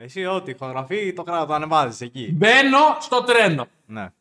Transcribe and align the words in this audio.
Εσύ 0.00 0.24
ό,τι 0.24 0.50
ηχογραφεί 0.50 1.12
το 1.12 1.22
κράτος 1.22 1.46
το 1.46 1.54
ανεβάζεις 1.54 2.00
εκεί. 2.00 2.32
Μπαίνω 2.32 2.78
στο 3.00 3.22
τρένο. 3.22 3.66
Ναι. 3.86 4.12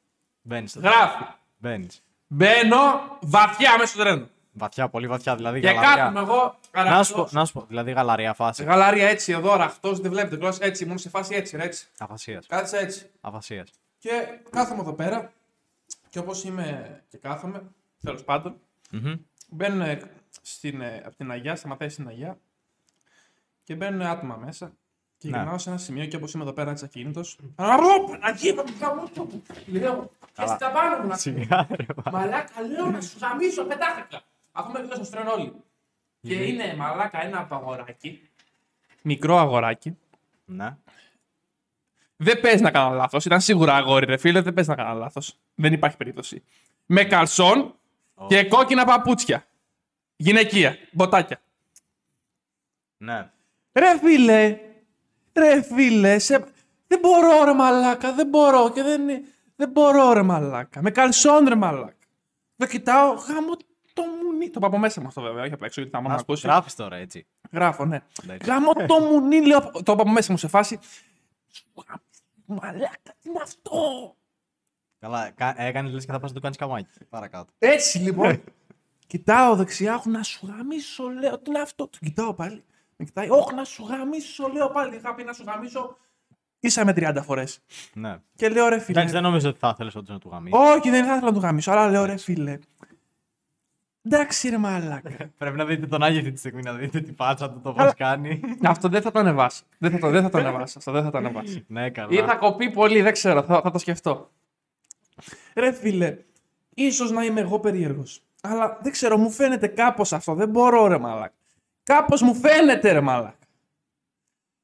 Μπαίνεις. 0.41 0.75
Γράφει. 0.75 1.23
Μπαίνεις. 1.57 2.01
Μπαίνω 2.27 2.77
βαθιά 3.21 3.71
μέσα 3.77 3.85
στο 3.93 3.99
τρένο. 4.03 4.27
Βαθιά, 4.51 4.89
πολύ 4.89 5.07
βαθιά. 5.07 5.35
Δηλαδή 5.35 5.59
Και 5.59 5.67
γαλαριά. 5.67 5.95
κάθομαι 5.95 6.19
εγώ. 6.19 6.55
Να 6.73 7.03
σου, 7.03 7.11
πω, 7.13 7.17
καρακτός. 7.17 7.31
να 7.31 7.45
σου 7.45 7.53
πω, 7.53 7.65
δηλαδή 7.67 7.91
γαλαριά 7.91 8.33
φάση. 8.33 8.63
Γαλάρια 8.63 9.07
έτσι 9.07 9.31
εδώ, 9.31 9.55
ραχτός, 9.55 9.99
δεν 9.99 10.11
βλέπετε 10.11 10.35
γλώσσα 10.35 10.65
έτσι. 10.65 10.83
Ήμουν 10.83 10.97
σε 10.97 11.09
φάση 11.09 11.35
έτσι, 11.35 11.57
ρε, 11.57 11.63
έτσι. 11.63 11.87
Αφασία. 11.97 12.43
Κάτσε 12.47 12.77
έτσι. 12.77 13.09
Αφασία. 13.21 13.65
Και 13.97 14.11
κάθομαι 14.49 14.81
εδώ 14.81 14.93
πέρα. 14.93 15.31
Και 16.09 16.19
όπως 16.19 16.43
είμαι 16.43 16.99
και 17.09 17.17
κάθομαι, 17.17 17.63
τέλος 18.03 18.23
πάντων, 18.23 18.55
μπαίνουν 19.49 19.81
ε, 19.81 20.01
στην, 20.41 20.81
ε, 20.81 21.01
από 21.05 21.15
την 21.15 21.31
Αγιά, 21.31 21.55
σταματάει 21.55 21.89
στην 21.89 22.07
Αγιά 22.07 22.37
και 23.63 23.75
μπαίνουν 23.75 24.01
άτομα 24.01 24.35
μέσα. 24.35 24.71
Και 25.17 25.29
Ναι. 25.29 25.37
γυρνάω 25.37 25.57
σε 25.57 25.69
ένα 25.69 25.77
σημείο 25.77 26.05
και 26.05 26.15
όπως 26.15 26.33
είμαι 26.33 26.43
εδώ 26.43 26.53
πέρα 26.53 26.71
έτσι 26.71 26.85
ακίνητο. 26.85 27.21
Παναγία 27.55 28.53
μου, 28.53 28.63
γαμώ 28.79 29.09
το. 29.15 29.27
Λέω, 29.65 30.09
και 30.33 30.45
στα 30.45 30.71
πάνω 30.71 30.97
μου 31.01 31.07
να 31.07 31.15
Σιγά, 31.17 31.67
ρε, 31.71 31.85
μα. 32.05 32.11
Μαλάκα, 32.11 32.61
λέω 32.61 32.85
να 32.85 33.01
σου 33.01 33.17
γαμίσω, 33.21 33.63
πετάχτηκα. 33.63 34.21
Αφού 34.51 34.71
με 34.71 34.79
κοιτάς 34.81 34.95
στο 34.95 35.05
στρένο 35.05 35.31
όλοι. 35.31 35.53
Και 36.21 36.33
είναι 36.33 36.75
μαλάκα 36.75 37.23
ένα 37.23 37.47
αγοράκι. 37.51 38.29
Μικρό 39.01 39.37
αγοράκι. 39.37 39.97
Ναι. 40.45 40.75
Δεν 42.17 42.39
παίζει 42.39 42.63
να 42.63 42.71
κάνω 42.71 42.95
λάθος. 42.95 43.25
Ήταν 43.25 43.41
σίγουρα 43.41 43.75
αγόρι, 43.75 44.05
ρε 44.05 44.17
φίλε, 44.17 44.41
δεν 44.41 44.53
παίζει 44.53 44.69
να 44.69 44.75
κάνω 44.75 44.99
λάθος. 44.99 45.37
Δεν 45.55 45.73
υπάρχει 45.73 45.97
περίπτωση. 45.97 46.43
Με 46.85 47.03
καλσόν 47.03 47.75
και 48.27 48.43
κόκκινα 48.43 48.85
παπούτσια. 48.85 49.47
Γυναικεία, 50.15 50.77
μποτάκια. 50.91 51.41
Ναι. 52.97 53.31
Ρε 53.73 53.97
φίλε, 53.99 54.57
ρε 55.37 55.61
φίλε, 55.61 56.19
σε... 56.19 56.43
δεν 56.87 56.99
μπορώ 56.99 57.43
ρε 57.43 57.53
μαλάκα, 57.53 58.13
δεν 58.13 58.27
μπορώ 58.27 58.71
και 58.71 58.83
δεν, 58.83 59.01
δεν 59.55 59.69
μπορώ 59.69 60.13
ρε 60.13 60.21
μαλάκα. 60.21 60.81
Με 60.81 60.91
καλσόν 60.91 61.47
ρε 61.47 61.55
μαλάκα. 61.55 61.93
Δεν 62.55 62.69
κοιτάω, 62.69 63.13
γάμο 63.13 63.55
το 63.93 64.03
μουνί. 64.23 64.49
Το 64.49 64.59
πάω 64.59 64.69
από 64.69 64.77
μέσα 64.79 65.01
μου 65.01 65.07
αυτό 65.07 65.21
βέβαια, 65.21 65.43
όχι 65.43 65.53
απ' 65.53 65.63
έξω, 65.63 65.81
γιατί 65.81 65.95
θα 65.95 66.01
μου 66.03 66.07
Να 66.09 66.17
σου 66.17 66.25
πω, 66.25 66.31
ακούσεις. 66.33 66.49
γράφεις 66.49 66.75
τώρα 66.75 66.95
έτσι. 66.95 67.27
Γράφω, 67.51 67.85
ναι. 67.85 67.99
Εντάξει. 68.23 68.49
Γάμο 68.49 68.73
το 68.73 68.99
μουνί, 69.11 69.45
λέω, 69.45 69.59
το 69.59 69.81
πάω 69.83 69.95
από 69.95 70.09
μέσα 70.09 70.31
μου 70.31 70.37
σε 70.37 70.47
φάση. 70.47 70.79
Μαλάκα, 72.45 73.13
τι 73.21 73.29
είναι 73.29 73.39
αυτό; 73.41 74.15
Καλά, 74.99 75.33
έκανες 75.55 75.91
λες 75.91 76.05
και 76.05 76.11
θα 76.11 76.19
πας 76.19 76.29
να 76.29 76.35
το 76.35 76.41
κάνεις 76.41 76.57
καμάκι. 76.57 76.87
Παρακάτω. 77.09 77.53
Έτσι 77.59 77.97
λοιπόν. 77.97 78.43
κοιτάω 79.07 79.55
δεξιά, 79.55 79.93
έχω 79.93 80.09
να 80.09 80.23
σου 80.23 80.47
γαμίσω, 80.47 81.07
λέω. 81.09 81.37
Τι 81.39 81.49
είναι 81.49 81.59
αυτό; 81.59 81.87
Το 81.87 81.97
κοιτάω 82.01 82.33
πάλι. 82.33 82.63
Με 82.97 83.05
κοιτάει, 83.05 83.29
Όχι 83.29 83.53
να 83.55 83.63
σου 83.63 83.85
γαμίσω, 83.85 84.47
λέω 84.47 84.69
πάλι. 84.69 84.95
Είχα 84.95 85.15
πει 85.15 85.23
να 85.23 85.33
σου 85.33 85.43
γαμίσω. 85.47 85.97
Ίσα 86.59 86.85
με 86.85 86.93
30 86.95 87.17
φορές. 87.23 87.59
Ναι. 87.93 88.17
Και 88.35 88.49
λέω 88.49 88.67
ρε 88.67 88.79
φίλε. 88.79 88.97
Εντάξει, 88.97 89.13
δεν 89.13 89.23
νομίζω 89.23 89.49
ότι 89.49 89.59
θα 89.59 89.69
ήθελες 89.73 89.95
όντως 89.95 90.09
να 90.09 90.19
του 90.19 90.29
γαμίσεις. 90.31 90.59
Όχι, 90.59 90.89
δεν 90.89 91.05
θα 91.05 91.11
ήθελα 91.15 91.31
να 91.31 91.33
του 91.33 91.39
γαμίσω, 91.39 91.71
αλλά 91.71 91.89
λέω 91.89 92.05
ρε 92.05 92.17
φίλε. 92.17 92.59
Εντάξει 94.01 94.49
ρε 94.49 94.57
μαλάκα. 94.57 95.11
Πρέπει 95.37 95.57
να 95.57 95.65
δείτε 95.65 95.87
τον 95.87 96.03
Άγιο 96.03 96.19
αυτή 96.19 96.31
τη 96.31 96.39
στιγμή, 96.39 96.61
να 96.61 96.73
δείτε 96.73 96.99
τι 97.01 97.11
πάτσα 97.11 97.49
του 97.51 97.59
το 97.63 97.73
πώς 97.73 97.93
κάνει. 97.93 98.41
αυτό 98.63 98.87
δεν 98.89 99.01
θα 99.01 99.11
το 99.11 99.19
ανεβάσω. 99.19 99.63
Δεν 99.77 99.91
θα 99.91 99.99
το, 99.99 100.09
δεν 100.09 100.21
θα 100.23 100.29
το 100.29 100.37
ανεβάσω. 100.37 100.77
Αυτό 100.77 100.91
δεν 100.91 101.03
θα 101.03 101.09
το 101.11 101.17
ανεβάσω. 101.17 101.59
ναι, 101.67 101.85
Ή 101.85 101.91
θα 101.91 101.91
καλά. 101.91 102.35
κοπεί 102.35 102.71
πολύ, 102.71 103.01
δεν 103.01 103.13
ξέρω, 103.13 103.43
θα, 103.43 103.61
θα 103.61 103.71
το 103.71 103.77
σκεφτώ. 103.77 104.31
Ρε 105.55 105.71
φίλε, 105.71 106.17
ίσως 106.73 107.11
να 107.11 107.23
είμαι 107.23 107.41
εγώ 107.41 107.59
περίεργος. 107.59 108.21
Αλλά 108.41 108.77
δεν 108.81 108.91
ξέρω, 108.91 109.17
μου 109.17 109.29
φαίνεται 109.31 109.67
κάπως 109.67 110.13
αυτό. 110.13 110.33
Δεν 110.33 110.49
μπορώ 110.49 110.87
ρε 110.87 110.97
μαλάκα. 110.97 111.33
Κάπως 111.87 112.21
μου 112.21 112.35
φαίνεται 112.35 112.91
ρε 112.91 113.01
μαλάκα. 113.01 113.35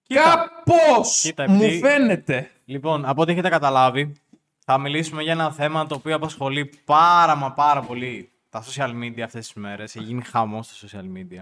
Κάπως 0.08 1.20
Κοίτα, 1.22 1.50
μου 1.50 1.64
επειδή- 1.64 1.80
φαίνεται. 1.80 2.52
Λοιπόν, 2.66 3.06
από 3.06 3.22
ό,τι 3.22 3.32
έχετε 3.32 3.50
καταλάβει, 3.50 4.16
θα 4.66 4.78
μιλήσουμε 4.78 5.24
για 5.24 5.32
ένα 5.32 5.52
θέμα 5.52 5.86
το 5.88 5.96
οποίο 5.96 6.16
απασχολεί 6.16 6.66
πάρα 6.86 7.36
μα 7.36 7.52
πάρα 7.52 7.82
πολύ 7.82 8.32
τα 8.50 8.64
social 8.64 8.90
media 8.90 9.20
αυτές 9.22 9.46
τις 9.46 9.54
μέρες. 9.54 9.96
Έχει 9.96 10.06
γίνει 10.06 10.22
χαμός 10.24 10.68
στα 10.78 10.88
social 11.00 11.06
media. 11.18 11.42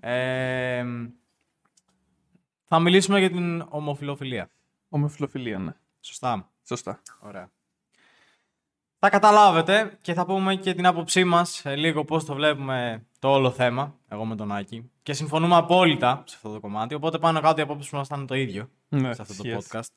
Ε, 0.00 0.84
θα 2.64 2.78
μιλήσουμε 2.78 3.18
για 3.18 3.30
την 3.30 3.66
ομοφιλοφιλία. 3.68 4.50
Ομοφιλοφιλία, 4.88 5.58
ναι. 5.58 5.72
Σωστά. 6.00 6.50
Σωστά. 6.66 7.00
Ωραία. 7.20 7.50
Θα 8.98 9.10
καταλάβετε 9.10 9.98
και 10.00 10.14
θα 10.14 10.24
πούμε 10.26 10.54
και 10.56 10.74
την 10.74 10.86
άποψή 10.86 11.24
μας 11.24 11.64
ε, 11.64 11.76
λίγο 11.76 12.04
πώς 12.04 12.24
το 12.24 12.34
βλέπουμε 12.34 13.06
το 13.22 13.28
όλο 13.28 13.50
θέμα, 13.50 13.94
εγώ 14.08 14.24
με 14.24 14.36
τον 14.36 14.52
Άκη. 14.52 14.90
Και 15.02 15.12
συμφωνούμε 15.12 15.56
απόλυτα 15.56 16.22
σε 16.26 16.36
αυτό 16.36 16.52
το 16.52 16.60
κομμάτι, 16.60 16.94
οπότε 16.94 17.18
πάνω 17.18 17.40
κάτω 17.40 17.60
η 17.60 17.62
απόψη 17.62 17.94
μας 17.94 18.08
θα 18.08 18.16
είναι 18.16 18.26
το 18.26 18.34
ίδιο 18.34 18.68
Ναι, 18.88 19.14
σε 19.14 19.22
αυτό 19.22 19.42
το 19.42 19.42
yes. 19.44 19.56
podcast. 19.56 19.88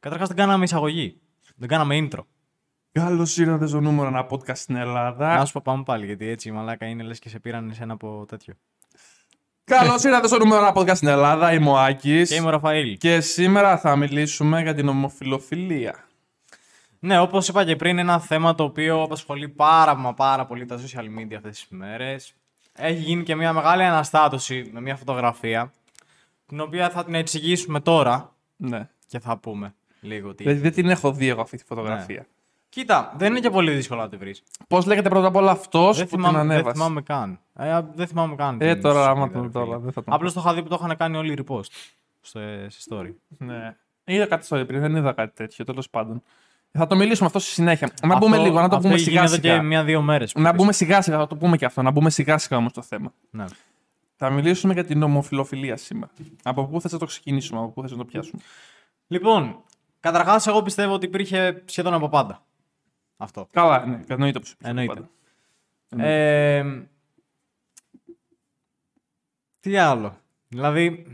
Καταρχάς 0.00 0.28
δεν 0.28 0.36
κάναμε 0.36 0.64
εισαγωγή, 0.64 1.20
δεν 1.56 1.68
κάναμε 1.68 2.08
intro. 2.10 2.18
Καλώς 2.92 3.36
ήρθατε 3.36 3.66
στο 3.66 3.80
νούμερο 3.80 4.08
ένα 4.08 4.26
podcast 4.30 4.56
στην 4.56 4.76
Ελλάδα. 4.76 5.36
Να 5.36 5.44
σου 5.44 5.52
πω 5.52 5.60
πάμε 5.64 5.82
πάλι, 5.82 6.06
γιατί 6.06 6.28
έτσι 6.28 6.48
η 6.48 6.52
μαλάκα 6.52 6.86
είναι 6.86 7.02
λες 7.02 7.18
και 7.18 7.28
σε 7.28 7.38
πήραν 7.38 7.70
εσένα 7.70 7.92
από 7.92 8.24
τέτοιο. 8.28 8.54
Καλώς 9.64 10.02
ήρθατε 10.04 10.26
στο 10.26 10.38
νούμερο 10.38 10.60
ένα 10.60 10.72
podcast 10.76 10.96
στην 10.96 11.08
Ελλάδα. 11.08 11.52
Είμαι 11.52 11.70
ο 11.70 11.78
Άκης. 11.78 12.28
Και 12.28 12.34
είμαι 12.34 12.46
ο 12.46 12.50
Ραφαήλ. 12.50 12.96
Και 12.96 13.20
σήμερα 13.20 13.78
θα 13.78 13.96
μιλήσουμε 13.96 14.62
για 14.62 14.74
την 14.74 14.88
ομοφιλοφιλία. 14.88 16.04
Ναι, 17.04 17.18
όπως 17.18 17.48
είπα 17.48 17.64
και 17.64 17.76
πριν, 17.76 17.90
είναι 17.90 18.00
ένα 18.00 18.18
θέμα 18.20 18.54
το 18.54 18.64
οποίο 18.64 19.02
απασχολεί 19.02 19.48
πάρα 19.48 19.94
μα 19.94 20.14
πάρα 20.14 20.46
πολύ 20.46 20.64
τα 20.64 20.78
social 20.78 21.20
media 21.20 21.34
αυτές 21.34 21.58
τις 21.58 21.66
μέρες. 21.68 22.34
Έχει 22.72 23.00
γίνει 23.00 23.22
και 23.22 23.34
μια 23.34 23.52
μεγάλη 23.52 23.82
αναστάτωση 23.82 24.70
με 24.72 24.80
μια 24.80 24.96
φωτογραφία, 24.96 25.72
την 26.46 26.60
οποία 26.60 26.90
θα 26.90 27.04
την 27.04 27.14
εξηγήσουμε 27.14 27.80
τώρα 27.80 28.34
Ναι. 28.56 28.88
και 29.06 29.18
θα 29.18 29.36
πούμε 29.38 29.74
λίγο 30.00 30.34
τι. 30.34 30.44
Δεν, 30.44 30.60
δεν 30.60 30.72
την 30.72 30.88
έχω 30.88 31.12
δει 31.12 31.28
εγώ 31.28 31.40
αυτή 31.40 31.56
τη 31.56 31.64
φωτογραφία. 31.64 32.26
Κοίτα, 32.68 33.14
δεν 33.16 33.30
είναι 33.30 33.40
και 33.40 33.50
πολύ 33.50 33.72
δύσκολο 33.72 34.00
να 34.00 34.08
τη 34.08 34.16
βρεις. 34.16 34.42
Πώς 34.68 34.86
λέγεται 34.86 35.08
πρώτα 35.08 35.26
απ' 35.26 35.36
όλα 35.36 35.50
αυτός 35.50 35.96
Δεν, 35.96 36.08
που 36.08 36.16
την 36.16 36.24
θυμάμαι, 36.24 36.38
δεν 36.42 36.50
ανέβασε; 36.50 36.74
θυμάμαι 36.74 37.02
καν. 37.02 37.38
Ε, 37.54 37.72
α, 37.72 37.82
δεν 37.94 38.06
θυμάμαι 38.06 38.34
καν. 38.34 38.60
Ε, 38.60 38.72
την 38.72 38.82
τώρα, 38.82 39.08
άμα 39.08 39.26
σελίδα, 39.26 39.32
το 39.38 39.42
ρε 39.42 39.48
τώρα, 39.48 39.64
φίλε. 39.66 39.78
δεν 39.78 39.92
θα 39.92 40.02
τον 40.02 40.14
Απλώς 40.14 40.32
το 40.32 40.40
είχα 40.40 40.54
δει 40.54 40.62
που 40.62 40.68
το 40.68 40.78
είχαν 40.82 40.96
κάνει 40.96 41.16
όλοι 41.16 41.44
repost 41.46 41.68
στο, 42.20 42.40
σε 42.68 42.80
story. 42.90 43.12
Ναι. 43.38 43.76
Είδα 44.04 44.26
κάτι 44.26 44.44
στο 44.44 44.64
πριν, 44.64 44.80
δεν 44.80 44.96
είδα 44.96 45.12
κάτι 45.12 45.34
τέτοιο, 45.34 45.64
τέλος 45.64 45.90
πάντων. 45.90 46.22
Θα 46.78 46.86
το 46.86 46.96
μιλήσουμε 46.96 47.26
αυτό 47.26 47.38
στη 47.38 47.50
συνέχεια. 47.50 47.90
Να 48.02 48.16
μπούμε 48.18 48.36
Αυτό- 48.36 48.46
λίγο, 48.48 48.60
να 48.60 48.68
το 48.68 48.76
αυτό 48.76 48.88
πούμε 48.88 48.94
έχει 49.00 49.10
γίνει 49.10 49.14
σιγά 49.14 49.22
εδώ 49.24 49.34
σιγά. 49.34 49.56
και 49.56 49.62
μία-δύο 49.62 50.02
μέρες. 50.02 50.34
Να 50.34 50.52
μπούμε 50.52 50.72
σιγά 50.72 51.02
σιγά, 51.02 51.18
θα 51.18 51.26
το 51.26 51.36
πούμε 51.36 51.56
και 51.56 51.64
αυτό. 51.64 51.82
Να 51.82 51.90
μπούμε 51.90 52.10
σιγά 52.10 52.38
σιγά 52.38 52.56
όμως 52.56 52.70
στο 52.70 52.82
θέμα. 52.82 53.12
Ναι. 53.30 53.44
Θα 54.16 54.30
μιλήσουμε 54.30 54.72
για 54.72 54.84
την 54.84 55.02
ομοφιλοφιλία 55.02 55.76
σήμερα. 55.76 56.12
Από 56.42 56.66
πού 56.66 56.80
θες 56.80 56.92
να 56.92 56.98
το 56.98 57.06
ξεκινήσουμε, 57.06 57.60
από 57.60 57.68
πού 57.68 57.80
θες 57.82 57.90
να 57.90 57.96
το 57.96 58.04
πιάσουμε. 58.04 58.42
Λοιπόν, 59.06 59.62
καταρχάς, 60.00 60.46
εγώ 60.46 60.62
πιστεύω 60.62 60.92
ότι 60.94 61.06
υπήρχε 61.06 61.62
σχεδόν 61.64 61.94
από 61.94 62.08
πάντα. 62.08 62.44
Αυτό. 63.16 63.48
Καλά, 63.50 63.86
ναι, 63.86 64.00
εννοείται 64.06 64.38
πω 64.38 64.68
Εννοείται. 64.68 65.08
Ε, 65.96 66.64
τι 69.60 69.76
άλλο. 69.76 70.16
Δηλαδή, 70.48 71.06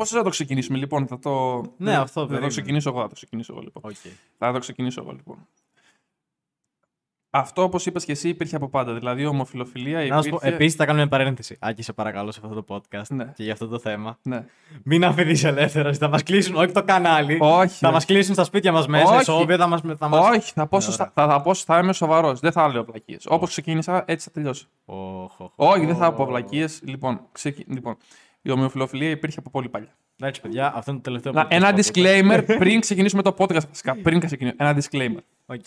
Πώς 0.00 0.10
θα 0.10 0.22
το 0.22 0.30
ξεκινήσουμε, 0.30 0.78
λοιπόν, 0.78 1.06
θα 1.06 1.18
το. 1.18 1.60
Ναι, 1.76 1.92
θα- 1.92 2.00
αυτό, 2.00 2.12
Θα 2.12 2.20
το 2.20 2.26
περίμενε. 2.26 2.46
ξεκινήσω 2.48 2.88
εγώ, 2.90 3.00
θα 3.00 3.08
το 3.08 3.14
ξεκινήσω 3.14 3.52
εγώ, 3.52 3.62
λοιπόν. 3.62 3.82
οκ. 3.86 3.96
Θα 4.38 4.52
το 4.52 4.58
ξεκινήσω 4.58 5.00
εγώ, 5.02 5.12
λοιπόν. 5.12 5.46
Αυτό, 7.32 7.62
όπως 7.62 7.86
είπες 7.86 8.04
και 8.04 8.12
εσύ, 8.12 8.28
υπήρχε 8.28 8.56
από 8.56 8.68
πάντα. 8.68 8.92
Δηλαδή, 8.94 9.22
η 9.22 9.26
ομοφυλοφιλία 9.26 9.96
Να 9.98 10.02
υπήρχε. 10.04 10.22
σου 10.22 10.28
πω, 10.30 10.38
επίσης 10.42 10.74
θα 10.76 10.84
κάνουμε 10.84 11.02
μια 11.06 11.18
παρένθεση. 11.18 11.56
Άκη, 11.60 11.82
σε 11.82 11.92
παρακαλώ 11.92 12.30
σε 12.32 12.40
αυτό 12.44 12.62
το 12.62 12.64
podcast 12.74 13.06
Ναι. 13.08 13.24
και 13.36 13.42
για 13.42 13.52
αυτό 13.52 13.66
το 13.68 13.78
θέμα. 13.78 14.18
Ναι. 14.22 14.44
Μην 14.84 15.04
αφήνει 15.04 15.40
ελεύθερος. 15.40 15.98
Θα 15.98 16.08
μας 16.08 16.22
κλείσουν, 16.22 16.54
όχι 16.56 16.72
το 16.72 16.82
κανάλι. 16.84 17.38
Όχι, 17.40 17.78
Θα 17.78 17.86
ρε. 17.88 17.92
μας 17.92 18.04
κλείσουν 18.04 18.34
στα 18.34 18.44
σπίτια 18.44 18.72
μας 18.72 18.86
μέσα. 18.86 19.10
Όχι. 19.12 19.20
Ισόβια, 19.20 19.56
θα 19.56 19.66
μα. 19.66 19.78
Θα 19.96 20.08
μας... 20.08 20.28
Όχι, 20.36 20.52
θα, 20.52 20.66
πω 20.66 20.80
σωστά, 20.80 21.10
θα, 21.14 21.26
θα, 21.28 21.40
πω, 21.42 21.54
θα 21.54 21.78
είμαι 21.78 21.92
σοβαρός. 21.92 22.40
Δεν 22.40 22.52
θα 22.52 22.68
λέω 22.68 22.84
βλακίες. 22.84 23.26
Όπως 23.28 23.48
ξεκίνησα, 23.50 24.04
έτσι 24.06 24.26
θα 24.26 24.30
τελειώσω. 24.34 24.66
Οχ, 24.84 25.40
οχ, 25.40 25.50
Όχι, 25.56 25.86
δεν 25.86 25.96
θα 25.96 26.06
οχ. 26.06 26.14
πω 26.14 26.26
βλακίες. 26.26 26.80
Λοιπόν, 26.84 27.20
ξεκι... 27.32 27.64
λοιπόν, 27.68 27.96
η 28.42 28.50
ομοφυλοφιλία 28.50 29.10
υπήρχε 29.10 29.38
από 29.38 29.50
πολύ 29.50 29.68
παλιά. 29.68 29.96
Εντάξει, 30.20 30.40
παιδιά, 30.40 30.72
αυτό 30.74 30.90
είναι 30.90 31.00
το 31.00 31.10
τελευταίο 31.10 31.32
Να, 31.32 31.42
podcast 31.44 31.50
ένα 31.50 31.74
που 31.74 31.80
ακούτε. 31.80 32.20
disclaimer 32.20 32.44
πριν 32.62 32.80
ξεκινήσουμε 32.80 33.22
το 33.22 33.34
podcast 33.38 33.68
βασικά. 33.68 33.96
Πριν 33.96 34.20
ξεκινήσουμε. 34.20 34.64
Ένα 34.64 34.78
disclaimer. 34.82 35.22
OK. 35.46 35.64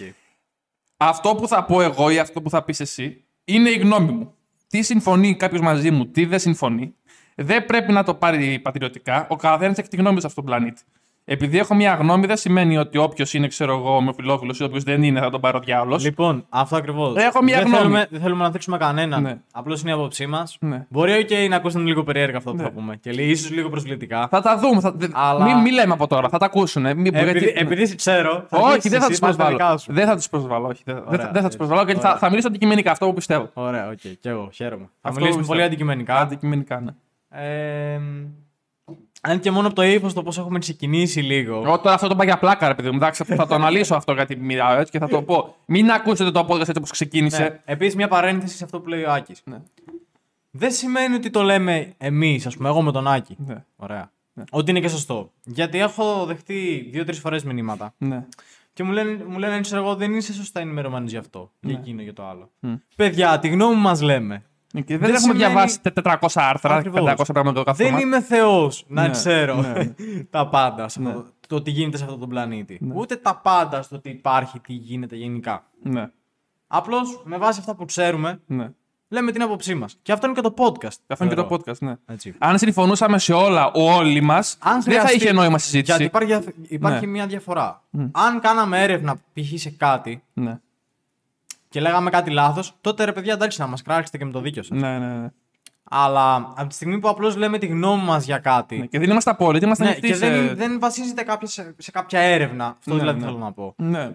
Αυτό 0.97 1.35
που 1.35 1.47
θα 1.47 1.63
πω 1.65 1.81
εγώ 1.81 2.09
ή 2.09 2.19
αυτό 2.19 2.41
που 2.41 2.49
θα 2.49 2.63
πεις 2.63 2.79
εσύ 2.79 3.23
είναι 3.45 3.69
η 3.69 3.77
γνώμη 3.77 4.11
μου. 4.11 4.33
Τι 4.67 4.81
συμφωνεί 4.81 5.35
κάποιος 5.35 5.61
μαζί 5.61 5.91
μου, 5.91 6.05
τι 6.07 6.25
δεν 6.25 6.39
συμφωνεί. 6.39 6.95
Δεν 7.35 7.65
πρέπει 7.65 7.91
να 7.91 8.03
το 8.03 8.13
πάρει 8.15 8.59
πατριωτικά. 8.59 9.27
Ο 9.29 9.35
καθένας 9.35 9.77
έχει 9.77 9.87
τη 9.87 9.95
γνώμη 9.95 10.15
του 10.15 10.21
σε 10.21 10.27
αυτόν 10.27 10.45
τον 10.45 10.53
πλανήτη. 10.53 10.81
Επειδή 11.25 11.57
έχω 11.57 11.75
μια 11.75 11.93
γνώμη, 11.93 12.25
δεν 12.25 12.37
σημαίνει 12.37 12.77
ότι 12.77 12.97
όποιος 12.97 13.33
είναι, 13.33 13.47
ξέρω 13.47 13.73
εγώ, 13.77 13.95
ομοφυλόφιλος 13.95 14.59
ή 14.59 14.63
όποιος 14.63 14.83
δεν 14.83 15.03
είναι, 15.03 15.19
θα 15.19 15.29
τον 15.29 15.41
πάρει 15.41 15.57
ο 15.57 15.59
διάολος. 15.59 16.03
Λοιπόν, 16.03 16.45
αυτό 16.49 16.75
ακριβώς. 16.75 17.15
Έχω 17.15 17.43
μια 17.43 17.57
δεν 17.57 17.65
γνώμη. 17.65 17.81
Θέλουμε, 17.81 18.07
δεν 18.09 18.21
θέλουμε 18.21 18.43
να 18.43 18.49
θίξουμε 18.51 18.77
κανέναν. 18.77 19.21
Ναι. 19.21 19.37
Απλώς 19.53 19.81
είναι 19.81 19.89
η 19.89 19.93
άποψή 19.93 20.25
μας. 20.27 20.57
Ναι. 20.59 20.85
Μπορεί 20.89 21.25
okay, 21.29 21.49
να 21.49 21.55
ακούσουν 21.55 21.85
λίγο 21.87 22.03
περίεργα 22.03 22.37
αυτό 22.37 22.51
που 22.51 22.57
Ναι. 22.57 22.63
θα 22.63 22.71
πούμε. 22.71 22.95
Και 22.95 23.09
ίσως 23.09 23.51
λίγο 23.51 23.69
προσβλητικά. 23.69 24.27
Θα 24.27 24.41
τα 24.41 24.57
δούμε. 24.57 24.79
Θα... 24.81 24.91
δε- 24.91 25.07
Αλλά- 25.13 25.45
Μην, 25.45 25.57
μην 25.57 25.73
λέμε 25.73 25.93
από 25.93 26.07
τώρα, 26.07 26.29
θα 26.29 26.37
τα 26.37 26.45
ακούσουν. 26.45 26.81
Μην... 26.81 27.05
Επειδή, 27.05 27.23
γιατί- 27.23 27.53
επειδή 27.55 27.85
σε 27.87 27.95
ξέρω. 27.95 28.45
θα 28.49 28.57
Όχι, 28.57 28.65
αρχίσεις 28.67 28.91
δεν 28.91 28.99
θα 28.99 29.05
εσύ, 29.09 29.19
τους 29.19 29.27
πας 29.27 29.35
τα 29.35 29.43
δικά 29.43 29.55
προσβάλλω. 29.57 29.77
σου. 29.79 29.93
Δεν 29.93 30.05
θα 30.07 30.15
τους 30.15 30.29
προσβάλλω. 30.29 30.67
Όχι, 30.67 30.81
δεν, 30.85 30.95
δεν 30.95 31.03
Ωραία, 31.07 31.17
θα- 31.25 31.31
δεν 31.31 31.33
θα 31.33 31.37
τους 31.37 31.45
έτσι. 31.45 31.57
προσβάλλω 31.57 31.83
γιατί 31.83 31.99
θα, 32.01 32.07
Ωραία. 32.07 32.19
θα 32.19 32.29
μιλήσω 32.29 32.47
αντικειμενικά 32.47 32.91
αυτό 32.91 33.05
που 33.05 33.13
πιστεύω. 33.13 33.49
Ωραία, 33.53 33.87
οκ. 33.89 33.99
Και 34.19 34.29
εγώ 34.29 34.49
χαίρομαι. 34.53 34.83
Θα 35.01 35.09
Αυτό 35.09 35.19
μιλήσουμε 35.19 35.29
πιστεύω. 35.41 35.45
πολύ 35.47 35.63
αντικειμενικά. 35.63 36.15
Αντικειμενικά, 36.15 36.79
ναι. 36.79 36.91
Ε, 39.27 39.31
Αν 39.31 39.39
και 39.39 39.51
μόνο 39.51 39.67
από 39.67 39.75
το 39.75 39.81
ύφος 39.83 40.13
το 40.13 40.23
πώς 40.23 40.37
έχουμε 40.37 40.59
ξεκινήσει 40.59 41.19
λίγο. 41.21 41.55
Εγώ 41.65 41.79
τώρα 41.79 41.95
αυτό 41.95 42.07
το 42.07 42.15
πάω 42.15 42.25
για 42.25 42.37
πλάκα, 42.37 42.67
ρε 42.67 42.75
παιδί 42.75 42.89
μου. 42.89 42.95
Εντάξει, 42.95 43.23
θα 43.23 43.47
το 43.47 43.55
αναλύσω 43.55 43.95
αυτό 43.95 44.13
γιατί 44.13 44.35
μιλάω 44.35 44.77
έτσι 44.77 44.91
και 44.91 44.99
θα 44.99 45.07
το 45.07 45.21
πω. 45.21 45.55
Μην 45.65 45.91
ακούσετε 45.91 46.31
το 46.31 46.45
podcast 46.49 46.59
έτσι 46.59 46.73
όπως 46.77 46.91
ξεκίνησε. 46.91 47.41
Ναι. 47.43 47.59
Επίσης, 47.65 47.95
μια 47.95 48.07
παρένθεση 48.07 48.55
σε 48.57 48.63
αυτό 48.63 48.79
που 48.79 48.89
λέει 48.89 49.03
ο 49.03 49.11
Άκης. 49.11 49.41
Ναι. 49.45 49.57
Δεν 50.51 50.71
σημαίνει 50.71 51.15
ότι 51.15 51.29
το 51.29 51.41
λέμε 51.41 51.93
εμείς, 51.97 52.45
ας 52.45 52.55
πούμε, 52.57 52.69
εγώ 52.69 52.81
με 52.81 52.91
τον 52.91 53.07
Άκη. 53.07 53.35
Ναι. 53.45 53.63
Ωραία. 53.75 54.11
Ότι 54.51 54.71
είναι 54.71 54.79
και 54.79 54.87
σωστό. 54.87 55.31
Γιατί 55.43 55.79
έχω 55.79 56.25
δεχτεί 56.25 56.87
δύο-τρεις 56.91 57.19
φορές 57.19 57.43
μηνύματα 57.43 57.93
Ναι. 57.97 58.25
και 58.73 58.83
μου 58.83 58.91
λένε, 58.91 59.23
μου 59.27 59.37
λένε 59.37 59.59
ξέρω 59.61 59.81
εγώ, 59.81 59.95
δεν 59.95 60.13
είσαι 60.13 60.33
σωστά 60.33 60.59
ενημερωμένος 60.59 61.11
γι' 61.11 61.17
αυτό. 61.17 61.51
Για 61.59 61.77
εκείνο, 61.81 62.01
για 62.01 62.13
το 62.13 62.25
άλλο. 62.25 62.49
Μμ. 62.59 62.73
Παιδιά, 62.95 63.39
τη 63.39 63.47
γνώμη 63.47 63.75
μας 63.75 64.01
λέμε. 64.01 64.43
Και 64.73 64.81
δεν, 64.97 64.99
Δεν 64.99 65.09
έχουμε 65.15 65.19
σημαίνει- 65.19 65.37
διαβάσει 65.37 65.79
400 65.81 66.41
άρθρα, 66.41 66.75
Ακριβώς. 66.75 67.01
500 67.01 67.33
πράγματα 67.33 67.59
το 67.59 67.63
καθόλου. 67.63 67.89
Δεν 67.89 67.99
είμαι 67.99 68.21
Θεός 68.21 68.85
να 68.87 69.01
Ναι, 69.01 69.09
ξέρω 69.09 69.61
ναι, 69.61 69.67
ναι. 69.73 69.93
τα 70.29 70.47
πάντα 70.47 70.87
σε 70.89 71.01
Ναι. 71.01 71.09
αυτό, 71.09 71.25
το 71.47 71.61
τι 71.61 71.71
γίνεται 71.71 71.97
σε 71.97 72.03
αυτόν 72.03 72.19
τον 72.19 72.29
πλανήτη. 72.29 72.79
Ούτε 72.93 73.15
τα 73.15 73.35
πάντα 73.43 73.81
στο 73.81 73.99
τι 73.99 74.09
υπάρχει, 74.09 74.59
τι 74.59 74.73
γίνεται 74.73 75.15
γενικά. 75.15 75.63
Ναι, 75.83 76.09
Απλώς 76.67 77.21
με 77.25 77.37
βάση 77.37 77.59
αυτά 77.59 77.75
που 77.75 77.85
ξέρουμε, 77.85 78.39
ναι. 78.45 78.69
λέμε 79.07 79.31
την 79.31 79.41
άποψή 79.41 79.75
μας. 79.75 79.97
Και 80.01 80.11
αυτό 80.11 80.25
είναι 80.27 80.35
και 80.35 80.41
το 80.41 80.53
podcast. 80.57 80.97
Αυτό 81.07 81.23
είναι 81.25 81.33
και 81.33 81.39
θεωρώ. 81.41 81.57
το 81.57 81.71
podcast, 81.71 81.77
ναι. 81.79 81.95
Έτσι. 82.05 82.35
Αν 82.37 82.57
συμφωνούσαμε 82.57 83.17
σε 83.19 83.33
όλα 83.33 83.71
όλοι 83.71 84.21
μας, 84.21 84.57
Αν 84.59 84.71
δεν 84.73 84.81
θα 84.81 84.89
χρειαστεί- 84.99 85.21
είχε 85.21 85.31
νόημα 85.33 85.57
συζήτηση. 85.57 85.91
Γιατί 85.97 86.03
υπάρχει, 86.03 86.53
υπάρχει 86.67 87.05
Ναι. 87.05 87.11
μια 87.11 87.25
διαφορά. 87.27 87.81
Αν 88.11 88.39
κάναμε 88.39 88.83
έρευνα 88.83 89.15
π.χ. 89.15 89.59
σε 89.59 89.69
κάτι 89.69 90.23
Ναι. 90.33 90.59
Και 91.73 91.79
λέγαμε 91.81 92.09
κάτι 92.09 92.29
λάθος, 92.31 92.73
τότε 92.81 93.03
ρε 93.03 93.11
παιδιά 93.13 93.33
εντάξει 93.33 93.61
να 93.61 93.67
μας 93.67 93.81
κράξετε 93.81 94.17
και 94.17 94.25
με 94.25 94.31
το 94.31 94.39
δίκιο 94.41 94.63
σας. 94.63 94.77
Ναι, 94.79 94.97
ναι, 94.99 95.07
ναι. 95.19 95.27
Αλλά 95.83 96.35
από 96.55 96.67
τη 96.67 96.73
στιγμή 96.75 96.99
που 96.99 97.09
απλώς 97.09 97.35
λέμε 97.35 97.57
τη 97.57 97.65
γνώμη 97.65 98.03
μας 98.03 98.25
για 98.25 98.37
κάτι. 98.37 98.77
Ναι, 98.77 98.85
Και 98.85 98.99
δεν 98.99 99.09
είμαστε 99.09 99.29
απόλυτοι, 99.29 99.65
είμαστε 99.65 99.83
Ναι, 99.83 99.89
ανοιχτοί 99.89 100.07
και 100.07 100.13
σε- 100.15 100.29
δεν, 100.29 100.55
δεν 100.55 100.79
βασίζεται 100.79 101.23
κάποια, 101.23 101.47
σε, 101.47 101.75
σε 101.77 101.91
κάποια 101.91 102.19
έρευνα. 102.19 102.65
Αυτό 102.79 102.93
Ναι, 102.93 102.99
δηλαδή 102.99 103.19
ναι. 103.19 103.25
θέλω 103.25 103.37
να 103.37 103.51
πω. 103.51 103.73
Ναι, 103.77 104.11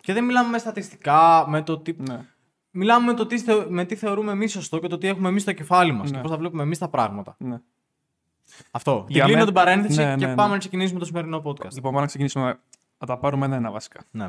Και 0.00 0.12
δεν 0.12 0.24
μιλάμε 0.24 0.48
με 0.48 0.58
στατιστικά, 0.58 1.44
με 1.48 1.62
το 1.62 1.78
τι. 1.78 1.94
ναι. 1.98 2.20
Μιλάμε 2.70 3.06
με 3.06 3.14
το 3.14 3.26
τι, 3.26 3.38
θε- 3.38 3.68
με 3.68 3.84
τι 3.84 3.94
θεωρούμε 3.94 4.32
εμείς 4.32 4.52
σωστό 4.52 4.78
και 4.78 4.86
το 4.88 4.98
τι 4.98 5.06
έχουμε 5.08 5.28
εμείς 5.28 5.42
στο 5.42 5.52
κεφάλι 5.52 5.92
μας 5.92 6.10
Ναι. 6.10 6.16
και 6.16 6.22
πώς 6.22 6.30
θα 6.30 6.36
βλέπουμε 6.36 6.62
εμείς 6.62 6.78
τα 6.78 6.88
πράγματα. 6.88 7.34
ναι. 7.38 7.56
Αυτό. 8.70 9.04
Για 9.08 9.16
και 9.18 9.20
κλείνω 9.22 9.36
μέ- 9.36 9.44
την 9.46 9.54
παρένθεση 9.54 9.98
Ναι, 10.04 10.14
και 10.16 10.26
ναι, 10.26 10.34
πάμε 10.34 10.46
ναι. 10.48 10.52
να 10.52 10.58
ξεκινήσουμε 10.58 10.98
το 10.98 11.04
σημερινό 11.04 11.42
podcast. 11.44 11.72
Λοιπόν, 11.72 11.82
πάμε 11.90 12.00
να 12.00 12.06
ξεκινήσουμε 12.06 12.44
να, 12.44 12.58
να 12.98 13.06
τα 13.06 13.18
πάρουμε 13.18 13.46
ένα-ένα 13.46 13.70
βασικά. 13.70 14.00
Ναι. 14.10 14.26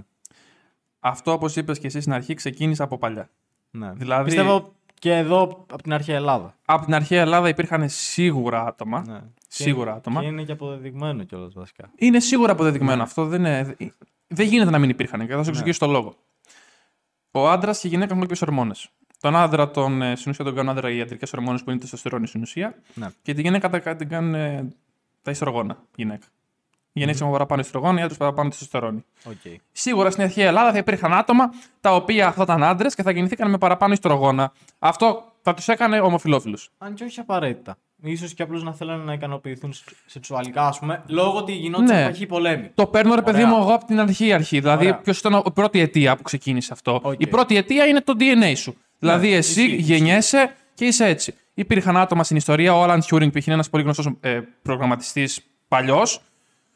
Αυτό, 1.00 1.32
όπως 1.32 1.56
είπες 1.56 1.80
και 1.80 1.88
εσύ 1.88 2.02
στην 2.02 2.14
αρχή, 2.14 2.34
ξεκίνησε 2.34 2.84
από 2.84 2.98
παλιά. 2.98 3.30
ναι. 3.72 3.92
Δηλαδή- 3.94 4.26
Πιστεύω 4.26 4.74
και 5.00 5.16
εδώ 5.16 5.42
από 5.72 5.84
την 5.84 5.94
αρχαία 5.94 6.16
Ελλάδα. 6.16 6.56
Από 6.66 6.86
την 6.86 6.94
αρχαία 6.94 7.22
Ελλάδα 7.22 7.50
υπήρχαν 7.50 7.90
σίγουρα 7.90 8.66
άτομα. 8.66 9.04
Ναι. 9.08 9.20
Σίγουρα 9.48 9.92
Και- 9.92 9.98
άτομα. 9.98 10.22
Και 10.22 10.28
είναι 10.28 10.44
και 10.44 10.52
αποδεδειγμένο 10.52 11.24
κιόλας 11.24 11.54
βασικά. 11.54 11.90
Είναι 11.96 12.20
σίγουρα 12.20 12.52
αποδεδειγμένο 12.52 13.04
αυτό. 13.04 13.26
Δεν, 13.26 13.40
είναι, 13.40 13.76
δεν 14.28 14.48
γίνεται 14.48 14.72
να 14.72 14.80
μην 14.80 14.90
υπήρχαν. 14.90 15.28
Και 15.28 15.34
θα 15.36 15.44
σου 15.44 15.50
εξηγήσω 15.50 15.80
το 15.80 15.88
λόγο. 15.88 16.16
Ο 17.32 17.50
άντρας 17.50 17.80
και 17.80 17.88
η 17.88 17.90
γυναίκα 17.90 18.14
έχουν 18.16 18.28
κάποιε 18.28 18.48
ορμόνες. 18.48 18.90
Τον 19.20 19.36
άντρα, 19.36 19.72
τον, 19.72 20.02
ε, 20.02 20.16
στην 20.16 20.32
ουσία 20.32 20.46
τον 20.46 20.56
κάνουν 20.56 20.72
άντρα 20.72 20.90
οι 20.90 20.98
ιατρικές 20.98 21.34
ορμόνες 21.34 21.64
που 21.64 21.70
είναι 21.70 21.78
η 21.78 21.82
τεστοστερόνη 21.82 22.28
στην 22.28 22.42
ουσία. 22.42 22.76
Ναι. 22.94 23.08
Και 23.22 23.34
τη 23.34 23.42
γυναίκα 23.42 23.70
τα, 23.70 23.96
την 23.96 24.10
κάνουν 24.10 24.36
ε, 24.36 24.68
τα 25.22 25.32
οιστρογόνα. 25.32 25.78
Η 25.82 25.94
γυναίκα. 25.96 26.26
Οι 27.00 27.02
γυναίκες 27.02 27.18
έχουν 27.22 27.32
παραπάνω 27.32 27.62
οιστρογόνα, 27.62 28.00
οι 28.00 28.02
άντρες 28.04 28.18
παραπάνω 28.18 28.50
τεστοστερόνη. 28.50 29.06
Okay. 29.30 29.56
Σίγουρα 29.72 30.12
στην 30.12 30.24
αρχαία 30.24 30.48
Ελλάδα 30.48 30.72
θα 30.72 30.78
υπήρχαν 30.78 31.14
άτομα 31.14 31.50
τα 31.82 31.96
οποία 31.96 32.32
θα 32.32 32.44
ήταν 32.44 32.64
άντρες 32.64 32.96
και 32.96 33.04
θα 33.04 33.12
γεννηθήκαν 33.12 33.50
με 33.50 33.58
παραπάνω 33.58 33.94
οιστρογόνα. 33.94 34.52
Αυτό 34.80 35.24
θα 35.42 35.54
τους 35.54 35.68
έκανε 35.68 36.00
ομοφυλόφιλους. 36.00 36.70
Αν 36.78 36.94
και 36.94 37.04
όχι 37.04 37.20
απαραίτητα. 37.20 37.78
Ίσως 38.18 38.26
και 38.36 38.44
απλώς 38.44 38.64
να 38.64 38.74
θέλουν 38.74 39.00
να 39.06 39.14
ικανοποιηθούν 39.14 39.74
σεξουαλικά, 40.06 40.68
ας 40.68 40.80
πούμε, 40.80 41.04
λόγω 41.08 41.38
ότι 41.38 41.52
γινόντουσαν 41.52 41.98
Ναι. 41.98 42.06
μάχες, 42.06 42.26
πολέμοι. 42.26 42.72
Το 42.76 42.86
παίρνω 42.86 43.16
ρε 43.16 43.22
παιδί 43.22 43.42
Ωραία. 43.44 43.56
μου 43.56 43.62
εγώ 43.62 43.74
από 43.74 43.86
την 43.86 44.00
αρχή 44.00 44.34
αρχή. 44.34 44.60
Δηλαδή, 44.60 44.86
Ωραία. 44.86 44.98
ποιος 44.98 45.20
ήταν 45.20 45.42
η 45.46 45.52
πρώτη 45.52 45.80
αιτία 45.80 46.16
που 46.16 46.22
ξεκίνησε 46.24 46.74
αυτό. 46.74 47.00
Οκ. 47.04 47.14
Η 47.18 47.28
πρώτη 47.28 47.56
αιτία 47.58 47.86
είναι 47.86 48.02
το 48.02 48.14
DNA 48.20 48.54
σου. 48.56 48.76
δηλαδή, 49.00 49.34
εσύ 49.34 49.62
ισχύει, 49.62 49.76
γεννιέσαι 49.76 50.56
και 50.74 50.86
είσαι 50.86 51.06
έτσι. 51.06 51.34
Υπήρχαν 51.54 51.98
άτομα 51.98 52.24
στην 52.24 52.38
ιστορία, 52.38 52.74
ο 52.76 52.84
Alan 52.84 53.00
Turing, 53.10 53.32
που 53.32 53.38
είναι 53.38 53.54
ένας 53.54 53.70
πολύ 53.70 53.84
γνωστός 53.84 54.10
ε, 54.20 54.40
προγραμματιστής 54.62 55.42
παλιός, 55.68 56.22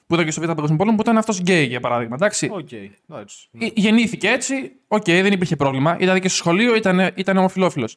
που 0.08 0.14
ήταν 0.14 0.26
και 0.26 0.32
στο 0.32 0.42
Β' 0.42 0.46
Παγκόσμιο 0.46 0.78
Πόλεμο, 0.78 0.96
που 0.96 1.02
ήταν 1.04 1.18
αυτός 1.18 1.40
γκέι 1.40 1.66
για 1.66 1.80
παράδειγμα. 1.80 2.16
Εντάξει. 2.16 2.50
Οκ. 2.52 2.72
εντάξει. 2.72 3.48
Ε, 3.60 3.68
Γεννήθηκε 3.74 4.28
έτσι, 4.30 4.72
οκ, 4.88 5.04
δεν 5.06 5.32
υπήρχε 5.34 5.56
πρόβλημα. 5.56 5.98
Ήταν 6.00 6.20
και 6.20 6.28
στο 6.28 6.38
σχολείο, 6.38 6.76
ήταν, 6.76 7.12
ήταν 7.16 7.38
ομοφυλόφιλος. 7.38 7.90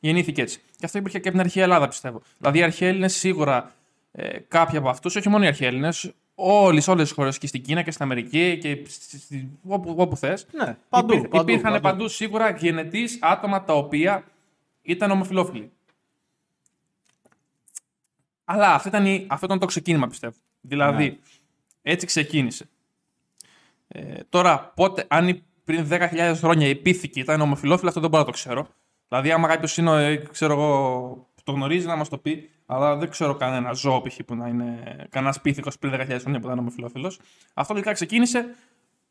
Γεννήθηκε 0.00 0.42
έτσι. 0.42 0.58
Και 0.78 0.84
αυτό 0.84 0.98
υπήρχε 0.98 1.18
και 1.18 1.28
από 1.28 1.36
την 1.36 1.46
αρχαία 1.46 1.62
Ελλάδα, 1.62 1.88
πιστεύω. 1.88 2.22
Δηλαδή, 2.38 2.58
οι 2.58 2.62
αρχαίοι 2.62 2.88
Έλληνες 2.88 3.14
σίγουρα 3.16 3.72
ε, 4.12 4.38
κάποιοι 4.48 4.78
από 4.78 4.88
αυτούς, 4.88 5.16
όχι 5.16 5.28
μόνο 5.28 5.44
οι 5.44 5.46
αρχαίοι 5.46 5.68
Έλληνες, 5.68 6.12
όλες 6.34 6.88
όλες 6.88 7.02
τις 7.02 7.12
χώρες 7.12 7.38
και 7.38 7.46
στην 7.46 7.62
Κίνα 7.62 7.82
και 7.82 7.90
στην 7.90 8.04
Αμερική 8.04 8.58
και 8.60 8.78
στη- 8.88 9.18
στη- 9.18 9.48
όπου, 9.68 9.94
όπου 9.98 10.16
θες. 10.16 10.46
Ναι, 10.52 10.76
παντού, 10.88 11.06
Υπήρχαν, 11.12 11.30
παντού, 11.30 11.50
υπήρχαν 11.50 11.72
παντού. 11.72 11.82
παντού 11.82 12.08
σίγουρα 12.08 12.50
γενετής 12.50 13.18
άτομα 13.20 13.64
τα 13.64 13.72
οποία 13.74 14.24
ήταν 14.82 15.10
ομοφυλόφιλοι. 15.10 15.70
Αλλά 18.44 18.74
αυτό 18.74 18.88
ήταν, 18.88 19.06
η- 19.06 19.26
αυτό 19.28 19.46
ήταν 19.46 19.58
το 19.58 19.66
ξεκίνημα, 19.66 20.06
πιστεύω. 20.08 20.34
Δηλαδή, 20.60 21.04
Ναι. 21.04 21.16
Έτσι 21.82 22.06
ξεκίνησε. 22.06 22.68
Ε, 23.88 24.20
τώρα, 24.28 24.72
πότε, 24.76 25.04
αν 25.08 25.28
η- 25.28 25.42
πριν 25.64 25.86
10.000 25.90 26.34
χρόνια 26.36 26.68
η 26.68 26.74
πίθηκη 26.76 27.20
ήταν 27.20 27.40
ομοφυλόφιλη, 27.40 27.88
αυτό 27.88 28.00
δεν 28.00 28.10
μπορώ 28.10 28.22
να 28.22 28.28
το 28.28 28.34
ξέρω. 28.34 28.68
Δηλαδή, 29.08 29.30
άμα 29.32 29.48
κάποιος 29.48 29.76
είναι, 29.76 30.06
ε, 30.06 30.16
ξέρω 30.16 30.52
εγώ, 30.52 30.98
που 31.34 31.42
το 31.44 31.52
γνωρίζει 31.52 31.86
να 31.86 31.96
μας 31.96 32.08
το 32.08 32.18
πει, 32.18 32.50
αλλά 32.66 32.96
δεν 32.96 33.10
ξέρω 33.10 33.34
κανένα 33.34 33.72
ζώο 33.72 34.00
π.χ. 34.02 34.16
που 34.26 34.34
να 34.34 34.48
είναι 34.48 34.82
κανένας 35.10 35.40
πίθηκος 35.40 35.78
πριν 35.78 35.92
10.000 35.92 36.18
χρόνια 36.20 36.40
που 36.40 36.46
ήταν 36.46 36.58
ομοφυλόφιλος. 36.58 37.20
Αυτό 37.54 37.72
λογικά 37.72 37.92
ξεκίνησε 37.92 38.54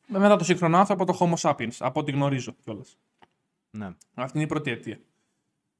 με- 0.07 0.19
μετά 0.19 0.35
το 0.35 0.43
σύγχρονο 0.43 0.77
άνθρωπο, 0.77 1.05
το 1.05 1.17
Homo 1.19 1.49
sapiens, 1.49 1.75
από 1.79 1.99
ό,τι 1.99 2.11
γνωρίζω 2.11 2.55
κιόλας. 2.63 2.97
Ναι. 3.71 3.89
Αυτή 4.13 4.37
είναι 4.37 4.45
η 4.45 4.49
πρώτη 4.49 4.71
αιτία. 4.71 4.99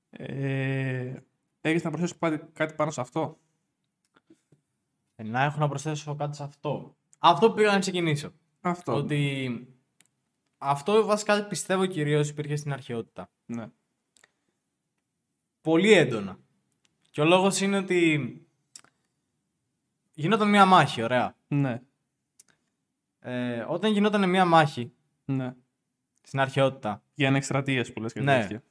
Ε, 0.09 1.13
Έχεις 1.63 1.83
να 1.83 1.89
προσθέσεις 1.89 2.17
κάτι, 2.19 2.41
κάτι 2.53 2.73
πάνω 2.73 2.91
σε 2.91 3.01
αυτό; 3.01 3.38
Ε, 5.21 5.23
να 5.23 5.44
έχω 5.44 5.59
να 5.59 5.68
προσθέσω 5.68 6.15
κάτι 6.15 6.35
σε 6.35 6.44
αυτό. 6.44 6.95
Αυτό 7.19 7.47
που 7.50 7.53
πήγα 7.53 7.71
να 7.71 7.79
ξεκινήσω. 7.79 8.33
Αυτό. 8.62 8.94
Ότι 8.95 9.68
αυτό 10.57 11.06
βασικά 11.06 11.44
πιστεύω 11.47 11.85
κυρίως 11.85 12.29
υπήρχε 12.29 12.56
στην 12.56 12.73
αρχαιότητα. 12.73 13.29
Ναι. 13.45 13.68
Πολύ 15.62 15.91
έντονα. 15.91 16.38
Και 17.09 17.21
ο 17.21 17.25
λόγος 17.25 17.62
είναι 17.62 17.77
ότι 17.77 18.31
γινόταν 20.13 20.50
μία 20.50 20.65
μάχη, 20.65 21.01
ωραία. 21.03 21.35
Ναι. 21.47 21.81
Ε, 23.19 23.65
όταν 23.67 23.91
γινόταν 23.91 24.29
μία 24.29 24.46
μάχη 24.46 24.93
Ναι. 25.25 25.55
στην 26.22 26.39
αρχαιότητα, 26.39 27.03
Για 27.13 27.27
ανεκστρατείε 27.27 27.84
που 27.84 28.01
λες 28.01 28.13
και 28.13 28.22
Ναι. 28.22 28.39
τέτοια. 28.41 28.63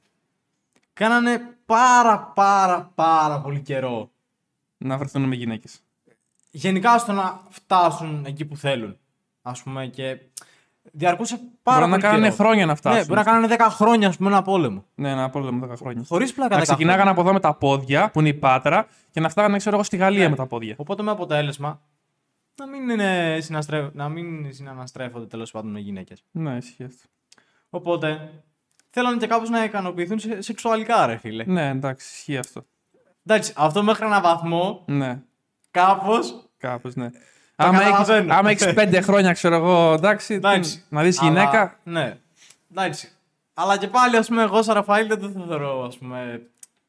κάνανε 0.93 1.39
πάρα 1.65 2.19
πάρα 2.23 2.85
πάρα 2.95 3.41
πολύ 3.41 3.61
καιρό. 3.61 4.11
Να 4.77 4.97
βρεθούν 4.97 5.23
με 5.23 5.35
γυναίκες. 5.35 5.83
Γενικά 6.51 6.97
στο 6.97 7.11
να 7.11 7.41
φτάσουν 7.49 8.25
εκεί 8.25 8.45
που 8.45 8.57
θέλουν. 8.57 8.97
Ας 9.41 9.63
πούμε 9.63 9.85
και 9.87 10.17
διαρκούσε 10.91 11.39
πάρα 11.63 11.77
Μπορεί 11.79 11.89
να 11.91 11.97
πολύ 11.97 12.01
κάνανε 12.11 12.29
καιρό. 12.29 12.35
χρόνια 12.43 12.65
να 12.65 12.75
φτάσουν. 12.75 12.99
Ναι, 12.99 13.05
μπορεί 13.05 13.17
να 13.19 13.23
κάνανε 13.25 13.55
10 13.59 13.67
χρόνια, 13.69 14.07
ας 14.07 14.17
πούμε, 14.17 14.29
ένα 14.29 14.41
πόλεμο. 14.41 14.85
Ναι, 14.95 15.09
ένα 15.09 15.29
πόλεμο 15.29 15.67
10 15.71 15.75
χρόνια. 15.77 16.03
Χωρίς 16.07 16.33
πλάκα 16.33 16.55
Να 16.55 16.61
10 16.61 16.65
χρόνια. 16.65 16.75
ξεκινάγανε 16.75 17.09
από 17.09 17.21
εδώ 17.21 17.33
με 17.33 17.39
τα 17.39 17.53
πόδια, 17.55 18.11
που 18.11 18.19
είναι 18.19 18.29
η 18.29 18.33
πάτρα, 18.33 18.87
και 19.11 19.19
να 19.19 19.29
φτάγανε, 19.29 19.57
ξέρω 19.57 19.75
εγώ, 19.75 19.83
στη 19.83 19.97
Γαλλία 19.97 20.23
Ναι. 20.23 20.29
με 20.29 20.35
τα 20.35 20.45
πόδια. 20.47 20.75
Οπότε 20.77 21.03
με 21.03 21.11
αποτέλεσμα 21.11 21.81
να 22.55 22.67
μην, 22.67 22.89
είναι 22.89 23.37
συναστρέφ... 23.41 23.87
να 23.93 24.09
μην 24.09 24.53
συναναστρέφονται 24.53 25.25
τέλος 25.25 25.51
πάντων 25.51 25.71
με 25.71 25.79
γυναίκες. 25.79 26.23
Ναι, 26.31 26.55
ισχύει 26.57 26.83
αυτό. 26.83 27.03
Οπότε 27.69 28.31
θέλανε 28.89 29.17
και 29.17 29.27
κάπως 29.27 29.49
να 29.49 29.63
ικανοποιηθούν 29.63 30.19
σε- 30.19 30.41
σεξουαλικά, 30.41 31.05
ρε 31.05 31.17
φίλε. 31.17 31.43
Ναι, 31.47 31.69
εντάξει, 31.69 32.07
ισχύει 32.15 32.37
αυτό. 32.37 32.65
Εντάξει, 33.25 33.53
αυτό 33.55 33.83
μέχρι 33.83 34.05
έναν 34.05 34.21
βαθμό 34.21 34.83
Ναι, 34.87 35.21
κάπως. 35.71 36.49
κάπως, 36.57 36.95
ναι. 36.95 37.09
Άμα 37.55 37.77
καταλαβαίνω. 37.79 38.17
έχεις, 38.19 38.31
άμα 38.37 38.49
έχεις 38.49 38.73
πέντε 38.73 39.01
χρόνια, 39.01 39.31
ξέρω 39.33 39.55
εγώ, 39.55 39.93
εντάξει, 39.93 40.33
Εντάξει. 40.33 40.83
να 40.89 41.01
δεις 41.03 41.19
αλλά- 41.21 41.29
γυναίκα, 41.29 41.79
Ναι. 41.83 42.17
Εντάξει. 42.71 43.09
Αλλά 43.53 43.77
και 43.77 43.87
πάλι, 43.87 44.15
ας 44.17 44.27
πούμε, 44.27 44.41
εγώ 44.43 44.61
σαν 44.63 44.75
Ραφαήλ 44.75 45.07
δεν 45.07 45.19
το 45.19 45.29
θεωρώ, 45.47 45.83
ας 45.85 45.97
πούμε. 45.97 46.41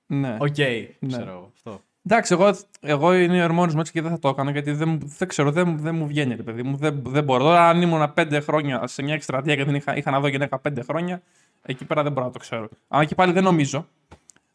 ναι. 0.07 0.37
Οκ, 0.41 0.59
Ναι. 0.59 1.09
ξέρω 1.09 1.31
εγώ 1.31 1.51
αυτό. 1.55 1.81
Εντάξει, 2.07 2.33
εγώ, 2.35 2.57
εγώ 2.81 3.15
είναι 3.15 3.37
οι 3.37 3.43
ορμόνες 3.43 3.75
μου 3.75 3.81
έτσι 3.81 3.93
και 3.93 4.03
δεν 4.03 4.11
θα 4.11 4.19
το 4.19 4.29
έκανα 4.29 4.51
γιατί 4.51 4.73
δεν, 4.73 4.89
μου- 4.89 4.99
δεν 5.19 5.29
ξέρω, 5.29 5.51
δεν, 5.51 5.79
δεν 5.79 5.95
μου 5.95 6.07
βγαίνει, 6.07 6.35
ρε 6.35 6.43
παιδί 6.43 6.63
μου. 6.63 6.77
Δεν, 6.77 7.03
δεν 7.07 7.25
μπορώ. 7.25 7.45
Τώρα, 7.45 7.69
αν 7.69 7.83
ήμουν 7.83 8.13
πέντε 8.15 8.41
χρόνια 8.41 8.87
σε 8.87 9.03
μια 9.03 9.15
εκστρατεία 9.15 9.57
και 9.57 9.65
δεν 9.65 9.75
είχα, 9.75 9.97
είχα 9.97 10.11
να 10.11 10.21
δω 10.21 10.27
γυναίκα 10.27 10.59
πέντε 10.59 10.83
χρόνια, 10.83 11.23
εκεί 11.63 11.85
πέρα 11.85 12.03
δεν 12.03 12.13
μπορώ 12.13 12.27
να 12.27 12.33
το 12.33 12.39
ξέρω. 12.39 12.69
Αλλά 12.89 13.05
και 13.05 13.15
πάλι 13.15 13.33
δεν 13.33 13.43
νομίζω. 13.43 13.87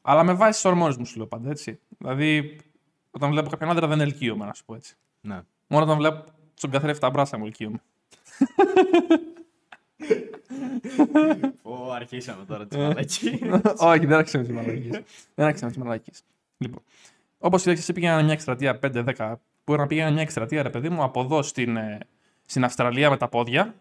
Αλλά 0.02 0.24
με 0.24 0.34
βάση 0.34 0.52
τις 0.52 0.66
ορμόνες 0.66 0.98
μου 0.98 1.06
σου 1.06 1.18
λέω 1.18 1.26
πάντα 1.28 1.50
έτσι. 1.50 1.80
Δηλαδή, 1.98 2.58
όταν 3.18 3.32
βλέπω 3.32 3.50
κάποιον 3.50 3.70
άντρα 3.70 3.88
δεν 3.88 4.00
ελκύομαι, 4.00 4.46
να 4.46 4.54
σου 4.54 4.66
πω 4.66 4.76
έτσι. 4.76 4.96
Ναι. 5.22 5.42
Μόνο 5.68 5.84
όταν 5.84 5.98
βλέπω 5.98 6.24
στον 6.54 6.70
καθρέφτη 6.70 7.00
τα 7.02 7.10
μπράσα 7.10 7.38
μου 7.38 7.46
ελκύομαι. 7.46 7.82
Ω, 11.62 11.92
αρχίσαμε 11.92 12.46
τώρα 12.46 12.66
τις 12.68 12.78
μαλακή. 12.78 13.40
Όχι, 13.92 14.06
δεν 14.06 14.18
άρχισα 14.18 14.38
με 14.38 14.44
τις 14.44 14.54
μαλακίες. 14.54 15.02
δεν 15.36 15.46
άρχισα 15.46 15.66
με 15.66 15.72
τις 15.72 15.80
μαλακίες. 15.82 16.24
Λοιπόν, 16.58 16.82
όπως 17.40 17.62
είδατε, 17.62 17.80
εσύ 17.80 17.94
πήγαινα 17.94 18.24
μια 18.24 18.34
εκστρατεία 18.34 18.80
5-10 18.82 19.34
που 19.64 19.76
να 19.76 19.88
πήγαινε 19.88 20.12
μια 20.12 20.22
εκστρατεία, 20.22 20.64
ρε 20.64 20.70
παιδί 20.70 20.90
μου, 20.90 21.04
από 21.04 21.22
εδώ 21.22 21.42
στην, 21.42 21.78
ε, 21.78 21.98
στην 22.46 22.64
Αυστραλία 22.64 23.10
με 23.10 23.18
τα 23.18 23.28
πόδια. 23.28 23.76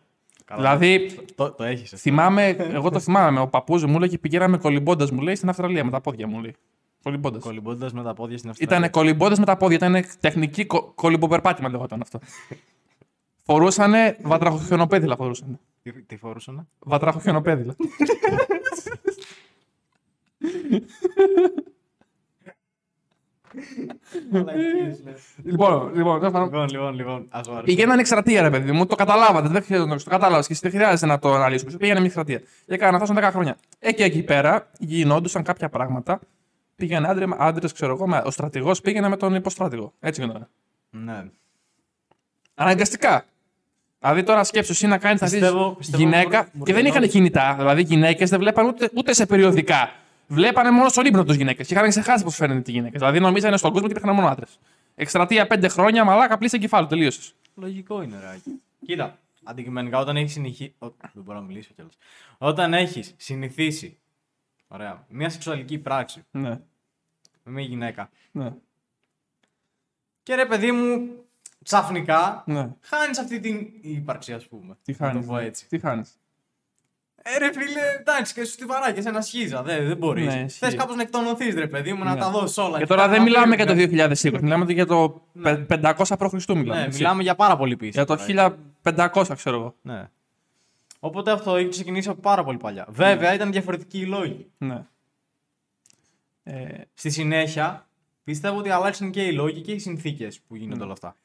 Καλά. 0.45 0.77
Δηλαδή, 0.77 1.19
Το, 1.35 1.51
το 1.53 1.65
έχεις. 1.65 1.91
θυμάμαι, 2.01 2.47
εγώ 2.49 2.91
το 2.91 3.01
θυμάμαι, 3.01 3.41
ο 3.41 3.49
παππούς 3.49 3.85
μου 3.85 3.99
λέει 3.99 4.09
και 4.09 4.19
πηγαίναμε 4.19 4.59
κολυμπώντας, 4.59 5.11
μου 5.11 5.21
λέει, 5.21 5.35
στην 5.35 5.49
Αυστραλία 5.49 5.85
με 5.85 5.91
τα 5.91 6.01
πόδια 6.01 6.27
μου 6.27 6.41
λέει. 6.41 6.55
Κολυμπώντας. 7.07 7.43
Κολυμπώντας 7.43 7.93
με 7.93 8.03
τα 8.03 8.15
πόδια 8.15 8.39
στην 8.39 8.51
Αυστραλία. 8.51 8.77
Ήταν 8.77 8.91
κολυμπώντας 8.91 9.39
με 9.39 9.45
τα 9.45 9.57
πόδια, 9.57 9.77
ήταν 9.77 10.05
τεχνική 10.21 10.67
κο, 10.67 10.93
κολυμποπερπάτημα 10.95 11.69
λεγόταν 11.69 12.01
αυτό. 12.01 12.19
Φορούσανε 13.45 14.17
βατραχοχιονοπέδιλα 14.23 15.17
φορούσανε. 15.17 15.59
Τι, 15.83 15.93
τι 15.93 16.17
φορούσαν. 16.17 16.69
Βατραχοχιονοπέδιλα. 16.79 17.77
λοιπόν, 25.43 25.95
λοιπόν, 25.95 26.19
τέλος 26.19 26.33
πάντων, 26.33 26.49
λοιπόν, 26.49 26.69
λοιπόν, 26.69 26.95
λοιπόν. 26.95 27.27
Ας 27.31 27.49
μου 27.49 27.61
Πηγαίνανε 27.65 28.01
εκστρατεία, 28.01 28.43
ρε 28.43 28.51
παιδί 28.51 28.73
μου, 28.73 28.87
το 28.87 28.95
καταλάβατε. 28.95 29.49
Δεν 29.49 29.63
χρειάζεται 29.63 29.91
να 29.91 29.99
το 29.99 30.11
κατάλαβες 30.11 30.47
και 30.47 30.55
δεν 30.61 30.71
χρειάζεται 30.71 31.07
να 31.07 31.19
το 31.19 31.35
αναλύσουμε. 31.35 31.71
Πήγαινε 31.77 31.99
μια 31.99 32.07
εκστρατεία. 32.07 32.39
Και 32.39 32.75
έκανα 32.75 32.97
αυτό 32.97 33.15
10 33.17 33.29
χρόνια. 33.33 33.57
Ε, 33.79 33.93
και 33.93 34.05
εκεί 34.05 34.23
πέρα 34.23 34.71
γινόντουσαν 34.79 35.43
κάποια 35.43 35.69
πράγματα. 35.69 36.21
Πήγαινε 36.77 37.09
άντρε, 37.09 37.25
άντρες, 37.39 37.73
ξέρω 37.73 37.93
εγώ, 37.93 38.07
με- 38.07 38.23
ο 38.25 38.31
στρατηγός 38.31 38.81
πήγαινε 38.81 39.09
με 39.09 39.17
τον 39.17 39.35
υποστράτηγο. 39.35 39.93
Έτσι 40.01 40.21
γινόταν. 40.21 40.49
Ναι. 40.91 41.25
Αναγκαστικά. 42.55 43.25
Δηλαδή 44.01 44.23
τώρα 44.23 44.45
σκέψου 44.45 44.73
εσύ 44.73 44.87
να 44.87 44.99
κάνεις 44.99 45.21
Πιστεύω- 45.21 45.75
πιστεύω 45.79 46.03
γυναίκα. 46.03 46.43
μου- 46.43 46.49
μου 46.53 46.65
και 46.65 46.73
δεν 46.73 46.85
είχαν 46.87 47.03
ρεπενόντως. 47.03 47.11
κινητά. 47.11 47.55
Δηλαδή 47.59 47.81
οι 47.81 47.85
γυναίκες 47.85 48.31
δεν 48.31 48.39
βλέπαν 48.39 48.67
ούτε, 48.67 48.91
ούτε 48.95 49.13
σε 49.15 49.27
περιοδικά. 49.27 49.93
Βλέπανε 50.27 50.71
μόνο 50.71 50.89
στον 50.89 51.05
ύπνο 51.07 51.25
τους 51.25 51.37
γυναίκες. 51.37 51.67
Και 51.67 51.75
είχαν 51.75 51.89
ξεχάσει 51.89 52.25
πώς 52.25 52.35
φαίνονται 52.35 52.71
οι 52.71 52.73
γυναίκες. 52.75 52.99
Δηλαδή 53.01 53.21
νομίζανε 53.21 53.57
στον 53.57 53.71
κόσμο 53.73 53.87
και 53.89 53.93
υπήρχαν 53.99 54.15
μόνο 54.15 54.29
άντρες. 54.29 54.59
Εκστρατεία 54.95 55.47
πέντε 55.47 55.69
χρόνια, 55.69 56.05
μαλάκα 56.05 56.39
πλήσε 56.39 56.57
εγκεφάλου, 56.57 56.87
τελείωσες. 56.87 57.35
Λογικό 57.55 58.03
είναι, 58.03 58.21
Ράκη. 58.21 58.61
Κοίτα, 58.87 59.19
αντικειμενικά 59.45 59.99
όταν 59.99 60.17
έχεις 60.17 60.33
συνεχίσει. 60.33 60.75
Δεν 61.13 61.23
μπορώ 61.25 61.39
να 61.39 61.45
μιλήσω 61.45 61.71
κιόλας. 61.75 61.95
Όταν 62.39 62.75
έχεις 62.75 63.15
συνηθίσει. 63.17 63.99
Ωραία. 64.69 65.05
Μια 65.09 65.31
σεξουαλική 65.31 65.79
πράξη 65.79 66.25
Ναι. 66.31 66.51
με 67.43 67.53
μια 67.53 67.63
γυναίκα. 67.65 68.11
Ναι. 68.31 68.53
Και 70.23 70.35
ρε 70.35 70.47
παιδί 70.47 70.73
μου, 70.73 71.09
ξαφνικά 71.65 72.43
ναι. 72.47 72.69
χάνεις 72.81 73.19
αυτή 73.19 73.41
την 73.41 73.69
ύπαρξη, 73.81 74.33
ας 74.33 74.47
πούμε. 74.47 74.77
Τι 74.83 74.93
Να 74.99 75.07
χάνεις. 75.07 75.27
το 75.27 75.33
πω 75.33 75.39
έτσι. 75.39 75.67
Τι 75.69 75.79
χάνεις. 75.79 76.19
Ε, 77.23 77.39
ρε 77.39 77.53
φίλε, 77.53 77.81
εντάξει, 78.01 78.35
και 78.35 78.45
σου 78.45 78.57
τη 78.57 78.65
βαράκι, 78.65 79.03
σε 79.03 79.09
ένα 79.09 79.21
σχίζα. 79.21 79.63
Δεν, 79.63 79.87
δεν 79.87 79.97
μπορείς. 79.97 80.27
Ναι, 80.35 80.41
ισχύει. 80.41 80.65
Θε 80.71 80.77
κάπως 80.77 80.97
να 80.97 81.03
εκτονωθείς, 81.03 81.55
ρε 81.55 81.67
παιδί 81.67 81.93
μου, 81.93 82.05
να 82.05 82.15
Ναι. 82.15 82.21
τα 82.21 82.31
δώσεις 82.31 82.57
όλα. 82.59 82.71
Και 82.71 82.77
εκεί 82.77 82.87
τώρα 82.87 83.01
πέρα 83.01 83.13
δεν 83.13 83.19
να 83.19 83.25
μιλάμε 83.25 83.45
φύγει, 83.57 83.57
για 83.57 83.67
το 83.67 83.75
ναι. 83.75 84.07
2020, 84.15 84.41
μιλάμε 84.43 84.73
για 84.73 84.87
το 84.87 85.23
πε- 85.43 85.67
500 85.69 86.17
π.Χ. 86.19 86.47
μιλάμε. 86.49 86.65
Ναι, 86.81 86.85
έτσι. 86.87 86.99
μιλάμε 86.99 87.23
για 87.23 87.35
πάρα 87.35 87.57
πολύ 87.57 87.77
πίσω. 87.77 87.91
Για 87.91 88.05
το 88.05 88.17
τώρα, 88.17 88.57
1500, 88.83 89.35
ξέρω 89.37 89.57
εγώ. 89.57 89.75
Ναι. 89.83 90.09
Οπότε 91.01 91.31
αυτό 91.31 91.57
έχει 91.57 91.69
ξεκινήσει 91.69 92.09
από 92.09 92.21
πάρα 92.21 92.45
πολύ 92.45 92.59
παλιά. 92.59 92.87
Βέβαια 92.89 93.35
ήταν 93.35 93.53
διαφορετικοί 93.53 93.99
οι 93.99 94.07
λόγοι. 94.07 94.47
Ναι. 94.59 94.85
Ε, 96.43 96.67
Στη 96.95 97.11
συνέχεια 97.11 97.87
πιστεύω 98.25 98.59
ότι 98.59 98.71
αλλάξαν 98.71 99.11
και 99.11 99.23
οι 99.27 99.33
λόγοι 99.33 99.61
και 99.61 99.73
οι 99.73 99.79
συνθήκες 99.79 100.41
που 100.41 100.57
γίνονται 100.57 100.79
Ναι. 100.79 100.85
όλα 100.85 100.93
αυτά. 100.93 101.17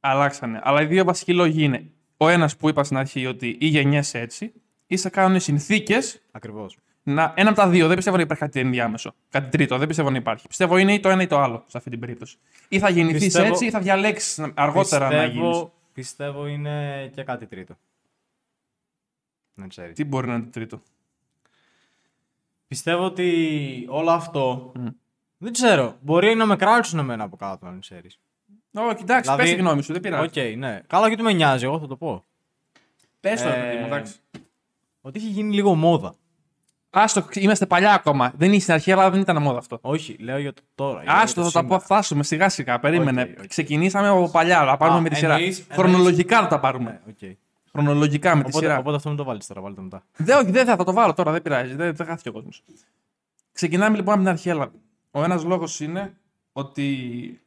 αλλάξανε. 0.00 0.60
Αλλά 0.62 0.82
οι 0.82 0.86
δύο 0.86 1.04
βασικοί 1.04 1.34
λόγοι 1.34 1.62
είναι 1.64 1.90
ο 2.16 2.28
ένας 2.28 2.56
που 2.56 2.68
είπα 2.68 2.84
στην 2.84 2.96
αρχή 2.96 3.26
ότι 3.26 3.56
ή 3.60 3.66
γεννιέσαι 3.66 4.18
έτσι, 4.20 4.52
ή 4.86 4.96
σε 4.96 5.08
κάνουν 5.08 5.40
συνθήκες 5.40 6.20
Ακριβώς. 6.30 6.78
να. 7.02 7.32
Ένα 7.36 7.48
από 7.50 7.58
τα 7.58 7.68
δύο. 7.68 7.86
Δεν 7.86 7.96
πιστεύω 7.96 8.16
να 8.16 8.22
υπάρχει 8.22 8.42
κάτι 8.42 8.60
ενδιάμεσο. 8.60 9.14
Κάτι 9.30 9.50
τρίτο. 9.50 9.78
Δεν 9.78 9.86
πιστεύω 9.88 10.10
να 10.10 10.16
υπάρχει. 10.16 10.46
Πιστεύω 10.48 10.76
είναι 10.76 10.92
ή 10.94 11.00
το 11.00 11.08
ένα 11.08 11.22
ή 11.22 11.26
το 11.26 11.38
άλλο 11.38 11.64
σε 11.66 11.76
αυτή 11.76 11.90
την 11.90 12.00
περίπτωση. 12.00 12.36
Ή 12.68 12.78
θα 12.78 12.88
γεννηθείς 12.90 13.22
Πιστεύω- 13.24 13.48
έτσι, 13.48 13.64
ή 13.66 13.70
θα 13.70 13.80
διαλέξεις 13.80 14.38
αργότερα 14.54 15.08
να 15.10 15.24
γίνεις. 15.24 15.32
Πιστεύω, 15.40 15.72
πιστεύω 15.92 16.46
είναι 16.46 17.06
και 17.14 17.22
κάτι 17.22 17.46
τρίτο. 17.46 17.76
Δεν 19.58 19.68
ξέρει. 19.68 19.92
Τι 19.92 20.04
μπορεί 20.04 20.26
να 20.28 20.34
είναι 20.34 20.44
το 20.44 20.50
τρίτο; 20.50 20.82
Πιστεύω 22.66 23.04
ότι 23.04 23.86
όλο 23.88 24.10
αυτό. 24.10 24.72
Μμ. 24.78 24.86
Δεν 25.38 25.52
ξέρω. 25.52 25.96
Μπορεί 26.00 26.34
να 26.34 26.46
με 26.46 26.56
κράξουν 26.56 26.98
εμένα 26.98 27.24
από 27.24 27.36
κάτω, 27.36 27.66
αν 27.66 27.80
ξέρεις. 27.80 28.18
Όχι, 28.74 28.96
εντάξει, 29.02 29.20
Δηλαδή- 29.22 29.42
πες 29.42 29.50
τη 29.50 29.56
γνώμη 29.56 29.82
σου, 29.82 29.92
δεν 29.92 30.14
ΟΚ, 30.14 30.30
πειράζει. 30.30 30.56
ναι. 30.56 30.80
Καλά, 30.86 31.08
γιατί 31.08 31.22
με 31.22 31.32
νοιάζει, 31.32 31.64
εγώ 31.64 31.78
θα 31.80 31.86
το 31.86 31.96
πω. 31.96 32.24
Πες 33.20 33.42
το, 33.42 33.48
ρε 33.48 33.54
Ε, 33.56 33.60
παιδί 33.62 33.78
μου, 33.78 33.86
εντάξει. 33.86 34.14
Ότι 35.00 35.18
έχει 35.18 35.28
γίνει 35.28 35.54
λίγο 35.54 35.74
μόδα. 35.74 36.14
Άστο, 36.90 37.24
είμαστε 37.32 37.66
παλιά 37.66 37.92
ακόμα. 37.94 38.32
Δεν 38.36 38.52
είναι 38.52 38.58
στην 38.60 38.72
αρχή, 38.72 38.92
αλλά 38.92 39.10
δεν 39.10 39.20
ήταν 39.20 39.42
μόδα 39.42 39.58
αυτό. 39.58 39.78
Όχι, 39.80 40.16
λέω 40.20 40.38
για 40.38 40.52
το 40.52 40.62
τώρα. 40.74 41.02
για 41.02 41.12
Άστο, 41.12 41.40
το 41.42 41.46
θα 41.46 41.52
τα 41.52 41.58
σήμερα. 41.60 41.78
πω, 41.78 41.84
φτάσουμε 41.84 42.22
σιγά 42.22 42.48
σιγά. 42.48 42.78
Περίμενε. 42.78 43.22
ΟΚ, 43.22 43.38
ΟΚ. 43.42 43.46
Ξεκινήσαμε 43.46 44.08
από 44.08 44.30
παλιά, 44.30 44.60
αλλά 44.60 44.76
πάρουμε 44.76 44.98
Α, 44.98 45.00
με 45.00 45.08
τη 45.08 45.14
σειρά. 45.14 45.34
εννοείς- 45.34 45.58
εννοείς- 45.60 45.76
Χρονολογικά 45.78 46.40
θα 46.40 46.46
τα 46.46 46.60
πάρουμε. 46.60 46.90
Ναι, 47.06 47.12
ΟΚ. 47.30 47.36
Χρονολογικά 47.76 48.36
με 48.36 48.42
τη 48.42 48.48
Οπότε, 48.48 48.64
σειρά. 48.66 48.78
οπότε 48.78 48.96
αυτό 48.96 49.08
μην 49.08 49.18
το 49.18 49.24
βάλεις 49.24 49.46
τώρα, 49.46 49.60
βάλει 49.60 49.74
το 49.74 49.82
μετά. 49.82 50.04
Δεν, 50.16 50.36
όχι, 50.38 50.50
δεν 50.50 50.66
θα, 50.66 50.76
θα 50.76 50.84
το 50.84 50.92
βάλω 50.92 51.12
τώρα, 51.14 51.32
δεν 51.32 51.42
πειράζει. 51.42 51.74
Δεν, 51.74 51.94
δεν 51.96 52.06
χάθηκε 52.06 52.28
ο 52.28 52.32
κόσμος. 52.32 52.62
Ξεκινάμε 53.52 53.96
λοιπόν 53.96 54.12
από 54.14 54.22
την 54.22 54.30
αρχή. 54.30 54.50
Αλλά 54.50 54.72
ο 55.10 55.22
ένας 55.24 55.44
λόγος 55.44 55.80
είναι 55.80 56.16
ότι 56.52 57.40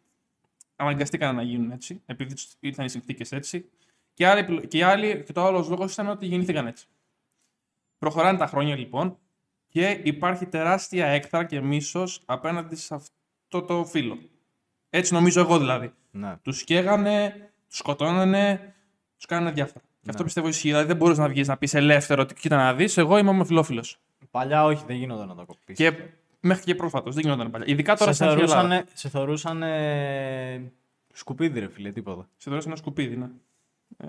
αναγκαστήκαν 0.76 1.36
να 1.36 1.42
γίνουν 1.42 1.72
έτσι, 1.72 2.02
επειδή 2.06 2.34
τους 2.34 2.48
ήρθαν 2.60 2.86
οι 2.86 2.90
συνθήκες 2.90 3.32
έτσι. 3.32 3.70
Και, 4.14 4.28
άλλοι, 4.28 4.40
επιλο- 4.40 4.66
και, 4.66 4.78
οι 4.78 4.82
άλλοι, 4.82 5.24
και 5.26 5.34
το 5.34 5.46
άλλος 5.46 5.70
λόγος 5.70 5.94
ήταν 5.94 6.08
ότι 6.08 6.26
γεννήθηκαν 6.26 6.68
έτσι. 6.68 6.88
Προχωράνε 7.98 8.38
τα 8.38 8.48
χρόνια 8.48 8.76
λοιπόν 8.76 9.18
και 9.68 10.02
υπάρχει 10.04 10.46
τεράστια 10.46 11.06
έκτρα 11.08 11.44
και 11.46 11.62
μίσος 11.62 12.22
απέναντι 12.26 12.76
σε 12.76 12.96
αυτό 12.96 13.62
το 13.62 13.86
φύλλο. 13.86 14.18
Έτσι 14.90 15.14
νομίζω 15.14 15.42
εγώ 15.42 15.58
δηλαδή. 15.60 15.94
Ναι. 16.12 16.38
Τους 16.42 16.64
καίγανε, 16.64 17.50
τους 17.68 17.78
σκοτώνανε, 17.78 18.76
τους 19.16 19.26
κάνανε 19.26 19.52
διάφορα. 19.52 19.86
Και 20.02 20.10
αυτό 20.10 20.24
πιστεύω 20.24 20.48
ισχύει. 20.48 20.68
Δηλαδή 20.68 20.88
δεν 20.88 20.96
μπορείς 20.96 21.18
να 21.18 21.28
βγεις 21.28 21.48
να 21.48 21.58
πεις 21.58 21.74
ελεύθερο 21.74 22.22
ότι 22.22 22.34
κοίτα 22.34 22.56
να 22.56 22.74
δεις, 22.74 22.98
εγώ 22.98 23.18
είμαι 23.18 23.30
ομοφυλόφιλος. 23.30 24.00
Παλιά 24.32 24.66
όχι, 24.66 24.84
δεν 24.88 24.96
γινόταν 24.96 25.28
να 25.28 25.36
το 25.36 25.46
κοπείς. 25.46 25.78
Και 25.78 25.94
μέχρι 26.40 26.64
και 26.64 26.76
πρόσφατος 26.76 27.16
δεν 27.16 27.24
γινόταν 27.24 27.52
παλιά. 27.52 27.68
Ειδικά 27.68 27.96
τώρα 27.96 28.14
σε 28.14 28.16
στην 28.16 28.28
αρχή 28.28 28.42
Ελλάδα. 28.42 28.68
θεωρούσαν, 28.68 28.88
σε 28.94 29.10
θεωρούσαν 29.10 29.64
ε, 29.64 30.72
σκουπίδι, 31.14 31.60
ρε 31.60 31.70
φίλε, 31.70 31.92
τίποτα. 31.92 32.22
Σε 32.38 32.44
θεωρούσαν 32.50 32.72
ένα 32.72 32.80
σκουπίδι, 32.80 33.18
ναι. 33.18 33.30
Ε, 33.98 34.08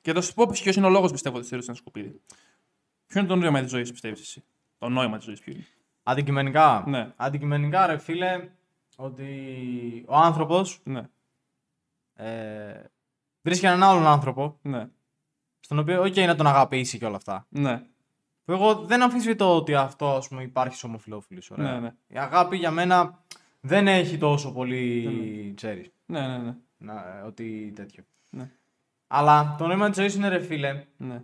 και 0.00 0.12
θα 0.12 0.20
σου 0.20 0.34
πω 0.34 0.46
ποιος 0.46 0.76
είναι 0.76 0.86
ο 0.86 0.90
λόγος 0.90 1.12
πιστεύω 1.12 1.36
ότι 1.36 1.44
σε 1.44 1.50
θεωρούσαν 1.50 1.74
ένα 1.74 1.82
σκουπίδι. 1.82 2.20
Ποιο 3.06 3.20
είναι 3.20 3.28
το 3.28 3.36
νόημα 3.36 3.60
της 3.60 3.70
ζωής, 3.70 3.92
πιστεύεις 3.92 4.20
εσύ; 4.20 4.44
Το 4.78 4.88
νόημα 4.88 5.16
της 5.16 5.26
ζωής, 5.26 5.40
ποιο 5.40 5.52
είναι; 5.52 5.66
Αντικειμενικά; 6.02 6.84
Ναι. 6.86 7.12
Αντικειμενικά, 7.16 7.86
ρε 7.86 7.98
φίλε, 7.98 8.48
ότι 8.96 9.24
ο 10.06 10.16
άνθρωπος 10.16 10.80
Ναι, 10.84 11.08
ε, 12.14 12.82
βρίσκει 13.42 13.66
έναν 13.66 13.82
άλλον 13.82 14.06
άνθρωπο, 14.06 14.58
ναι, 14.62 14.88
στον 15.66 15.78
οποίο, 15.78 16.02
OK, 16.02 16.26
να 16.26 16.34
τον 16.36 16.46
αγαπήσει 16.46 16.98
και 16.98 17.04
όλα 17.06 17.16
αυτά. 17.16 17.46
ναι. 17.48 17.82
Που 18.44 18.52
εγώ 18.52 18.74
δεν 18.74 19.02
αμφισβητώ 19.02 19.56
ότι 19.56 19.74
αυτό 19.74 20.16
ας 20.16 20.28
πούμε, 20.28 20.42
υπάρχει 20.42 20.76
σε 20.76 20.86
ομοφυλόφιλους, 20.86 21.50
ωραία. 21.50 21.72
Ναι, 21.72 21.78
ναι. 21.80 21.94
Η 22.06 22.18
αγάπη 22.18 22.56
για 22.56 22.70
μένα 22.70 23.18
δεν 23.60 23.88
έχει 23.88 24.18
τόσο 24.18 24.52
πολύ, 24.52 25.52
ξέρεις, 25.56 25.90
Ναι, 26.06 26.20
ναι, 26.26 26.38
ναι. 26.38 26.54
να, 26.76 27.22
ότι 27.26 27.72
τέτοιο. 27.76 28.04
Ναι. 28.30 28.50
Αλλά 29.06 29.54
το 29.58 29.66
νόημα 29.66 29.88
της 29.88 29.98
ζωής 29.98 30.14
είναι, 30.14 30.28
ρε 30.28 30.40
φίλε, 30.40 30.84
ναι. 30.96 31.22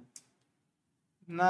να 1.25 1.47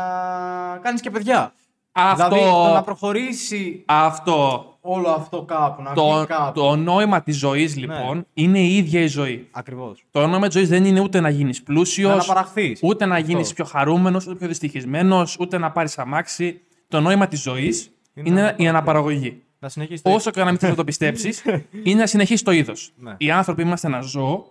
κάνεις 0.82 1.00
και 1.00 1.10
παιδιά. 1.10 1.54
Αυτό, 1.92 2.28
Δηλαδή, 2.28 2.50
το 2.50 2.72
να 2.72 2.82
προχωρήσει 2.82 3.84
αυτό 3.86 4.66
όλο 4.84 5.08
αυτό 5.08 5.42
κάπου, 5.42 5.82
να 5.82 5.92
το, 5.92 6.16
βγει 6.16 6.26
κάπου. 6.26 6.60
το 6.60 6.76
νόημα 6.76 7.22
της 7.22 7.36
ζωής 7.38 7.76
λοιπόν 7.76 8.26
είναι 8.34 8.58
η 8.58 8.76
ίδια 8.76 9.00
η 9.00 9.06
ζωή. 9.06 9.48
Ακριβώς. 9.50 10.04
Το 10.10 10.26
νόημα 10.26 10.46
της 10.46 10.54
ζωής 10.54 10.68
δεν 10.68 10.84
είναι 10.84 11.00
ούτε 11.00 11.20
να 11.20 11.28
γίνεις 11.28 11.62
πλούσιος, 11.62 12.08
Να 12.08 12.14
αναπαραχθείς. 12.14 12.80
ούτε 12.82 13.06
να 13.06 13.14
Αυτός. 13.14 13.28
γίνει 13.30 13.46
πιο 13.54 13.64
χαρούμενος, 13.64 14.26
ούτε 14.26 14.34
πιο 14.34 14.48
δυστυχισμένος, 14.48 15.36
ούτε 15.40 15.58
να 15.58 15.70
πάρεις 15.70 15.98
αμάξι. 15.98 16.60
Το 16.88 17.00
νόημα 17.00 17.28
της 17.28 17.42
ζωής 17.42 17.90
είναι 18.14 18.54
η 18.58 18.68
αναπαραγωγή. 18.68 19.42
Να 19.58 19.68
συνεχίσεις 19.68 20.02
το 20.02 20.10
Όσο 20.10 20.30
και 20.30 20.40
να 20.40 20.46
μην 20.46 20.58
θες 20.58 20.70
να 20.70 20.76
το 20.76 20.84
πιστέψεις, 20.84 21.42
είναι 21.84 22.00
να 22.00 22.06
συνεχίσει 22.06 22.44
το 22.44 22.50
είδος. 22.50 22.92
Ναι. 22.96 23.14
Οι 23.18 23.30
άνθρωποι 23.30 23.62
είμαστε 23.62 23.86
ένα 23.86 24.00
ζώο 24.00 24.46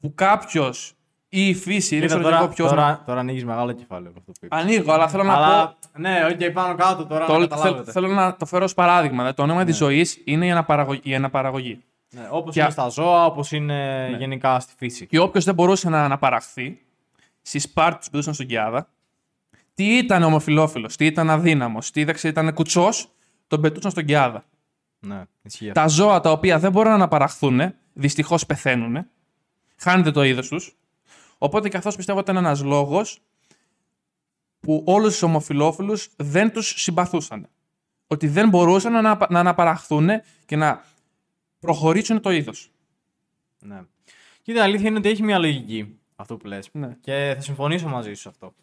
που 0.00 0.12
κάποιος 0.14 0.92
ή 1.28 1.48
η 1.48 1.54
φύση, 1.54 1.98
δεν 1.98 2.08
Κοίτα, 2.08 2.18
ξέρω 2.20 2.20
και 2.22 2.28
εγώ 2.28 2.38
τώρα, 2.38 2.54
ποιος. 2.54 2.68
τώρα, 2.68 3.02
τώρα 3.06 3.20
ανοίγεις 3.20 3.44
μεγάλο 3.44 3.72
κεφάλαιο 3.72 4.10
με 4.12 4.18
αυτό 4.18 4.32
που 4.32 4.38
είπες. 4.44 4.58
Ανοίγω, 4.60 4.92
αλλά 4.92 5.08
θέλω 5.08 5.22
να 5.22 5.34
πω. 5.34 5.38
Αλλά, 5.42 5.74
ναι, 5.96 6.20
ΟΚ, 6.32 6.52
πάνω 6.52 6.74
κάτω 6.74 7.06
τώρα 7.06 7.20
να 7.20 7.26
Το, 7.26 7.32
θέλω, 7.32 7.46
καταλάβετε. 7.48 7.90
θέλω 7.92 8.08
να 8.08 8.36
το 8.36 8.46
φέρω 8.46 8.64
ως 8.64 8.74
παράδειγμα. 8.74 9.16
Δηλαδή, 9.16 9.34
το 9.36 9.46
νόημα 9.46 9.64
της 9.64 9.76
ζωής 9.76 10.22
είναι 10.24 10.46
η 10.46 10.50
αναπαραγωγή. 10.50 11.00
Η 11.04 11.14
αναπαραγωγή. 11.14 11.80
Ναι, 12.10 12.28
όπως 12.30 12.54
Και- 12.54 12.60
είναι 12.60 12.70
στα 12.70 12.88
ζώα, 12.88 13.24
όπως 13.24 13.52
είναι 13.52 14.08
γενικά 14.18 14.60
στη 14.60 14.72
φύση. 14.76 15.06
Και 15.06 15.18
όποιος 15.18 15.44
δεν 15.44 15.54
μπορούσε 15.54 15.88
να 15.88 16.04
αναπαραχθεί 16.04 16.80
στη 17.42 17.68
Σπάρτη 17.72 17.98
που 18.04 18.10
πετούσαν 18.10 18.34
στον 18.34 18.46
Καιάδα, 18.46 18.88
τι 19.74 19.96
ήταν 19.96 20.22
ομοφυλόφιλος, 20.22 20.96
τι 20.96 21.06
ήταν 21.06 21.30
αδύναμος, 21.30 21.90
τι 21.90 22.00
είδα 22.00 22.12
ξέρω, 22.12 22.28
ήταν 22.28 22.54
κουτσός, 22.54 23.08
τον 23.46 23.60
πετούσαν 23.60 23.90
στον 23.90 24.04
Καιάδα. 24.04 24.44
Ναι, 25.00 25.22
ισχύει 25.42 25.68
αυτό. 25.68 25.80
Τα 25.80 25.88
ζώα 25.88 26.20
τα 26.20 26.30
οποία 26.30 26.58
δεν 26.58 26.70
μπορούν 26.72 26.88
να 26.88 26.94
αναπαραχθούν, 26.94 27.74
δυστυχώς 27.92 28.46
πεθαίνουν, 28.46 29.06
χάνεται 29.76 30.10
το 30.10 30.22
είδος 30.22 30.48
τους. 30.48 30.76
Οπότε 31.38 31.68
και 31.68 31.76
αυτό 31.76 31.90
πιστεύω 31.96 32.18
ότι 32.18 32.30
ήταν 32.30 32.44
ένας 32.44 32.62
λόγος 32.62 33.18
που 34.60 34.82
όλους 34.86 35.12
τους 35.12 35.22
ομοφυλόφιλους 35.22 36.08
δεν 36.16 36.52
τους 36.52 36.68
συμπαθούσαν. 36.82 37.48
Ότι 38.06 38.26
δεν 38.28 38.48
μπορούσαν 38.48 38.92
να, 38.92 38.98
αναπα- 38.98 39.30
να 39.30 39.40
αναπαραχθούν 39.40 40.08
και 40.46 40.56
να 40.56 40.84
προχωρήσουν 41.60 42.20
το 42.20 42.30
είδος. 42.30 42.70
Ναι. 43.58 43.80
Κοίτα, 44.42 44.58
η 44.58 44.62
αλήθεια 44.62 44.88
είναι 44.88 44.98
ότι 44.98 45.08
έχει 45.08 45.22
μια 45.22 45.38
λογική 45.38 45.98
αυτό 46.16 46.36
που 46.36 46.46
λες. 46.46 46.68
Ναι. 46.72 46.96
Και 47.00 47.32
θα 47.36 47.40
συμφωνήσω 47.42 47.88
μαζί 47.88 48.14
σου 48.14 48.20
σε 48.20 48.28
αυτό. 48.28 48.54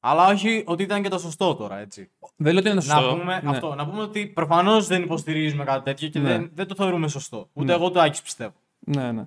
Αλλά 0.00 0.26
όχι 0.28 0.62
ότι 0.66 0.82
ήταν 0.82 1.02
και 1.02 1.08
το 1.08 1.18
σωστό 1.18 1.54
τώρα, 1.54 1.78
έτσι. 1.78 2.10
Δεν 2.36 2.52
λέω 2.52 2.60
ότι 2.62 2.70
είναι 2.70 2.80
σωστό. 2.80 3.00
Να 3.00 3.18
πούμε, 3.18 3.40
Ναι. 3.42 3.50
αυτό, 3.50 3.74
να 3.74 3.88
πούμε 3.88 4.02
ότι 4.02 4.26
προφανώς 4.26 4.86
δεν 4.86 5.02
υποστηρίζουμε 5.02 5.64
κάτι 5.64 5.84
τέτοιο 5.84 6.08
και 6.08 6.18
Ναι. 6.18 6.28
δεν, 6.28 6.50
δεν 6.54 6.66
το 6.66 6.74
θεωρούμε 6.74 7.08
σωστό. 7.08 7.48
Ούτε 7.52 7.66
Ναι. 7.66 7.72
εγώ 7.72 7.90
το 7.90 8.00
Άκης 8.00 8.22
πιστεύω. 8.22 8.54
Ναι, 8.78 9.12
ναι. 9.12 9.24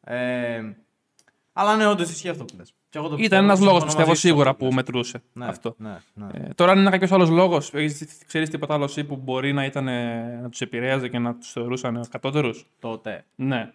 Ε, 0.00 0.62
αλλά 1.60 1.76
ναι, 1.76 1.86
όντως 1.86 2.10
ισχύει 2.10 2.28
αυτό 2.28 2.44
που 2.44 2.54
λες. 2.56 2.74
Και 2.88 2.98
εγώ 2.98 3.08
το 3.08 3.14
πιστεύω, 3.16 3.34
Ήταν 3.34 3.44
ένας 3.44 3.58
συμφωνώ 3.58 3.70
λόγος, 3.78 3.84
μαζί 3.84 3.96
πιστεύω, 3.96 4.14
σου 4.14 4.20
σε 4.20 4.26
σίγουρα 4.26 4.50
αυτό 4.50 4.58
που 4.58 4.64
λες. 4.64 4.74
μετρούσε 4.74 5.22
Ναι, 5.32 5.46
αυτό. 5.46 5.74
Ναι, 5.78 5.96
ναι. 6.14 6.26
Ε, 6.32 6.54
τώρα, 6.54 6.72
αν 6.72 6.78
είναι 6.78 6.90
κάποιος 6.90 7.12
άλλος 7.12 7.28
λόγος, 7.30 7.70
ξέρεις 8.26 8.50
τίποτα 8.50 8.74
άλλο 8.74 8.84
εσύ 8.84 9.04
που 9.04 9.16
μπορεί 9.16 9.52
να, 9.52 9.64
ήταν, 9.64 9.88
ε, 9.88 10.38
να 10.42 10.48
τους 10.48 10.60
επηρέαζε 10.60 11.08
και 11.08 11.18
να 11.18 11.34
τους 11.34 11.52
θεωρούσαν 11.52 12.04
κατώτερου. 12.10 12.50
Τότε. 12.78 13.24
Ναι. 13.34 13.72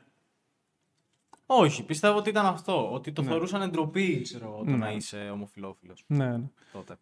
Όχι, 1.45 1.83
πιστεύω 1.83 2.17
ότι 2.17 2.29
ήταν 2.29 2.45
αυτό. 2.45 2.93
Ότι 2.93 3.11
το 3.11 3.21
Ναι. 3.21 3.27
θεωρούσαν 3.27 3.69
ντροπή, 3.71 4.21
ξέρω 4.21 4.45
εγώ, 4.45 4.57
το 4.57 4.71
Ναι. 4.71 4.77
να 4.77 4.91
είσαι 4.91 5.29
ομοφυλόφιλος 5.33 6.03
ναι, 6.07 6.25
ναι. 6.25 6.43
τότε. 6.71 6.95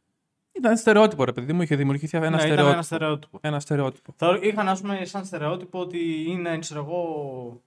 Ήταν 0.52 0.78
στερεότυπο, 0.78 1.24
ρε 1.26 1.32
παιδί 1.32 1.54
μου, 1.54 1.62
είχε 1.62 1.76
δημιουργηθεί 1.76 2.18
ένα 2.18 2.30
ναι, 2.30 2.36
ήταν 2.36 2.40
στερεότυπο. 2.48 2.72
ένα 2.74 2.82
στερεότυπο. 2.84 3.40
Ένα 3.42 3.60
στερεότυπο. 3.60 4.14
Θα 4.18 4.40
είχαν, 4.42 4.68
ας 4.68 4.82
πούμε, 4.82 5.06
σαν 5.06 5.26
στερεότυπο 5.26 5.80
ότι 5.80 6.26
είναι, 6.28 6.58
ξέρω 6.60 6.80
εγώ, 6.82 7.62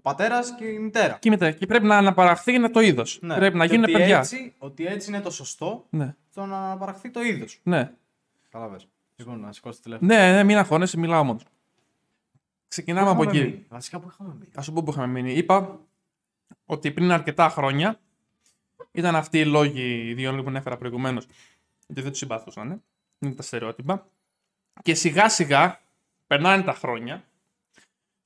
ο 0.00 0.02
πατέρας 0.02 0.54
και 0.54 0.64
η 0.64 0.78
μητέρα. 0.78 1.16
Και, 1.20 1.30
μετά, 1.30 1.50
και 1.50 1.66
πρέπει 1.66 1.86
να 1.86 1.96
αναπαραχθεί 1.96 2.52
είναι 2.52 2.68
το 2.68 2.80
είδος. 2.80 3.18
Ναι. 3.22 3.36
Πρέπει 3.36 3.56
να 3.56 3.66
Και 3.66 3.70
γίνουν 3.74 3.84
ότι 3.88 3.92
παιδιά. 3.98 4.18
Έτσι, 4.18 4.54
ότι 4.58 4.86
έτσι 4.86 5.10
είναι 5.10 5.20
το 5.20 5.30
σωστό 5.30 5.86
Ναι. 5.90 6.14
το 6.34 6.46
να 6.46 6.56
αναπαραχθεί 6.64 7.10
το 7.10 7.22
είδος. 7.22 7.60
Ναι. 7.62 7.92
Καλά, 8.50 8.76
Λοιπόν, 9.16 9.40
να 9.40 9.52
σηκώσει 9.52 9.82
τηλέφωνο. 9.82 10.14
ναι, 10.14 10.32
ναι, 10.32 10.44
μην 10.44 10.56
αγχώνεσαι, 10.56 10.98
μιλάω 10.98 11.24
μόνος. 11.24 11.42
Ξεκινάμε 12.68 13.10
από 13.10 13.22
Είχαμε 13.22 13.38
εκεί. 13.38 13.48
μείνει; 13.50 13.66
Βασικά 13.68 13.98
που 13.98 14.08
είχαμε 14.12 14.32
μείνει; 14.34 14.50
Α 14.58 14.62
σου 14.62 14.72
πω 14.72 14.82
που 14.82 14.90
είχαμε 14.90 15.06
μείνει. 15.06 15.32
Είπα 15.32 15.78
ότι 16.66 16.90
πριν 16.90 17.10
αρκετά 17.12 17.48
χρόνια 17.48 18.00
ήταν 18.92 19.16
αυτοί 19.16 19.38
οι 19.38 19.44
λόγοι, 19.44 20.08
οι 20.08 20.14
δύο 20.14 20.30
λόγοι 20.30 20.42
που 20.42 20.48
ανέφερα 20.48 20.76
προηγουμένως, 20.76 21.26
ότι 21.90 22.00
δεν 22.00 22.10
τους 22.10 22.18
συμπαθούσαν. 22.18 22.70
ε. 22.70 22.80
Είναι 23.18 23.34
τα 23.34 23.42
στερεότυπα. 23.42 24.06
Και 24.82 24.94
σιγά 24.94 25.28
σιγά 25.28 25.80
περνάνε 26.26 26.62
τα 26.62 26.72
χρόνια. 26.74 27.24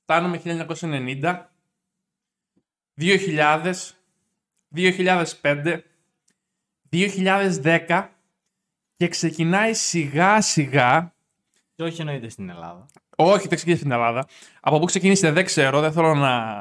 Φτάνουμε 0.01 0.37
1990, 0.37 1.45
2000, 2.99 3.73
2005, 4.75 5.79
2010 6.91 8.07
και 8.97 9.07
ξεκινάει 9.07 9.73
σιγά 9.73 10.41
σιγά 10.41 11.13
Και 11.75 11.83
όχι 11.83 12.01
εννοείται 12.01 12.29
στην 12.29 12.49
Ελλάδα. 12.49 12.85
όχι, 13.15 13.47
δεν 13.47 13.55
ξεκίνησε 13.55 13.81
στην 13.81 13.91
Ελλάδα. 13.91 14.27
Από 14.59 14.79
πού 14.79 14.85
ξεκίνησε 14.85 15.31
δεν 15.31 15.45
ξέρω, 15.45 15.81
δεν 15.81 15.91
θέλω 15.91 16.15
να, 16.15 16.55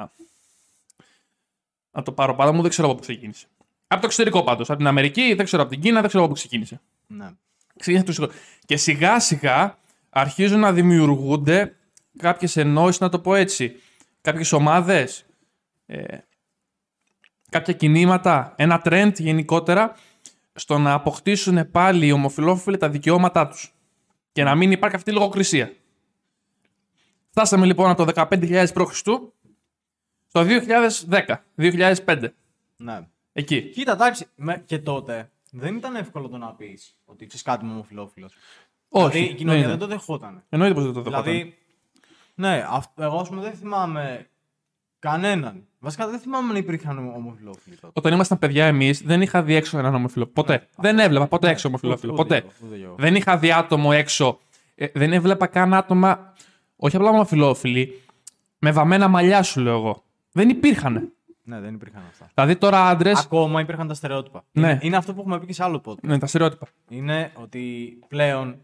να 1.91 2.03
το 2.03 2.12
πάρω 2.12 2.35
πάνω 2.35 2.53
μου, 2.53 2.61
δεν 2.61 2.71
ξέρω 2.71 2.88
από 2.88 2.97
πού 2.97 3.03
ξεκίνησε. 3.03 3.47
Από 3.87 4.00
το 4.00 4.07
εξωτερικό 4.07 4.45
πάντως. 4.45 4.69
Από 4.69 4.79
την 4.79 4.87
Αμερική, 4.87 5.35
δεν 5.35 5.45
ξέρω 5.45 5.62
από 5.62 5.71
την 5.71 5.81
Κίνα, 5.81 6.00
δεν 6.00 6.09
ξέρω 6.09 6.25
από 6.25 6.33
πού 6.33 6.38
ξεκίνησε. 6.38 6.81
Ναι. 7.07 7.31
Ξεκίνησε 7.79 8.05
από 8.05 8.14
το 8.14 8.23
εξωτερικό. 8.23 8.59
Και 8.67 8.76
σιγά 8.76 9.21
σιγά 9.21 9.79
αρχίζουν 10.11 10.61
να 10.61 10.73
δημιουργούνται 10.73 11.76
κάποιες 12.19 12.57
ενώσεις, 12.57 13.00
να 13.00 13.09
το 13.09 13.19
πω 13.19 13.35
έτσι. 13.35 13.81
Κάποιες 14.21 14.53
ομάδες, 14.53 15.26
ε, 15.87 16.19
κάποια 17.50 17.73
κινήματα, 17.75 18.55
ένα 18.57 18.83
trend 18.85 19.12
γενικότερα 19.17 19.97
στο 20.55 20.79
να 20.79 20.93
αποκτήσουν 20.93 21.71
πάλι 21.71 22.07
οι 22.07 22.12
ομοφυλόφιλοι 22.12 22.76
τα 22.76 22.88
δικαιώματά 22.91 23.49
τους 23.49 23.75
και 24.33 24.43
να 24.45 24.55
μην 24.55 24.71
υπάρχει 24.73 24.97
αυτή 24.97 25.11
η 25.11 25.12
λογοκρισία. 25.12 25.73
Φτάσαμε 27.31 27.67
λοιπόν 27.67 27.91
από 27.91 28.05
το 28.05 28.26
15.000 28.31 28.67
π.Χ. 28.75 28.95
στο 28.97 29.33
2010, 30.33 31.35
2005. 31.57 32.29
ναι. 32.76 33.09
Εκεί. 33.32 33.63
Κοίτα, 33.63 33.93
εντάξει, 33.93 34.26
με- 34.37 34.63
και 34.67 34.78
τότε 34.78 35.30
δεν 35.50 35.76
ήταν 35.76 35.97
εύκολο 35.97 36.28
το 36.28 36.37
να 36.39 36.54
πεις 36.54 36.99
ότι 37.04 37.26
ξέρεις 37.26 37.45
κάτι 37.45 37.65
με 37.65 37.73
ομοφυλόφιλος. 37.73 38.35
Όχι, 38.89 39.08
Δηλαδή 39.08 39.25
η 39.25 39.28
δεν 39.28 39.37
κοινωνία 39.37 39.61
είναι. 39.61 39.69
δεν 39.69 39.78
το 39.78 39.87
δεχόταν. 39.87 40.43
Εννοείται 40.49 40.75
πως 40.75 40.85
δεν 40.85 40.93
το 40.93 41.02
δεχόταν. 41.02 41.25
Δηλαδή, 41.32 41.56
ναι, 42.35 42.67
αυ- 42.69 43.00
εγώ 43.00 43.19
ας 43.19 43.28
πούμε 43.28 43.41
δεν 43.43 43.52
θυμάμαι 43.54 44.28
κανέναν. 44.99 45.67
Βασικά 45.84 46.08
δεν 46.08 46.18
θυμάμαι 46.18 46.52
να 46.52 46.58
υπήρχαν 46.58 46.99
ομοφυλόφιλοι 46.99 47.76
τότε. 47.76 47.92
Όταν 47.97 48.12
ήμασταν 48.12 48.38
παιδιά 48.38 48.66
εμείς, 48.66 49.02
δεν 49.02 49.23
είχα 49.23 49.42
δει 49.42 49.54
έξω 49.54 49.78
έναν 49.78 49.94
ομοφυλόφιλο. 49.94 50.34
Ποτέ. 50.34 50.68
δεν 50.76 50.99
έβλεπα 50.99 51.26
ποτέ 51.26 51.49
έξω 51.49 51.68
ομοφυλόφιλο. 51.68 52.12
Ούτε- 52.12 52.23
ούτε 52.23 52.34
Ποτέ. 52.40 52.54
εγώ, 52.60 52.66
ούτε 52.73 52.84
εγώ. 52.84 52.94
Δεν 52.99 53.14
είχα 53.14 53.38
δει 53.38 53.52
άτομο 53.52 53.90
έξω. 53.92 54.38
Ε, 54.75 54.86
δεν 54.94 55.12
έβλεπα 55.12 55.47
καν 55.47 55.75
άτομα. 55.75 56.32
Όχι 56.76 56.97
απλά 56.97 57.08
ομοφυλόφιλοι. 57.08 58.02
Με 58.58 58.73
βαμμένα 58.73 59.08
μαλλιά 59.08 59.42
σου 59.42 59.60
λέω 59.60 59.75
εγώ. 59.76 60.02
Δεν 60.32 60.49
υπήρχαν. 60.49 61.12
Ναι, 61.42 61.60
δεν 61.60 61.75
υπήρχαν 61.75 62.02
αυτά. 62.10 62.30
Δηλαδή 62.34 62.56
τώρα 62.56 62.88
άντρε. 62.88 63.12
Ακόμα 63.16 63.60
υπήρχαν 63.60 63.88
τα 63.88 63.94
στερεότυπα. 63.94 64.44
Ναι. 64.52 64.68
Είναι, 64.68 64.78
είναι 64.82 64.97
αυτό 64.97 65.14
που 65.14 65.20
έχουμε 65.20 65.40
πει 65.40 65.47
και 65.47 65.52
σε 65.52 65.62
άλλο 65.64 65.80
podcast. 65.84 66.00
Ναι, 66.02 66.18
τα 66.18 66.26
στερεότυπα. 66.26 66.66
Είναι 66.88 67.32
ότι 67.34 67.99
πλέον. 68.08 68.58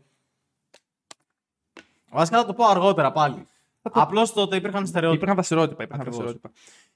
Βασικά 2.10 2.38
θα 2.38 2.46
το 2.46 2.52
πω 2.54 2.64
αργότερα 2.66 3.12
πάλι. 3.12 3.46
Απλώς 3.82 4.32
τότε 4.32 4.56
υπήρχαν 4.56 4.86
στερεότυπα. 4.86 5.16
Υπήρχαν 5.16 5.36
τα 5.36 5.42
στερεότυπα. 5.42 5.82
Υπήρχαν 5.82 6.04
τα 6.04 6.10
Ακριβώς. 6.10 6.30
στερεότυπα. 6.30 6.50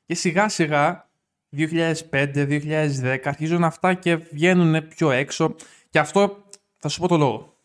Και 0.06 0.14
σιγά 0.14 0.48
σιγά 0.48 1.08
2005-2010 1.56 3.18
αρχίζουν 3.24 3.64
αυτά 3.64 3.94
και 3.94 4.16
βγαίνουν 4.16 4.88
πιο 4.88 5.10
έξω. 5.10 5.54
Και 5.90 5.98
αυτό 5.98 6.44
θα 6.78 6.88
σου 6.88 7.00
πω 7.00 7.08
το 7.08 7.16
λόγο. 7.16 7.56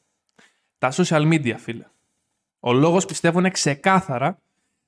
Τα 0.77 0.91
social 0.91 1.33
media, 1.33 1.55
φίλε. 1.57 1.85
Ο 2.59 2.73
λόγος 2.73 3.05
πιστεύω 3.05 3.39
είναι 3.39 3.49
ξεκάθαρα 3.49 4.37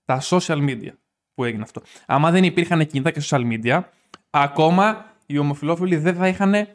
τα 0.06 0.22
social 0.22 0.70
media 0.70 0.92
που 1.34 1.44
έγινε 1.44 1.64
αυτό. 1.64 1.82
Άμα 2.06 2.32
δεν 2.32 2.44
υπήρχαν 2.44 2.88
κινητά 2.88 3.12
και 3.12 3.22
social 3.24 3.52
media, 3.52 3.82
ακόμα 4.30 5.06
οι 5.26 5.38
ομοφυλόφιλοι 5.38 5.98
δεν 5.98 6.16
θα 6.16 6.28
είχαν 6.28 6.68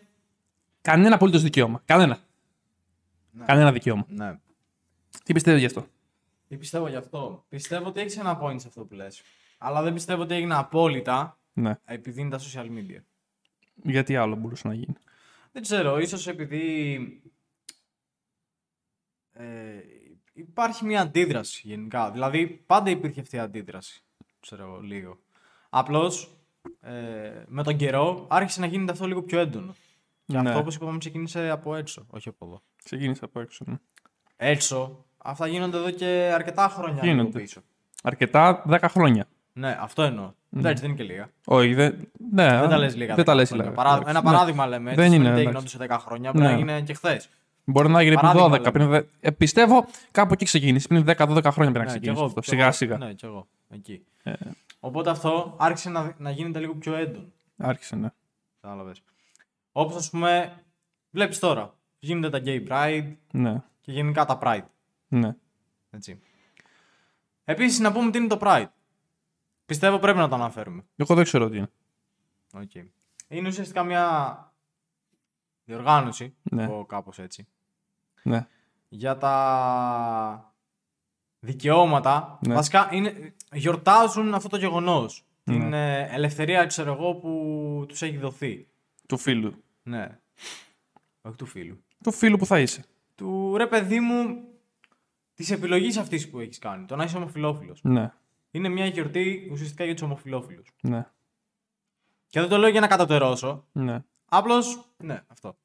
κανένα 0.81 1.15
απολύτως 1.15 1.43
δικαίωμα. 1.43 1.83
Κανένα. 1.85 2.19
Κανένα 3.45 3.73
δικαίωμα. 3.73 4.05
Ναι. 4.09 4.39
Τι 5.25 5.33
πιστεύεις 5.33 5.61
γι' 5.61 5.67
αυτό; 5.67 5.87
Τι 6.49 6.57
πιστεύω 6.57 6.89
γι' 6.89 6.97
αυτό; 6.97 7.45
Πιστεύω 7.49 7.89
ότι 7.89 8.01
έχεις 8.01 8.17
ένα 8.17 8.41
point 8.43 8.61
σε 8.61 8.69
αυτό 8.69 8.85
που 8.85 8.95
λες. 8.95 9.23
Αλλά 9.59 9.83
δεν 9.83 9.93
πιστεύω 9.95 10.23
ότι 10.23 10.35
έγινε 10.35 10.55
απόλυτα 10.55 11.39
Ναι. 11.53 11.79
επειδή 11.85 12.21
είναι 12.21 12.31
τα 12.31 12.39
social 12.39 12.67
media. 12.67 13.01
Γιατί 13.75 14.17
άλλο 14.17 14.37
μπορούσε 14.37 14.69
να 14.69 14.75
γίνει; 14.75 14.95
Δεν 15.53 15.63
ξέρω, 15.63 15.99
ίσως 15.99 16.27
επειδή 16.27 17.23
ε, 19.33 19.45
υπάρχει 20.33 20.85
μια 20.85 21.01
αντίδραση 21.01 21.61
γενικά. 21.69 22.11
Δηλαδή, 22.11 22.47
πάντα 22.47 22.91
υπήρχε 22.91 23.21
αυτή 23.21 23.37
η 23.37 23.39
αντίδραση. 23.39 24.03
Ξέρω 24.41 24.63
εγώ, 24.65 24.81
λίγο. 24.81 25.19
Απλώς, 25.69 26.37
ε, 26.81 27.43
με 27.47 27.63
τον 27.63 27.77
καιρό 27.77 28.27
άρχισε 28.31 28.61
να 28.61 28.67
γίνεται 28.67 28.93
αυτό 28.93 29.07
λίγο 29.07 29.23
πιο 29.23 29.39
έντονο. 29.39 29.75
Και 30.27 30.41
Ναι. 30.41 30.49
αυτό, 30.49 30.61
όπως 30.61 30.75
είπαμε, 30.75 30.99
ξεκίνησε 30.99 31.49
από 31.51 31.75
έξω, 31.77 32.07
όχι 32.11 32.29
από 32.29 32.47
εδώ. 32.47 32.63
Ξεκίνησε 32.85 33.25
από 33.25 33.41
έξω. 33.41 33.65
Ναι. 33.69 33.77
Έξω, 34.37 35.05
αυτά 35.19 35.47
γίνονται 35.47 35.77
εδώ 35.77 35.91
και 35.91 36.31
αρκετά 36.35 36.69
χρόνια 36.69 37.03
λίγο 37.03 37.15
Γίνονται. 37.17 37.41
πίσω. 37.41 37.63
Αρκετά 38.03 38.63
10 38.69 38.89
χρόνια. 38.89 39.29
Ναι, 39.59 39.77
αυτό 39.81 40.03
εννοώ. 40.03 40.33
Εντάξει, 40.57 40.83
δεν 40.83 40.91
είναι 40.91 40.99
και 41.03 41.05
λίγα. 41.13 41.29
Όχι, 41.45 41.75
δεν, 41.75 42.09
ναι, 42.33 42.59
Δεν 42.61 42.69
τα 42.69 42.77
λες 42.79 42.97
λίγα. 42.97 43.15
Δεν 43.15 43.25
τα 43.25 43.33
10 43.33 43.37
λες 43.37 43.49
χρόνια. 43.49 43.65
λίγα. 43.65 43.77
Παρά- 43.77 43.91
Εντάξει, 43.93 44.11
Ένα 44.11 44.19
ναι. 44.23 44.25
παράδειγμα 44.31 44.67
λέμε. 44.67 44.91
Έτσι, 44.91 45.03
Δεν 45.03 45.13
είναι, 45.13 45.23
δεν 45.23 45.33
εντάξει. 45.33 45.49
γινόντουσε 45.49 45.77
σε 45.77 45.87
10 45.89 45.99
χρόνια, 46.01 46.33
μπορεί 46.33 46.45
Ναι. 46.45 46.51
να 46.53 46.57
γίνει 46.57 46.83
και 46.83 46.95
χθες. 46.95 47.29
Μπορεί 47.65 47.89
να 47.89 48.03
γίνει 48.03 48.15
πριν 48.17 48.29
Παράδειγμα 48.29 48.57
12. 48.57 48.61
λέμε. 48.61 48.71
Πριν, 48.71 48.89
δε- 48.89 49.29
ε, 49.29 49.31
πιστεύω 49.31 49.87
κάπου 50.11 50.33
εκεί 50.33 50.45
ξεκίνησε. 50.45 50.89
Πριν 50.89 51.05
10-12 51.05 51.51
χρόνια 51.53 51.73
πρέπει 51.73 51.73
να 51.73 51.81
Ναι, 51.81 51.85
ξεκινήσει 51.87 52.01
κι 52.01 52.09
εγώ, 52.19 52.25
αυτό. 52.25 52.41
κι 52.41 52.49
Σιγά 52.49 52.63
εγώ. 52.63 52.73
σιγά. 52.73 52.97
Ναι, 52.97 53.13
κι 53.13 53.25
εγώ. 53.25 53.47
Εκεί. 53.71 54.05
Ε. 54.23 54.33
Οπότε 54.81 55.11
αυτό 55.11 55.55
άρχισε 55.59 55.91
να, 55.91 56.15
να 56.19 56.31
γίνεται 56.31 56.59
λίγο 56.59 56.75
πιο 56.75 56.95
έντονο. 56.95 57.27
Άρχισε, 57.57 57.97
ναι. 57.97 58.09
Κατάλαβες. 58.61 59.03
Όπως 59.73 59.97
ας 59.97 60.11
πούμε, 60.11 60.53
βλέπεις 61.11 61.39
τώρα. 61.39 61.75
Γίνονται 61.99 62.31
τα 62.31 62.41
gay 62.45 62.67
pride 62.69 63.13
Ναι. 63.31 63.63
και 63.81 63.93
γενικά 63.93 64.25
τα 64.25 64.39
pride. 64.43 64.65
ναι. 65.09 65.35
Έτσι. 65.91 66.21
Επίσης, 67.45 67.79
να 67.79 67.93
πούμε 67.93 68.11
τι 68.11 68.19
είναι 68.19 68.27
το 68.27 68.39
pride. 68.41 68.67
Πιστεύω 69.67 69.99
πρέπει 69.99 70.19
να 70.19 70.29
το 70.29 70.35
αναφέρουμε. 70.35 70.85
Εγώ 70.97 71.15
δεν 71.15 71.25
ξέρω 71.25 71.49
τι 71.49 71.57
είναι. 71.57 71.71
Okay. 72.53 72.85
Είναι 73.29 73.49
ουσιαστικά 73.49 73.83
μια 73.83 74.37
διοργάνωση, 75.65 76.35
Ναι. 76.43 76.67
ναι. 76.67 76.85
κάπως 76.87 77.19
έτσι, 77.19 77.47
Ναι. 78.23 78.47
για 78.89 79.17
τα 79.17 80.55
δικαιώματα. 81.41 82.39
Ναι. 82.47 82.55
Βασικά 82.55 82.89
είναι, 82.93 83.35
γιορτάζουν 83.53 84.35
αυτό 84.35 84.49
το 84.49 84.57
γεγονός. 84.57 85.25
Ναι. 85.45 85.55
Την 85.59 85.73
ε, 85.73 86.07
ελευθερία, 86.11 86.67
ξέρω 86.67 86.93
εγώ, 86.93 87.15
που 87.15 87.85
τους 87.89 88.03
έχει 88.03 88.17
δοθεί. 88.17 88.69
Του 89.09 89.19
φίλου. 89.19 89.63
Ναι. 89.83 90.19
Όχι 91.23 91.37
του 91.37 91.47
φίλου. 91.47 91.83
Του 92.05 92.13
φίλου 92.13 92.37
που 92.37 92.47
θα 92.47 92.61
είσαι. 92.61 92.85
Του 93.15 93.55
ρε 93.57 93.67
παιδί 93.67 94.01
μου, 94.01 94.45
της 95.35 95.51
επιλογής 95.51 95.97
αυτής 95.97 96.31
που 96.31 96.41
έχεις 96.41 96.59
κάνει. 96.59 96.85
Το 96.87 96.97
να 96.97 97.05
είσαι 97.05 97.17
ομοφυλόφιλος. 97.17 97.81
Ναι. 97.83 98.13
Είναι 98.57 98.69
μια 98.69 98.87
γιορτή 98.87 99.49
ουσιαστικά 99.53 99.85
για 99.85 99.93
τους 99.93 100.03
ομοφυλόφιλους. 100.03 100.75
Ναι. 100.81 101.07
Και 102.29 102.41
δεν 102.41 102.49
το 102.49 102.57
λέω 102.57 102.69
για 102.69 102.81
να 102.81 102.87
κατατερώσω. 102.87 103.65
Ναι. 103.73 104.05
Απλώς, 104.29 104.85
ναι, 104.97 105.23
αυτό. 105.27 105.57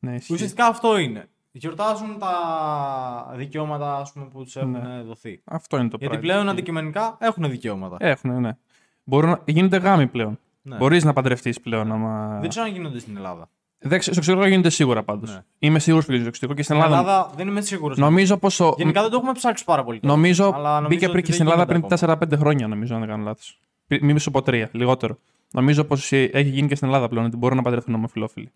Ναι, 0.00 0.14
ισχύει. 0.14 0.32
Ουσιαστικά 0.32 0.66
αυτό 0.66 0.96
είναι. 0.98 1.28
γιορτάζουν 1.52 2.18
τα 2.18 3.32
δικαιώματα 3.34 3.96
ας 3.96 4.12
πούμε, 4.12 4.26
που 4.26 4.42
τους 4.44 4.56
έχουν 4.56 4.70
Ναι. 4.70 5.02
δοθεί. 5.02 5.42
Αυτό 5.44 5.76
είναι 5.76 5.88
το 5.88 5.96
Γιατί 6.00 6.16
Pride. 6.16 6.20
πλέον 6.20 6.48
αντικειμενικά 6.48 7.16
έχουν 7.20 7.50
δικαιώματα. 7.50 7.96
Έχουν, 8.00 8.40
ναι. 8.40 8.56
Μπορούν 9.04 9.30
να... 9.30 9.42
Γίνονται 9.46 9.76
γάμοι 9.76 10.06
πλέον. 10.06 10.38
Ναι. 10.62 10.76
Μπορείς 10.76 11.04
να 11.04 11.12
παντρευτείς 11.12 11.60
πλέον. 11.60 11.92
Άμα... 11.92 12.38
Δεν 12.40 12.48
ξέρω 12.48 12.64
αν 12.66 12.72
γίνονται 12.72 12.98
στην 12.98 13.16
Ελλάδα. 13.16 13.50
Δεν 13.78 13.98
ξέρω, 13.98 14.14
στο 14.14 14.20
εξωτερικό 14.20 14.46
γίνεται 14.46 14.70
σίγουρα 14.70 15.02
πάντως. 15.02 15.30
Ναι. 15.34 15.40
Είμαι 15.58 15.78
σίγουρος 15.78 16.04
που 16.06 16.12
γίνεται 16.12 16.34
στο 16.36 16.46
εξωτερικό 16.46 16.58
και 16.58 16.62
στην 16.62 16.76
Στην 16.76 16.92
Ελλάδα. 16.92 17.10
Ελλάδα 17.10 17.30
δεν 17.36 17.48
είμαι 17.48 17.60
σίγουρος. 17.60 17.96
Νομίζω 17.98 18.36
πως. 18.36 18.60
Ο... 18.60 18.74
Γενικά 18.76 19.00
δεν 19.02 19.10
το 19.10 19.16
έχουμε 19.16 19.32
ψάξει 19.32 19.64
πάρα 19.64 19.84
πολύ. 19.84 20.00
τώρα. 20.00 20.14
Νομίζω, 20.14 20.44
Αλλά 20.54 20.68
νομίζω 20.80 20.88
μπήκε 20.88 21.04
ότι 21.04 21.12
πριν 21.12 21.24
και 21.24 21.30
δεν 21.32 21.40
στην 21.40 21.46
Ελλάδα 21.50 21.64
γίνεται 21.72 21.96
πριν 21.96 22.08
ακόμα. 22.08 22.36
4-5 22.36 22.38
χρόνια, 22.40 22.66
νομίζω, 22.66 22.94
αν 22.94 23.00
δεν 23.00 23.08
κάνω 23.08 23.24
λάθος. 23.24 23.60
Μη 23.86 24.10
σου 24.12 24.30
πω 24.30 24.42
τρία, 24.42 24.68
λιγότερο. 24.72 25.18
Νομίζω 25.52 25.84
πως 25.84 26.12
έχει 26.12 26.48
γίνει 26.48 26.68
και 26.68 26.74
στην 26.74 26.86
Ελλάδα 26.88 27.08
πλέον 27.08 27.24
ότι 27.26 27.36
μπορούν 27.36 27.56
να 27.56 27.62
παντρευτούν 27.62 27.94
ομοφυλόφιλοι. 27.94 28.50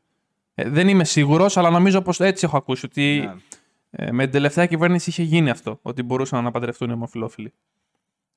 Ε, 0.54 0.68
δεν 0.68 0.88
είμαι 0.88 1.04
σίγουρος, 1.04 1.56
αλλά 1.56 1.70
νομίζω 1.70 2.02
πως 2.02 2.20
έτσι 2.20 2.44
έχω 2.44 2.56
ακούσει 2.56 2.86
ότι 2.86 3.22
Ναι. 3.26 3.34
ε, 3.90 4.12
με 4.12 4.22
την 4.22 4.32
τελευταία 4.32 4.66
κυβέρνηση 4.66 5.10
είχε 5.10 5.22
γίνει 5.22 5.50
αυτό. 5.50 5.78
Ότι 5.82 6.02
μπορούσαν 6.02 6.44
να 6.44 6.50
παντρευτούν 6.50 6.90
οι 6.90 6.92
ομοφυλόφιλοι. 6.92 7.52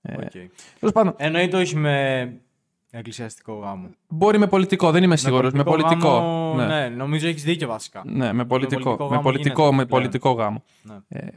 Ε, 0.02 0.13
ΟΚ. 0.13 0.32
Τέλος 0.80 0.93
πάντων, 0.93 1.13
Εννοείται 1.17 1.58
όχι 1.58 1.76
με 1.76 2.34
εκκλησιαστικό 2.97 3.53
γάμο. 3.53 3.89
μπορεί 4.08 4.38
με 4.38 4.47
πολιτικό, 4.47 4.91
δεν 4.91 5.03
είμαι 5.03 5.15
σίγουρος. 5.15 5.53
Με 5.53 5.63
πολιτικό. 5.63 6.10
γάμο, 6.10 6.53
ναι. 6.56 6.65
ναι. 6.65 6.88
νομίζω 6.88 7.27
έχεις 7.27 7.43
δίκιο 7.43 7.67
βασικά. 7.67 8.01
Ναι, 8.06 8.34
με 8.34 8.45
πολιτικό, 8.45 8.82
πολιτικό 8.84 9.03
με 9.03 9.10
γάμο 9.10 9.21
πολιτικό, 9.21 9.62
γίνεται 9.62 9.77
με 9.77 9.86
πλέον. 9.86 10.01
πολιτικό 10.01 10.32
γάμο. 10.32 10.63
Ναι. 10.82 10.95
Ε, 11.08 11.27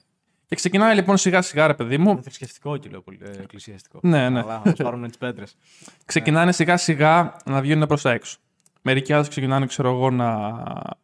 και 0.49 0.55
ξεκινάει 0.55 0.95
λοιπόν 0.95 1.17
σιγά 1.17 1.43
σιγά, 1.43 1.67
ρε 1.67 1.75
παιδί 1.75 1.99
μου. 1.99 2.15
Με 2.15 2.23
θρησκευτικό 2.23 2.77
και 2.77 2.89
λέω 2.91 3.01
πολύ. 3.01 3.19
ε, 3.23 3.43
εκκλησιαστικό. 3.43 3.99
Ναι, 4.03 4.29
ναι. 4.29 4.41
Αλλά 4.41 4.53
θα 4.53 4.63
μας 4.65 4.77
πάρουν 4.77 5.07
τις 5.07 5.19
πέτρες. 5.19 5.57
Ξεκινάνε 6.05 6.53
σιγά 6.53 6.77
σιγά 6.77 7.37
να 7.45 7.61
βγαίνουν 7.61 7.87
προς 7.87 8.03
τα 8.03 8.11
έξω. 8.11 8.39
Μερικοί 8.83 9.13
άλλοι 9.13 9.29
ξεκινάνε, 9.29 9.67
ξέρω 9.67 9.91
εγώ, 9.91 10.11
να, 10.11 10.63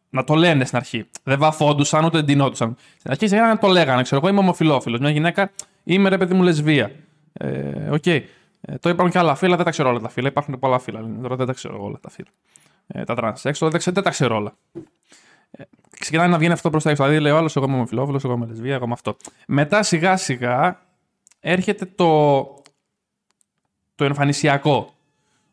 να 0.09 0.23
το 0.23 0.33
λένε 0.33 0.65
στην 0.65 0.77
αρχή. 0.77 1.05
Δεν 1.23 1.39
βαφόντουσαν 1.39 2.05
ούτε 2.05 2.17
εντυνόντουσαν. 2.17 2.75
Στην 2.97 3.11
αρχή 3.11 3.27
σιγά 3.27 3.47
να 3.47 3.57
το 3.57 3.67
λέγανε, 3.67 4.01
ξέρω 4.01 4.21
εγώ, 4.23 4.29
είμαι 4.29 4.39
ομοφυλόφιλος. 4.39 4.99
Μια 4.99 5.09
γυναίκα, 5.09 5.51
είμαι 5.83 6.09
ρε 6.09 6.17
παιδί 6.17 6.33
μου 6.33 6.43
λεσβία. 6.43 6.91
Ε, 7.33 7.89
ΟΚ. 7.89 8.03
Ε, 8.65 8.77
το 8.77 8.89
είπαν 8.89 9.09
και 9.09 9.17
άλλα 9.19 9.35
φύλα, 9.35 9.55
δεν 9.55 9.65
τα 9.65 9.71
ξέρω 9.71 9.89
όλα 9.89 9.99
τα 9.99 10.09
φύλα. 10.09 10.27
Υπάρχουν 10.27 10.59
πολλά 10.59 10.79
φύλα. 10.79 11.01
λένε. 11.01 11.21
Τώρα 11.21 11.35
δεν 11.35 11.45
τα 11.47 11.53
ξέρω 11.53 11.83
όλα 11.83 11.99
τα 11.99 12.09
φύλα. 12.09 12.29
Ε, 12.87 13.03
τα 13.03 13.15
τρανσέξ, 13.15 13.59
δεν, 13.59 13.71
ξε- 13.77 13.93
δεν 13.93 14.03
τα 14.03 14.09
ξέρω 14.09 14.35
όλα. 14.35 14.53
Ε, 15.51 15.63
ξεκινάει 15.99 16.27
να 16.29 16.37
βγαίνει 16.37 16.53
αυτό 16.53 16.69
προς 16.69 16.83
τα 16.83 16.89
έξω. 16.89 17.03
Δηλαδή, 17.03 17.21
λέει 17.21 17.31
ο 17.31 17.37
άλλος, 17.37 17.55
εγώ 17.55 17.65
είμαι 17.65 17.75
ομοφυλόφιλος, 17.75 18.23
εγώ 18.23 18.33
είμαι 18.33 18.45
λεσβία, 18.45 18.73
εγώ 18.75 18.83
είμαι 18.83 18.93
αυτό. 18.93 19.17
Μετά 19.47 19.83
σιγά 19.83 20.17
σιγά 20.17 20.81
έρχεται 21.39 21.85
το, 21.85 22.41
το 23.95 24.03
εμφανισιακό. 24.05 24.93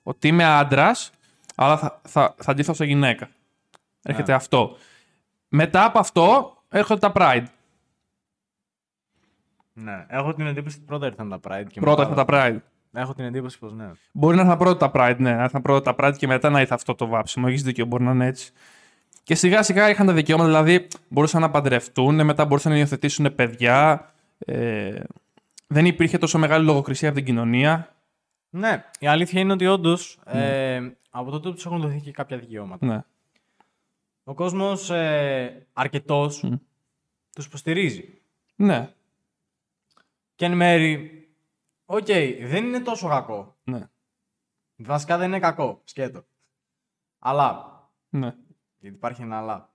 Ότι 0.02 0.28
είμαι 0.28 0.44
άντρας, 0.44 1.10
αλλά 1.54 1.76
θα, 1.78 2.00
θα, 2.08 2.34
θα 2.38 2.50
ντυθώ 2.50 2.74
σε 2.74 2.84
γυναίκα. 2.84 3.28
Έρχεται 4.02 4.32
αυτό. 4.32 4.76
Μετά 5.48 5.84
από 5.84 5.98
αυτό 5.98 6.56
έρχονται 6.68 7.00
τα 7.00 7.12
Pride. 7.14 7.44
Ναι. 9.72 10.06
Έχω 10.08 10.34
την 10.34 10.46
εντύπωση 10.46 10.76
ότι 10.76 10.84
πρώτα 10.86 11.06
ήρθαν 11.06 11.28
τα 11.28 11.40
Pride. 11.48 11.66
Και 11.68 11.80
Πρώτα 11.80 12.08
μετά- 12.08 12.20
έρχονται 12.20 12.24
τα 12.24 12.60
Pride. 12.60 12.69
Έχω 12.92 13.14
την 13.14 13.24
εντύπωση 13.24 13.58
πως 13.58 13.72
ναι. 13.72 13.90
Μπορεί 14.12 14.36
να 14.36 14.42
έρθουν 14.42 14.58
πρώτα 14.58 14.90
τα 14.90 14.92
Pride, 14.94 15.16
ναι. 15.18 15.34
Να 15.34 15.42
έρθουν 15.42 15.62
πρώτα 15.62 15.94
τα 15.94 16.06
Pride 16.06 16.16
και 16.16 16.26
μετά 16.26 16.50
να 16.50 16.60
ήρθε 16.60 16.74
αυτό 16.74 16.94
το 16.94 17.06
βάψιμο. 17.06 17.46
Έχεις 17.48 17.62
δίκιο, 17.62 17.84
μπορεί 17.84 18.02
να 18.02 18.10
είναι 18.10 18.26
έτσι. 18.26 18.52
Και 19.22 19.34
σιγά 19.34 19.62
σιγά 19.62 19.90
είχαν 19.90 20.06
τα 20.06 20.12
δικαιώματα, 20.12 20.48
δηλαδή 20.48 20.88
μπορούσαν 21.08 21.40
να 21.40 21.50
παντρευτούν, 21.50 22.24
μετά 22.24 22.44
μπορούσαν 22.44 22.72
να 22.72 22.78
υιοθετήσουν 22.78 23.34
παιδιά. 23.34 24.10
Ε, 24.38 25.02
δεν 25.66 25.86
υπήρχε 25.86 26.18
τόσο 26.18 26.38
μεγάλη 26.38 26.64
λογοκρισία 26.64 27.08
από 27.08 27.16
την 27.16 27.26
κοινωνία. 27.26 27.94
Ναι. 28.50 28.84
Η 28.98 29.06
αλήθεια 29.06 29.40
είναι 29.40 29.52
ότι 29.52 29.66
όντως 29.66 30.18
ε, 30.24 30.80
από 31.10 31.30
τότε 31.30 31.52
τους 31.52 31.66
έχουν 31.66 31.80
δοθεί 31.80 32.00
και 32.00 32.10
κάποια 32.10 32.38
δικαιώματα. 32.38 32.86
Ναι. 32.86 33.02
Ο 34.24 34.34
κόσμος 34.34 34.90
ε, 34.90 35.66
αρκετός 35.72 36.44
τους 37.34 37.46
υποστηρίζει. 37.46 38.20
Ναι. 38.56 38.90
Και 40.34 40.44
εν 40.44 40.52
μέρει, 40.52 41.19
ΟΚ, 41.96 42.06
δεν 42.42 42.64
είναι 42.64 42.80
τόσο 42.80 43.08
κακό. 43.08 43.56
Ναι. 43.64 43.88
Βασικά 44.76 45.16
δεν 45.18 45.28
είναι 45.28 45.38
κακό, 45.38 45.80
σκέτο. 45.84 46.24
Αλλά, 47.18 47.64
ναι. 48.08 48.34
γιατί 48.78 48.96
υπάρχει 48.96 49.22
ένα 49.22 49.38
αλλά. 49.38 49.68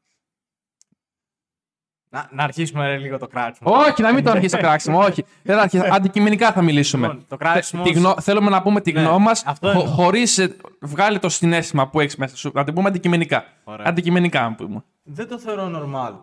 Να, 2.10 2.30
να 2.32 2.44
αρχίσουμε 2.44 2.88
ρε, 2.88 2.98
λίγο 2.98 3.18
το 3.18 3.28
κράξιμο. 3.28 3.72
Όχι, 3.76 4.02
να 4.02 4.14
μην 4.14 4.24
το 4.24 4.32
αρχίσει 4.32 4.56
το 4.56 4.62
κράξιμο, 4.62 5.00
όχι. 5.00 5.26
Δεν 5.44 5.56
θα 5.56 5.62
αρχίσει. 5.62 5.88
Αντικειμενικά 5.92 6.52
θα 6.52 6.62
μιλήσουμε. 6.62 7.08
Λοιπόν, 7.08 7.26
το 7.28 7.38
κράξιμο... 7.38 7.84
Τη 7.84 7.92
γνω- 7.92 8.22
Θέλουμε 8.22 8.50
να 8.50 8.62
πούμε 8.62 8.82
τη 8.82 8.92
Ναι, 8.92 9.02
γνώμη 9.02 9.24
μας 9.24 9.46
αυτό 9.46 9.70
εννοώ. 9.70 9.86
χωρίς 9.86 10.50
βγάλει 10.82 11.20
το 11.20 11.30
συνέστημα 11.30 11.90
που 11.90 12.00
έχεις 12.00 12.16
μέσα 12.16 12.36
σου. 12.36 12.52
Να 12.54 12.64
την 12.64 12.74
πούμε 12.74 12.88
αντικειμενικά. 12.88 13.46
Ωραία. 13.64 13.86
Αντικειμενικά 13.88 14.42
να 14.42 14.56
πούμε. 14.56 14.84
Δεν 15.04 15.28
το 15.28 15.40
θεωρώ 15.40 15.72
normal. 15.76 16.16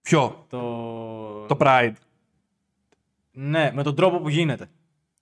Ποιο; 0.00 0.44
Το... 0.48 0.58
Το 1.46 1.56
Pride. 1.60 1.92
Ναι, 3.40 3.72
με 3.72 3.82
τον 3.82 3.94
τρόπο 3.94 4.20
που 4.20 4.28
γίνεται. 4.28 4.70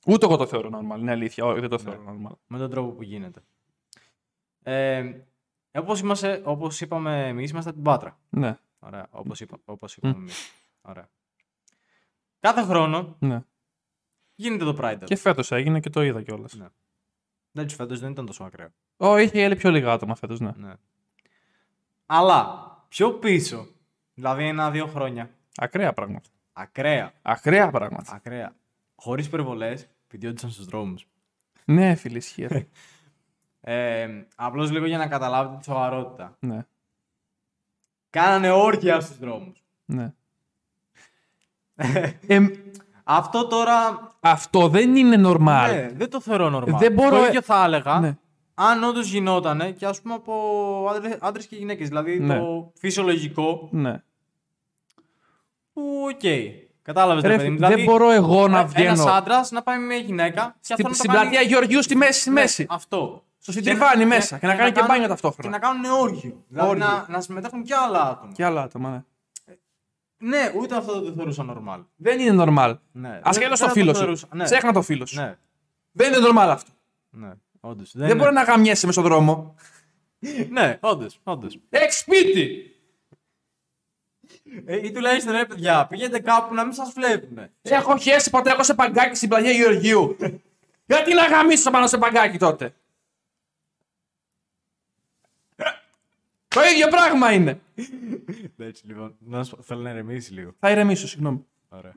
Ούτε 0.06 0.26
εγώ 0.26 0.36
το 0.36 0.46
θεωρώ 0.46 0.70
normal. 0.72 0.98
Είναι 0.98 1.10
αλήθεια. 1.10 1.44
Όχι, 1.44 1.60
δεν 1.60 1.68
το 1.68 1.78
θεωρώ 1.78 2.04
normal. 2.08 2.34
Με 2.46 2.58
τον 2.58 2.70
τρόπο 2.70 2.90
που 2.90 3.02
γίνεται. 3.02 3.42
Ε, 4.62 5.12
όπως, 5.72 6.00
είμαστε, 6.00 6.42
όπως 6.44 6.80
είπαμε 6.80 7.28
εμείς, 7.28 7.50
είμαστε 7.50 7.70
από 7.70 7.78
την 7.78 7.88
Πάτρα. 7.90 8.18
Ναι. 8.28 8.58
Ωραία, 8.78 9.06
όπως, 9.10 9.40
είπα, 9.40 9.56
όπως 9.64 9.96
είπαμε 9.96 10.14
εμείς. 10.14 10.52
Ωραία. 10.82 11.08
Κάθε 12.40 12.62
χρόνο 12.62 13.16
ναι. 13.18 13.44
γίνεται 14.34 14.64
το 14.64 14.76
Pride. 14.80 15.04
Και 15.04 15.16
φέτος 15.16 15.52
έγινε 15.52 15.80
και 15.80 15.90
το 15.90 16.02
είδα 16.02 16.22
κιόλας. 16.22 16.54
Ναι. 16.54 16.66
Δεν 17.50 17.68
φέτος 17.68 18.00
δεν 18.00 18.10
ήταν 18.10 18.26
τόσο 18.26 18.44
ακραίο. 18.44 18.68
Ω, 18.96 19.18
είχε 19.18 19.42
έλει 19.42 19.56
πιο 19.56 19.70
λίγα 19.70 19.92
άτομα 19.92 20.14
φέτος, 20.14 20.40
ναι. 20.40 20.52
Ναι. 20.56 20.74
Αλλά 22.06 22.64
πιο 22.88 23.12
πίσω, 23.12 23.66
δηλαδή 24.14 24.44
ένα-δύο 24.44 24.86
χρόνια, 24.86 25.30
Ακραία 25.56 25.92
πράγματα. 25.92 26.28
Ακραία, 26.58 27.12
Ακραία 27.22 27.70
πράγματα. 27.70 28.12
ακραία, 28.14 28.54
χωρίς 28.96 29.26
υπερβολές, 29.26 29.88
πηδιόντουσαν 30.06 30.50
στους 30.50 30.64
δρόμους. 30.64 31.06
ναι, 31.64 31.94
φίλε, 31.94 32.16
ισχύει. 32.18 32.44
αυτό. 32.44 32.62
Ε, 33.68 34.08
απλώς 34.36 34.70
λίγο 34.70 34.86
για 34.86 34.98
να 34.98 35.06
καταλάβετε 35.06 35.56
τη 35.58 35.64
σοβαρότητα. 35.64 36.36
ναι. 36.40 36.66
Κάνανε 38.10 38.50
όρκια 38.50 39.00
στους 39.00 39.18
δρόμους. 39.18 39.64
ναι. 39.84 40.12
Ε, 42.26 42.40
Αυτό 43.04 43.46
τώρα 43.46 44.00
αυτό 44.20 44.68
δεν 44.68 44.96
είναι 44.96 45.28
normal. 45.28 45.68
ναι, 45.72 45.88
δεν 45.94 46.10
το 46.10 46.20
θεωρώ 46.20 46.58
normal. 46.58 46.78
Δεν 46.78 46.92
μπορώ, 46.92 47.16
Το 47.18 47.24
ε- 47.24 47.26
ίδιο 47.26 47.42
θα 47.42 47.64
έλεγα 47.64 48.00
Ναι. 48.00 48.16
αν 48.54 48.82
όντως 48.84 49.08
γινότανε 49.08 49.70
και 49.72 49.86
ας 49.86 50.00
πούμε 50.02 50.14
από 50.14 50.34
άντρες 51.20 51.46
και 51.46 51.56
γυναίκες. 51.56 51.88
Δηλαδή 51.88 52.18
Ναι. 52.20 52.38
το 52.38 52.72
φυσιολογικό 52.78 53.68
ναι. 53.72 54.02
Που 55.76 56.08
ΟΚ. 56.12 56.20
Κατάλαβες 56.82 57.22
Ρε, 57.22 57.30
το 57.30 57.36
παιδί 57.36 57.50
μου. 57.50 57.58
δεν 57.58 57.68
Δηλαδή, 57.68 57.84
μπορώ 57.84 58.10
εγώ 58.10 58.48
να 58.48 58.64
βγαίνω 58.66 59.02
Ένας 59.02 59.16
άντρας 59.16 59.50
να 59.50 59.62
πάει 59.62 59.78
με 59.78 59.84
μια 59.84 59.96
γυναίκα 59.96 60.56
και 60.60 60.72
αυτό 60.72 60.74
στη, 60.74 60.82
να 60.82 60.88
το 60.88 60.94
στην 60.94 61.10
κάνει... 61.10 61.20
πλατεία 61.28 61.48
Γεωργίου 61.48 61.82
στη 61.82 61.96
μέση. 61.96 62.20
Στη 62.20 62.28
Ναι, 62.30 62.40
μέση. 62.40 62.66
Αυτό. 62.68 63.24
Στο 63.38 63.52
συντριβάνι 63.52 63.98
Και- 64.00 64.06
μέσα. 64.06 64.38
Και 64.38 64.46
να 64.46 64.54
κάνει 64.54 64.68
και 64.68 64.74
κάνουν- 64.74 64.90
μπάνιο 64.90 65.08
ταυτόχρονα. 65.08 65.42
Και 65.42 65.48
να 65.48 65.58
κάνουν 65.72 65.84
όργιο. 66.00 66.44
Δηλαδή 66.48 66.70
Όργιο. 66.70 66.86
να, 66.86 67.06
να 67.08 67.20
συμμετέχουν 67.20 67.62
και 67.62 67.74
άλλα 67.74 68.02
άτομα. 68.08 68.32
Και 68.32 68.44
άλλα 68.44 68.62
άτομα, 68.62 68.90
ναι. 68.90 69.02
Ναι, 70.18 70.52
ούτε 70.60 70.76
αυτό 70.76 70.92
δεν 70.92 71.04
το 71.04 71.12
θεωρούσα 71.16 71.44
normal. 71.48 71.84
Δεν 71.96 72.18
είναι 72.20 72.44
normal. 72.48 72.76
Ναι. 72.92 73.20
Ασχέτω 73.22 73.48
Δεν- 73.48 73.58
το 73.58 73.64
δεν 73.64 73.74
φίλος 73.74 73.98
θεωρούσα. 73.98 74.26
σου. 74.30 74.36
Ναι. 74.36 74.44
Ξέχνα 74.44 74.72
το 74.72 74.82
φίλο 74.82 75.06
σου. 75.06 75.20
Ναι, 75.20 75.36
Δεν 75.92 76.12
είναι 76.12 76.26
normal 76.30 76.48
αυτό. 76.48 76.70
ναι. 77.10 77.30
Όντως. 77.60 77.90
Δεν, 77.94 78.06
είναι- 78.08 78.14
μπορεί 78.18 78.32
να 78.32 78.42
γαμιέσαι 78.42 78.86
με 78.86 78.92
στον 78.92 79.04
δρόμο. 79.04 79.54
Ναι, 80.50 80.78
όντως, 80.80 81.20
όντως. 81.24 81.58
Έχει 81.70 81.92
σπίτι. 81.92 82.75
Ε, 84.64 84.86
ή 84.86 84.92
τουλάχιστον 84.92 85.32
ρε 85.32 85.46
παιδιά, 85.46 85.86
πηγαίνετε 85.86 86.20
κάπου 86.20 86.54
να 86.54 86.64
μην 86.64 86.72
σας 86.72 86.92
βλέπουν. 86.92 87.38
Έχω 87.62 87.98
χέσει 87.98 88.30
ποτέ 88.30 88.50
εγώ 88.50 88.62
σε 88.62 88.74
παγκάκι 88.74 89.16
στην 89.16 89.28
πλαγιά 89.28 89.50
Γεωργίου. 89.50 90.16
Γιατί 90.86 91.14
να 91.14 91.26
γαμίσω 91.26 91.70
πάνω 91.70 91.86
σε 91.86 91.98
παγκάκι 91.98 92.38
τότε. 92.38 92.74
Το 96.48 96.62
ίδιο 96.62 96.88
πράγμα 96.88 97.32
είναι. 97.32 97.60
Έτσι 98.56 98.86
λοιπόν, 98.86 99.16
να 99.18 99.44
σου 99.44 99.56
πω, 99.56 99.62
θέλω 99.62 99.80
να 99.80 99.90
ηρεμήσει 99.90 100.32
λίγο. 100.32 100.54
Θα 100.58 100.70
ηρεμήσω, 100.70 101.08
συγγνώμη. 101.08 101.46
Ωραία. 101.68 101.94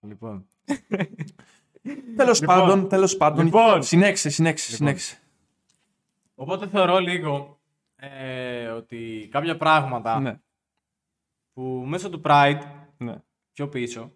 Λοιπόν. 0.00 0.46
Τέλος 2.16 2.40
πάντων, 2.40 2.88
τέλος 2.88 3.16
πάντων. 3.16 3.44
Λοιπόν. 3.44 3.82
Συνέχισε, 3.82 4.30
συνέχισε, 4.30 4.74
συνέχισε. 4.74 5.18
Οπότε 6.34 6.68
θεωρώ 6.68 6.98
λίγο 6.98 7.60
ε, 8.04 8.68
ότι 8.68 9.28
κάποια 9.30 9.56
πράγματα 9.56 10.20
Ναι, 10.20 10.40
που 11.52 11.62
μέσω 11.86 12.10
του 12.10 12.20
Pride 12.24 12.60
ναι, 12.96 13.22
πιο 13.52 13.68
πίσω 13.68 14.12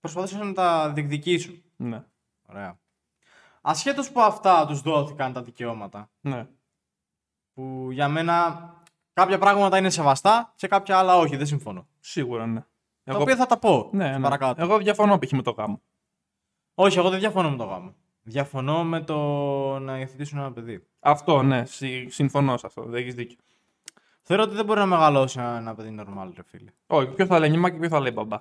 προσπαθήσαν 0.00 0.46
να 0.46 0.52
τα 0.52 0.92
διεκδικήσουν. 0.92 1.62
ναι. 1.76 2.04
Ωραία. 2.48 2.80
Ασχέτως 3.60 4.10
που 4.12 4.20
αυτά 4.20 4.66
τους 4.66 4.80
δόθηκαν 4.80 5.32
τα 5.32 5.42
δικαιώματα, 5.42 6.10
ναι. 6.20 6.46
που 7.52 7.88
για 7.90 8.08
μένα 8.08 8.66
κάποια 9.12 9.38
πράγματα 9.38 9.78
είναι 9.78 9.90
σεβαστά 9.90 10.52
και 10.56 10.68
κάποια 10.68 10.98
άλλα 10.98 11.16
όχι, 11.16 11.36
δεν 11.36 11.46
συμφωνώ. 11.46 11.86
Σίγουρα, 12.00 12.46
ναι. 12.46 12.64
Τα 13.04 13.16
οποία 13.16 13.36
θα 13.36 13.46
τα 13.46 13.58
πω 13.58 13.90
ναι, 13.92 14.10
ναι. 14.10 14.20
παρακάτω. 14.22 14.62
Εγώ 14.62 14.78
διαφωνώ 14.78 15.18
π.χ. 15.18 15.32
με 15.32 15.42
το 15.42 15.50
γάμο. 15.50 15.82
Όχι, 16.74 16.98
εγώ 16.98 17.10
δεν 17.10 17.18
διαφωνώ 17.18 17.50
με 17.50 17.56
το 17.56 17.64
γάμο. 17.64 17.94
Διαφωνώ 18.22 18.84
με 18.84 19.00
το 19.00 19.16
να 19.78 19.98
υιοθετήσουν 19.98 20.38
ένα 20.38 20.52
παιδί. 20.52 20.86
Αυτό, 21.00 21.42
ναι, 21.42 21.64
συ- 21.64 22.10
συμφωνώ 22.10 22.56
σε 22.56 22.66
αυτό. 22.66 22.82
Δεν 22.82 23.00
έχεις 23.00 23.14
δίκιο. 23.14 23.36
Θεωρώ 24.22 24.42
ότι 24.42 24.54
δεν 24.54 24.64
μπορεί 24.64 24.78
να 24.78 24.86
μεγαλώσει 24.86 25.38
ένα, 25.38 25.56
ένα 25.56 25.74
παιδί 25.74 25.96
normal, 26.00 26.30
ρε 26.36 26.42
φίλε. 26.42 26.70
Όχι, 26.86 27.08
ποιο 27.08 27.26
θα 27.26 27.38
λέει 27.38 27.50
νήμα 27.50 27.70
και 27.70 27.78
ποιο 27.78 27.88
θα 27.88 28.00
λέει 28.00 28.12
μπαμπά. 28.14 28.38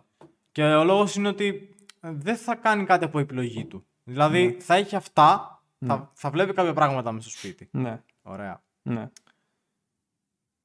Και 0.52 0.64
ο 0.64 0.84
λόγος 0.84 1.16
είναι 1.16 1.28
ότι 1.28 1.76
δεν 2.00 2.36
θα 2.38 2.56
κάνει 2.56 2.86
κάτι 2.86 3.06
από 3.06 3.20
επιλογή 3.20 3.66
του. 3.66 3.86
Δηλαδή 4.04 4.46
Ναι. 4.46 4.60
θα 4.60 4.76
έχει 4.76 4.96
αυτά, 4.96 5.62
θα, 5.86 6.12
θα 6.14 6.30
βλέπει 6.30 6.54
κάποια 6.54 6.74
πράγματα 6.74 7.12
μέσα 7.12 7.30
στο 7.30 7.38
σπίτι. 7.40 7.70
Ναι, 7.72 8.02
Ωραία. 8.22 8.64
ναι. 8.82 9.10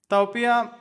Τα 0.06 0.20
οποία, 0.20 0.78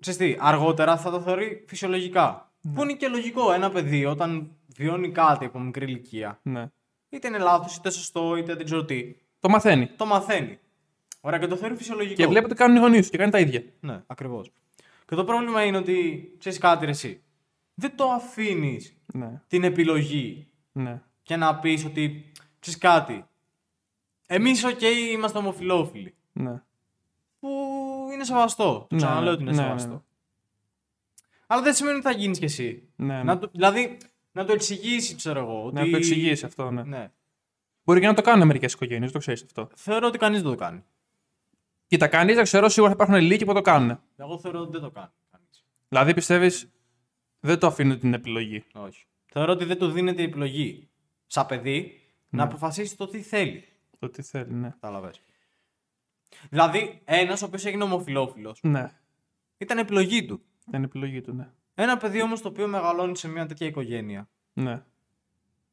ξέρεις 0.00 0.18
τι, 0.18 0.36
αργότερα 0.40 0.96
θα 0.96 1.10
το 1.10 1.20
θεωρεί 1.20 1.64
φυσιολογικά. 1.68 2.52
Ναι. 2.60 2.72
Που 2.74 2.82
είναι 2.82 2.92
και 2.92 3.08
λογικό 3.08 3.52
ένα 3.52 3.70
παιδί 3.70 4.04
όταν 4.04 4.50
βιώνει 4.66 5.10
κάτι 5.10 5.44
από 5.44 5.58
μικρή 5.58 5.84
ηλικία. 5.84 6.38
ναι. 6.42 6.70
Είτε 7.14 7.28
είναι 7.28 7.38
λάθος, 7.38 7.76
είτε 7.76 7.90
σωστό, 7.90 8.36
είτε 8.36 8.54
δεν 8.54 8.64
ξέρω 8.64 8.84
τι. 8.84 9.16
Το 9.40 9.48
μαθαίνει. 9.48 9.86
Το 9.86 10.06
μαθαίνει. 10.06 10.58
Ωραία, 11.20 11.38
και 11.38 11.46
το 11.46 11.56
θεωρεί 11.56 11.74
φυσιολογικό. 11.76 12.14
Και 12.14 12.26
βλέπει 12.26 12.44
ότι 12.44 12.54
κάνουν 12.54 12.76
οι 12.76 12.80
γονείς 12.80 13.04
του 13.04 13.10
και 13.10 13.18
κάνει 13.18 13.30
τα 13.30 13.38
ίδια. 13.38 13.62
Ναι, 13.80 14.02
ακριβώς. 14.06 14.50
Και 15.06 15.14
το 15.14 15.24
πρόβλημα 15.24 15.64
είναι 15.64 15.76
ότι 15.76 16.28
ξέρεις 16.38 16.58
κάτι, 16.58 16.84
ρε, 16.84 16.90
εσύ. 16.90 17.22
Δεν 17.74 17.96
το 17.96 18.04
αφήνεις 18.10 18.96
Ναι, 19.06 19.40
την 19.46 19.64
επιλογή 19.64 20.48
ναι. 20.72 21.02
και 21.22 21.36
να 21.36 21.58
πεις 21.58 21.84
ότι 21.84 22.32
ξέρεις 22.58 22.78
κάτι. 22.80 23.24
Εμείς, 24.26 24.64
ΟΚ, 24.64 24.80
είμαστε 25.12 25.38
ομοφυλόφιλοι. 25.38 26.14
ναι. 26.32 26.62
Που 27.40 27.48
είναι 28.12 28.24
σεβαστό. 28.24 28.86
Το 28.88 28.94
Ναι, 28.94 29.02
ξαναλέω 29.02 29.32
ότι 29.32 29.42
είναι 29.42 29.50
ναι, 29.50 29.56
ναι, 29.56 29.62
σεβαστό. 29.66 29.92
ναι. 29.92 29.98
Αλλά 31.46 31.62
δεν 31.62 31.74
σημαίνει 31.74 31.96
ότι 31.96 32.04
θα 32.04 32.12
γίνεις 32.12 32.38
κι 32.38 32.44
εσύ. 32.44 32.88
ναι, 32.96 33.14
ναι. 33.16 33.22
Να 33.22 33.38
το, 33.38 33.48
δηλαδή, 33.52 33.96
να 34.34 34.44
το 34.44 34.52
εξηγήσει, 34.52 35.14
ξέρω 35.14 35.40
εγώ. 35.40 35.64
Ότι... 35.64 35.74
Να 35.74 35.90
το 35.90 35.96
εξηγήσει 35.96 36.44
αυτό, 36.44 36.70
ναι. 36.70 36.82
Ναι. 36.82 37.12
Μπορεί 37.84 38.00
και 38.00 38.06
να 38.06 38.14
το 38.14 38.22
κάνουν 38.22 38.46
μερικές 38.46 38.72
οικογένειες, 38.72 39.12
το 39.12 39.18
ξέρεις 39.18 39.42
αυτό. 39.42 39.68
Θεωρώ 39.74 40.06
ότι 40.06 40.18
κανείς 40.18 40.42
δεν 40.42 40.50
το 40.50 40.56
κάνει. 40.56 40.84
Κοίτα, 41.86 42.08
κανεί 42.08 42.32
δεν 42.34 42.44
ξέρω, 42.44 42.68
σίγουρα 42.68 42.94
θα 42.94 43.02
υπάρχουν 43.02 43.26
λίγοι 43.26 43.44
που 43.44 43.52
το 43.54 43.60
κάνουν. 43.60 44.00
Εγώ 44.16 44.38
θεωρώ 44.38 44.60
ότι 44.60 44.70
δεν 44.72 44.80
το 44.80 44.90
κάνει. 44.90 45.10
Κανείς. 45.30 45.64
Δηλαδή 45.88 46.14
πιστεύεις 46.14 46.70
δεν 47.40 47.58
το 47.58 47.66
αφήνουν 47.66 47.98
την 47.98 48.14
επιλογή. 48.14 48.64
Όχι. 48.74 49.06
Θεωρώ 49.26 49.52
ότι 49.52 49.64
δεν 49.64 49.78
του 49.78 49.90
δίνεται 49.90 50.22
η 50.22 50.24
επιλογή 50.24 50.88
σαν 51.26 51.46
παιδί 51.46 52.00
να 52.28 52.42
αποφασίσει 52.42 52.96
το 52.96 53.06
τι 53.06 53.22
θέλει. 53.22 53.64
Το 53.98 54.10
τι 54.10 54.22
θέλει, 54.22 54.52
ναι. 54.52 54.68
Κατάλαβε. 54.68 55.10
Δηλαδή, 56.50 57.02
ένας 57.04 57.42
ο 57.42 57.46
οποίος 57.46 57.64
έγινε 57.64 57.82
ομοφυλόφιλος 57.82 58.58
Ναι, 58.62 58.90
ήταν 59.58 59.78
επιλογή 59.78 60.24
του. 60.24 60.42
δεν 60.64 60.74
είναι 60.74 60.84
επιλογή 60.84 61.20
του, 61.20 61.32
ναι. 61.34 61.50
Ένα 61.74 61.96
παιδί 61.96 62.22
όμως 62.22 62.40
το 62.40 62.48
οποίο 62.48 62.68
μεγαλώνει 62.68 63.16
σε 63.16 63.28
μια 63.28 63.46
τέτοια 63.46 63.66
οικογένεια 63.66 64.28
ναι. 64.52 64.82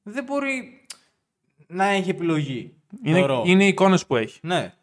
δεν 0.04 0.24
μπορεί 0.24 0.86
να 1.68 1.86
έχει 1.86 2.10
επιλογή. 2.10 2.76
Είναι, 3.04 3.18
θεωρώ. 3.18 3.44
είναι 3.46 3.64
οι 3.64 3.68
εικόνες 3.68 4.06
που 4.06 4.16
έχει. 4.16 4.40
Ναι. 4.44 4.74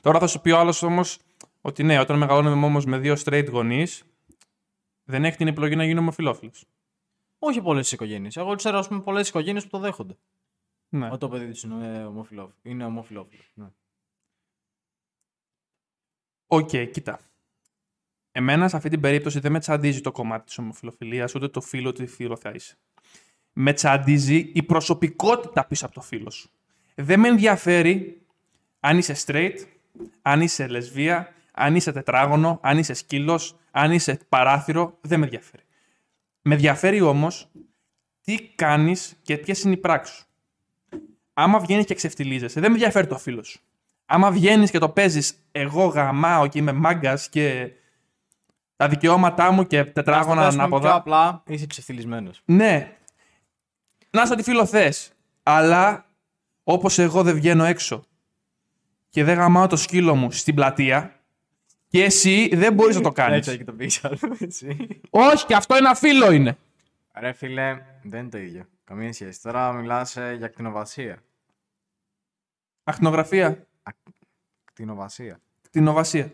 Τώρα 0.00 0.18
θα 0.18 0.26
σου 0.26 0.40
πει 0.40 0.50
ο 0.50 0.58
άλλος 0.58 0.82
όμως 0.82 1.18
ότι 1.60 1.82
ναι, 1.82 1.98
όταν 1.98 2.18
μεγαλώνουμε 2.18 2.66
όμως 2.66 2.84
με 2.84 2.98
δύο 2.98 3.14
straight 3.24 3.46
γονείς, 3.50 4.02
δεν 5.04 5.24
έχει 5.24 5.36
την 5.36 5.46
επιλογή 5.46 5.76
να 5.76 5.84
γίνει 5.84 5.98
ομοφυλόφιλος. 5.98 6.52
Όχι 7.38 7.62
πολλές 7.62 7.92
οικογένειες. 7.92 8.36
Εγώ 8.36 8.54
ξέρω, 8.54 8.78
ας 8.78 8.88
πούμε, 8.88 9.00
πολλές 9.00 9.28
οικογένειες 9.28 9.64
που 9.64 9.70
το 9.70 9.78
δέχονται. 9.78 10.16
Ναι. 10.88 11.06
Ότι 11.06 11.18
το 11.18 11.28
παιδί 11.28 11.60
του 11.60 11.66
είναι 11.66 12.04
ομοφυλόφιλο. 12.04 12.54
Είναι 12.62 12.84
ομοφυλόφιλο. 12.84 13.42
Ναι. 13.54 13.66
ΟΚ, 16.46 16.68
κοίτα. 16.68 17.20
Εμένα 18.38 18.68
σε 18.68 18.76
αυτή 18.76 18.88
την 18.88 19.00
περίπτωση 19.00 19.40
δεν 19.40 19.52
με 19.52 19.58
τσαντίζει 19.58 20.00
το 20.00 20.12
κομμάτι 20.12 20.44
της 20.44 20.58
ομοφυλοφιλίας 20.58 21.34
ούτε 21.34 21.48
το 21.48 21.60
φύλο 21.60 21.92
του 21.92 22.08
φύλου 22.08 22.36
θα 22.36 22.50
είσαι. 22.54 22.76
Με 23.52 23.72
τσαντίζει 23.72 24.50
η 24.54 24.62
προσωπικότητα 24.62 25.64
πίσω 25.64 25.86
από 25.86 25.94
το 25.94 26.00
φίλο 26.00 26.30
σου. 26.30 26.50
Δεν 26.94 27.20
με 27.20 27.28
ενδιαφέρει 27.28 28.20
αν 28.80 28.98
είσαι 28.98 29.16
straight, 29.26 29.56
αν 30.22 30.40
είσαι 30.40 30.66
λεσβία, 30.66 31.32
αν 31.52 31.74
είσαι 31.74 31.92
τετράγωνο, 31.92 32.58
αν 32.62 32.78
είσαι 32.78 32.94
σκύλος, 32.94 33.56
αν 33.70 33.92
είσαι 33.92 34.18
παράθυρο. 34.28 34.98
Δεν 35.00 35.18
με 35.18 35.24
ενδιαφέρει. 35.24 35.62
Με 36.42 36.54
ενδιαφέρει 36.54 37.00
όμως 37.00 37.50
τι 38.20 38.38
κάνεις 38.54 39.16
και 39.22 39.36
ποιες 39.36 39.62
είναι 39.62 39.74
οι 39.74 39.76
πράξεις 39.76 40.16
σου. 40.16 40.26
Άμα 41.32 41.58
βγαίνεις 41.58 41.84
και 41.84 41.94
ξεφτιλίζεσαι, 41.94 42.60
δεν 42.60 42.70
με 42.70 42.76
ενδιαφέρει 42.76 43.06
το 43.06 43.18
φίλο 43.18 43.42
σου. 43.42 43.60
Άμα 44.06 44.30
βγαίνεις 44.30 44.70
και 44.70 44.78
το 44.78 44.88
παίζεις, 44.88 45.34
εγώ 45.52 45.84
γαμάω 45.86 46.46
και 46.46 46.58
είμαι 46.58 46.72
μάγκας 46.72 47.28
και 47.28 47.70
τα 48.76 48.88
δικαιώματά 48.88 49.50
μου 49.50 49.66
και 49.66 49.82
Να 49.82 49.92
τετράγωνα 49.92 50.34
το 50.34 50.44
θέσουμε 50.44 50.62
ανάποδα. 50.62 50.88
Πιο 50.88 50.96
απλά 50.96 51.42
είσαι 51.46 51.66
ξεφτυλισμένο. 51.66 52.30
Ναι. 52.44 52.96
Να 54.10 54.22
είσαι 54.22 54.32
ό,τι 54.32 54.42
φίλο 54.42 54.66
θε. 54.66 54.92
Αλλά 55.42 56.06
όπως 56.64 56.98
εγώ 56.98 57.22
δεν 57.22 57.34
βγαίνω 57.34 57.64
έξω 57.64 58.04
και 59.10 59.24
δεν 59.24 59.36
γαμάω 59.36 59.66
το 59.66 59.76
σκύλο 59.76 60.14
μου 60.14 60.30
στην 60.30 60.54
πλατεία 60.54 61.20
και 61.88 62.04
εσύ 62.04 62.50
δεν 62.52 62.72
μπορείς 62.74 62.96
να 62.96 63.02
το 63.02 63.12
κάνεις. 63.12 63.36
Έτσι 63.36 63.50
έχει 63.50 63.64
το 63.64 63.72
πεις 63.72 64.04
έτσι. 64.38 65.00
Όχι, 65.10 65.46
και 65.46 65.54
αυτό 65.54 65.74
ένα 65.74 65.94
φίλο 65.94 66.30
είναι. 66.30 66.58
Ρε 67.14 67.32
φίλε, 67.32 67.82
δεν 68.02 68.20
είναι 68.20 68.28
το 68.28 68.38
ίδιο. 68.38 68.64
Καμία 68.84 69.12
σχέση. 69.12 69.42
Τώρα 69.42 69.72
μιλάς 69.72 70.16
για 70.36 70.48
κτηνοβασία. 70.48 71.22
Ακτινογραφία. 72.84 73.66
Κτηνοβασία. 74.64 75.40
Κτηνοβασία. 75.62 76.32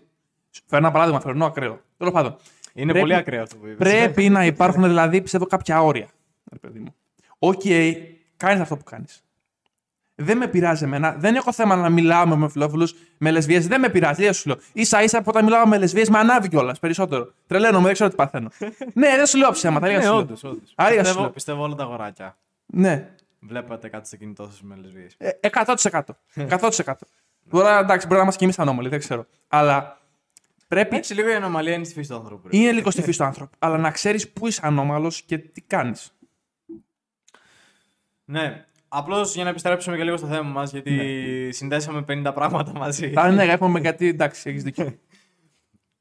Φέρνω 0.67 0.87
ένα 0.87 0.91
παράδειγμα, 0.91 1.21
φέρνω 1.21 1.47
ακραίο. 1.47 1.81
Τέλος 1.97 2.13
πάντων. 2.13 2.37
Είναι 2.75 2.85
Πρέπει- 2.93 3.01
πολύ 3.01 3.15
ακραίο 3.15 3.43
αυτό 3.43 3.57
που 3.57 3.67
είπες. 3.67 3.77
Πρέπει 3.77 4.29
να 4.29 4.45
υπάρχουν 4.45 4.83
δηλαδή, 4.83 5.21
πιστεύω, 5.23 5.47
κάποια 5.47 5.83
όρια. 5.83 6.09
Ρε 6.53 6.59
παιδί 6.59 6.79
μου. 6.79 6.95
ΟΚ, 7.39 7.61
κάνεις 8.37 8.61
αυτό 8.61 8.77
που 8.77 8.85
κάνεις. 8.85 9.23
Δεν 10.15 10.37
με 10.37 10.47
πειράζει 10.47 10.85
εμένα. 10.85 11.13
Δεν 11.19 11.35
έχω 11.35 11.53
θέμα 11.53 11.77
να 11.77 11.89
μιλάω 11.89 12.27
με 12.27 12.33
ομοφυλόφιλους, 12.35 12.95
με 13.19 13.31
λεσβίες. 13.31 13.67
Δεν 13.67 13.81
με 13.81 13.89
πειράζει. 13.89 14.23
Δεν 14.25 14.33
σου 14.33 14.49
λέω. 14.49 14.59
Ίσα 14.75 15.03
ίσα 15.03 15.19
από 15.19 15.31
όταν 15.31 15.45
μιλάω 15.45 15.67
με 15.67 15.79
λεσβίες 15.79 16.09
με 16.09 16.19
ανάβει 16.19 16.49
κιόλας 16.49 16.79
περισσότερο. 16.79 17.33
Τρελαίνομαι, 17.47 17.85
δεν 17.85 17.93
ξέρω 17.93 18.11
τι 18.11 18.17
παθαίνω. 18.17 18.49
ναι, 18.95 19.17
δεν 19.17 19.27
σου 19.27 19.39
λέω 19.39 19.51
ψέματα. 19.51 19.87
αλήθεια 19.87 20.01
Ναι, 20.03 20.07
σου 20.09 20.13
λέω. 20.15 20.23
όντως, 20.23 20.45
όντως. 20.45 20.73
Σοβαρά 20.75 20.93
σου 20.97 21.01
Πιστεύω, 21.03 21.21
λέω. 21.21 21.31
πιστεύω 21.31 21.63
όλα 21.63 21.75
τα 21.75 21.83
αγοράκια. 21.83 22.37
Ναι. 22.67 23.09
Βλέπατε 23.41 23.89
κάτι 23.89 24.07
στο 24.07 24.17
κινητό 24.17 24.45
σας 24.45 24.63
με 24.63 24.77
λεσβείες. 24.83 25.15
Ε, 25.19 25.31
100%. 25.41 26.01
100%. 26.35 26.93
Τώρα 27.51 27.79
εντάξει, 27.79 28.07
μπορεί 28.07 28.17
να 28.17 28.23
είμαστε 28.23 28.39
κι 28.39 28.45
εμεί 28.45 28.53
ανώμαλοι, 28.57 28.89
δεν 28.89 28.99
ξέρω. 28.99 29.27
Αλλά 29.49 29.99
πρέπει. 30.75 30.97
Έτσι, 30.97 31.15
λίγο 31.15 31.29
η 31.31 31.35
ανομαλία 31.35 31.75
είναι 31.75 31.85
στη 31.85 31.95
φύση 31.95 32.09
του 32.09 32.15
ανθρώπου. 32.17 32.49
ρε. 32.49 32.57
Είναι 32.57 32.73
λίγο 32.73 32.91
στη 32.91 33.03
φύση 33.03 33.19
του 33.19 33.25
άνθρωπου. 33.25 33.57
Αλλά 33.59 33.79
να 33.79 33.91
ξέρεις 33.91 34.31
πού 34.33 34.47
είσαι 34.47 34.61
ανώμαλος 34.65 35.23
και 35.23 35.39
τι 35.39 35.61
κάνεις. 35.61 36.13
Ναι. 38.25 38.67
Απλώς 38.89 39.35
για 39.35 39.45
να 39.45 39.51
επιστρέψουμε 39.51 39.97
και 39.97 40.05
λίγο 40.05 40.17
στο 40.17 40.27
θέμα 40.27 40.49
μας, 40.51 40.71
γιατί 40.73 41.49
συνδέσαμε 41.53 42.05
50 42.09 42.31
πράγματα 42.35 42.73
μαζί. 42.79 43.13
Α, 43.17 43.31
ναι, 43.31 43.45
έχουμε 43.45 43.81
γιατί 43.81 44.07
εντάξει, 44.09 44.51
έχεις 44.51 44.63
δίκιο. 44.63 44.95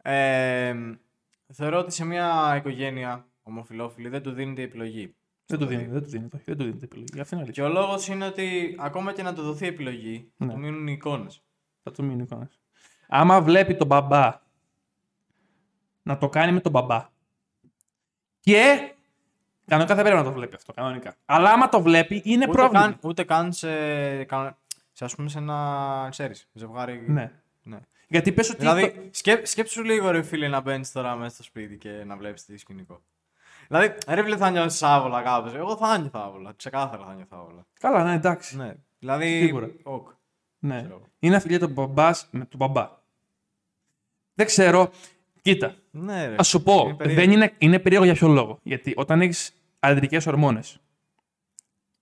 Ε, 0.03 0.73
θεωρώ 1.53 1.79
ότι 1.79 1.91
σε 1.93 2.05
μια 2.05 2.53
οικογένεια 2.57 3.25
ομοφυλόφιλη 3.43 4.09
δεν 4.09 4.21
του 4.23 4.31
δίνεται 4.31 4.61
η 4.61 4.63
επιλογή. 4.63 5.15
Δεν 5.45 5.59
του 5.59 5.65
δίνει, 5.65 5.85
δεν 5.85 6.03
του 6.03 6.09
δίνει, 6.09 6.27
όχι, 6.35 6.43
δεν 6.45 6.57
του 6.57 6.63
δίνει 6.63 6.75
την 6.75 6.83
επιλογή. 6.91 7.19
Αυτή 7.19 7.35
είναι 7.35 7.43
η 7.43 7.51
Και 7.51 7.61
αλήθεια. 7.61 7.79
ο 7.79 7.83
λόγος 7.83 8.07
είναι 8.07 8.25
ότι 8.25 8.75
ακόμα 8.79 9.13
και 9.13 9.23
να 9.23 9.33
του 9.33 9.41
δοθεί 9.41 9.67
επιλογή, 9.67 10.31
θα 10.37 10.45
Ναι. 10.45 10.53
του 10.53 10.59
μείνουν 10.59 10.87
οι 10.87 10.91
εικόνες. 10.97 11.43
Θα 11.83 11.91
του 11.91 12.03
μείνει 12.03 12.21
εικόνα. 12.23 12.49
Άμα 13.07 13.41
βλέπει 13.41 13.75
τον 13.75 13.87
μπαμπά 13.87 14.39
να 16.03 16.17
το 16.17 16.29
κάνει 16.29 16.51
με 16.51 16.59
τον 16.59 16.71
μπαμπά. 16.71 17.09
Και. 18.39 18.91
Κανονικά 19.67 19.95
δεν 19.95 20.03
πρέπει 20.03 20.19
να 20.19 20.25
το 20.25 20.31
βλέπει 20.31 20.55
αυτό, 20.55 20.73
κανονικά. 20.73 21.15
Αλλά 21.25 21.51
άμα 21.51 21.69
το 21.69 21.81
βλέπει, 21.81 22.21
είναι 22.25 22.43
Ούτε 22.47 22.57
πρόβλημα. 22.57 22.81
καν, 22.83 22.97
ούτε 23.01 23.23
καν 23.23 23.53
σε, 23.53 24.23
κα- 24.23 24.57
σε, 24.91 25.05
ας 25.05 25.15
πούμε, 25.15 25.29
σε 25.29 25.37
ένα, 25.37 26.07
ξέρεις, 26.11 26.47
ζευγάρι. 26.53 27.03
Ναι. 27.07 27.31
ναι. 27.63 27.79
Γιατί 28.07 28.31
πες 28.31 28.49
ότι. 28.49 28.57
Δηλαδή, 28.59 28.91
το- 28.91 29.01
σκέ, 29.11 29.45
σκέψου 29.45 29.83
λίγο 29.83 30.11
ρε 30.11 30.21
φίλε 30.21 30.47
να 30.47 30.59
μπαίνεις 30.61 30.91
τώρα 30.91 31.15
μέσα 31.15 31.33
στο 31.33 31.43
σπίτι 31.43 31.77
και 31.77 31.89
να 32.05 32.15
βλέπεις 32.17 32.45
τι 32.45 32.57
σκηνικό. 32.57 33.01
Δηλαδή, 33.67 33.95
ρε 34.07 34.23
φίλε 34.23 34.37
θα 34.37 34.49
νιώσεις 34.49 34.83
άβολα 34.83 35.21
κάπως. 35.21 35.53
Εγώ 35.53 35.77
θα 35.77 35.97
νιώθω 35.97 36.19
άβολα. 36.19 36.53
Ξεκάθαρα 36.55 37.05
θα 37.05 37.13
νιώθω 37.13 37.37
άβολα. 37.37 37.65
Καλά, 37.79 38.03
ναι, 38.03 38.13
εντάξει. 38.13 38.57
Ναι. 38.57 38.73
Δηλαδή, 38.99 39.41
Σίγουρα. 39.45 39.69
ΟΚ. 39.83 40.07
Ναι. 40.59 40.77
Ξέρω. 40.81 41.01
Είναι 41.19 41.35
να 41.35 41.40
φιλιέται 41.40 41.59
ο 41.59 41.69
μπαμπάς 41.71 42.27
με 42.31 42.45
τον 42.45 42.57
μπαμπά. 42.59 42.89
Δεν 44.33 44.45
ξέρω. 44.45 44.91
Κοίτα, 45.41 45.75
Ναι, 45.91 46.27
ρε. 46.27 46.35
Να 46.39 46.43
σου 46.43 46.63
πω, 46.63 46.81
Είναι 46.85 46.93
περίεργο. 46.95 47.21
δεν 47.21 47.31
είναι, 47.31 47.53
είναι 47.57 47.79
περίεργο 47.79 48.05
για 48.05 48.13
ποιο 48.13 48.27
λόγο. 48.27 48.59
Γιατί 48.63 48.93
όταν 48.95 49.21
έχεις 49.21 49.53
αντρικές 49.79 50.17
ορμόνες 50.27 50.79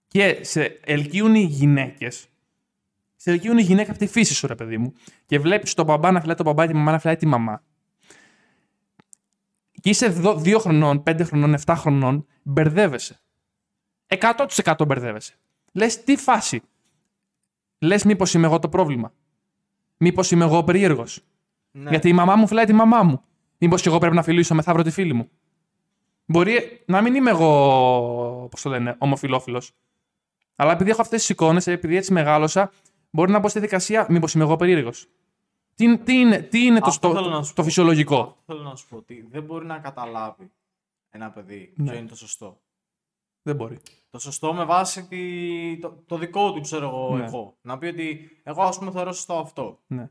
και 0.07 0.39
σε 0.41 0.79
ελκύουν 0.83 1.35
οι 1.35 1.41
γυναίκες, 1.43 2.27
σε 3.15 3.31
ελκύουν 3.31 3.57
οι 3.57 3.61
γυναίκες 3.61 3.89
από 3.89 3.99
τη 3.99 4.07
φύση 4.07 4.33
σου, 4.33 4.47
ρε 4.47 4.55
παιδί 4.55 4.77
μου, 4.77 4.93
και 5.25 5.39
βλέπεις 5.39 5.73
τον 5.73 5.85
μπαμπά 5.85 6.11
να 6.11 6.19
φιλάει 6.19 6.35
τον 6.35 6.45
μπαμπά 6.45 6.65
και 6.65 6.71
τη 6.71 6.77
μαμά 6.77 6.91
να 6.91 6.99
φιλάει 6.99 7.15
τη 7.15 7.25
μαμά. 7.25 7.63
Και 9.81 9.89
είσαι 9.89 10.21
2 10.21 10.57
χρονών, 10.59 11.03
5 11.05 11.21
χρονών, 11.23 11.55
7 11.65 11.73
χρονών, 11.77 12.25
μπερδεύεσαι. 12.43 13.19
100% 14.07 14.85
μπερδεύεσαι. 14.87 15.33
Λες 15.73 16.03
τι 16.03 16.15
φάση. 16.15 16.61
Λες 17.79 18.03
μήπως 18.03 18.33
είμαι 18.33 18.45
εγώ 18.47 18.59
το 18.59 18.69
πρόβλημα. 18.69 19.13
Μήπως 19.97 20.31
είμαι 20.31 20.43
εγώ 20.45 20.63
περίεργος. 20.63 21.21
Ναι. 21.71 21.89
Γιατί 21.89 22.09
η 22.09 22.13
μαμά 22.13 22.35
μου 22.35 22.47
φυλάει 22.47 22.65
τη 22.65 22.73
μαμά 22.73 23.03
μου. 23.03 23.23
Μήπως 23.61 23.81
και 23.81 23.89
εγώ 23.89 23.97
πρέπει 23.97 24.15
να 24.15 24.23
φιλήσω 24.23 24.55
μεθαύριο 24.55 24.83
τη 24.83 24.91
φίλη 24.91 25.13
μου. 25.13 25.29
Μπορεί 26.25 26.83
να 26.85 27.01
μην 27.01 27.15
είμαι 27.15 27.29
εγώ, 27.29 28.47
πώς 28.51 28.61
το 28.61 28.69
λένε, 28.69 28.95
ομοφυλόφιλο. 28.99 29.61
Αλλά 30.55 30.71
επειδή 30.71 30.89
έχω 30.89 31.01
αυτές 31.01 31.19
τις 31.19 31.29
εικόνες, 31.29 31.67
επειδή 31.67 31.95
έτσι 31.95 32.13
μεγάλωσα, 32.13 32.71
μπορεί 33.09 33.31
να 33.31 33.39
μπω 33.39 33.47
στη 33.47 33.59
δικασία, 33.59 34.05
μήπως 34.09 34.33
είμαι 34.33 34.43
εγώ 34.43 34.55
περίεργος. 34.55 35.07
Τι, 35.75 35.97
τι 35.97 36.13
είναι, 36.19 36.37
τι 36.41 36.65
είναι 36.65 36.79
το, 36.79 36.85
Αυτό 36.87 37.07
στο- 37.09 37.15
θέλω 37.17 37.29
να 37.29 37.43
σου 37.43 37.53
το 37.53 37.61
πω. 37.61 37.67
φυσιολογικό; 37.67 38.37
Θέλω 38.45 38.61
να 38.61 38.75
σου 38.75 38.87
πω 38.87 38.95
ότι 38.95 39.27
δεν 39.31 39.43
μπορεί 39.43 39.65
να 39.65 39.77
καταλάβει 39.79 40.51
ένα 41.09 41.29
παιδί 41.31 41.73
Ναι. 41.75 41.89
ποιο 41.89 41.99
είναι 41.99 42.07
το 42.07 42.15
σωστό. 42.15 42.61
Δεν 43.41 43.55
μπορεί. 43.55 43.77
Το 44.09 44.19
σωστό 44.19 44.53
με 44.53 44.63
βάση 44.65 45.07
τη... 45.07 45.77
το, 45.77 46.03
το 46.05 46.17
δικό 46.17 46.53
του, 46.53 46.61
ξέρω 46.61 46.87
εγώ, 46.87 47.17
Ναι. 47.17 47.25
εγώ. 47.25 47.57
Να 47.61 47.77
πει 47.77 47.85
ότι 47.85 48.29
εγώ, 48.43 48.61
ας 48.63 48.77
πούμε, 48.79 48.91
θεωρώ 48.91 49.11
σωστό 49.11 49.33
αυτό. 49.39 49.79
Ναι. 49.87 50.09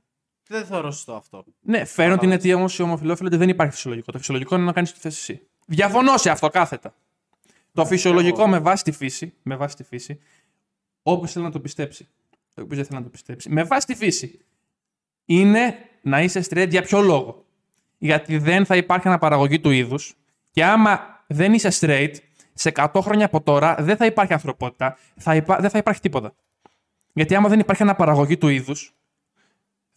Δεν 0.49 0.65
θεωρώ 0.65 0.91
σωστό 0.91 1.15
αυτό. 1.15 1.45
Ναι, 1.61 1.85
φέρνω 1.85 2.17
την 2.17 2.33
αιτία 2.33 2.57
όμως 2.57 2.79
οι 2.79 2.83
ομοφυλόφιλοι 2.83 3.29
ότι 3.29 3.37
δεν 3.37 3.49
υπάρχει 3.49 3.73
φυσιολογικό. 3.73 4.13
Το 4.13 4.19
φυσιολογικό 4.19 4.55
είναι 4.55 4.65
να 4.65 4.73
κάνεις 4.73 4.93
τη 4.93 4.99
θέση 4.99 5.33
εσύ. 5.33 5.47
Διαφωνώ 5.67 6.17
σε 6.17 6.31
αυτό 6.31 6.49
κάθετα. 6.49 6.95
Το 7.73 7.85
φυσιολογικό 7.85 8.41
εγώ. 8.41 8.51
με 8.51 8.59
βάση 8.59 8.85
τη 8.85 8.93
φύση, 8.93 9.35
με 9.43 9.57
βάση 9.57 9.77
τη 9.77 9.83
φύση, 9.85 10.19
όποιος 11.03 11.33
θέλει 11.33 11.45
να 11.45 11.51
το 11.51 11.61
πιστέψει, 11.61 12.09
όποιος 12.55 12.77
δεν 12.77 12.85
θέλει 12.85 12.99
να 12.99 13.05
το 13.05 13.11
πιστέψει, 13.11 13.51
με 13.51 13.63
βάση 13.63 13.87
τη 13.87 13.95
φύση, 13.95 14.41
είναι 15.25 15.75
να 16.03 16.23
είσαι 16.23 16.45
straight 16.49 16.69
για 16.71 16.83
ποιο 16.83 17.01
λόγο. 17.01 17.45
Γιατί 17.99 18.39
δεν 18.39 18.67
θα 18.67 18.77
υπάρχει 18.77 19.09
αναπαραγωγή 19.09 19.61
του 19.61 19.71
είδους 19.71 20.15
και 20.51 20.65
άμα 20.65 21.23
δεν 21.27 21.53
είσαι 21.53 21.69
straight, 21.81 22.15
σε 22.55 22.73
100 22.75 22.89
χρόνια 23.01 23.25
από 23.25 23.41
τώρα 23.41 23.77
δεν 23.79 23.97
θα 23.97 24.07
υπάρχει 24.07 24.33
ανθρωπότητα, 24.33 24.97
θα 25.17 25.35
υπά... 25.35 25.59
δεν 25.61 25.71
θα 25.71 25.79
υπάρχει 25.79 26.01
τίποτα. 26.01 26.35
Γιατί 27.13 27.35
άμα 27.35 27.49
δεν 27.49 27.59
υπάρχει 27.59 27.83
αναπαραγωγή 27.83 28.39
του 28.39 28.49
είδους, 28.49 28.98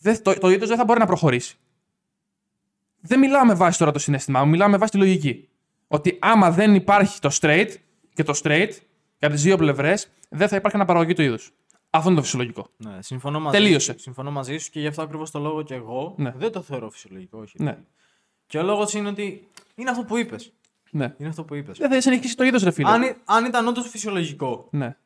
δεν, 0.01 0.21
το, 0.23 0.33
το 0.37 0.49
είδος 0.49 0.67
δεν 0.67 0.77
θα 0.77 0.83
μπορεί 0.83 0.99
να 0.99 1.05
προχωρήσει. 1.05 1.55
Δεν 2.99 3.19
μιλάω 3.19 3.45
με 3.45 3.53
βάση 3.53 3.77
τώρα 3.77 3.91
το 3.91 3.99
συνέστημά 3.99 4.43
μου, 4.43 4.49
μιλάω 4.49 4.69
με 4.69 4.77
βάση 4.77 4.91
τη 4.91 4.97
λογική. 4.97 5.49
Ότι 5.87 6.17
άμα 6.21 6.51
δεν 6.51 6.75
υπάρχει 6.75 7.19
το 7.19 7.29
straight 7.41 7.69
και 8.13 8.23
το 8.23 8.39
straight, 8.43 8.69
και 9.17 9.25
από 9.25 9.35
τις 9.35 9.43
δύο 9.43 9.57
πλευρές, 9.57 10.09
δεν 10.29 10.47
θα 10.47 10.55
υπάρχει 10.55 10.77
αναπαραγωγή 10.77 11.13
του 11.13 11.21
είδους. 11.21 11.51
Αυτό 11.89 12.07
είναι 12.09 12.17
το 12.17 12.23
φυσιολογικό. 12.23 12.67
Ναι, 12.77 13.01
συμφωνώ 13.01 13.39
μαζί 13.39 13.57
Τελείωσε. 13.57 13.91
Σου, 13.91 13.99
συμφωνώ 13.99 14.31
μαζί 14.31 14.57
σου 14.57 14.69
και 14.71 14.79
γι' 14.79 14.87
αυτό 14.87 15.01
ακριβώς 15.01 15.31
το 15.31 15.39
λόγο 15.39 15.61
και 15.63 15.73
εγώ 15.73 16.15
Ναι. 16.17 16.31
δεν 16.35 16.51
το 16.51 16.61
θεωρώ 16.61 16.89
φυσιολογικό. 16.89 17.39
Όχι. 17.39 17.63
Ναι. 17.63 17.77
Και 18.45 18.57
ο 18.57 18.63
λόγος 18.63 18.93
είναι 18.93 19.09
ότι 19.09 19.47
είναι 19.75 19.89
αυτό 19.89 20.03
που 20.03 20.17
είπες. 20.17 20.53
ναι. 20.91 21.15
Είναι 21.17 21.29
αυτό 21.29 21.43
που 21.43 21.55
είπες. 21.55 21.77
Δεν 21.77 21.89
θα 21.91 22.01
συνεχίσει 22.01 22.35
το 22.35 22.43
είδος, 22.43 22.63
ρε 22.63 22.71
φίλε. 22.71 22.89
Αν, 22.89 23.01
ή- 23.01 23.15
αν 23.25 23.45
ήταν 23.45 23.67
όντως 23.67 23.89
φυσιολογικό 23.89 24.67
Ναι. 24.71 24.97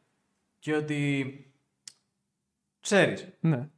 και 0.60 0.76
ότι. 0.76 1.40
ξέρεις, 2.80 3.28
Ναι. 3.40 3.70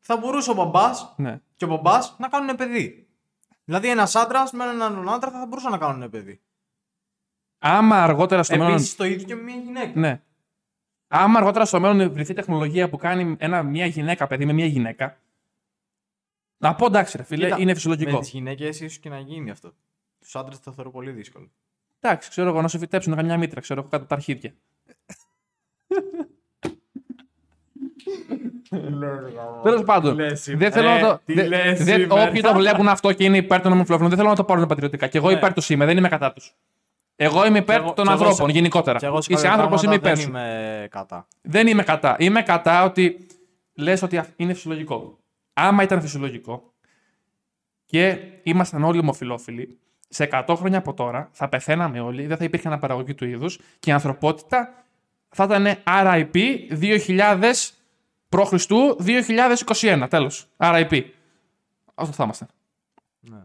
Θα 0.00 0.16
μπορούσε 0.16 0.50
ο 0.50 0.54
μπαμπάς 0.54 1.14
Ναι. 1.16 1.40
και 1.56 1.64
ο 1.64 1.68
μπαμπάς 1.68 2.16
να 2.18 2.28
κάνουν 2.28 2.56
παιδί. 2.56 3.08
Δηλαδή, 3.64 3.88
ένας 3.88 4.14
άντρας 4.14 4.52
με 4.52 4.64
έναν 4.64 5.08
άντρα 5.08 5.30
θα 5.30 5.46
μπορούσαν 5.46 5.70
να 5.70 5.78
κάνουν 5.78 6.10
παιδί. 6.10 6.40
Άμα 7.58 8.02
αργότερα 8.02 8.42
στο 8.42 8.56
μέλλον. 8.56 8.72
Επίσης 8.72 8.96
το 8.96 9.04
ίδιο 9.04 9.26
και 9.26 9.34
με 9.34 9.42
μια 9.42 9.56
γυναίκα. 9.56 10.00
Ναι. 10.00 10.22
Άμα 11.08 11.38
αργότερα 11.38 11.64
στο 11.64 11.80
μέλλον 11.80 12.12
βρεθεί 12.12 12.34
τεχνολογία 12.34 12.88
που 12.88 12.96
κάνει 12.96 13.36
ένα, 13.38 13.62
μια 13.62 13.86
γυναίκα 13.86 14.26
παιδί 14.26 14.44
με 14.44 14.52
μια 14.52 14.66
γυναίκα. 14.66 15.18
Να 16.58 16.74
πω 16.74 16.86
εντάξει, 16.86 17.16
ρε 17.16 17.22
φίλε, 17.22 17.44
Κοίτα, 17.44 17.60
είναι 17.60 17.74
φυσιολογικό. 17.74 18.10
Με 18.10 18.18
τις 18.18 18.30
γυναίκες 18.30 18.80
ίσως 18.80 18.98
και 18.98 19.08
να 19.08 19.18
γίνει 19.18 19.50
αυτό. 19.50 19.72
Τους 20.18 20.36
άντρες 20.36 20.60
το 20.60 20.72
θεωρώ 20.72 20.90
πολύ 20.90 21.10
δύσκολο. 21.10 21.50
Εντάξει, 22.00 22.30
ξέρω 22.30 22.48
εγώ, 22.48 22.62
να 22.62 22.68
σε 22.68 22.78
φυτέψουν 22.78 23.14
καμιά 23.14 23.38
μήτρα, 23.38 23.60
ξέρω 23.60 23.80
εγώ, 23.80 23.88
κάτω 23.88 24.02
από 24.02 24.12
τα 24.12 24.16
αρχίδια. 24.16 24.54
Τέλος 29.62 29.82
πάντων, 29.84 30.14
λες, 30.14 30.44
δεν 30.44 30.58
ρε, 30.58 30.70
θέλω 30.70 30.88
να 30.88 31.00
το. 31.00 31.20
τι 31.24 31.32
δε- 31.34 31.46
λες 31.46 31.84
δεν- 31.84 32.00
σήμερα. 32.00 32.28
όποιοι 32.28 32.40
το 32.40 32.52
βλέπουν 32.54 32.88
αυτό 32.88 33.12
και 33.12 33.24
είναι 33.24 33.36
υπέρ 33.36 33.60
των 33.60 33.72
ομοφυλόφιλων, 33.72 34.08
δεν 34.10 34.18
θέλω 34.18 34.30
να 34.30 34.36
το 34.36 34.44
πάρουν 34.44 34.66
πατριωτικά. 34.66 35.06
Και 35.06 35.18
εγώ 35.18 35.26
Ναι. 35.30 35.36
υπέρ 35.36 35.52
τους 35.52 35.70
είμαι, 35.70 35.84
δεν 35.84 35.96
είμαι 35.96 36.08
κατά 36.08 36.32
τους. 36.32 36.54
Εγώ 37.16 37.46
είμαι 37.46 37.58
υπέρ 37.58 37.76
εγώ- 37.76 37.84
των 37.92 37.94
κι 37.94 38.00
εγώ 38.00 38.10
ανθρώπων 38.10 38.46
σε- 38.50 38.52
γενικότερα. 38.58 38.98
Και 38.98 39.06
εγώ 39.06 39.20
σε 39.20 39.32
Είσαι 39.32 39.42
κάποια 39.42 39.56
άνθρωπος, 39.56 39.82
είμαι 39.82 39.98
πράγματα 39.98 40.22
υπέρ 40.22 40.32
δεν 40.34 40.42
σου. 40.44 40.46
είμαι 40.48 40.88
κατά. 40.90 41.26
Δεν 41.42 41.66
είμαι 41.66 41.82
κατά. 41.82 42.16
Είμαι 42.18 42.42
κατά 42.42 42.84
ότι 42.84 43.26
λες 43.74 44.02
ότι 44.02 44.18
αυ- 44.18 44.30
είναι 44.36 44.54
φυσιολογικό. 44.54 45.18
Άμα 45.52 45.82
ήταν 45.82 46.00
φυσιολογικό 46.00 46.72
και 47.84 48.18
ήμασταν 48.42 48.84
όλοι 48.84 48.98
ομοφυλόφιλοι, 48.98 49.78
σε 50.08 50.24
100 50.24 50.56
χρόνια 50.56 50.78
από 50.78 50.94
τώρα 50.94 51.28
θα 51.32 51.48
πεθαίναμε 51.48 52.00
όλοι, 52.00 52.26
δεν 52.26 52.36
θα 52.36 52.44
υπήρχε 52.44 52.68
αναπαραγωγή 52.68 53.14
του 53.14 53.24
είδους 53.24 53.58
και 53.78 53.90
η 53.90 53.92
ανθρωπότητα 53.92 54.74
θα 55.28 55.44
ήταν 55.44 55.66
RIP 56.04 56.36
2000 56.70 57.70
π.Χ. 58.36 58.52
2021. 59.80 60.06
Τέλος. 60.10 60.46
RIP. 60.56 61.02
Αυτό 61.94 62.12
θα 62.14 62.24
ήμασταν. 62.24 62.48
Ναι. 63.20 63.38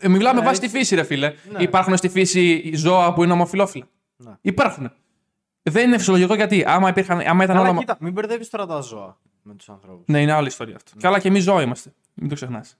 Ε, 0.00 0.08
Μιλάμε 0.08 0.40
Ναι, 0.40 0.46
βάσει 0.46 0.60
τη 0.60 0.66
έτσι. 0.66 0.78
φύση, 0.78 0.94
ρε 0.94 1.02
φίλε. 1.02 1.34
Ναι. 1.52 1.62
Υπάρχουν 1.62 1.96
στη 1.96 2.08
φύση 2.08 2.72
ζώα 2.76 3.12
που 3.12 3.22
είναι 3.24 3.32
ομοφυλόφιλα. 3.32 3.84
Ναι. 4.16 4.32
Υπάρχουν. 4.40 4.90
Δεν 5.62 5.86
είναι 5.86 5.98
φυσιολογικό 5.98 6.34
γιατί 6.34 6.64
άμα, 6.66 6.88
υπήρχαν, 6.88 7.20
άμα 7.20 7.44
ήταν 7.44 7.56
Αλλά 7.56 7.68
όλα. 7.68 7.78
κοίτα, 7.78 7.96
μην 8.00 8.12
μπερδεύεις 8.12 8.50
τώρα 8.50 8.66
τα 8.66 8.80
ζώα 8.80 9.18
με 9.42 9.54
τους 9.54 9.68
ανθρώπους. 9.68 10.06
Ναι, 10.06 10.20
είναι 10.20 10.32
άλλη 10.32 10.46
ιστορία 10.46 10.76
αυτό. 10.76 10.90
Καλά 10.98 11.18
και 11.20 11.28
εμείς 11.28 11.42
ζώα 11.42 11.62
είμαστε. 11.62 11.92
Μην 12.14 12.28
το 12.28 12.34
ξεχνάς. 12.34 12.76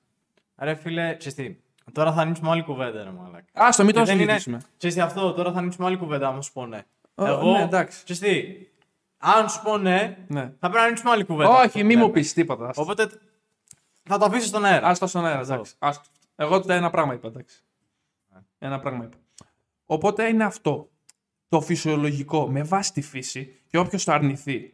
Ρε 0.59 0.75
φίλε, 0.75 1.17
ξέρεις 1.17 1.35
τι, 1.35 1.57
τώρα 1.93 2.13
θα 2.13 2.21
ανοίξουμε 2.21 2.51
άλλη 2.51 2.63
κουβέντα, 2.63 3.03
ρε 3.05 3.11
μαλάκα. 3.11 3.45
Άστο, 3.53 3.85
μην 3.85 3.95
το 3.95 4.01
Και 4.01 4.07
δεν 4.07 4.15
είναι- 4.15 4.25
συζητήσουμε. 4.25 4.61
Ξέρεις 4.77 4.97
τι 4.97 5.03
αυτό, 5.03 5.33
τώρα 5.33 5.53
θα 5.53 5.59
ανοίξουμε 5.59 5.87
άλλη 5.87 5.97
κουβέντα, 5.97 6.29
άμα 6.29 6.43
σου 6.43 6.53
πω 6.53 6.67
ναι. 6.67 6.85
Ω, 7.15 7.27
Εγώ, 7.27 7.53
ναι, 7.53 7.63
εντάξει. 7.63 8.05
ξέρεις 8.05 8.23
τι, 8.23 8.57
αν 9.25 9.49
σου 9.49 9.63
πω 9.63 9.79
ναι, 9.79 10.17
Ναι. 10.29 10.41
θα 10.41 10.57
πρέπει 10.59 10.75
να 10.77 10.83
ανοίξουμε 10.83 11.11
άλλη 11.11 11.25
κουβέντα. 11.25 11.51
Όχι, 11.51 11.85
μη 11.85 11.97
μου 11.97 12.07
Ναι. 12.07 12.13
πεις 12.13 12.33
τίποτα. 12.33 12.69
Άστο. 12.69 12.83
Οπότε 12.83 13.09
θα 14.03 14.19
το 14.19 14.25
αφήσεις 14.25 14.49
στον 14.49 14.65
αέρα. 14.65 14.87
Άστο 14.87 15.07
στον 15.07 15.27
αέρα, 15.27 15.39
Αυτό. 15.39 15.53
εντάξει. 15.53 15.75
Άστο. 15.79 16.09
Εγώ 16.37 16.61
τότε 16.61 16.75
ένα 16.75 16.91
πράγμα 16.91 17.15
είπα, 17.15 17.29
εντάξει. 17.29 17.63
Ένα 18.59 18.81
πράγμα 18.81 19.05
είπα. 19.05 19.17
Οπότε 19.87 20.29
είναι 20.29 20.45
αυτό. 20.45 20.89
Το 21.49 21.61
φυσιολογικό 21.61 22.49
με 22.51 22.63
βάση 22.63 22.93
τη 22.93 23.03
φύση 23.03 23.61
και 23.67 23.79
όποιος 23.79 24.05
το 24.05 24.13
αρνηθεί. 24.13 24.73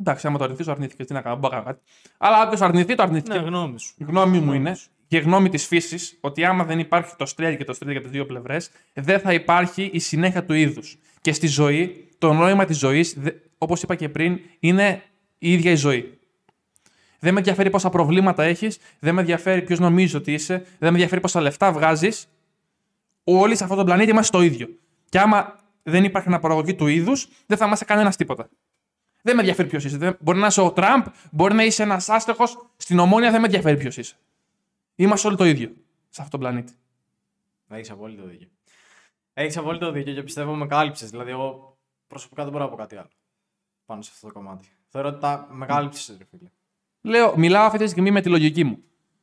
Εντάξει, 0.00 0.26
άμα 0.26 0.38
το 0.38 0.44
αρνηθείς, 0.44 0.66
το 0.66 0.72
αρνήθηκε. 0.72 1.04
Τι 1.04 1.12
να 1.12 1.20
κάνω, 1.22 1.36
μπορώ 1.36 1.56
να 1.56 1.62
κάνω 1.62 1.74
κάτι. 1.76 1.90
Αλλά 2.18 2.42
όποιος 2.46 2.60
αρνηθεί, 2.60 2.94
το 2.94 3.02
αρνήθηκε. 3.02 3.38
Ναι, 3.38 3.44
γνώμη 3.44 3.78
σου. 3.80 3.94
Η 3.98 4.04
γνώμη 4.04 4.36
μου 4.38 4.42
Γνώμη 4.42 4.56
είναι 4.56 4.74
σου. 4.74 4.88
και 5.08 5.18
γνώμη 5.18 5.48
της 5.48 5.66
φύσης 5.66 6.18
ότι 6.20 6.44
άμα 6.44 6.64
δεν 6.64 6.78
υπάρχει 6.78 7.16
το 7.16 7.32
straight 7.36 7.54
και 7.58 7.64
το 7.64 7.78
straight 7.80 7.90
για 7.90 8.00
τις 8.00 8.10
δύο 8.10 8.26
πλευρές, 8.26 8.70
δεν 8.92 9.20
θα 9.20 9.32
υπάρχει 9.32 9.90
η 9.92 9.98
συνέχεια 9.98 10.44
του 10.44 10.52
είδους. 10.54 10.98
Και 11.20 11.32
στη 11.32 11.46
ζωή, 11.46 12.05
το 12.18 12.32
νόημα 12.32 12.64
της 12.64 12.78
ζωής, 12.78 13.16
όπως 13.58 13.82
είπα 13.82 13.94
και 13.94 14.08
πριν, 14.08 14.40
είναι 14.60 15.02
η 15.38 15.52
ίδια 15.52 15.70
η 15.70 15.74
ζωή. 15.74 16.18
Δεν 17.18 17.32
με 17.32 17.38
ενδιαφέρει 17.38 17.70
πόσα 17.70 17.88
προβλήματα 17.90 18.42
έχεις, 18.42 18.78
δεν 18.98 19.14
με 19.14 19.20
ενδιαφέρει 19.20 19.62
ποιος 19.62 19.78
νομίζεις 19.78 20.14
ότι 20.14 20.32
είσαι, 20.32 20.54
δεν 20.58 20.66
με 20.78 20.88
ενδιαφέρει 20.88 21.20
πόσα 21.20 21.40
λεφτά 21.40 21.72
βγάζεις. 21.72 22.28
Όλοι 23.24 23.56
σε 23.56 23.62
αυτόν 23.62 23.78
τον 23.78 23.86
πλανήτη 23.86 24.10
είμαστε 24.10 24.36
το 24.36 24.42
ίδιο. 24.42 24.68
Και 25.08 25.18
άμα 25.18 25.58
δεν 25.82 26.04
υπάρχει 26.04 26.28
αναπαραγωγή 26.28 26.74
του 26.74 26.86
είδους, 26.86 27.28
δεν 27.46 27.58
θα 27.58 27.66
είμαστε 27.66 27.84
κανένας 27.84 28.16
τίποτα. 28.16 28.48
Δεν 29.22 29.34
με 29.34 29.40
ενδιαφέρει 29.40 29.68
ποιος 29.68 29.84
είσαι. 29.84 29.96
Δεν- 29.96 30.16
Μπορεί 30.20 30.38
να 30.38 30.46
είσαι 30.46 30.60
ο 30.60 30.72
Τραμπ, 30.72 31.04
μπορεί 31.30 31.54
να 31.54 31.64
είσαι 31.64 31.82
ένας 31.82 32.08
άστεχο 32.08 32.44
στην 32.76 32.98
ομόνια, 32.98 33.30
δεν 33.30 33.40
με 33.40 33.46
ενδιαφέρει 33.46 33.76
ποιος 33.76 33.96
είσαι. 33.96 34.14
Είμαστε 34.94 35.28
όλοι 35.28 35.36
το 35.36 35.44
ίδιο 35.44 35.68
σε 36.08 36.22
αυτόν 36.22 36.30
τον 36.30 36.40
πλανήτη. 36.40 36.72
Έχεις 37.68 37.90
απόλυτο 37.90 38.26
δίκιο. 38.26 38.48
Έχεις 39.34 39.56
απόλυτο 39.56 39.90
δίκιο 39.90 40.12
και 40.14 40.22
πιστεύω 40.22 40.54
με 40.54 40.66
κάλυψες. 40.66 41.10
Δηλαδή, 41.10 41.30
εγώ 41.30 41.75
προσωπικά 42.06 42.42
δεν 42.42 42.52
μπορώ 42.52 42.64
να 42.64 42.70
πω 42.70 42.76
κάτι 42.76 42.96
άλλο 42.96 43.08
πάνω 43.86 44.02
σε 44.02 44.10
αυτό 44.14 44.26
το 44.26 44.32
κομμάτι. 44.32 44.68
Θεωρώ 44.88 45.08
ότι 45.08 45.20
τα 45.20 45.46
με 45.50 45.66
κάλυψε, 45.66 46.16
ρε 46.18 46.24
φίλε. 46.30 46.48
Λέω, 47.00 47.34
μιλάω 47.36 47.66
αυτή 47.66 47.78
τη 47.78 47.86
στιγμή 47.86 48.10
με 48.10 48.20
τη 48.20 48.28
λογική 48.28 48.64
μου. 48.64 48.78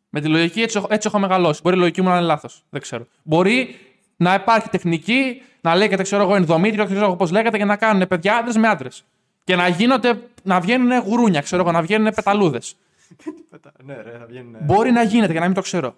Με 0.10 0.22
τη 0.22 0.28
λογική 0.28 0.62
έτσι, 0.62 0.78
έχω- 0.78 0.88
έτσι 0.90 1.08
έχω 1.08 1.20
μεγαλώσει. 1.20 1.62
Μπορεί 1.64 1.76
η 1.76 1.80
λογική 1.80 2.02
μου 2.02 2.10
να 2.10 2.16
είναι 2.18 2.26
λάθος. 2.26 2.64
Δεν 2.70 2.82
ξέρω. 2.82 3.06
Μπορεί 3.24 3.76
να 4.18 4.34
υπάρχει 4.34 4.70
τεχνική, 4.70 5.42
να 5.62 5.76
λέγεται, 5.76 6.04
ξέρω 6.04 6.24
εγώ, 6.24 6.36
ενδομήτριο, 6.36 6.86
ξέρω 6.86 7.06
εγώ 7.06 7.16
πώς 7.16 7.32
λέγεται, 7.32 7.58
και 7.58 7.66
να 7.66 7.76
κάνουν 7.76 8.08
παιδιά 8.08 8.38
άντρες 8.38 8.58
με 8.58 8.68
άντρες. 8.68 9.06
Και 9.44 9.56
να 9.56 9.68
γίνονται, 9.68 10.22
να 10.44 10.60
βγαίνουν 10.60 11.00
γουρούνια, 11.00 11.42
ξέρω 11.42 11.62
εγώ, 11.62 11.72
να 11.72 11.82
βγαίνουν 11.82 12.14
πεταλούδες. 12.14 12.76
ναι, 13.86 14.02
ρε, 14.02 14.18
θα 14.18 14.26
βγαίνουν. 14.26 14.56
Μπορεί 14.62 14.92
να 14.92 15.04
γίνεται 15.04 15.34
και 15.34 15.40
να 15.40 15.46
μην 15.46 15.54
το 15.54 15.62
ξέρω. 15.62 15.96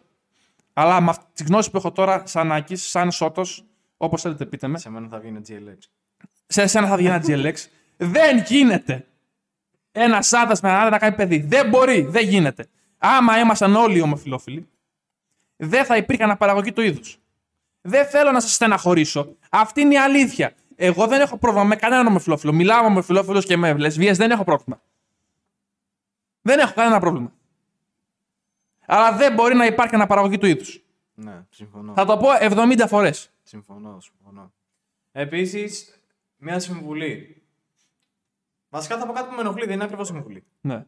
Αλλά 0.74 1.02
με 1.02 1.10
αυτή 1.10 1.26
τη 1.34 1.44
γνώση 1.44 1.72
που 1.72 1.78
έχω 1.78 1.92
τώρα, 1.92 2.24
σαν 2.26 2.52
Άκης, 2.52 2.90
σαν 2.90 3.12
Σότο, 3.12 3.44
όπως 3.98 4.22
θέλετε 4.22 4.46
πείτε 4.46 4.68
με, 4.68 4.78
Σε 4.78 4.90
μένα 4.90 5.08
θα 5.08 5.20
βγει 5.20 5.42
GLX. 5.48 5.78
Σε 6.48 6.62
εσένα 6.62 6.88
θα 6.88 6.98
βγει 6.98 7.06
ένα 7.08 7.24
GLX. 7.28 7.54
δεν 7.98 8.44
γίνεται. 8.48 9.06
Ένα 9.92 10.18
άντρα 10.18 10.58
με 10.62 10.70
έναν 10.70 10.76
άντρα 10.76 10.90
να 10.90 10.98
κάνει 10.98 11.16
παιδί. 11.16 11.38
Δεν 11.40 11.70
μπορεί, 11.70 12.02
δεν 12.02 12.28
γίνεται. 12.28 12.68
Άμα 12.98 13.40
ήμασταν 13.40 13.76
όλοι 13.76 14.02
ομοφυλόφιλοι, 14.02 14.70
δεν 15.56 15.86
θα 15.86 15.98
υπήρχε 15.98 16.24
αναπαραγωγή 16.24 16.74
του 16.74 16.82
είδους. 16.82 17.20
Δεν 17.82 18.06
θέλω 18.06 18.32
να 18.32 18.40
σας 18.40 18.54
στεναχωρήσω. 18.54 19.36
Αυτή 19.50 19.82
είναι 19.82 19.94
η 19.94 19.98
αλήθεια. 19.98 20.54
Εγώ 20.76 21.08
δεν 21.08 21.22
έχω 21.22 21.38
πρόβλημα 21.38 21.66
με 21.66 21.76
κανέναν 21.76 22.08
ομοφυλόφιλο. 22.08 22.54
Μιλάω 22.54 22.82
με 22.82 22.88
ομοφυλόφιλου 22.88 23.42
και 23.42 23.58
με 23.58 23.78
λεσβείε, 23.78 24.14
δεν 24.14 24.32
έχω 24.32 24.44
πρόβλημα. 24.44 24.82
Δεν 26.42 26.60
έχω 26.60 26.74
κανένα 26.74 27.00
πρόβλημα. 27.00 27.34
Αλλά 28.86 29.12
δεν 29.12 29.34
μπορεί 29.34 29.56
να 29.56 29.66
υπάρχει 29.66 29.96
αναπαραγωγή 29.96 30.38
του 30.38 30.46
είδους. 30.46 30.84
Ναι, 31.14 31.46
συμφωνώ. 31.50 31.94
Θα 31.94 32.06
το 32.06 32.18
πω 32.18 32.28
70 32.40 32.86
φορές. 32.88 33.32
Συμφωνώ, 33.44 34.00
συμφωνώ. 34.00 34.54
Επίσης, 35.12 35.95
μια 36.46 36.60
συμβουλή. 36.60 37.44
Βασικά 38.70 38.98
θα 39.00 39.06
πω 39.06 39.14
κάτι 39.14 39.30
που 39.30 39.36
με 39.36 39.42
ενοχλεί, 39.42 39.66
δεν 39.66 39.74
είναι 39.74 39.84
ακριβώς 39.84 40.08
συμβουλή. 40.08 40.46
Ναι, 40.62 40.86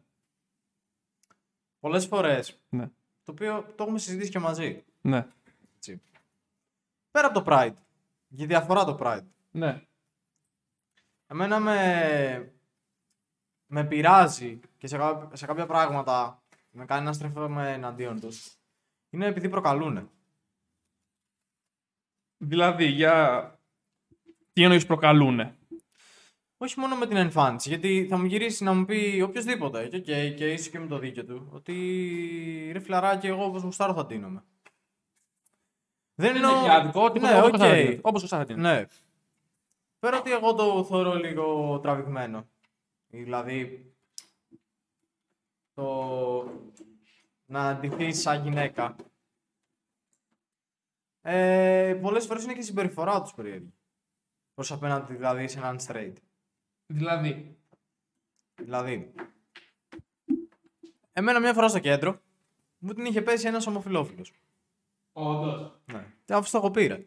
Πολλές 1.80 2.06
φορές, 2.06 2.60
ναι, 2.68 2.86
το 3.24 3.32
οποίο 3.32 3.62
το 3.76 3.82
έχουμε 3.82 3.98
συζητήσει 3.98 4.30
και 4.30 4.38
μαζί. 4.38 4.84
ναι. 5.00 5.26
Έτσι. 5.76 6.02
Πέρα 7.10 7.26
από 7.26 7.42
το 7.42 7.44
Pride. 7.48 7.74
Για 8.28 8.46
διαφορά 8.46 8.84
το 8.84 8.96
Pride. 9.00 9.24
ναι. 9.50 9.82
Εμένα 11.26 11.60
με. 11.60 12.52
με 13.66 13.84
πειράζει 13.84 14.60
και 14.78 14.86
σε, 14.86 14.96
κά- 14.96 15.36
σε 15.36 15.46
κάποια 15.46 15.66
πράγματα 15.66 16.42
με 16.70 16.84
κάνει 16.84 17.04
να 17.04 17.12
στρέφομαι 17.12 17.72
εναντίον 17.72 18.20
τους, 18.20 18.56
είναι 19.10 19.26
επειδή 19.26 19.48
προκαλούν. 19.48 20.10
Δηλαδή, 22.36 22.84
για. 22.84 23.52
Τι 24.58 24.64
εννοείς 24.64 24.86
προκαλούνε; 24.86 25.56
Όχι 26.56 26.80
μόνο 26.80 26.96
με 26.96 27.06
την 27.06 27.16
εμφάνιση, 27.16 27.68
γιατί 27.68 28.06
θα 28.10 28.18
μου 28.18 28.24
γυρίσει 28.24 28.64
να 28.64 28.74
μου 28.74 28.84
πει 28.84 29.20
οποιοσδήποτε, 29.24 29.88
και, 29.88 29.98
και, 29.98 30.30
και 30.30 30.52
είσαι 30.52 30.70
και 30.70 30.78
με 30.78 30.86
το 30.86 30.98
δίκιο 30.98 31.24
του, 31.24 31.48
ότι 31.52 31.74
ρε 32.72 32.80
φιλαράκι, 32.80 33.26
εγώ 33.26 33.44
όπως 33.44 33.62
γουστάρω 33.62 33.94
θα 33.94 34.06
ντύνομαι. 34.06 34.44
Δεν 36.14 36.36
Είναι 36.36 36.46
εννοώ... 36.46 36.62
και 36.62 36.70
άδικο, 36.70 37.08
ναι, 37.08 37.42
ΟΚ. 37.42 37.54
Όπως 38.02 38.32
ο 38.32 38.44
είναι. 38.48 38.54
Ναι. 38.54 38.86
Πέρα 39.98 40.18
ότι 40.18 40.32
εγώ 40.32 40.54
το 40.54 40.84
θεωρώ 40.84 41.14
λίγο 41.14 41.78
τραβηγμένο. 41.82 42.48
Δηλαδή, 43.08 43.92
το 45.74 45.84
να 47.44 47.74
ντυθείς 47.74 48.20
σαν 48.20 48.42
γυναίκα. 48.42 48.96
Ε, 51.20 51.98
πολλές 52.02 52.26
φορές 52.26 52.44
είναι 52.44 52.52
και 52.52 52.60
η 52.60 52.62
συμπεριφορά 52.62 53.22
τους 53.22 53.34
περίεργη. 53.34 53.72
Προς 54.58 54.72
απέναντι 54.72 55.14
δηλαδή 55.14 55.48
σε 55.48 55.58
έναν 55.58 55.78
straight; 55.86 56.12
Δηλαδή. 56.86 57.58
Δηλαδή, 58.54 59.14
εμένα 61.12 61.40
μια 61.40 61.52
φορά 61.52 61.68
στο 61.68 61.78
κέντρο 61.78 62.20
μου 62.78 62.92
την 62.92 63.04
είχε 63.04 63.22
πέσει 63.22 63.46
ένας 63.46 63.66
ομοφιλόφιλος. 63.66 64.32
Όντως. 65.12 65.80
Ναι. 65.84 66.06
Και 66.24 66.34
αφού 66.34 66.50
το 66.50 66.58
έχω 66.58 66.70
πει, 66.70 66.86
ρε. 66.86 67.06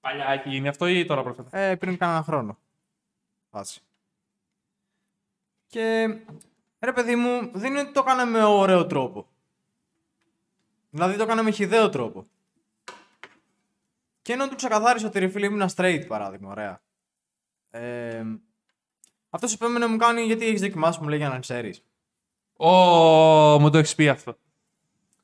Παλιά 0.00 0.26
έχει 0.26 0.48
γίνει 0.48 0.68
αυτό 0.68 0.86
ή 0.86 1.04
τώρα 1.04 1.22
πρόσφατα. 1.22 1.58
Ε, 1.58 1.76
πριν 1.76 1.96
κανένα 1.96 2.22
χρόνο. 2.22 2.58
Φάση. 3.50 3.80
Και 5.66 6.16
ρε 6.80 6.92
παιδί 6.92 7.16
μου, 7.16 7.50
δεν 7.52 7.70
είναι 7.70 7.80
ότι 7.80 7.92
το 7.92 8.00
έκανε 8.00 8.24
με 8.24 8.44
ωραίο 8.44 8.86
τρόπο. 8.86 9.26
Δηλαδή 10.90 11.16
το 11.16 11.22
έκανε 11.22 11.42
με 11.42 11.50
χιδαίο 11.50 11.88
τρόπο. 11.88 12.26
Και 14.30 14.36
ενώ 14.36 14.48
του 14.48 14.56
ξεκαθάρισε 14.56 15.06
ότι 15.06 15.18
ρε 15.18 15.28
φίλε 15.28 15.46
ήμουν 15.46 15.68
straight 15.76 16.04
παράδειγμα, 16.06 16.50
ωραία. 16.50 16.82
Ε, 17.70 18.24
αυτός 19.30 19.52
επέμενε 19.54 19.78
να 19.78 19.88
μου 19.88 19.96
κάνει 19.96 20.22
γιατί 20.22 20.46
έχεις 20.46 20.60
δοκιμάσει, 20.60 20.98
μου 21.02 21.08
λέει 21.08 21.18
για 21.18 21.28
να 21.28 21.38
ξέρεις. 21.38 21.84
Ω, 22.56 22.68
μου 23.60 23.70
το 23.70 23.78
έχεις 23.78 23.94
πει 23.94 24.08
αυτό. 24.08 24.38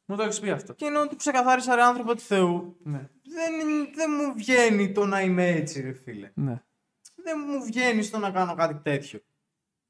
Μου 0.04 0.16
το 0.16 0.22
έχεις 0.22 0.40
πει 0.40 0.50
αυτό. 0.50 0.72
Και 0.72 0.84
ενώ 0.84 1.07
του 1.09 1.16
ξεκαθάρισα 1.16 1.74
ρε 1.74 1.82
άνθρωπο 1.82 2.14
του 2.14 2.20
Θεού, 2.20 2.76
Ναι. 2.82 3.09
δεν, 3.22 3.52
δεν 3.94 4.11
μου 4.11 4.34
βγαίνει 4.36 4.92
το 4.92 5.07
να 5.07 5.20
είμαι 5.20 5.46
έτσι, 5.48 5.80
ρε 5.80 5.92
φίλε. 5.92 6.30
Ναι. 6.34 6.62
Δεν 7.16 7.44
μου 7.48 7.64
βγαίνει 7.64 8.02
στο 8.02 8.18
να 8.18 8.30
κάνω 8.30 8.54
κάτι 8.54 8.74
τέτοιο. 8.74 9.20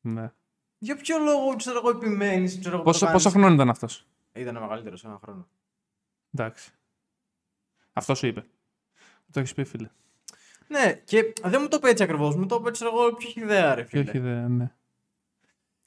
ναι. 0.00 0.32
Για 0.78 0.96
ποιο 0.96 1.18
λόγο, 1.18 1.56
ξέρω 1.56 1.78
εγώ, 1.78 1.90
επιμένεις, 1.90 2.58
ξέρω 2.58 2.74
εγώ. 2.74 2.84
Πόσο, 2.84 3.06
πόσο 3.12 3.30
χρόνο 3.30 3.54
ήταν 3.54 3.68
αυτός; 3.70 4.06
Ήταν 4.32 4.54
μεγαλύτερος 4.58 5.04
ένα 5.04 5.18
χρόνο. 5.22 5.48
Εντάξει. 6.34 6.70
Αυτός 7.92 8.18
σου 8.18 8.26
είπε. 8.26 8.44
Μου 9.36 9.42
το 9.44 9.48
έχεις 9.50 9.54
πει, 9.54 9.64
φίλε. 9.64 9.88
Ναι, 10.68 10.92
και 11.04 11.32
δεν 11.42 11.60
μου 11.62 11.68
το 11.68 11.76
είπε 11.76 11.88
έτσι 11.88 12.02
ακριβώς. 12.02 12.36
Μου 12.36 12.46
το 12.46 12.56
είπε, 12.60 12.70
ξέρω 12.70 12.90
εγώ, 12.94 13.12
πιο 13.14 13.28
χιδέα, 13.28 13.74
ρε 13.74 13.82
Και 13.82 13.88
φίλε. 13.88 14.02
όχι, 14.10 14.18
δε, 14.18 14.34
ναι. 14.48 14.70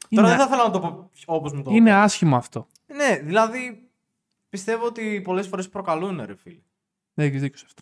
Τώρα 0.09 0.27
είναι, 0.27 0.27
δεν 0.27 0.37
θα 0.37 0.43
ήθελα 0.43 0.63
να 0.63 0.71
το 0.71 0.79
πω 0.79 1.09
όπως 1.25 1.53
μου 1.53 1.61
το 1.63 1.71
είναι 1.71 1.89
είπε. 1.89 1.99
άσχημο 1.99 2.35
αυτό. 2.35 2.67
Ναι, 2.87 3.19
δηλαδή 3.23 3.89
πιστεύω 4.49 4.85
ότι 4.85 5.21
πολλές 5.23 5.47
φορές 5.47 5.69
προκαλούν, 5.69 6.23
ρε 6.25 6.35
φίλε. 6.35 6.59
Δεν 7.13 7.25
έχεις 7.27 7.41
δίκιο 7.41 7.57
σε 7.57 7.63
αυτό. 7.67 7.81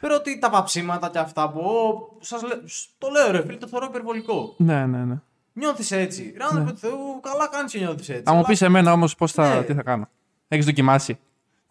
Πέρα 0.00 0.14
ότι 0.14 0.38
τα 0.38 0.50
παψίματα 0.50 1.10
και 1.10 1.18
αυτά 1.18 1.50
που. 1.50 1.60
Ω, 1.60 2.16
σας 2.20 2.42
λέ... 2.42 2.54
σ- 2.64 2.88
το 2.98 3.08
λέω, 3.08 3.30
ρε 3.30 3.42
φίλε, 3.42 3.56
το 3.56 3.66
θεωρώ 3.68 3.86
υπερβολικό. 3.88 4.54
Ναι, 4.58 4.86
ναι, 4.86 5.04
ναι. 5.04 5.20
Νιώθεις 5.52 5.90
έτσι. 5.90 6.34
Ρε 6.36 6.44
άνθρωπο 6.44 6.70
του 6.72 6.78
Θεού, 6.78 7.20
καλά 7.22 7.48
κάνεις 7.48 7.72
και 7.72 7.78
νιώθεις 7.78 8.08
έτσι. 8.08 8.22
Θα 8.22 8.30
μου 8.32 8.38
Αλλά- 8.38 8.46
πεις 8.46 8.62
εμένα 8.62 8.92
όμως 8.92 9.14
πώς 9.14 9.32
θα, 9.32 9.54
Ναι. 9.54 9.62
τι 9.62 9.74
θα 9.74 9.82
κάνω. 9.82 10.08
Έχεις 10.48 10.64
δοκιμάσει; 10.64 11.18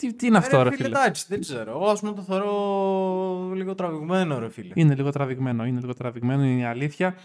Τι, 0.01 0.13
τι 0.13 0.25
είναι 0.27 0.35
Ε, 0.35 0.39
αυτό, 0.39 0.63
ρε 0.63 0.71
φίλε. 0.71 0.83
φίλε; 0.83 0.99
Εντάξει, 0.99 1.25
δεν 1.27 1.39
ξέρω. 1.39 1.71
Εγώ 1.71 1.85
ας 1.89 1.99
πούμε 1.99 2.13
το 2.13 2.21
θεωρώ 2.21 3.51
λίγο 3.55 3.75
τραβηγμένο, 3.75 4.39
ρε 4.39 4.49
φίλε. 4.49 4.73
Είναι 4.75 4.95
λίγο 4.95 5.09
τραβηγμένο. 5.09 5.65
Είναι 5.65 5.79
λίγο 5.79 5.93
τραβηγμένο, 5.93 6.43
είναι 6.43 6.61
η 6.61 6.65
αλήθεια. 6.65 7.15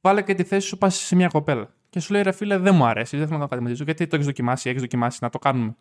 Βάλε 0.00 0.22
και 0.22 0.34
τη 0.34 0.42
θέση 0.44 0.66
σου, 0.66 0.78
πας 0.78 0.94
σε 0.96 1.16
μια 1.16 1.28
κοπέλα. 1.28 1.68
Και 1.90 2.00
σου 2.00 2.12
λέει 2.12 2.22
ρε 2.22 2.32
φίλε, 2.32 2.58
δεν 2.58 2.74
μου 2.74 2.84
αρέσει, 2.86 3.16
δεν 3.16 3.26
θέλω 3.26 3.38
να 3.38 3.44
κάνω 3.46 3.48
κάτι 3.48 3.62
μαζί 3.62 3.74
σου. 3.76 3.84
Γιατί 3.84 4.06
το 4.06 4.14
έχεις 4.14 4.26
δοκιμάσει, 4.26 4.68
έχεις 4.70 4.80
δοκιμάσει 4.80 5.18
να 5.20 5.28
το 5.30 5.38
κάνουμε. 5.38 5.74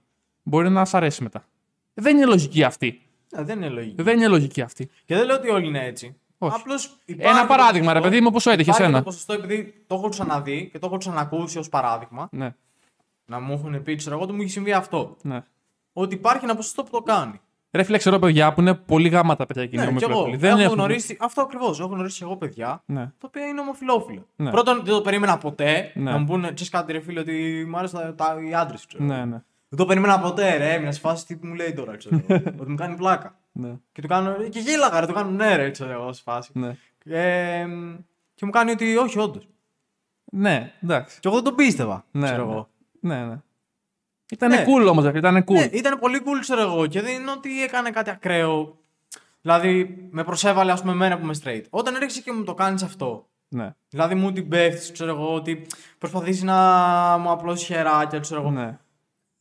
Μπορεί 0.43 0.69
να 0.69 0.85
σ' 0.85 0.93
αρέσει 0.93 1.23
μετά. 1.23 1.45
Δεν 1.93 2.15
είναι 2.17 2.25
λογική 2.25 2.63
αυτή. 2.63 3.01
Ε, 3.31 3.43
δεν 3.43 3.57
είναι 3.57 3.69
λογική. 3.69 4.01
Δεν 4.01 4.17
είναι 4.17 4.27
λογική 4.27 4.61
αυτή. 4.61 4.89
Και 5.05 5.15
δεν 5.15 5.25
λέω 5.25 5.35
ότι 5.35 5.49
όλοι 5.49 5.67
είναι 5.67 5.85
έτσι. 5.85 6.15
Όχι. 6.37 6.55
Απλώς 6.59 6.97
υπάρχει 7.05 7.31
Ένα 7.31 7.41
το 7.41 7.47
παράδειγμα, 7.47 7.93
ρε 7.93 7.99
ποσοστό- 7.99 8.09
παιδί 8.09 8.21
μου, 8.21 8.31
πώ 8.31 8.49
έτυχε 8.51 8.69
υπάρχει 8.69 8.83
ένα. 8.83 8.97
Το 8.97 9.03
ποσοστό 9.03 9.33
επειδή 9.33 9.83
το 9.87 9.95
έχω 9.95 10.09
ξαναδεί 10.09 10.69
και 10.71 10.79
το 10.79 10.85
έχω 10.87 10.97
ξανακούσει 10.97 11.57
ως 11.57 11.69
παράδειγμα. 11.69 12.27
Ναι, 12.31 12.55
Να 13.25 13.39
μου 13.39 13.53
έχουν 13.53 13.83
πει, 13.83 13.95
ξέρω 13.95 14.15
εγώ, 14.15 14.23
ότι 14.23 14.33
μου 14.33 14.41
έχει 14.41 14.49
συμβεί 14.49 14.73
αυτό. 14.73 15.15
ναι. 15.21 15.43
Ότι 15.93 16.15
υπάρχει 16.15 16.43
ένα 16.43 16.55
ποσοστό 16.55 16.83
που 16.83 16.89
το 16.91 17.01
κάνει. 17.01 17.39
Ρε 17.71 17.83
φίλε, 17.83 17.97
ξέρω 17.97 18.19
παιδιά 18.19 18.53
που 18.53 18.61
είναι 18.61 18.73
πολύ 18.73 19.09
γάμα 19.09 19.35
τα 19.35 19.45
παιδιά 19.45 19.63
εκείνη 19.63 19.85
Ναι, 19.85 19.91
και 19.91 20.05
εγώ. 20.05 20.13
ομοφυλόφιλοι. 20.19 20.49
έχω 20.51 20.61
έχουν- 20.61 20.73
γνωρίσει, 20.77 21.17
αυτό 21.19 21.41
ακριβώς. 21.41 21.79
Έχω 21.79 21.87
γνωρίσει 21.89 22.17
και 22.17 22.23
εγώ 22.23 22.37
παιδιά 22.37 22.83
Ναι. 22.85 23.05
τα 23.05 23.27
οποία 23.27 23.45
είναι 23.47 23.59
ομοφυλόφιλα. 23.59 24.21
Ναι. 24.35 24.51
Πρώτον, 24.51 24.75
δεν 24.75 24.93
το 24.93 25.01
περίμενα 25.01 25.37
ποτέ 25.37 25.91
Ναι. 25.95 26.11
να 26.11 26.17
μου 26.17 26.25
πούνε, 26.25 26.45
ξέρεις 26.45 26.69
κάτι, 26.69 26.91
ρε 26.91 26.99
φίλε, 26.99 27.19
ότι 27.19 27.65
μου 27.69 27.77
άρεσαν 27.77 28.15
τα, 28.15 28.25
τα, 28.35 28.41
οι 28.49 28.53
άντρες, 28.53 28.85
ξέρω. 28.85 29.03
Ναι, 29.03 29.25
ναι. 29.25 29.41
Δεν 29.69 29.77
το 29.79 29.85
περίμενα 29.85 30.19
ποτέ, 30.19 30.57
ρε. 30.57 30.73
Έμεινα 30.73 30.91
σε 30.91 30.99
φάση 30.99 31.25
τι 31.25 31.47
μου 31.47 31.53
λέει 31.53 31.73
τώρα, 31.73 31.97
ξέρω. 31.97 32.21
εγώ. 32.27 32.41
ότι 32.61 32.69
μου 32.69 32.75
κάνει 32.75 32.95
πλάκα. 32.95 33.35
ναι. 33.51 33.73
Και 33.91 34.01
του 34.01 34.07
κάνω. 34.07 34.33
Και 34.49 34.59
γέλαγα, 34.59 34.99
ρε, 34.99 35.05
του 35.05 35.13
κάνω 35.13 35.29
ναι, 35.29 35.55
ρε, 35.55 35.69
ξέρω 35.71 35.91
εγώ, 35.91 36.13
σε 36.13 36.21
φάση. 36.21 36.51
ναι. 36.53 36.75
Ε, 37.05 37.65
και 38.33 38.45
μου 38.45 38.51
κάνει 38.51 38.71
ότι 38.71 38.95
όχι, 38.97 39.19
όντως. 39.19 39.47
Ναι, 40.31 40.73
εντάξει. 40.83 41.19
Και 41.19 41.27
εγώ 41.27 41.35
δεν 41.37 41.45
τον 41.45 41.55
πίστευα. 41.55 42.05
Ναι, 42.11 42.25
ξέρω 42.25 42.45
ναι. 42.45 42.51
εγώ. 42.51 42.69
Ναι, 43.05 43.25
ναι. 43.25 43.37
Ήταν 44.31 44.49
Ναι. 44.49 44.65
cool 44.67 44.89
όμως, 44.89 45.05
ήταν 45.15 45.43
cool. 45.47 45.53
Ναι, 45.53 45.63
ήταν 45.71 45.99
πολύ 45.99 46.21
cool, 46.25 46.37
ξέρω 46.39 46.61
εγώ. 46.61 46.87
Και 46.87 47.01
δεν 47.01 47.13
είναι 47.21 47.31
ότι 47.31 47.63
έκανε 47.63 47.89
κάτι 47.89 48.09
ακραίο. 48.09 48.79
Δηλαδή, 49.41 49.97
με 50.11 50.23
προσέβαλε, 50.23 50.71
ας 50.71 50.81
πούμε, 50.81 50.91
εμένα 50.93 51.17
που 51.17 51.23
είμαι 51.23 51.35
straight. 51.43 51.61
Όταν 51.69 51.95
έρχεσαι 51.95 52.21
και 52.21 52.31
μου 52.31 52.43
το 52.43 52.53
κάνεις 52.53 52.83
αυτό, 52.83 53.29
Ναι, 53.47 53.75
δηλαδή 53.89 54.15
μου 54.15 54.31
την 54.31 54.47
πέφτεις, 54.49 54.91
ξέρω 54.91 55.09
εγώ, 55.11 55.33
ότι 55.33 55.67
προσπαθείς 55.97 56.43
να 56.43 56.53
μου 57.17 57.29
απλώσεις 57.31 57.65
χεράκια, 57.65 58.19
ξέρω 58.19 58.41
εγώ. 58.41 58.51
ναι. 58.51 58.77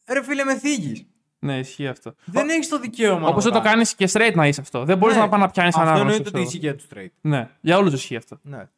Ρε 0.08 0.22
φίλε, 0.22 0.44
με 0.44 0.56
θίγεις. 0.58 1.06
Ναι, 1.38 1.58
ισχύει 1.58 1.86
αυτό. 1.88 2.14
Δεν 2.24 2.48
έχεις 2.48 2.68
το 2.68 2.78
δικαίωμα. 2.78 3.28
Όπως 3.28 3.44
να 3.44 3.50
δεν 3.50 3.60
το 3.62 3.68
κάνεις. 3.68 3.94
κάνεις 3.94 4.12
και 4.12 4.18
straight 4.30 4.34
να 4.34 4.46
είσαι 4.46 4.60
αυτό. 4.60 4.84
Δεν 4.84 4.98
μπορείς 4.98 5.14
Ναι. 5.16 5.22
να 5.22 5.28
πάει 5.28 5.40
να 5.40 5.48
πιάνεις 5.50 5.74
έναν 5.74 5.88
Αυτό 5.88 6.00
άγνωστο. 6.00 6.22
εννοείται 6.22 6.38
ότι 6.38 6.48
ξέρω. 6.48 6.68
ισχύει 6.74 6.86
για 6.98 6.98
τους 7.04 7.12
straight. 7.14 7.28
Ναι, 7.30 7.50
για 7.60 7.76
όλους 7.78 7.92
ισχύει 7.92 8.16
αυτό. 8.16 8.38
Ναι. 8.42 8.68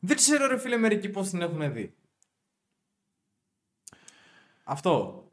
Δεν 0.00 0.16
ξέρω, 0.16 0.46
ρε 0.46 0.58
φίλε, 0.58 0.76
μερικοί 0.76 1.08
πώς 1.08 1.28
την 1.30 1.42
έχουν 1.42 1.72
δει. 1.72 1.94
Αυτό. 4.68 5.24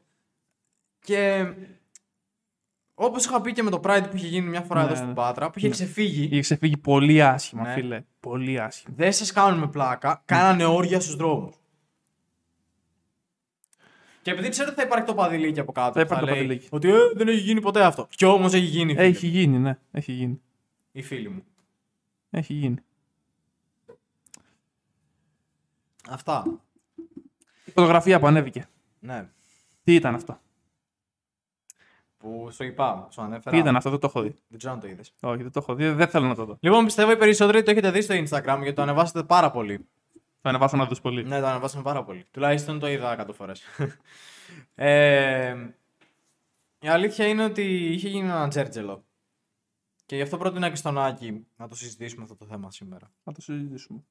Και 1.00 1.52
όπως 2.94 3.24
είχα 3.24 3.40
πει 3.40 3.52
και 3.52 3.62
με 3.62 3.70
το 3.70 3.80
Pride 3.84 4.06
που 4.10 4.16
είχε 4.16 4.26
γίνει 4.26 4.48
μια 4.48 4.60
φορά 4.62 4.80
Ναι, 4.80 4.84
εδώ 4.86 4.94
ναι. 4.94 5.00
στην 5.02 5.14
Πάτρα, 5.14 5.50
που 5.50 5.58
είχε 5.58 5.68
ξεφύγει, 5.68 6.24
Είχε 6.24 6.40
ξεφύγει 6.40 6.76
πολύ 6.76 7.22
άσχημα, 7.22 7.62
Ναι. 7.62 7.72
φίλε. 7.72 8.04
Πολύ 8.20 8.60
άσχημα. 8.60 8.94
δεν 8.98 9.12
σας 9.12 9.32
κάνουν 9.32 9.70
πλάκα, 9.70 10.22
κάνανε 10.24 10.64
όρια 10.64 11.00
στους 11.00 11.16
δρόμους. 11.16 11.54
Και 14.22 14.30
επειδή 14.30 14.48
ξέρω 14.48 14.68
ότι 14.68 14.76
θα 14.80 14.86
υπάρχει 14.86 15.06
το 15.06 15.14
παδιλίκι 15.14 15.60
από 15.60 15.72
κάτω, 15.72 15.92
Θα 16.00 16.06
που 16.06 16.08
θα 16.08 16.14
υπάρχει 16.20 16.26
το 16.26 16.32
λέει 16.34 16.42
παδιλίκι. 16.42 16.68
ότι 16.70 16.88
ε, 16.88 16.98
δεν 17.14 17.28
έχει 17.28 17.38
γίνει 17.40 17.60
ποτέ 17.60 17.84
αυτό. 17.84 18.08
Κι 18.10 18.24
όμως 18.24 18.52
έχει 18.52 18.64
γίνει, 18.64 18.92
φίλε. 18.94 19.04
Έχει 19.06 19.26
γίνει, 19.26 19.58
ναι. 19.58 19.78
Έχει 19.92 20.12
γίνει. 20.12 20.40
Οι 20.92 21.02
φίλοι 21.02 21.28
μου. 21.28 21.44
Έχει 22.30 22.52
γίνει. 22.54 22.76
Αυτά. 26.10 26.60
Η 27.64 27.70
φωτογραφία 27.70 28.20
που 28.20 28.26
ανέβηκε. 28.26 28.68
Ναι. 29.04 29.28
Τι 29.84 29.94
ήταν 29.94 30.14
αυτό; 30.14 30.40
Που 32.16 32.48
σου 32.52 32.64
είπα, 32.64 33.08
σου 33.10 33.22
ανέφερα. 33.22 33.56
Τι 33.56 33.62
ήταν 33.62 33.76
αυτό, 33.76 33.90
δεν 33.90 33.98
το 33.98 34.06
έχω 34.06 34.22
δει. 34.22 34.38
Δεν 34.48 34.58
ξέρω 34.58 34.72
αν 34.72 34.80
το 34.80 34.88
είδες. 34.88 35.14
Όχι, 35.20 35.42
δεν 35.42 35.52
το 35.52 35.60
έχω 35.62 35.74
δει. 35.74 35.88
Δεν 35.88 36.08
θέλω 36.08 36.26
να 36.26 36.34
το 36.34 36.44
δω. 36.44 36.56
Λοιπόν, 36.60 36.84
πιστεύω 36.84 37.10
οι 37.10 37.16
περισσότεροι 37.16 37.62
το 37.62 37.70
έχετε 37.70 37.90
δει 37.90 38.00
στο 38.00 38.14
Instagram 38.14 38.58
γιατί 38.60 38.72
το 38.72 38.82
ανεβάσατε 38.82 39.22
πάρα 39.22 39.50
πολύ. 39.50 39.88
Θα 40.40 40.48
ανεβάσω 40.48 40.76
να 40.76 40.86
δεις 40.86 41.00
πολύ. 41.00 41.24
Ναι, 41.24 41.40
το 41.40 41.46
ανεβάσαμε 41.46 41.82
πάρα 41.82 42.04
πολύ. 42.04 42.26
Τουλάχιστον 42.30 42.78
το 42.78 42.88
είδα 42.88 43.26
100 43.26 43.34
φορές. 43.34 43.62
ε, 44.74 45.56
η 46.78 46.88
αλήθεια 46.88 47.26
είναι 47.26 47.44
ότι 47.44 47.62
είχε 47.92 48.08
γίνει 48.08 48.28
ένα 48.28 48.48
τζέρτζελο. 48.48 49.04
Και 50.06 50.16
γι' 50.16 50.22
αυτό 50.22 50.36
πρότεινα 50.36 50.68
και 50.68 50.76
στον 50.76 50.98
Άκη 50.98 51.46
να 51.56 51.68
το 51.68 51.74
συζητήσουμε 51.74 52.22
αυτό 52.22 52.36
το 52.36 52.44
θέμα 52.44 52.70
σήμερα. 52.70 53.12
Να 53.24 53.32
το 53.32 53.40
συζητήσουμε. 53.40 54.04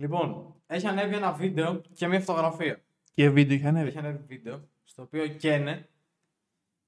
Λοιπόν, 0.00 0.54
έχει 0.66 0.86
ανέβει 0.86 1.14
ένα 1.14 1.32
βίντεο 1.32 1.80
και 1.80 2.06
μια 2.06 2.20
φωτογραφία. 2.20 2.82
Και 3.12 3.30
βίντεο 3.30 3.56
είχε 3.56 3.66
ανέβει. 3.66 3.88
Έχει 3.88 3.98
ανέβει 3.98 4.24
βίντεο 4.26 4.68
στο 4.84 5.02
οποίο 5.02 5.26
καίνε 5.26 5.88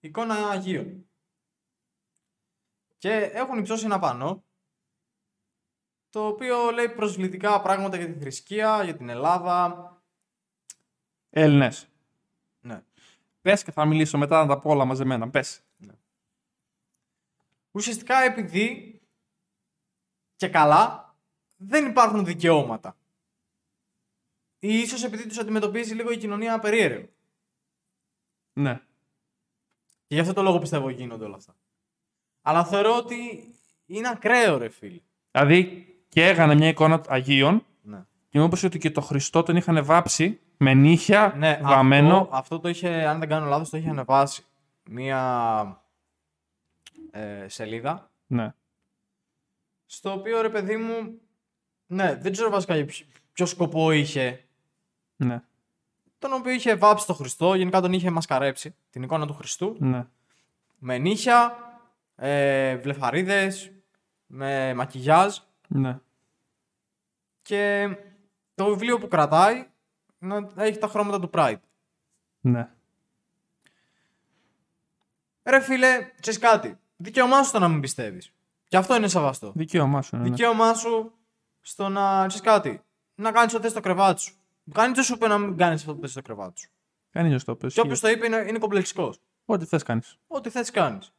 εικόνα 0.01 0.35
Αγίων. 0.35 1.07
Και 2.99 3.13
έχουν 3.13 3.59
υψώσει 3.59 3.85
ένα 3.85 3.99
πανό 3.99 4.45
το 6.11 6.27
οποίο 6.27 6.71
λέει 6.71 6.89
προσβλητικά 6.89 7.61
πράγματα 7.61 7.97
για 7.97 8.13
τη 8.13 8.19
θρησκεία, 8.19 8.85
για 8.85 8.97
την 8.97 9.09
Ελλάδα. 9.09 9.93
Έλληνες. 11.31 11.89
Ναι. 12.61 12.83
Πες 13.41 13.63
και 13.63 13.73
θα 13.73 13.85
μιλήσω 13.85 14.19
μετά 14.19 14.41
να 14.41 14.55
τα 14.55 14.59
πω 14.59 14.71
όλα 14.71 14.85
μαζεμένα. 14.85 15.31
Πες. 15.31 15.63
Ουσιαστικά 17.71 18.23
επειδή 18.23 19.01
και 20.37 20.49
καλά, 20.49 21.17
δεν 21.57 21.87
υπάρχουν 21.87 22.25
δικαιώματα. 22.25 22.97
Ή 24.65 24.79
ίσως 24.79 25.05
επειδή 25.05 25.27
τους 25.29 25.39
αντιμετωπίζει 25.39 25.95
λίγο 25.95 26.11
η 26.11 26.17
κοινωνία 26.17 26.59
περίεργο. 26.59 27.09
Ναι. 28.53 28.81
Και 30.07 30.15
γι' 30.15 30.21
αυτό 30.21 30.33
το 30.33 30.43
λόγο 30.43 30.59
πιστεύω 30.59 30.89
γίνονται 30.89 31.25
όλα 31.25 31.37
αυτά. 31.37 31.55
Αλλά 32.43 32.65
θεωρώ 32.65 32.97
ότι 32.97 33.17
είναι 33.87 34.09
ακραίο, 34.09 34.59
ρε 34.59 34.69
φίλε. 34.69 35.01
Δηλαδή 35.31 35.87
και 36.09 36.27
έγανε 36.27 36.55
μια 36.55 36.69
εικόνα 36.69 37.05
Αγίων 37.09 37.67
Ναι. 37.83 38.05
και 38.29 38.39
μου 38.39 38.45
είπες 38.45 38.63
ότι 38.63 38.79
και 38.79 38.91
το 38.91 39.01
Χριστό 39.01 39.43
τον 39.43 39.57
είχαν 39.57 39.85
βάψει 39.85 40.41
με 40.57 40.75
νύχια 40.75 41.35
Ναι, 41.37 41.61
βαμμένο. 41.63 42.17
Αυτό, 42.17 42.37
αυτό 42.37 42.59
το 42.61 42.69
είχε, 42.69 42.89
αν 43.07 43.19
δεν 43.19 43.29
κάνω 43.29 43.47
λάθος, 43.47 43.71
το 43.71 43.77
είχε 43.77 43.89
ανεβάσει 43.89 44.45
μία 44.85 45.85
ε, 47.11 47.49
σελίδα, 47.49 48.11
Ναι. 48.27 48.55
στο 49.87 50.13
οποίο, 50.13 50.41
ρε 50.41 50.51
παιδί 50.51 50.77
μου, 50.77 51.21
ναι, 51.87 52.15
δεν 52.17 52.33
ξέρω 52.33 52.51
βασικά 52.51 52.77
για 52.77 52.85
ποιο, 52.85 53.07
ποιο 53.33 53.47
σκοπό 53.47 53.91
είχε, 53.91 54.45
Ναι. 55.25 55.43
τον 56.19 56.33
οποίο 56.33 56.53
είχε 56.53 56.75
βάψει 56.75 57.07
το 57.07 57.15
Χριστό, 57.15 57.55
γενικά 57.55 57.81
τον 57.81 57.93
είχε 57.93 58.11
μασκαρέψει, 58.11 58.75
την 58.91 59.03
εικόνα 59.03 59.27
του 59.27 59.35
Χριστού, 59.35 59.77
Ναι. 59.79 60.07
με 60.79 60.99
νύχια, 60.99 61.57
ε, 62.17 62.77
βλεφαρίδες, 62.77 63.73
με 64.27 64.75
μακιγιάζ 64.75 65.37
Ναι. 65.69 65.99
και 67.43 67.89
το 68.55 68.65
βιβλίο 68.67 68.99
που 68.99 69.09
κρατάει 69.09 69.67
να 70.19 70.49
έχει 70.57 70.79
τα 70.79 70.87
χρώματα 70.87 71.21
του 71.21 71.31
Pride. 71.33 71.61
Ναι. 72.41 72.69
Ρε 75.45 75.61
φίλε, 75.61 76.11
ξέρεις 76.21 76.39
κάτι; 76.41 76.79
Δικαίωμά 76.97 77.43
σου 77.43 77.53
το 77.53 77.59
να 77.59 77.69
μην 77.69 77.81
πιστεύεις. 77.81 78.33
Και 78.69 78.77
αυτό 78.77 78.97
είναι 78.97 79.09
σεβαστό. 79.09 79.53
Δικαίωμά 79.55 80.03
σου. 80.03 80.17
Ναι. 80.17 80.23
Δικαίωμά 80.23 80.75
σου 80.75 81.13
στο 81.61 81.89
να 81.89 82.27
ξέρεις 82.27 82.47
κάτι; 82.47 82.83
Να 83.15 83.33
κάνεις 83.33 83.53
ό,τι 83.55 83.63
θες 83.63 83.71
στο 83.71 83.81
κρεβάτι 83.81 84.21
σου. 84.21 84.35
Κάνει 84.73 84.93
τι 84.95 85.03
σου 85.03 85.15
είπε 85.15 85.29
να 85.29 85.39
μην 85.39 85.57
κάνεις 85.57 85.81
αυτό 85.81 85.95
που 85.95 86.01
θε 86.01 86.07
στο 86.07 86.23
κρεβάτι 86.23 86.61
σου. 86.61 86.71
Κανεί 87.11 87.41
το 87.41 87.57
πες. 87.57 87.75
Και 87.75 87.81
όποιος 87.81 88.01
το 88.01 88.09
είπε 88.09 88.27
είναι, 88.27 88.45
είναι 88.49 88.59
κομπλεξικός. 88.59 89.19
Ό,τι 89.45 89.65
θες 89.65 89.83
κάνεις. 89.83 90.19
Ό,τι 90.27 90.51
θες 90.51 90.71
κάνεις. 90.71 91.13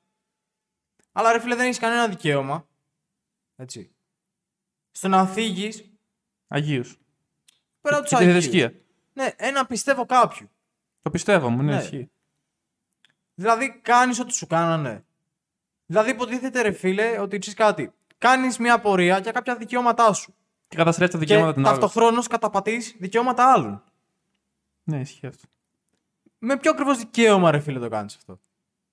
Αλλά 1.11 1.31
ρε 1.31 1.39
φίλε, 1.39 1.55
δεν 1.55 1.65
έχεις 1.65 1.79
κανένα 1.79 2.07
δικαίωμα. 2.07 2.67
Έτσι. 3.55 3.91
Στο 4.91 5.07
να 5.07 5.25
θίγεις 5.27 5.91
Αγίους. 6.47 6.97
πέρα 7.81 7.95
Και 7.95 8.01
τους 8.01 8.09
τη 8.09 8.15
Αγίους. 8.15 8.33
θρησκεία. 8.33 8.73
Ναι, 9.13 9.29
ένα 9.35 9.65
πιστεύω 9.65 10.05
κάποιου. 10.05 10.49
Το 11.01 11.09
πιστεύω 11.09 11.49
μου, 11.49 11.61
ναι, 11.61 11.75
Ναι. 11.75 11.81
ισχύει. 11.81 12.11
Δηλαδή, 13.33 13.79
κάνεις 13.81 14.19
ό,τι 14.19 14.33
σου 14.33 14.47
κάνανε. 14.47 15.05
Δηλαδή, 15.85 16.09
υποτίθεται 16.09 16.61
ρε 16.61 16.71
φίλε 16.71 17.19
ότι 17.19 17.37
ξέρεις 17.39 17.59
κάτι. 17.59 17.93
Κάνεις 18.17 18.57
μια 18.57 18.79
πορεία 18.79 19.19
για 19.19 19.31
κάποια 19.31 19.55
δικαιώματά 19.55 20.13
σου. 20.13 20.35
Και 20.73 20.79
καταστρέφει 20.79 21.11
τα 21.11 21.19
δικαιώματα 21.19 21.49
και 21.49 21.55
των 21.55 21.65
άλλων. 21.65 21.79
ταυτοχρόνως 21.79 22.27
καταπατείς 22.27 22.95
δικαιώματα 22.99 23.53
άλλων. 23.53 23.83
Ναι, 24.83 24.99
ισχύει 24.99 25.27
αυτό. 25.27 25.47
Με 26.37 26.57
ποιο 26.57 26.71
ακριβώς 26.71 26.97
δικαίωμα, 26.97 27.51
ρε 27.51 27.59
φίλε, 27.59 27.79
το 27.79 27.89
κάνεις 27.89 28.15
αυτό; 28.15 28.39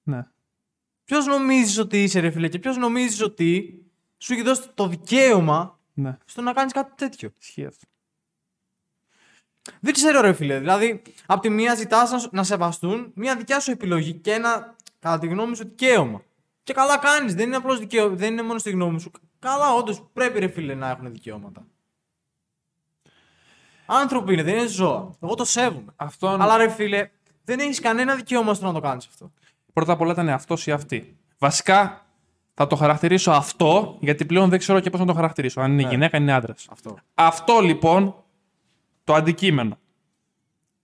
Ναι. 0.02 0.26
Ποιος 1.04 1.26
νομίζεις 1.26 1.78
ότι 1.78 2.02
είσαι, 2.02 2.20
ρε 2.20 2.30
φίλε, 2.30 2.48
και 2.48 2.58
ποιος 2.58 2.76
νομίζεις 2.76 3.22
ότι 3.22 3.82
σου 4.18 4.32
έχει 4.32 4.42
δώσει 4.42 4.68
το 4.74 4.86
δικαίωμα 4.86 5.78
Ναι, 5.94 6.18
στο 6.24 6.42
να 6.42 6.52
κάνεις 6.52 6.72
κάτι 6.72 6.92
τέτοιο; 6.94 7.30
ισχύει 7.40 7.64
αυτό. 7.64 7.86
Δεν 9.80 9.92
ξέρω, 9.92 10.20
ρε 10.20 10.32
φίλε. 10.32 10.58
Δηλαδή, 10.58 11.02
από 11.26 11.40
τη 11.40 11.48
μία 11.48 11.74
ζητάς 11.74 12.10
να, 12.10 12.28
να 12.30 12.44
σεβαστούν 12.44 13.12
μια 13.14 13.36
δικιά 13.36 13.60
σου 13.60 13.70
επιλογή 13.70 14.14
και 14.14 14.32
ένα, 14.32 14.76
κατά 14.98 15.18
τη 15.18 15.26
γνώμη 15.26 15.56
σου, 15.56 15.64
δικαίωμα. 15.64 16.22
Και 16.62 16.72
καλά 16.72 16.98
κάνεις. 16.98 17.34
Δεν 17.34 17.46
είναι 17.46 17.56
απλώς 17.56 17.78
δικαίωμα. 17.78 18.14
Δεν 18.16 18.32
είναι 18.32 18.42
μόνο 18.42 18.58
στη 18.58 18.70
γνώμη 18.70 19.00
σου. 19.00 19.10
Καλά, 19.40 19.72
όντως 19.74 20.02
πρέπει, 20.12 20.38
ρε 20.38 20.48
φίλε, 20.48 20.74
να 20.74 20.88
έχουν 20.90 21.12
δικαιώματα. 21.12 21.66
Άνθρωποι 23.86 24.32
είναι, 24.32 24.42
δεν 24.42 24.54
είναι 24.56 24.66
ζώα. 24.66 25.10
Εγώ 25.20 25.34
το 25.34 25.44
σέβομαι. 25.44 25.92
Αυτόν... 25.96 26.40
Αλλά 26.42 26.56
ρε 26.56 26.68
φίλε, 26.70 27.10
δεν 27.44 27.58
έχεις 27.58 27.80
κανένα 27.80 28.14
δικαίωμα 28.14 28.54
στο 28.54 28.66
να 28.66 28.72
το 28.72 28.80
κάνεις 28.80 29.06
αυτό. 29.06 29.32
Πρώτα 29.72 29.92
απ' 29.92 30.00
όλα 30.00 30.12
ήταν 30.12 30.28
αυτός 30.28 30.66
ή 30.66 30.72
αυτή. 30.72 31.18
Βασικά 31.38 32.06
θα 32.54 32.66
το 32.66 32.76
χαρακτηρίσω 32.76 33.30
αυτό, 33.30 33.96
γιατί 34.00 34.24
πλέον 34.24 34.48
δεν 34.48 34.58
ξέρω 34.58 34.80
και 34.80 34.90
πώς 34.90 35.00
να 35.00 35.06
το 35.06 35.14
χαρακτηρίσω. 35.14 35.60
Αν 35.60 35.72
είναι 35.72 35.82
Ναι. 35.82 35.88
γυναίκα, 35.88 36.16
αν 36.16 36.22
είναι 36.22 36.32
άντρας. 36.32 36.66
Αυτό. 36.70 36.98
Αυτό 37.14 37.60
λοιπόν 37.60 38.24
το 39.04 39.14
αντικείμενο. 39.14 39.78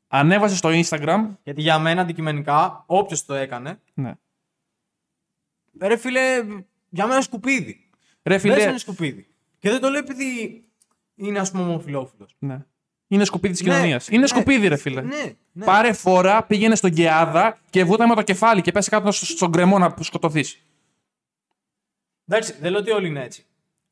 Ανέβασε 0.09 0.57
στο 0.57 0.69
Instagram. 0.73 1.27
Γιατί 1.43 1.61
για 1.61 1.79
μένα 1.79 2.01
αντικειμενικά, 2.01 2.83
όποιος 2.87 3.25
το 3.25 3.35
έκανε, 3.35 3.81
Ναι. 3.95 4.15
ρε 5.81 5.97
φίλε, 5.97 6.21
για 6.89 7.05
μένα 7.05 7.15
είναι 7.15 7.23
σκουπίδι. 7.23 7.86
Ρε 8.27 8.39
Φίλε... 8.39 8.55
φίλε. 8.55 8.69
είναι 8.69 8.79
σκουπίδι. 8.79 9.27
Και 9.59 9.71
δεν 9.71 9.81
το 9.81 9.89
λέω 9.89 9.99
επειδή 10.01 10.63
είναι, 11.15 11.39
ας 11.39 11.51
πούμε, 11.51 11.63
ομοφυλόφιλος. 11.63 12.37
Ναι. 12.39 12.65
Είναι 13.09 13.25
σκουπίδι 13.25 13.55
της 13.55 13.63
Ναι, 13.63 13.73
κοινωνίας. 13.73 14.09
Είναι 14.09 14.19
ναι, 14.21 14.27
σκουπίδι, 14.27 14.69
ρε 14.69 14.77
φίλε. 14.77 15.01
Ναι, 15.03 15.35
ναι. 15.53 15.65
Πάρε 15.65 15.93
φορά, 15.93 16.43
πήγαινε 16.45 16.75
στον 16.75 16.91
Κεάδα 16.91 17.59
και 17.71 17.85
βούτα 17.85 18.09
με 18.09 18.15
το 18.15 18.23
κεφάλι 18.23 18.61
και 18.63 18.73
πέσει 18.73 18.91
κάτω 18.91 19.13
στο- 19.13 19.25
στον 19.27 19.53
κρεμό 19.53 19.79
να 19.79 19.95
σκοτωθείς. 20.01 20.61
Εντάξει, 22.29 22.55
δεν 22.61 22.71
λέω 22.71 22.81
ότι 22.81 22.91
όλοι 22.91 23.07
είναι 23.09 23.23
έτσι. 23.25 23.45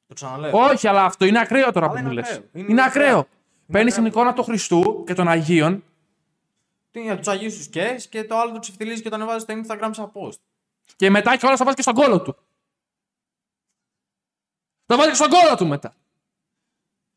Το 0.07 0.15
ξαναλέω. 0.15 0.51
Όχι, 0.59 0.89
αλλά 0.89 1.05
αυτό 1.05 1.25
είναι 1.25 1.41
ακραίο 1.41 1.73
τώρα 1.73 1.87
Αλλά 1.87 1.95
που 1.95 1.99
είναι 2.01 2.09
μου 2.09 2.15
λες. 2.15 2.29
ακραίο. 2.29 2.45
Είναι 2.53 2.67
Είναι 2.71 2.83
ακραίο. 2.85 3.07
ακραίο. 3.07 3.27
Παίρνεις 3.73 3.93
ακραίο. 3.93 4.11
την 4.11 4.19
εικόνα 4.21 4.35
του 4.35 4.43
Χριστού 4.43 5.05
και 5.07 5.15
των 5.15 5.29
Αγίων 5.29 5.85
Τι 6.91 7.01
είναι, 7.01 7.17
τους 7.17 7.29
Αγίους 7.29 7.57
τους 7.57 7.67
και 7.69 8.01
και 8.11 8.25
το 8.25 8.39
άλλο 8.39 8.53
του 8.53 8.59
ξεφτιλίζει 8.61 9.03
και 9.03 9.09
το 9.09 9.15
ανεβάζεις 9.15 9.43
στο 9.43 9.55
Instagram 9.63 9.89
σαν 9.91 10.13
post. 10.15 10.39
και 10.97 11.11
μετά 11.11 11.37
και 11.37 11.47
όλα 11.47 11.57
θα 11.57 11.65
βάζεις 11.65 11.77
και 11.85 11.91
στον 11.91 11.95
κόλο 12.05 12.21
του. 12.23 12.37
Θα 14.87 14.97
βάζει 14.97 15.09
και 15.09 15.15
στον 15.15 15.29
κόλο 15.31 15.57
του 15.57 15.67
μετά. 15.67 15.95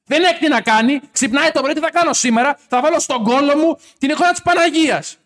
Δεν 0.03 0.23
έχει 0.23 0.39
τι 0.39 0.47
να 0.47 0.61
κάνει. 0.61 0.99
Ξυπνάει 1.11 1.51
το 1.51 1.61
πρωί, 1.61 1.73
τι 1.73 1.79
θα 1.79 1.91
κάνω 1.91 2.13
σήμερα; 2.13 2.59
Θα 2.67 2.81
βάλω 2.81 2.99
στον 2.99 3.23
κόλο 3.23 3.57
μου 3.57 3.77
την 3.97 4.09
εικόνα 4.09 4.31
της 4.31 4.41
Παναγίας. 4.41 5.17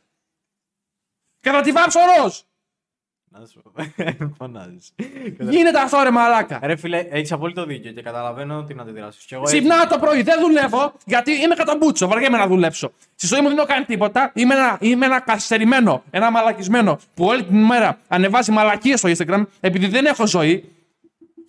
Και 1.39 1.49
θα 1.49 1.61
τη 1.61 1.71
βάψω 1.71 1.99
ροζ. 2.17 2.39
Να 3.33 3.45
σου 3.45 3.61
πω. 3.61 3.71
Φωνάζεις. 4.37 4.93
Γίνεται 5.39 5.79
αυτό 5.79 6.01
ρε 6.03 6.11
μαλάκα. 6.11 6.59
Ρε 6.63 6.75
φίλε, 6.75 6.97
έχεις 6.97 7.31
απόλυτο 7.31 7.65
δίκιο 7.65 7.91
και 7.91 8.01
καταλαβαίνω 8.01 8.63
την 8.63 8.79
αντιδράση 8.79 9.19
σου. 9.21 9.27
Και 9.27 9.35
εγώ 9.35 9.43
έτσι- 9.43 9.57
Ξυπνάω 9.57 9.87
το 9.87 9.99
πρωί, 9.99 10.21
δεν 10.21 10.39
δουλεύω 10.41 10.93
γιατί 11.05 11.31
είμαι 11.31 11.55
καταμπούτσο. 11.55 12.07
Βαριέμαι 12.07 12.37
να 12.37 12.47
δουλέψω. 12.47 12.91
Στη 13.15 13.27
ζωή 13.27 13.41
μου 13.41 13.47
δεν 13.47 13.57
έχω 13.57 13.67
κάνει 13.67 13.85
τίποτα. 13.85 14.31
Είμαι 14.35 14.55
ένα, 14.55 14.77
είμαι 14.81 15.05
ένα 15.05 15.19
καθυστερημένο, 15.19 16.03
ένα 16.11 16.31
μαλακισμένο 16.31 16.99
που 17.13 17.25
όλη 17.25 17.43
την 17.43 17.59
ημέρα 17.59 17.99
ανεβάζει 18.07 18.51
μαλακίες 18.51 18.99
στο 18.99 19.09
Instagram 19.17 19.43
επειδή 19.59 19.87
δεν 19.87 20.05
έχω 20.05 20.27
ζωή 20.27 20.71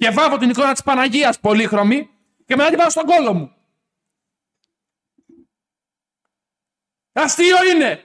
και 0.03 0.11
βάφω 0.11 0.37
την 0.39 0.51
εικόνα 0.51 0.73
της 0.73 0.83
Παναγίας 0.83 1.41
πολύχρωμη 1.41 2.09
και 2.45 2.57
μετά 2.57 2.71
τη 2.71 2.77
βάζω 2.77 2.91
στον 2.91 3.05
κώλο 3.05 3.35
μου. 3.35 3.53
Αστείο 7.13 7.57
είναι! 7.75 8.05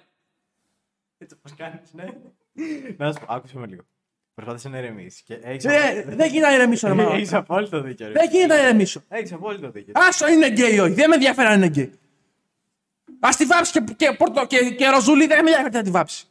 Έτσι 1.18 1.36
όπως 1.40 1.58
κάνεις, 1.58 1.94
ναι. 1.94 2.06
Να 2.98 3.12
σου 3.12 3.20
πω, 3.26 3.34
άκουσέ 3.34 3.58
με 3.58 3.68
λίγο. 3.68 3.82
Προσπάθησε 4.34 4.70
να 4.70 4.78
ηρεμήσεις. 4.78 5.22
Και 5.22 5.34
έχεις, 5.34 5.66
Ε, 5.66 6.04
δεν 6.08 6.30
γίνεται 6.30 6.48
να 6.48 6.54
ηρεμήσω, 6.54 6.88
ρε 6.88 6.94
μαλάκα. 6.94 7.16
έχεις 7.16 7.34
απόλυτο 7.34 7.82
δίκιο. 7.82 8.08
Ρε. 8.08 8.14
Δεν 8.14 8.30
γίνεται 8.32 8.56
να 8.56 8.62
ηρεμήσω. 8.62 9.02
Έχεις 9.08 9.32
απόλυτο 9.34 9.70
δίκιο. 9.72 9.94
Άσ' 9.96 10.15
το 10.15 10.28
είναι 10.28 10.50
γκέι 10.50 10.76
ή 10.76 10.80
όχι. 10.80 10.94
Δεν 10.94 11.10
με 11.10 11.16
ενδιαφέρει 11.16 11.48
αν 11.48 11.56
είναι 11.56 11.68
γκέι. 11.68 12.00
Ας 13.20 13.30
τη 13.38 13.46
βάψει 13.46 13.72
και, 13.72 13.94
και, 13.94 14.12
πορτο, 14.18 14.46
και, 14.46 14.70
και 14.70 14.90
ροζούλη, 14.90 15.28
δεν 15.28 15.44
με 15.44 15.50
ενδιαφέρει 15.50 15.74
να 15.76 15.84
τη 15.84 15.90
βάψει. 15.92 16.26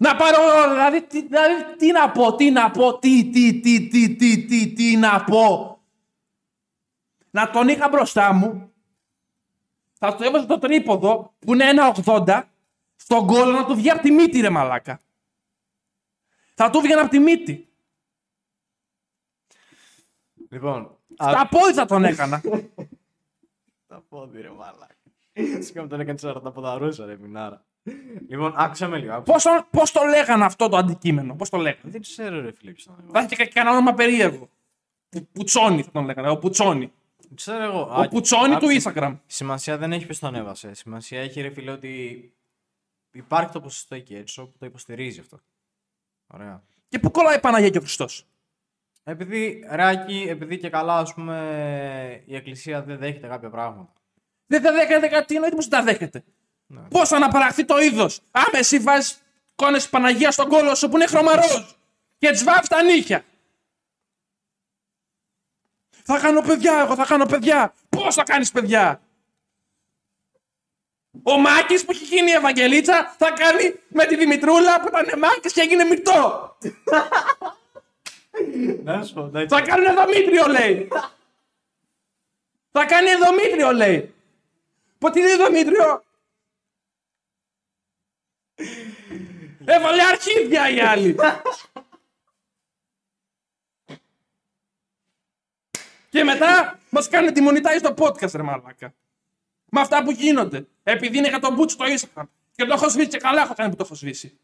Να 0.00 0.16
πάρω, 0.16 0.38
δηλαδή, 0.70 1.02
τι, 1.02 1.22
δηλαδή, 1.22 1.76
τι 1.76 1.92
να 1.92 2.10
πω, 2.10 2.34
τι 2.34 2.50
να 2.50 2.70
πω, 2.70 2.98
τι, 2.98 3.30
τι, 3.30 3.60
τι, 3.60 3.88
τι, 3.88 4.16
τι, 4.16 4.44
τι, 4.44 4.72
τι 4.72 4.96
να 4.96 5.24
πω. 5.24 5.78
Να 7.30 7.50
τον 7.50 7.68
είχα 7.68 7.88
μπροστά 7.88 8.32
μου, 8.32 8.72
θα 9.92 10.14
του 10.14 10.22
έβαζα 10.22 10.46
το 10.46 10.58
τρίποδο 10.58 11.34
που 11.38 11.52
είναι 11.54 11.68
ένα 11.68 11.96
80 12.04 12.42
στον 12.96 13.26
κόλλο 13.26 13.50
να 13.50 13.64
του 13.64 13.74
βγει 13.74 13.90
από 13.90 14.02
τη 14.02 14.10
μύτη 14.10 14.40
ρε 14.40 14.50
μαλάκα. 14.50 15.00
Θα 16.54 16.70
του 16.70 16.80
βγει 16.80 16.92
από 16.92 17.10
τη 17.10 17.18
μύτη. 17.18 17.68
Λοιπόν, 20.50 20.98
Τα 21.16 21.48
πόδι 21.50 21.72
θα 21.72 21.84
τον 21.84 22.04
έκανα. 22.04 22.42
Τα 23.86 24.04
πόδι 24.08 24.40
ρε 24.40 24.50
μάλακα. 24.50 24.96
Σκάμε 25.62 25.88
τον 25.88 26.00
έκανε 26.00 26.18
40 26.22 26.54
ποδαρούσα 26.54 27.06
ρε 27.06 27.16
μινάρα. 27.16 27.64
Λοιπόν, 28.28 28.52
άκουσα 28.56 28.88
με 28.88 28.98
λίγο. 28.98 29.12
άκουσα. 29.12 29.32
Πώς, 29.32 29.42
το- 29.42 29.66
πώς 29.70 29.92
το 29.92 30.00
λέγανε 30.04 30.44
αυτό 30.44 30.68
το 30.68 30.76
αντικείμενο, 30.76 31.34
πώς 31.34 31.48
το 31.50 31.56
λέγανε; 31.56 31.80
Δεν 31.90 32.00
ξέρω 32.00 32.40
ρε 32.40 32.52
φίλε 32.52 32.70
ποιος 32.72 32.84
ήταν. 32.84 33.08
Θα 33.12 33.20
είχε 33.20 33.34
και 33.44 33.46
κανένα 33.46 33.76
όνομα 33.76 33.94
περίεργο. 33.94 34.48
Που, 35.08 35.26
πουτσόνι 35.32 35.82
θα 35.82 35.90
τον 35.90 36.04
λέγανε, 36.04 36.30
ο 36.30 36.38
Πουτσόνι. 36.38 36.92
Ξέρω 37.34 37.62
εγώ. 37.64 37.92
Ο 37.96 38.08
Πουτσόνι 38.08 38.56
του 38.56 38.66
Instagram. 38.82 39.16
Σημασία 39.26 39.78
δεν 39.78 39.92
έχει 39.92 40.04
ποιος 40.04 40.18
τον 40.18 40.34
έβασε. 40.34 40.74
Σημασία 40.74 41.20
έχει 41.20 41.40
ρε 41.40 41.50
φίλε 41.50 41.70
ότι 41.70 42.22
υπάρχει 43.12 43.52
το 43.52 43.60
ποσοστό 43.60 43.94
εκεί 43.94 44.14
έξω 44.14 44.46
που 44.46 44.56
το 44.58 44.66
υποστηρίζει 44.66 45.20
αυτό. 45.20 45.40
Ωραία. 46.26 46.62
Και 46.88 46.98
που 46.98 47.10
κολλάει 47.10 47.36
η 47.36 47.40
Παναγία 47.40 47.70
και 47.70 47.78
ο 47.78 47.80
Χριστός; 47.80 48.26
Επειδή, 49.04 49.64
ράκι, 49.68 50.26
επειδή 50.28 50.58
και 50.58 50.68
καλά, 50.70 50.98
ας 50.98 51.14
πούμε, 51.14 52.22
η 52.26 52.34
Εκκλησία 52.36 52.82
δεν 52.82 52.98
δέχεται 52.98 53.26
κάποια 53.26 53.50
πράγματα. 53.50 53.92
Δεν 54.46 54.62
τα 54.62 54.72
δέχεται 54.72 55.06
κάτι, 55.08 55.26
τι 55.26 55.34
εννοείται 55.34 55.56
πως 55.56 55.68
δεν 55.68 55.78
τα 55.78 55.84
δέχεται. 55.84 56.24
Ναι. 56.70 56.80
Πώς 56.80 57.08
θα 57.08 57.16
αναπαραχθεί 57.16 57.64
το 57.64 57.78
είδος; 57.78 58.20
Άμα 58.30 58.58
εσύ 58.58 58.78
βάζεις 58.78 59.22
κόνες 59.54 59.80
της 59.82 59.90
Παναγίας 59.90 60.34
στον 60.34 60.48
κόλο 60.48 60.74
σου 60.74 60.88
που 60.88 60.96
είναι 60.96 61.06
χρωμαρός 61.06 61.78
και 62.18 62.30
τις 62.30 62.44
βάφεις 62.44 62.68
τα 62.68 62.82
νύχια. 62.82 63.24
Θα 66.04 66.18
κάνω 66.18 66.40
παιδιά, 66.40 66.80
εγώ 66.80 66.94
θα 66.94 67.04
κάνω 67.04 67.26
παιδιά. 67.26 67.74
Πώς 67.88 68.14
θα 68.14 68.22
κάνεις 68.22 68.50
παιδιά; 68.50 69.00
Ο 71.22 71.38
Μάκης 71.38 71.84
που 71.84 71.90
έχει 71.90 72.04
γίνει 72.04 72.30
η 72.30 72.34
Ευαγγελίτσα 72.34 73.14
θα 73.18 73.30
κάνει 73.30 73.74
με 73.88 74.04
τη 74.04 74.16
Δημητρούλα 74.16 74.80
που 74.80 74.88
ήταν 74.88 75.18
Μάκης 75.18 75.52
και 75.52 75.60
έγινε 75.60 75.84
μυρτό. 75.84 76.56
Να 78.82 79.02
σου 79.02 79.14
πω, 79.14 79.24
εντάξει. 79.24 79.54
Θα 79.56 79.60
κάνουν 79.60 79.94
Δομήτριο, 79.94 80.46
λέει. 80.46 80.88
θα 82.70 82.84
κάνει 82.84 83.08
Δομήτριο, 83.24 83.72
λέει. 83.72 84.14
Πότε 84.98 85.20
είναι 85.20 85.36
Δομήτριο; 85.36 86.02
Έβαλε 89.70 90.02
αρχίδια 90.02 90.70
οι 90.70 90.80
άλλοι. 90.80 91.16
και 96.08 96.24
μετά 96.24 96.78
μας 96.90 97.08
κάνουν 97.08 97.32
τη 97.32 97.42
monetize 97.48 97.78
στο 97.78 97.94
podcast, 97.98 98.30
ρε 98.34 98.42
μαλάκα. 98.42 98.94
Με 99.70 99.80
αυτά 99.80 100.02
που 100.04 100.10
γίνονται. 100.10 100.66
Επειδή 100.82 101.18
είναι 101.18 101.28
για 101.28 101.38
τον 101.38 101.54
Μπούτσο 101.54 101.76
στο 101.76 101.84
Instagram. 101.84 102.24
Και 102.54 102.64
το 102.64 102.72
έχω 102.72 102.88
σβήσει 102.88 103.08
και 103.08 103.18
καλά 103.18 103.42
έχω 103.42 103.54
κάνει 103.54 103.70
που 103.70 103.76
το 103.76 103.82
έχω 103.84 103.94
σβήσει. 103.94 104.38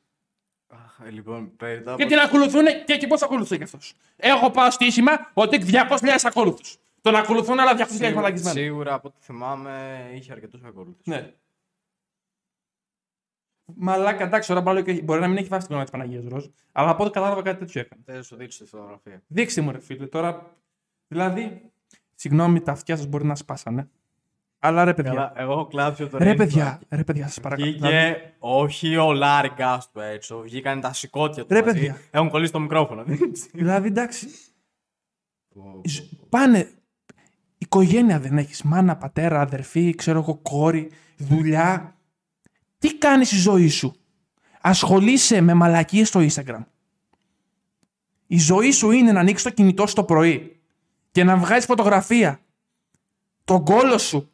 Αχ, 0.69 0.99
Λοιπόν, 1.11 1.57
περιτά 1.57 1.95
Και 1.97 2.07
την 2.07 2.19
ακολουθούν 2.19 2.65
και 2.65 2.93
εκεί 2.93 3.07
πώς 3.07 3.23
ακολουθεί 3.23 3.57
κι 3.57 3.63
αυτός. 3.63 3.95
Έχω 4.17 4.51
πάω 4.51 4.71
στοίχημα 4.71 5.31
ότι 5.35 5.59
200.000 5.71 6.09
ακόλουθους. 6.23 6.77
Τον 7.01 7.15
ακολουθούν 7.17 7.61
άλλα 7.61 7.75
200.000 7.77 7.87
Σίγουρα, 7.89 8.15
μαλακισμένοι. 8.15 8.61
σίγουρα 8.61 8.95
από 8.95 9.09
ό,τι 9.09 9.17
θυμάμαι 9.21 10.05
είχε 10.15 10.33
αρκετούς 10.33 10.63
ακόλουθους. 10.65 11.07
Ναι. 11.07 11.33
Μαλάκα, 13.65 14.25
εντάξει, 14.25 14.49
τώρα 14.49 14.63
πάλι 14.63 14.83
και 14.83 15.03
μπορεί 15.03 15.21
να 15.21 15.29
μην 15.29 15.37
έχει 15.37 15.49
βάσει 15.49 15.61
την 15.61 15.69
κονά 15.71 15.83
της 15.83 15.91
Παναγίας 15.93 16.25
Ροζ, 16.29 16.45
αλλά 16.73 16.91
από 16.91 17.03
ό,τι 17.05 17.13
κατάλαβα 17.13 17.43
κάτι 17.43 17.59
τέτοιο 17.59 17.81
έκανε. 17.81 18.03
Δεν 18.05 18.23
σου 18.23 18.37
δείξω 18.37 18.65
τη 18.65 18.71
φωτογραφία. 18.71 19.23
Δείξτε 19.27 19.61
μου, 19.61 19.71
ρε 19.71 19.81
φίλε, 19.81 20.07
τώρα. 20.07 20.57
Δηλαδή, 21.09 21.63
συγγνώμη, 22.15 22.61
τα 22.61 22.73
αυτιά 22.73 22.97
σας 22.97 23.07
μπορεί 23.07 23.25
να 23.25 23.35
σπάσανε. 23.35 23.89
Αλλά 24.59 24.85
ρε 24.85 24.95
παιδιά. 24.95 25.11
Καλά, 25.13 25.33
εγώ 25.37 25.53
έχω 25.53 25.67
κλάψει 25.67 26.03
από 26.03 26.11
το 26.13 26.19
Ρε 26.19 26.31
Rainbow. 26.33 26.37
παιδιά, 26.37 26.81
ρε 26.89 27.05
παιδιά, 27.05 27.27
σας 27.27 27.41
παρακαλώ. 27.41 27.71
Βγήκε 27.71 27.87
Δηλαδή, 27.89 28.33
όχι 28.39 28.97
ο 28.97 29.13
Λάρη 29.13 29.51
του 29.93 30.01
έξω, 30.01 30.41
βγήκαν 30.41 30.81
τα 30.81 30.93
σηκώτια 30.93 31.43
του. 31.47 31.55
Ρε, 31.55 31.61
μαζί. 31.63 31.73
παιδιά. 31.73 31.97
Έχουν 32.11 32.29
κολλήσει 32.29 32.53
το 32.53 32.61
μικρόφωνο. 32.61 33.05
δηλαδή, 33.53 33.89
εντάξει. 33.89 34.29
Ζ- 35.85 36.03
Πάνε. 36.29 36.69
Οικογένεια 37.59 38.21
δεν 38.21 38.39
έχεις. 38.39 38.63
Μάνα, 38.63 38.97
πατέρα, 38.97 39.41
αδερφή, 39.41 39.95
ξέρω 39.95 40.19
εγώ, 40.19 40.35
κόρη, 40.43 40.91
δουλειά. 41.17 41.94
Τι 42.85 42.95
κάνεις 42.95 43.29
στη 43.29 43.37
ζωή 43.37 43.69
σου; 43.69 43.95
Ασχολείσαι 44.61 45.41
με 45.41 45.55
μαλακίες 45.55 46.09
στο 46.09 46.21
Instagram. 46.21 46.65
Η 48.27 48.39
ζωή 48.39 48.71
σου 48.71 48.91
είναι 48.91 49.13
να 49.13 49.21
ανοίξεις 49.21 49.47
το 49.47 49.51
κινητό 49.55 49.87
σου 49.87 49.95
το 49.95 50.05
πρωί 50.05 50.61
και 51.11 51.25
να 51.25 51.37
βγάλει 51.37 51.63
φωτογραφία. 51.63 52.41
Τον 53.45 53.65
κόλο 53.65 53.99
σου. 53.99 54.31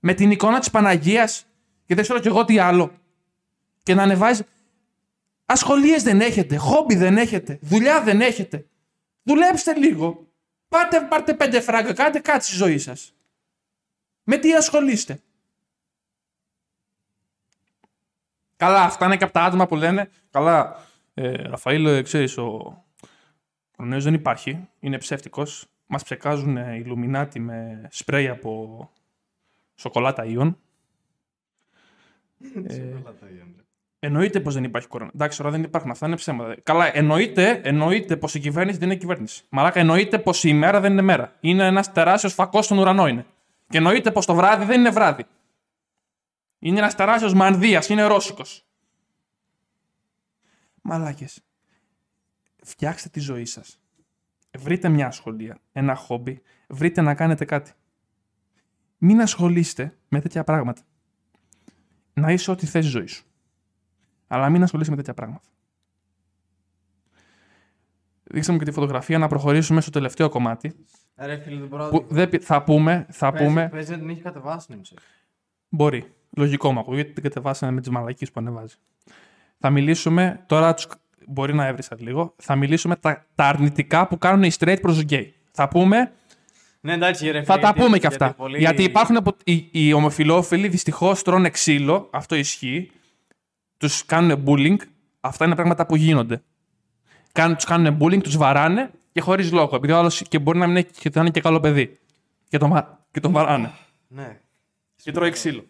Με 0.00 0.14
την 0.14 0.30
εικόνα 0.30 0.58
της 0.58 0.70
Παναγίας 0.70 1.46
και 1.86 1.94
δεν 1.94 2.04
ξέρω 2.04 2.18
κι 2.18 2.26
εγώ 2.26 2.44
τι 2.44 2.58
άλλο. 2.58 2.92
Και 3.82 3.94
να 3.94 4.02
ανεβάζεις. 4.02 4.46
Ασχολίες 5.46 6.02
δεν 6.02 6.20
έχετε, 6.20 6.56
χόμπι 6.56 6.94
δεν 6.94 7.16
έχετε, 7.16 7.58
δουλειά 7.62 8.02
δεν 8.02 8.20
έχετε. 8.20 8.66
Δουλέψτε 9.22 9.74
λίγο. 9.74 10.26
Πάτε, 10.68 11.00
πάρτε 11.00 11.34
πέντε 11.34 11.60
φράγκα, 11.60 11.92
κάντε 11.92 12.18
κάτι 12.18 12.44
στη 12.44 12.54
ζωή 12.54 12.78
σας. 12.78 13.14
Με 14.22 14.36
τι 14.36 14.54
ασχολείστε; 14.54 15.20
Καλά, 18.62 18.82
αυτά 18.82 19.06
είναι 19.06 19.16
και 19.16 19.24
από 19.24 19.32
τα 19.32 19.42
άτομα 19.42 19.66
που 19.66 19.76
λένε. 19.76 20.10
Καλά, 20.30 20.76
ε, 21.14 21.32
Ραφαήλ, 21.32 21.86
ε, 21.86 22.02
ξέρεις, 22.02 22.38
ο 22.38 22.82
Κορνέος 23.76 24.04
δεν 24.04 24.14
υπάρχει. 24.14 24.68
Είναι 24.80 24.98
ψεύτικος. 24.98 25.66
Μας 25.86 26.02
ψεκάζουν 26.02 26.56
ε, 26.56 26.76
Ιλουμινάτι 26.76 27.40
με 27.40 27.88
σπρέι 27.90 28.28
από 28.28 28.90
σοκολάτα 29.74 30.24
Ιων. 30.24 30.58
Ε, 32.66 32.82
Εννοείται 33.98 34.40
πως 34.40 34.54
δεν 34.54 34.64
υπάρχει 34.64 34.88
κορονοϊό. 34.88 35.14
Εντάξει, 35.14 35.38
τώρα 35.38 35.50
δεν 35.50 35.62
υπάρχουν. 35.62 35.90
Αυτά 35.90 36.06
είναι 36.06 36.16
ψέματα. 36.16 36.56
Καλά, 36.62 36.96
εννοείται, 36.96 37.60
εννοείται 37.64 38.16
πως 38.16 38.34
η 38.34 38.40
κυβέρνηση 38.40 38.78
δεν 38.78 38.90
είναι 38.90 38.98
κυβέρνηση. 38.98 39.42
Μαλάκα, 39.48 39.80
εννοείται 39.80 40.18
πως 40.18 40.44
η 40.44 40.52
μέρα 40.52 40.80
δεν 40.80 40.92
είναι 40.92 41.02
μέρα. 41.02 41.32
Είναι 41.40 41.66
ένας 41.66 41.92
τεράστιος 41.92 42.34
φακός 42.34 42.64
στον 42.64 42.78
ουρανό 42.78 43.06
είναι. 43.06 43.26
Και 43.68 43.78
εννοείται 43.78 44.10
πως 44.10 44.26
το 44.26 44.34
βράδυ 44.34 44.64
δεν 44.64 44.80
είναι 44.80 44.90
βράδυ. 44.90 45.26
Είναι 46.64 46.78
ένας 46.78 46.94
τεράστιος 46.94 47.34
μανδύας, 47.34 47.88
είναι 47.88 48.02
ρώσικος. 48.02 48.66
Μαλάκες. 50.82 51.42
Φτιάξτε 52.62 53.08
τη 53.08 53.20
ζωή 53.20 53.44
σας. 53.44 53.80
Βρείτε 54.58 54.88
μια 54.88 55.06
ασχολία, 55.06 55.58
ένα 55.72 55.94
χόμπι, 55.94 56.42
βρείτε 56.68 57.00
να 57.00 57.14
κάνετε 57.14 57.44
κάτι. 57.44 57.72
Μην 58.98 59.20
ασχολείστε 59.20 59.98
με 60.08 60.20
τέτοια 60.20 60.44
πράγματα. 60.44 60.82
Να 62.14 62.32
είσαι 62.32 62.50
ό,τι 62.50 62.66
θες 62.66 62.84
στη 62.84 62.92
ζωή 62.92 63.06
σου. 63.06 63.24
Αλλά 64.26 64.48
μην 64.50 64.62
ασχολείσαι 64.62 64.90
με 64.90 64.96
τέτοια 64.96 65.14
πράγματα. 65.14 65.48
Δείξαμε 68.24 68.58
και 68.58 68.64
τη 68.64 68.70
φωτογραφία 68.72 69.18
να 69.18 69.28
προχωρήσουμε 69.28 69.80
στο 69.80 69.90
τελευταίο 69.90 70.28
κομμάτι. 70.28 70.84
Ρε 71.16 71.38
φίλε, 71.38 71.58
δεν 71.58 71.68
μπορώ 71.68 71.82
να 71.84 71.88
Που 71.90 72.06
δεν, 72.08 72.28
πει- 72.28 72.42
θα 72.42 72.62
πούμε, 72.62 73.06
θα 73.10 73.30
Παίζει- 73.32 73.46
πούμε, 73.48 73.68
Παίζει 73.68 73.90
να 73.90 73.98
την 73.98 74.08
έχει 74.08 74.20
κατεβάσει, 74.20 74.66
νομίζω. 74.70 74.94
μπορεί. 75.68 76.14
Λογικό 76.36 76.72
μου 76.72 76.78
ακούω, 76.78 76.94
γιατί 76.94 77.12
την 77.12 77.22
κατεβάσανε 77.22 77.72
με 77.72 77.80
τις 77.80 77.90
μαλακίες 77.90 78.30
που 78.30 78.40
ανεβάζει. 78.40 78.74
Θα 79.58 79.70
μιλήσουμε, 79.70 80.44
τώρα 80.46 80.74
τους, 80.74 80.86
μπορεί 81.26 81.54
να 81.54 81.66
έβρισα 81.66 81.96
λίγο, 81.98 82.34
θα 82.36 82.56
μιλήσουμε 82.56 82.96
τα, 82.96 83.26
τα 83.34 83.44
αρνητικά 83.46 84.06
που 84.06 84.18
κάνουν 84.18 84.42
οι 84.42 84.50
straight 84.58 84.78
προς 84.82 84.94
τους 84.94 85.04
gay. 85.08 85.26
Θα 85.52 85.68
πούμε, 85.68 86.12
Ναι, 86.80 86.92
εντάξει, 86.92 87.24
ρε 87.24 87.30
φίλε. 87.32 87.42
θα 87.44 87.54
τα 87.54 87.60
γιατί- 87.60 87.80
πούμε 87.80 87.98
και 87.98 88.06
αυτά. 88.06 88.34
Γιατί, 88.56 88.74
πολύ- 88.76 88.88
υπάρχουν 88.88 89.16
απο- 89.16 89.36
οι, 89.44 89.68
οι 89.72 89.92
ομοφιλόφιλοι 89.92 90.68
δυστυχώς 90.68 91.22
τρώνε 91.22 91.50
ξύλο, 91.50 92.08
αυτό 92.12 92.34
ισχύει. 92.34 92.90
Τους 93.76 94.04
κάνουν 94.06 94.44
bullying. 94.46 94.76
Αυτά 95.20 95.44
είναι 95.44 95.54
πράγματα 95.54 95.86
που 95.86 95.96
γίνονται. 95.96 96.42
Κάνουν, 97.32 97.54
τους 97.56 97.64
κάνουν 97.64 97.96
bullying, 98.00 98.22
τους 98.22 98.36
βαράνε 98.36 98.90
και 99.12 99.20
χωρίς 99.20 99.52
λόγο. 99.52 99.76
Επειδή 99.76 99.92
ο 99.92 99.98
άλλος 99.98 100.22
και 100.28 100.38
μπορεί 100.38 100.58
να 100.58 100.66
μην 100.66 100.76
έχει 100.76 100.86
και 100.92 101.10
να 101.14 101.20
είναι 101.20 101.30
και 101.30 101.40
καλό 101.40 101.60
παιδί. 101.60 101.98
Και 102.48 102.58
τον, 102.58 102.70
βα- 102.70 103.06
και 103.10 103.20
τον 103.20 103.32
βαράνε. 103.32 103.70
Ναι. 104.08 104.38
και 105.02 105.12
τρώει 105.12 105.30
ξύλο. 105.30 105.64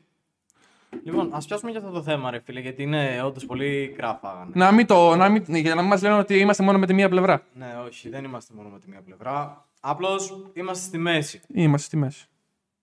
Λοιπόν, 1.03 1.35
ας 1.35 1.47
πιάσουμε 1.47 1.71
και 1.71 1.79
αυτό 1.79 1.91
το 1.91 2.03
θέμα, 2.03 2.31
ρε 2.31 2.41
φίλε, 2.41 2.61
γιατί 2.61 2.83
είναι 2.83 3.23
όντως 3.23 3.47
πολύ 3.47 3.95
κράφαγανε. 3.97 4.51
Να 4.55 4.73
μην 4.73 4.87
το, 4.87 5.17
να 5.17 5.29
μην, 5.29 5.45
για 5.49 5.75
να 5.75 5.81
μην 5.81 5.91
μας 5.91 6.03
λένε 6.03 6.15
ότι 6.15 6.39
είμαστε 6.39 6.63
μόνο 6.63 6.79
με 6.79 6.87
τη 6.87 6.95
μία 6.95 7.09
πλευρά. 7.09 7.47
Ναι, 7.55 7.77
όχι, 7.87 8.09
δεν 8.09 8.25
είμαστε 8.25 8.55
μόνο 8.55 8.69
με 8.69 8.79
τη 8.79 8.89
μία 8.89 9.03
πλευρά. 9.03 9.67
Απλώς 9.81 10.51
είμαστε 10.53 10.87
στη 10.87 10.99
μέση. 10.99 11.41
Είμαστε 11.49 11.87
στη 11.87 11.97
μέση. 11.97 12.27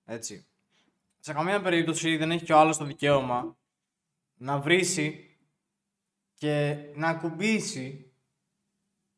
Έτσι. 0.06 0.46
Σε 1.20 1.34
καμία 1.34 1.62
περίπτωση 1.62 2.18
δεν 2.18 2.32
έχει 2.32 2.46
και 2.46 2.54
ο 2.54 2.58
άλλος 2.58 2.78
το 2.78 2.86
δικαίωμα 2.86 3.56
να 4.38 4.60
βρίσει 4.60 5.38
και 6.34 6.76
να 6.96 7.08
ακουμπήσει 7.08 8.12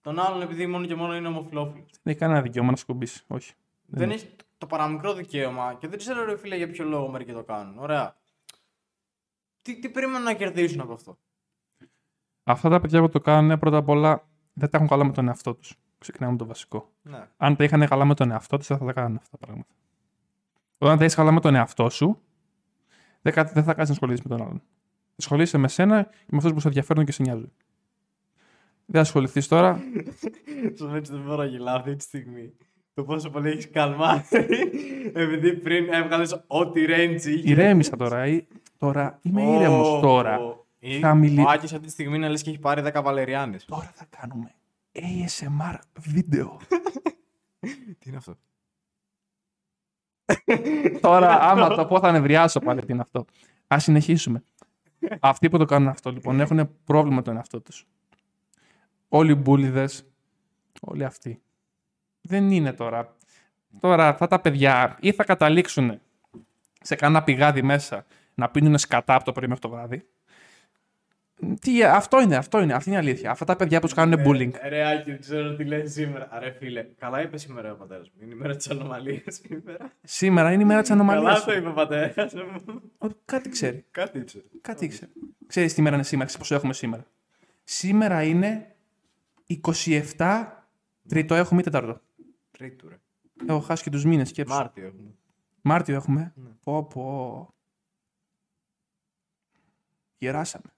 τον 0.02 0.20
άλλον 0.20 0.42
επειδή 0.42 0.68
μόνο 0.68 0.86
και 0.86 0.96
μόνο 0.96 1.16
είναι 1.16 1.28
ομοφυλόφιλος. 1.28 1.90
Δεν 1.92 2.02
έχει 2.04 2.18
κανένα 2.18 2.42
δικαίωμα 2.42 2.72
να 2.72 2.78
σκουμπίσει. 2.78 3.24
Όχι. 3.28 3.54
Δεν 3.86 4.12
έχει 4.12 4.36
το 4.58 4.66
παραμικρό 4.66 5.14
δικαίωμα 5.14 5.78
και 5.80 5.88
δεν 5.88 5.98
ξέρω, 5.98 6.26
ρε 6.26 6.38
φίλε, 6.38 6.56
για 6.56 6.70
ποιο 6.70 6.86
λόγο 6.86 7.08
μερικοί 7.08 7.32
το 7.32 7.44
κάνουν. 7.44 7.78
Ωραία. 7.78 8.16
Τι, 9.62 9.80
τι 9.80 9.90
περίμεναν 9.90 10.24
να 10.24 10.34
κερδίσουν 10.34 10.80
από 10.82 10.94
αυτό; 10.94 11.18
Αυτά 12.44 12.70
τα 12.70 12.80
παιδιά 12.80 13.02
που 13.02 13.10
το 13.10 13.20
κάνουν 13.20 13.60
πρώτα 13.60 13.78
απ' 13.78 13.90
όλα 13.90 14.28
δεν 14.54 14.70
τα 14.70 14.78
έχουν 14.78 14.90
καλά 14.90 15.04
με 15.06 15.12
τον 15.12 15.28
εαυτό 15.28 15.56
τους. 15.56 15.76
Ξεκινάμε 15.98 16.32
με 16.32 16.38
το 16.38 16.46
βασικό. 16.46 16.92
Ναι. 17.02 17.28
αν 17.38 17.56
τα 17.56 17.64
είχαν 17.64 17.88
καλά 17.88 18.06
με 18.06 18.14
τον 18.14 18.32
εαυτό 18.32 18.58
τους, 18.58 18.68
δεν 18.68 18.78
θα 18.78 18.86
τα 18.86 18.94
κάνουν 18.94 19.16
αυτά 19.18 19.38
τα 19.38 19.46
πράγματα. 19.46 19.74
Όταν 20.78 20.98
τα 20.98 21.04
έχεις 21.04 21.16
καλά 21.16 21.32
με 21.32 21.40
τον 21.40 21.56
εαυτό 21.56 21.90
σου, 21.90 22.22
δεν, 23.22 23.34
κα- 23.34 23.44
δεν 23.44 23.64
θα 23.64 23.74
κάνεις 23.74 23.88
να 23.90 23.94
ασχολείσαι 23.94 24.22
με 24.28 24.36
τον 24.38 24.46
άλλον. 24.46 24.62
Ασχολείσαι 25.16 25.58
με 25.58 25.68
σένα 25.68 26.04
και 26.04 26.26
με 26.30 26.38
αυτούς 26.38 26.54
που 26.54 26.60
σε 26.60 26.68
ενδιαφέρουν 26.68 27.06
και 27.06 27.12
σε 27.12 27.22
νοιάζουν. 27.24 27.52
Δεν 28.86 29.02
ασχοληθείς 29.02 29.48
τώρα. 29.48 29.80
Σου 30.78 30.92
έτσι 30.96 31.12
δεν 31.12 31.22
μπορώ 31.22 31.38
να 31.38 31.46
γελάω 31.46 31.76
αυτή 31.78 31.96
τη 31.96 32.04
στιγμή. 32.04 32.54
Το 32.94 33.04
πόσο 33.04 33.30
πολύ 33.30 33.50
έχεις 33.50 33.70
καλμάσει. 33.70 34.48
Επειδή 35.14 35.54
πριν 35.54 35.94
έβγαλες 35.94 36.44
ό,τι 36.48 36.86
range 36.88 37.26
είχες. 37.26 37.44
Ηρέμησα 37.44 37.96
τώρα. 37.96 38.26
Ή- 38.82 38.86
Τώρα 38.88 39.20
είμαι 39.22 39.42
ήρεμος 39.44 40.02
τώρα. 40.02 40.40
Θα 41.02 41.16
μιλ- 41.16 41.40
Ο 41.40 41.50
Άκης 41.50 41.74
αυτή 41.74 41.86
τη 41.86 41.92
στιγμή 41.92 42.16
είναι 42.16 42.30
λες 42.30 42.42
και 42.42 42.50
έχει 42.50 42.60
πάρει 42.60 42.82
10 42.82 43.02
βαλεριάνες. 43.02 43.66
Τώρα 43.66 43.92
θα 43.94 44.06
κάνουμε 44.10 44.52
ASMR 44.94 45.76
βίντεο. 46.00 46.60
Τι 48.00 48.08
είναι 48.10 48.18
αυτό; 48.18 48.36
τώρα, 51.02 51.40
άμα 51.42 51.68
το 51.76 51.86
πω, 51.86 52.00
θα 52.00 52.12
νευριάσω 52.12 52.60
πάλι 52.60 52.82
τι 52.86 52.92
είναι 52.92 53.02
αυτό. 53.02 53.26
Α 53.74 53.80
συνεχίσουμε. 53.80 54.44
Αυτοί 55.20 55.50
που 55.50 55.58
το 55.58 55.66
κάνουν 55.66 55.88
αυτό 55.88 56.12
λοιπόν 56.12 56.40
έχουν 56.40 56.70
πρόβλημα 56.84 57.16
με 57.16 57.22
τον 57.22 57.36
εαυτό 57.36 57.62
τους. 57.62 57.88
Όλοι 59.10 59.32
οι 59.32 59.36
μπουλίδε, 59.36 59.90
όλοι 60.82 61.04
αυτοί. 61.06 61.42
Δεν 62.22 62.52
είναι 62.52 62.74
τώρα. 62.74 63.16
Τώρα 63.80 64.08
αυτά 64.08 64.28
τα 64.28 64.40
παιδιά 64.40 64.98
ή 65.02 65.12
θα 65.12 65.24
καταλήξουν 65.24 66.00
σε 66.82 66.96
κάνα 66.96 67.24
πηγάδι 67.24 67.62
μέσα 67.62 68.06
να 68.42 68.50
πίνουν 68.50 68.78
σκατά 68.78 69.16
από 69.16 69.24
το 69.24 69.32
πρωί 69.32 69.48
μέχρι 69.48 69.62
το 69.62 69.70
βράδυ. 69.70 70.06
Τι, 71.62 71.84
αυτό 71.84 72.22
είναι, 72.22 72.36
αυτό 72.36 72.62
είναι, 72.62 72.74
αυτή 72.74 72.90
είναι 72.90 72.98
η 72.98 73.02
αλήθεια. 73.02 73.32
Αυτά 73.32 73.46
τα 73.46 73.56
παιδιά 73.56 73.80
που 73.80 73.86
τους 73.86 73.96
κάνουν 73.96 74.20
bullying. 74.26 74.52
Ε, 74.62 74.70
ρε 74.70 74.88
Άκη, 74.88 75.10
δεν 75.10 75.20
ξέρω 75.20 75.56
τι 75.56 75.64
λέει 75.64 75.88
σήμερα. 75.88 76.30
Ρε 76.40 76.52
φίλε, 76.52 76.86
καλά 76.98 77.22
είπε 77.22 77.38
σήμερα 77.38 77.72
ο 77.72 77.76
πατέρας 77.76 78.10
μου. 78.10 78.24
Είναι 78.24 78.34
η 78.34 78.38
μέρα 78.38 78.56
της 78.56 78.70
ανομαλίας 78.70 79.24
σήμερα. 79.44 79.92
Σήμερα 80.04 80.52
είναι 80.52 80.64
η 80.64 80.66
μέρα 80.66 80.82
της 80.82 80.90
Καλά 80.90 81.02
ανομαλίας. 81.02 81.44
το 81.44 81.54
είπε 81.54 81.68
ο 81.68 81.74
πατέρας 81.74 82.34
μου. 82.34 82.82
Κάτι 83.26 83.50
ξέρει. 83.50 83.86
Κάτι 83.92 84.18
ήξερε. 84.18 84.44
Κάτι 84.62 84.88
ξέρει. 84.88 85.12
Ξέρεις 85.48 85.74
τι 85.74 85.82
μέρα 85.82 85.96
είναι 85.96 86.04
σήμερα, 86.04 86.28
ξέρεις 86.28 86.48
πόσο 86.48 86.60
έχουμε 86.60 86.74
σήμερα. 86.74 87.06
Σήμερα 87.64 88.24
είναι 88.24 88.76
27 90.18 90.46
Τρίτο 91.08 91.36
έχουμε 91.36 91.62
ή 91.62 91.64
Τετάρτο. 91.64 92.02
Τρίτου, 92.52 92.90
ρε. 92.90 93.00
Έχω 93.48 93.60
χάσει 93.60 93.84
και 93.84 93.90
τους 93.90 94.06
μήνες 94.06 94.30
σκέψου. 94.30 94.56
Μάρτιο 94.56 94.86
έχουμε. 94.86 95.10
Μάρτιο 95.62 95.96
έχουμε. 95.96 96.34
Ναι. 96.36 96.50
Πω, 96.64 96.84
πω. 96.84 97.54
Γεράσαμε. 100.22 100.74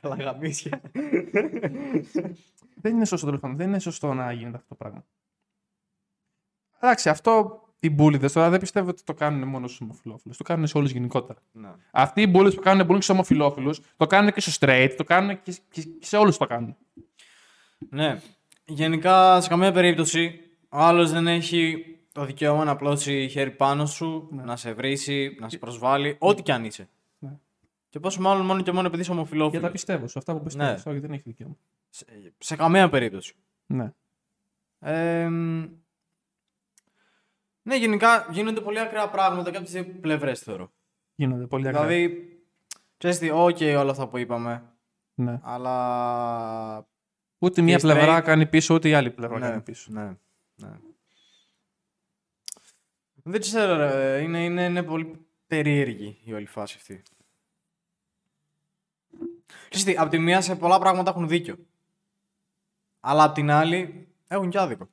Καλά 0.00 0.14
γαμίσια. 0.14 0.80
Δεν 2.74 2.94
είναι 2.94 3.04
σωστό 3.04 3.26
τέλο 3.26 3.38
πάντων. 3.38 3.56
Δεν 3.56 3.68
είναι 3.68 3.78
σωστό 3.78 4.14
να 4.14 4.32
γίνεται 4.32 4.56
αυτό 4.56 4.68
το 4.68 4.74
πράγμα. 4.74 5.04
Εντάξει, 6.80 7.08
αυτό 7.08 7.62
οι 7.80 7.90
μπουλίδε 7.90 8.28
τώρα 8.28 8.50
δεν 8.50 8.60
πιστεύω 8.60 8.88
ότι 8.88 9.02
το 9.04 9.14
κάνουν 9.14 9.48
μόνο 9.48 9.66
στους 9.66 9.80
ομοφυλόφιλους. 9.80 10.36
Το 10.36 10.42
κάνουν 10.42 10.66
σε 10.66 10.78
όλους 10.78 10.90
γενικότερα. 10.90 11.40
ναι. 11.52 11.68
Αυτοί 11.90 12.22
οι 12.22 12.26
μπουλίδε 12.30 12.54
που 12.54 12.62
κάνουν 12.62 12.86
bullying 12.86 12.94
στους 12.94 13.08
ομοφυλόφιλους 13.08 13.80
το 13.96 14.06
κάνουν 14.06 14.32
και 14.32 14.40
στο 14.40 14.52
straight, 14.60 14.94
το 14.96 15.04
κάνουν 15.04 15.42
και, 15.42 15.52
και, 15.70 15.82
και 15.82 16.06
σε 16.06 16.16
όλους 16.16 16.36
το 16.36 16.46
κάνουν. 16.46 16.76
Ναι. 17.78 18.20
Γενικά, 18.64 19.40
σε 19.40 19.48
καμία 19.48 19.72
περίπτωση, 19.72 20.40
ο 20.68 20.78
άλλος 20.78 21.12
δεν 21.12 21.26
έχει 21.26 21.84
το 22.12 22.24
δικαίωμα 22.24 22.64
να 22.64 22.76
πλώσει 22.76 23.28
χέρι 23.28 23.50
πάνω 23.50 23.86
σου, 23.86 24.28
να 24.32 24.56
σε 24.56 24.72
βρίσει, 24.72 25.36
να 25.40 25.48
σε 25.48 25.58
προσβάλλει, 25.58 26.16
ό,τι 26.18 26.42
κι 26.42 26.52
αν 26.52 26.64
είσαι. 26.64 26.88
Ναι. 27.98 28.04
Και 28.04 28.08
πόσο 28.16 28.20
μάλλον 28.20 28.46
μόνο 28.46 28.62
και 28.62 28.72
μόνο 28.72 28.86
επειδή 28.86 29.02
είσαι 29.02 29.10
Για 29.12 29.20
ομοφυλόφιλο. 29.20 29.60
τα 29.62 29.70
πιστεύω 29.70 30.06
σου. 30.08 30.18
Αυτά 30.18 30.32
που 30.36 30.42
πιστεύω. 30.42 30.68
Ναι. 30.70 30.82
Όχι, 30.86 30.98
δεν 30.98 31.12
έχει 31.12 31.22
δικαίωμα. 31.24 31.56
Σε, 31.88 32.04
σε 32.38 32.56
καμία 32.56 32.88
περίπτωση. 32.88 33.34
Ναι. 33.66 33.92
Ε, 34.80 35.28
ναι, 37.62 37.76
γενικά 37.76 38.26
γίνονται 38.30 38.60
πολύ 38.60 38.80
ακραία 38.80 39.08
πράγματα 39.10 39.50
και 39.50 39.56
από 39.56 39.64
τις 39.64 39.74
δύο 39.74 39.84
πλευρές 40.00 40.40
θεωρώ. 40.40 40.72
Γίνονται 41.14 41.46
πολύ 41.46 41.68
ακραία. 41.68 41.86
Δηλαδή, 41.86 42.28
ξέρεις 42.96 43.18
τι, 43.18 43.30
οκ, 43.30 43.56
όλα 43.60 43.90
αυτά 43.90 44.08
που 44.08 44.18
είπαμε, 44.18 44.72
Ναι. 45.14 45.40
αλλά 45.42 46.88
Ούτε 47.40 47.62
μία 47.62 47.76
Και 47.76 47.82
πλευρά 47.82 48.18
straight- 48.18 48.24
κάνει 48.24 48.46
πίσω, 48.46 48.74
ούτε 48.74 48.88
η 48.88 48.94
άλλη 48.94 49.10
πλευρά 49.10 49.38
κάνει 49.40 49.54
Ναι, 49.54 49.60
πίσω. 49.60 49.92
ναι, 49.92 50.16
ναι. 50.54 50.78
Δεν 53.22 53.40
ξέρω, 53.40 53.76
ρε. 53.76 54.20
Είναι, 54.22 54.44
είναι, 54.44 54.64
είναι 54.64 54.82
πολύ 54.82 55.26
περίεργη 55.46 56.20
η 56.24 56.32
όλη 56.32 56.46
φάση 56.46 56.74
αυτή. 56.78 57.02
Ξέρεις 59.68 59.84
τι, 59.86 59.96
απ' 60.02 60.10
τη 60.10 60.18
μία 60.18 60.40
σε 60.40 60.56
πολλά 60.56 60.78
πράγματα 60.78 61.10
έχουν 61.10 61.28
δίκιο. 61.28 61.56
Αλλά 63.00 63.22
απ' 63.24 63.34
την 63.34 63.50
άλλη 63.50 64.08
έχουν 64.28 64.50
και 64.50 64.58
άδικο. 64.58 64.88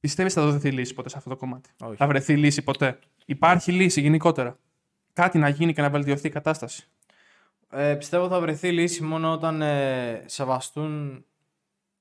Πιστεύεις 0.00 0.32
θα 0.32 0.42
δοθεί 0.50 0.70
λύση 0.70 0.94
ποτέ 0.94 1.08
σε 1.08 1.16
αυτό 1.16 1.30
το 1.30 1.36
κομμάτι; 1.36 1.70
Όχι. 1.80 1.96
Θα 1.96 2.06
βρεθεί 2.06 2.36
λύση 2.36 2.62
ποτέ; 2.62 2.98
Υπάρχει 3.24 3.72
λύση 3.72 4.00
γενικότερα; 4.00 4.58
Κάτι 5.12 5.38
να 5.38 5.48
γίνει 5.48 5.72
και 5.72 5.80
να 5.82 5.90
βελτιωθεί 5.90 6.26
η 6.26 6.30
κατάσταση; 6.30 6.88
Ε, 7.70 7.94
πιστεύω 7.94 8.28
θα 8.28 8.40
βρεθεί 8.40 8.72
λύση 8.72 9.02
μόνο 9.02 9.32
όταν 9.32 9.62
ε, 9.62 10.22
σεβαστούν 10.26 11.24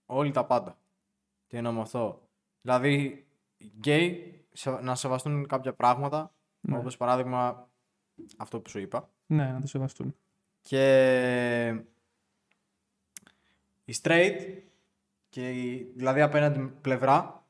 όλοι 0.05 0.32
τα 0.32 0.45
πάντα. 0.45 0.78
Τι 1.47 1.57
εννοώ 1.57 1.71
με 1.71 1.82
αυτό; 1.82 2.28
Δηλαδή, 2.61 3.26
οι 3.57 3.71
γκέι 3.78 4.45
σε- 4.51 4.82
να 4.82 4.95
σεβαστούν 4.95 5.47
κάποια 5.47 5.74
πράγματα, 5.74 6.34
Ναι. 6.61 6.78
όπως 6.78 6.97
παράδειγμα 6.97 7.69
αυτό 8.38 8.59
που 8.59 8.69
σου 8.69 8.80
είπα. 8.80 9.09
Ναι, 9.26 9.51
να 9.51 9.61
το 9.61 9.67
σεβαστούν. 9.67 10.15
Και 10.66 11.84
η 13.86 13.95
straight, 14.01 14.36
και 15.30 15.49
η, 15.49 15.91
δηλαδή 15.95 16.22
απέναντι 16.22 16.59
πλευρά, 16.82 17.43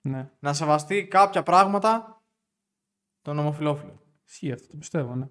Ναι. 0.00 0.28
να 0.38 0.52
σεβαστεί 0.52 1.06
κάποια 1.06 1.42
πράγματα 1.42 2.22
των 3.22 3.38
ομοφυλόφιλων. 3.38 4.00
Ισχύει 4.26 4.52
αυτό, 4.52 4.66
το 4.68 4.76
πιστεύω, 4.76 5.14
ναι. 5.14 5.26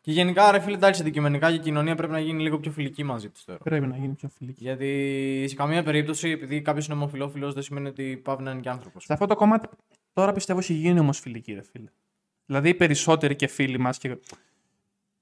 Και 0.00 0.12
γενικά, 0.12 0.50
ρε 0.50 0.60
φίλε, 0.60 0.76
εντάξει, 0.76 1.00
αντικειμενικά 1.00 1.50
και 1.50 1.56
η 1.56 1.58
κοινωνία 1.58 1.94
πρέπει 1.94 2.12
να 2.12 2.20
γίνει 2.20 2.42
λίγο 2.42 2.58
πιο 2.58 2.70
φιλική 2.70 3.02
μαζί 3.02 3.28
του 3.28 3.40
τώρα. 3.44 3.58
Πρέπει 3.58 3.86
να 3.86 3.96
γίνει 3.96 4.14
πιο 4.14 4.28
φιλική. 4.28 4.62
Γιατί 4.62 5.44
σε 5.48 5.54
καμία 5.54 5.82
περίπτωση, 5.82 6.28
επειδή 6.28 6.62
κάποιος 6.62 6.86
είναι 6.86 6.94
ομοφυλόφιλος, 6.94 7.54
δεν 7.54 7.62
σημαίνει 7.62 7.88
ότι 7.88 8.16
πάβει 8.16 8.42
να 8.42 8.50
είναι 8.50 8.60
και 8.60 8.68
άνθρωπος. 8.68 9.04
Σε 9.04 9.12
αυτό 9.12 9.26
το 9.26 9.34
κομμάτι 9.34 9.68
τώρα 10.12 10.32
πιστεύω 10.32 10.58
έχει 10.58 10.72
γίνει 10.72 11.00
όμως 11.00 11.18
φιλική, 11.20 11.52
ρε 11.52 11.62
φίλε. 11.62 11.90
Δηλαδή 12.46 12.68
οι 12.68 12.74
περισσότεροι 12.74 13.36
και 13.36 13.46
φίλοι 13.46 13.78
μας 13.78 13.98
και... 13.98 14.18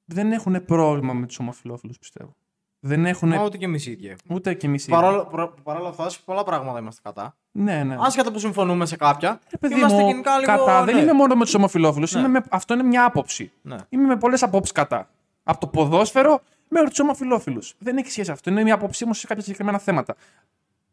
δεν 0.07 0.33
έχουν 0.33 0.65
πρόβλημα 0.65 1.13
με 1.13 1.27
τους 1.27 1.39
ομοφυλόφιλους, 1.39 1.99
πιστεύω. 1.99 2.35
Δεν 2.81 3.07
έχουν 3.07 3.29
Μα 3.29 3.45
ούτε 3.45 3.57
και 3.57 3.65
εμείς 3.65 3.87
οι 3.87 3.91
ίδιοι 3.91 4.07
έχουμε. 4.07 4.35
ούτε 4.35 4.55
κι 4.55 4.67
εμείς. 4.67 4.85
Παρόλο, 4.85 5.25
προ- 5.25 5.55
παρόλα 5.63 5.89
αυτά, 5.89 6.09
σε 6.09 6.19
πολλά 6.25 6.43
πράγματα 6.43 6.79
είμαστε 6.79 7.01
κατά. 7.05 7.37
Ναι, 7.53 7.85
ναι. 7.85 7.97
Άσχετα 7.99 8.33
που 8.33 8.39
συμφωνούμε 8.39 8.87
σε 8.87 8.97
κάποια, 8.97 9.41
Ρε 9.51 9.57
παιδί 9.57 9.75
είμαστε 9.79 10.01
μου, 10.03 10.09
γενικά 10.09 10.39
λίγο. 10.39 10.53
κατά. 10.57 10.85
Δεν 10.85 10.95
ναι. 10.95 11.01
είμαι 11.01 11.13
μόνο 11.13 11.35
με 11.35 11.45
τους 11.45 11.55
ομοφυλόφιλους. 11.55 12.13
Ναι. 12.13 12.21
Είμαι 12.21 12.29
με... 12.29 12.43
Αυτό 12.51 12.75
είναι 12.75 12.83
μια 12.83 13.05
άποψη. 13.05 13.53
Ναι. 13.63 13.77
Είμαι 13.89 14.07
με 14.07 14.17
πολλές 14.17 14.43
απόψεις 14.43 14.73
κατά. 14.73 15.09
Από 15.43 15.61
το 15.61 15.67
ποδόσφαιρο 15.67 16.41
μέχρι 16.69 16.89
τους 16.89 16.99
ομοφυλόφιλους. 16.99 17.75
Δεν 17.79 17.97
έχει 17.97 18.11
σχέση 18.11 18.31
αυτό. 18.31 18.51
Είναι 18.51 18.63
μια 18.63 18.75
άποψή 18.75 19.05
μου 19.05 19.15
σε 19.15 19.27
κάποια 19.27 19.43
συγκεκριμένα 19.43 19.79
θέματα. 19.79 20.15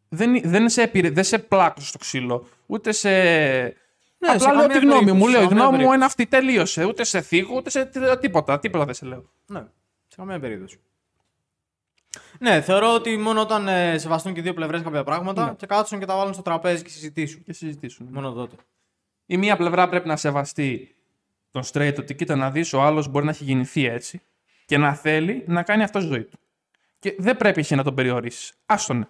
Δεν, 0.09 0.41
δεν, 0.43 0.70
σε, 0.70 0.82
επηρε... 0.82 1.09
δεν 1.09 1.24
σε 1.24 1.38
πλάκω 1.39 1.82
στο 1.82 1.97
ξύλο, 1.97 2.45
ούτε 2.66 2.91
σε. 2.91 3.09
Ναι, 4.32 4.38
σε 4.39 4.45
Απλά 4.45 4.51
λέω 4.53 4.61
καμία 4.61 4.80
τη 4.80 4.86
γνώμη 4.86 4.99
μου. 4.99 5.05
περίπτωση, 5.05 5.32
Λέω, 5.32 5.41
η 5.41 5.43
σε 5.43 5.49
καμία 5.49 5.63
γνώμη 5.63 5.84
μου 5.84 5.89
περίπτωση. 5.89 5.95
είναι 5.95 6.05
αυτή. 6.05 6.26
Τελείωσε. 6.26 6.84
Ούτε 6.86 7.03
σε 7.03 7.21
θίγω, 7.21 7.55
ούτε 7.55 7.69
σε 7.69 7.86
τί- 7.86 8.19
τίποτα. 8.19 8.59
Τίποτα 8.59 8.86
δεν 8.86 8.93
σε 8.93 9.05
λέω. 9.05 9.30
Ναι, 9.45 9.59
σε 10.07 10.15
καμία 10.17 10.39
περίπτωση. 10.39 10.80
Ναι, 12.39 12.61
θεωρώ 12.61 12.93
ότι 12.93 13.17
μόνο 13.17 13.41
όταν 13.41 13.67
ε, 13.67 13.97
σεβαστούν 13.97 14.34
και 14.34 14.39
οι 14.39 14.43
δύο 14.43 14.53
πλευρές 14.53 14.82
κάποια 14.82 15.03
πράγματα 15.03 15.45
Ναι. 15.45 15.53
και 15.53 15.65
κάτσουν 15.65 15.99
και 15.99 16.05
τα 16.05 16.15
βάλουν 16.15 16.34
στο 16.34 16.41
τραπέζι 16.41 16.84
και 16.84 16.89
συζητήσουν. 16.89 17.43
Και 17.43 17.53
συζητήσουν. 17.53 18.07
Μόνο 18.11 18.32
τότε. 18.32 18.55
Η 19.26 19.38
μία 19.38 19.57
πλευρά 19.57 19.89
πρέπει 19.89 20.07
να 20.07 20.15
σεβαστεί 20.17 20.95
τον 21.51 21.63
straight 21.71 21.95
ότι 21.99 22.15
κοίτα 22.15 22.36
να 22.36 22.51
δεις 22.51 22.74
ο 22.74 22.82
άλλος 22.82 23.07
μπορεί 23.07 23.26
να 23.26 23.32
έχει 23.32 23.43
γεννηθεί 23.43 23.86
έτσι 23.86 24.21
και 24.65 24.78
να 24.78 24.93
θέλει 24.93 25.43
να 25.47 25.63
κάνει 25.63 25.84
αυτό 25.84 25.99
στη 25.99 26.09
ζωή 26.09 26.24
του. 26.24 26.38
Και 26.99 27.15
δεν 27.17 27.38
πρέπει 27.38 27.59
εσύ 27.59 27.76
να 27.76 27.84
τον 27.84 27.95
περιορίσεις. 27.95 28.53
Άστον. 28.65 29.09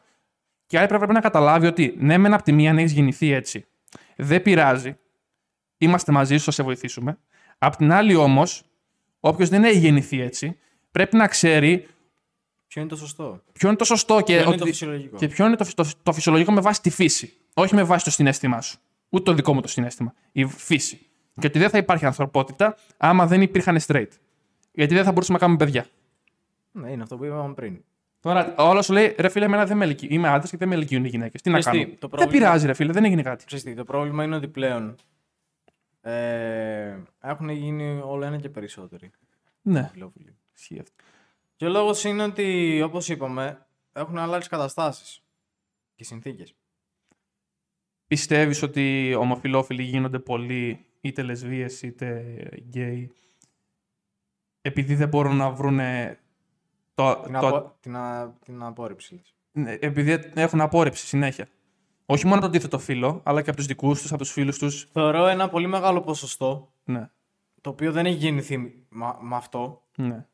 Και 0.66 0.76
η 0.76 0.80
άλλη 0.80 0.88
πλευρά 0.88 1.05
πρέπει 1.07 1.14
να 1.24 1.30
καταλάβει 1.30 1.68
ότι 1.68 1.95
ναι, 1.99 2.18
μεν 2.18 2.34
από 2.34 2.43
τη 2.43 2.51
μία 2.51 2.74
να 2.74 2.80
έχεις 2.80 2.91
γεννηθεί 2.91 3.32
έτσι. 3.32 3.66
Δεν 4.16 4.41
πειράζει. 4.41 4.97
Είμαστε 5.84 6.11
μαζί 6.11 6.38
σου, 6.38 6.43
θα 6.43 6.51
σε 6.51 6.63
βοηθήσουμε. 6.63 7.17
Απ' 7.57 7.75
την 7.75 7.91
άλλη 7.91 8.15
όμως, 8.15 8.63
όποιος 9.19 9.49
δεν 9.49 9.63
έχει 9.63 9.77
γεννηθεί 9.77 10.21
έτσι, 10.21 10.57
πρέπει 10.91 11.15
να 11.17 11.27
ξέρει 11.27 11.88
Ποιο 12.67 12.81
είναι 12.81 12.89
το 12.89 12.95
σωστό. 12.97 13.41
ποιο 13.53 13.67
είναι 13.67 13.77
το 13.77 13.84
σωστό 13.86 14.15
και, 14.21 14.34
Ποιο 14.34 14.36
είναι 14.41 14.47
ότι- 14.49 14.57
το 14.59 14.65
φυσιολογικό. 14.65 15.17
και 15.17 15.27
ποιο 15.27 15.45
είναι 15.45 15.55
το, 15.55 15.65
το, 15.75 15.89
το 16.03 16.13
φυσιολογικό 16.13 16.51
με 16.51 16.61
βάση 16.61 16.81
τη 16.81 16.89
φύση. 16.89 17.34
Όχι 17.53 17.75
με 17.75 17.84
βάση 17.84 18.03
το 18.03 18.11
συνέστημά 18.11 18.61
σου. 18.61 18.77
Ούτε 19.09 19.23
το 19.23 19.34
δικό 19.34 19.53
μου 19.53 19.61
το 19.61 19.67
συνέστημα. 19.67 20.13
Η 20.31 20.45
φύση. 20.45 20.99
Και 21.39 21.47
ότι 21.47 21.59
δεν 21.59 21.69
θα 21.69 21.77
υπάρχει 21.77 22.05
ανθρωπότητα 22.05 22.77
άμα 22.97 23.27
δεν 23.27 23.41
υπήρχαν 23.41 23.79
straight. 23.88 24.07
Γιατί 24.71 24.93
δεν 24.95 25.03
θα 25.03 25.11
μπορούσαμε 25.11 25.38
να 25.39 25.45
κάνουμε 25.45 25.65
παιδιά. 25.65 25.86
Ναι, 26.71 26.91
είναι 26.91 27.03
αυτό 27.03 27.17
που 27.17 27.25
είπαμε 27.25 27.53
πριν. 27.53 27.84
Τώρα, 28.19 28.53
όλο 28.57 28.81
σου 28.81 28.93
λέει 28.93 29.15
ρε 29.17 29.29
φίλε, 29.29 29.45
εμένα 29.45 29.65
δεν 29.65 29.77
με 29.77 29.86
ελκύει. 29.86 30.07
Είμαι 30.11 30.27
άντρας 30.27 30.49
και 30.49 30.57
δεν 30.57 30.67
με 30.67 30.75
ελκύουν 30.75 31.05
οι 31.05 31.07
γυναίκες. 31.07 31.41
Τι 31.41 31.49
να 31.49 31.59
Ξέρεις 31.59 31.79
κάνω; 31.79 31.91
τι, 31.91 31.97
το 31.99 32.07
Δεν 32.07 32.09
πρόβλημα- 32.19 32.45
πειράζει, 32.45 32.65
ρε 32.65 32.73
φίλε, 32.73 32.91
δεν 32.91 33.05
έγινε 33.05 33.21
κάτι. 33.21 33.45
Ξέρεις 33.45 33.63
τι, 33.63 33.73
το 33.73 33.84
πρόβλημα 33.84 34.23
είναι 34.23 34.36
ότι 34.36 34.47
πλέον 34.47 34.95
ε, 36.06 36.99
έχουν 37.22 37.49
γίνει 37.49 37.99
όλο 38.04 38.26
ένα 38.26 38.38
και 38.38 38.49
περισσότεροι 38.49 39.12
Ναι, 39.62 39.88
φιλόφιλοι. 39.91 40.36
ισχύει 40.56 40.80
αυτό. 40.80 40.93
Και 41.56 41.66
ο 41.66 41.70
λόγος 41.70 42.04
είναι 42.04 42.24
ότι, 42.24 42.82
όπως 42.82 43.10
είπαμε, 43.10 43.66
έχουν 43.93 44.18
αλλάξει 44.18 44.49
καταστάσεις 44.49 45.24
και 45.95 46.04
συνθήκες. 46.04 46.56
Πιστεύεις 48.08 48.62
ότι 48.62 49.14
ομοφυλόφιλοι 49.20 49.84
γίνονται 49.84 50.20
πολλοί, 50.20 50.86
είτε 51.01 51.22
λεσβείες 51.22 51.82
είτε 51.82 52.36
γκέι, 52.56 53.12
επειδή 54.62 54.95
δεν 54.95 55.08
μπορούν 55.08 55.36
να 55.36 55.51
βρούνε 55.51 56.20
το, 56.93 57.20
Την, 57.24 57.34
το, 57.34 57.47
απο... 57.47 57.76
την, 57.80 57.95
α... 57.95 58.34
την 58.45 58.64
απόρριψη. 58.64 59.14
λες. 59.16 59.36
Ναι, 59.51 59.78
επειδή 59.80 60.32
έχουν 60.34 60.62
απόρριψη 60.62 61.06
συνέχεια. 61.06 61.47
Όχι 62.06 62.24
μόνο 62.24 62.36
από 62.36 62.43
το 62.43 62.49
αντίθετο 62.49 62.80
φίλο, 62.80 63.22
αλλά 63.24 63.41
και 63.41 63.49
από 63.49 63.58
τους 63.58 63.68
δικούς 63.68 64.01
τους, 64.01 64.12
από 64.12 64.22
τους 64.22 64.32
φίλους 64.32 64.58
τους. 64.58 64.88
Θεωρώ 64.91 65.28
ένα 65.28 65.49
πολύ 65.49 65.68
μεγάλο 65.68 66.01
ποσοστό, 66.01 66.72
Ναι, 66.84 67.10
το 67.62 67.70
οποίο 67.70 67.91
δεν 67.91 68.06
έχει 68.06 68.16
γεννηθεί 68.16 68.58
με, 68.58 69.16
με 69.22 69.36
αυτό, 69.36 69.84
ναι. 69.95 70.26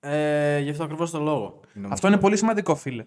ε, 0.00 0.58
γι' 0.58 0.70
αυτό 0.70 0.84
ακριβώς 0.84 1.10
το 1.10 1.20
λόγο. 1.20 1.60
Αυτό 1.88 2.06
είναι 2.08 2.18
πολύ 2.18 2.36
σημαντικό, 2.36 2.74
φίλε. 2.76 3.06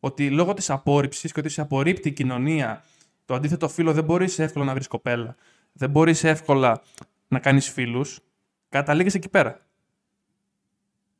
Ότι 0.00 0.30
λόγω 0.30 0.54
της 0.54 0.70
απόρριψης 0.70 1.32
και 1.32 1.40
ότι 1.40 1.48
σε 1.48 1.60
απορρίπτει 1.60 2.08
η 2.08 2.12
κοινωνία, 2.12 2.84
το 3.24 3.34
αντίθετο 3.34 3.68
φίλο 3.68 3.92
δεν 3.92 4.04
μπορείς 4.04 4.38
εύκολα 4.38 4.64
να 4.64 4.74
βρεις 4.74 4.86
κοπέλα. 4.88 5.36
Δεν 5.72 5.90
μπορείς 5.90 6.24
εύκολα 6.24 6.82
να 7.28 7.38
κάνεις 7.38 7.70
φίλους. 7.70 8.20
Καταλήγεις 8.68 9.14
εκεί 9.14 9.28
πέρα. 9.28 9.66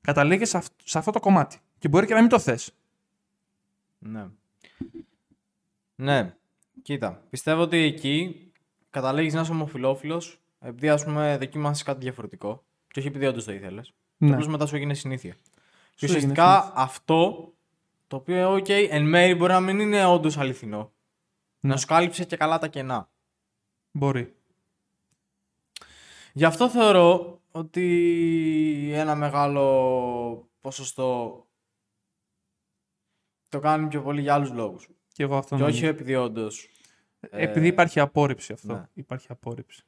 Καταλήγεις 0.00 0.48
σε, 0.48 0.56
αυ- 0.56 0.80
σε 0.84 0.98
αυτό 0.98 1.10
το 1.10 1.20
κομμάτι. 1.20 1.58
Και 1.78 1.88
μπορεί 1.88 2.06
και 2.06 2.14
να 2.14 2.20
μην 2.20 2.28
το 2.28 2.38
θες. 2.38 2.72
Ναι. 3.98 4.26
Ναι. 5.96 6.34
Κοίτα, 6.82 7.22
πιστεύω 7.30 7.62
ότι 7.62 7.76
εκεί 7.76 8.50
καταλήγεις 8.90 9.34
να 9.34 9.40
είσαι 9.40 9.52
ομοφιλόφιλος 9.52 10.40
επειδή 10.60 10.88
ας 10.88 11.04
πούμε 11.04 11.36
δοκίμασες 11.38 11.82
κάτι 11.82 11.98
διαφορετικό 12.00 12.64
και 12.88 12.98
όχι 12.98 13.08
επειδή 13.08 13.26
όντως 13.26 13.44
το 13.44 13.52
ήθελες. 13.52 13.86
Και 14.18 14.24
Ναι. 14.24 14.30
απλώς 14.30 14.48
μετά 14.48 14.66
σου 14.66 14.76
έγινε 14.76 14.94
συνήθεια. 14.94 15.32
Και 15.94 16.06
Σου 16.06 16.14
έγινε 16.16 16.32
ουσιαστικά 16.32 16.72
αυτό 16.74 17.52
το 18.06 18.16
οποίο, 18.16 18.52
OK, 18.54 18.68
εν 18.70 19.04
μέρει 19.08 19.34
μπορεί 19.34 19.52
να 19.52 19.60
μην 19.60 19.78
είναι 19.80 20.04
όντως 20.04 20.38
αληθινό. 20.38 20.92
Ναι. 21.60 21.70
Να 21.70 21.76
σου 21.76 21.86
κάλυψε 21.86 22.24
και 22.24 22.36
καλά 22.36 22.58
τα 22.58 22.68
κενά. 22.68 23.10
Μπορεί. 23.90 24.34
Γι' 26.32 26.44
αυτό 26.44 26.68
θεωρώ 26.70 27.40
ότι 27.50 28.90
ένα 28.94 29.14
μεγάλο 29.14 30.48
ποσοστό 30.60 31.40
το 33.48 33.60
κάνει 33.60 33.88
πιο 33.88 34.02
πολύ 34.02 34.20
για 34.20 34.34
άλλους 34.34 34.50
λόγους. 34.50 34.88
Και 35.16 35.22
εγώ 35.22 35.36
αυτό 35.36 35.54
Και 35.56 35.60
νομίζω. 35.60 35.78
όχι 35.78 35.86
επειδή 35.86 36.14
όντως. 36.14 36.68
Επειδή 37.30 37.66
υπάρχει 37.66 38.00
απόρριψη 38.00 38.52
αυτό. 38.52 38.72
ναι. 38.72 38.82
Υπάρχει 38.94 39.26
απόρριψη. 39.30 39.84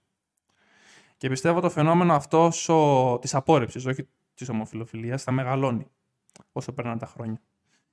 Και 1.16 1.28
πιστεύω 1.28 1.60
το 1.60 1.70
φαινόμενο 1.70 2.14
αυτό 2.14 2.50
σο... 2.50 3.18
της 3.20 3.34
απόρριψης, 3.34 3.86
όχι 3.86 4.08
της 4.34 4.48
ομοφιλοφιλίας, 4.48 5.22
θα 5.22 5.32
μεγαλώνει 5.32 5.90
όσο 6.52 6.72
περνάνε 6.72 6.98
τα 6.98 7.06
χρόνια. 7.06 7.40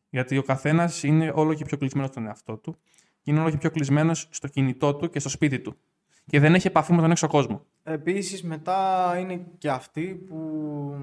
Γιατί 0.09 0.37
ο 0.37 0.43
καθένας 0.43 1.03
είναι 1.03 1.31
όλο 1.35 1.53
και 1.53 1.65
πιο 1.65 1.77
κλεισμένος 1.77 2.09
στον 2.09 2.25
εαυτό 2.25 2.57
του 2.57 2.77
και 3.21 3.31
είναι 3.31 3.39
όλο 3.39 3.49
και 3.49 3.57
πιο 3.57 3.71
κλεισμένος 3.71 4.27
στο 4.31 4.47
κινητό 4.47 4.95
του 4.95 5.09
και 5.09 5.19
στο 5.19 5.29
σπίτι 5.29 5.59
του. 5.59 5.77
Και 6.25 6.39
δεν 6.39 6.55
έχει 6.55 6.67
επαφή 6.67 6.93
με 6.93 7.01
τον 7.01 7.11
έξω 7.11 7.27
κόσμο. 7.27 7.65
Επίσης 7.83 8.43
μετά 8.43 9.13
είναι 9.19 9.45
και 9.57 9.69
αυτοί 9.69 10.15
που 10.15 10.95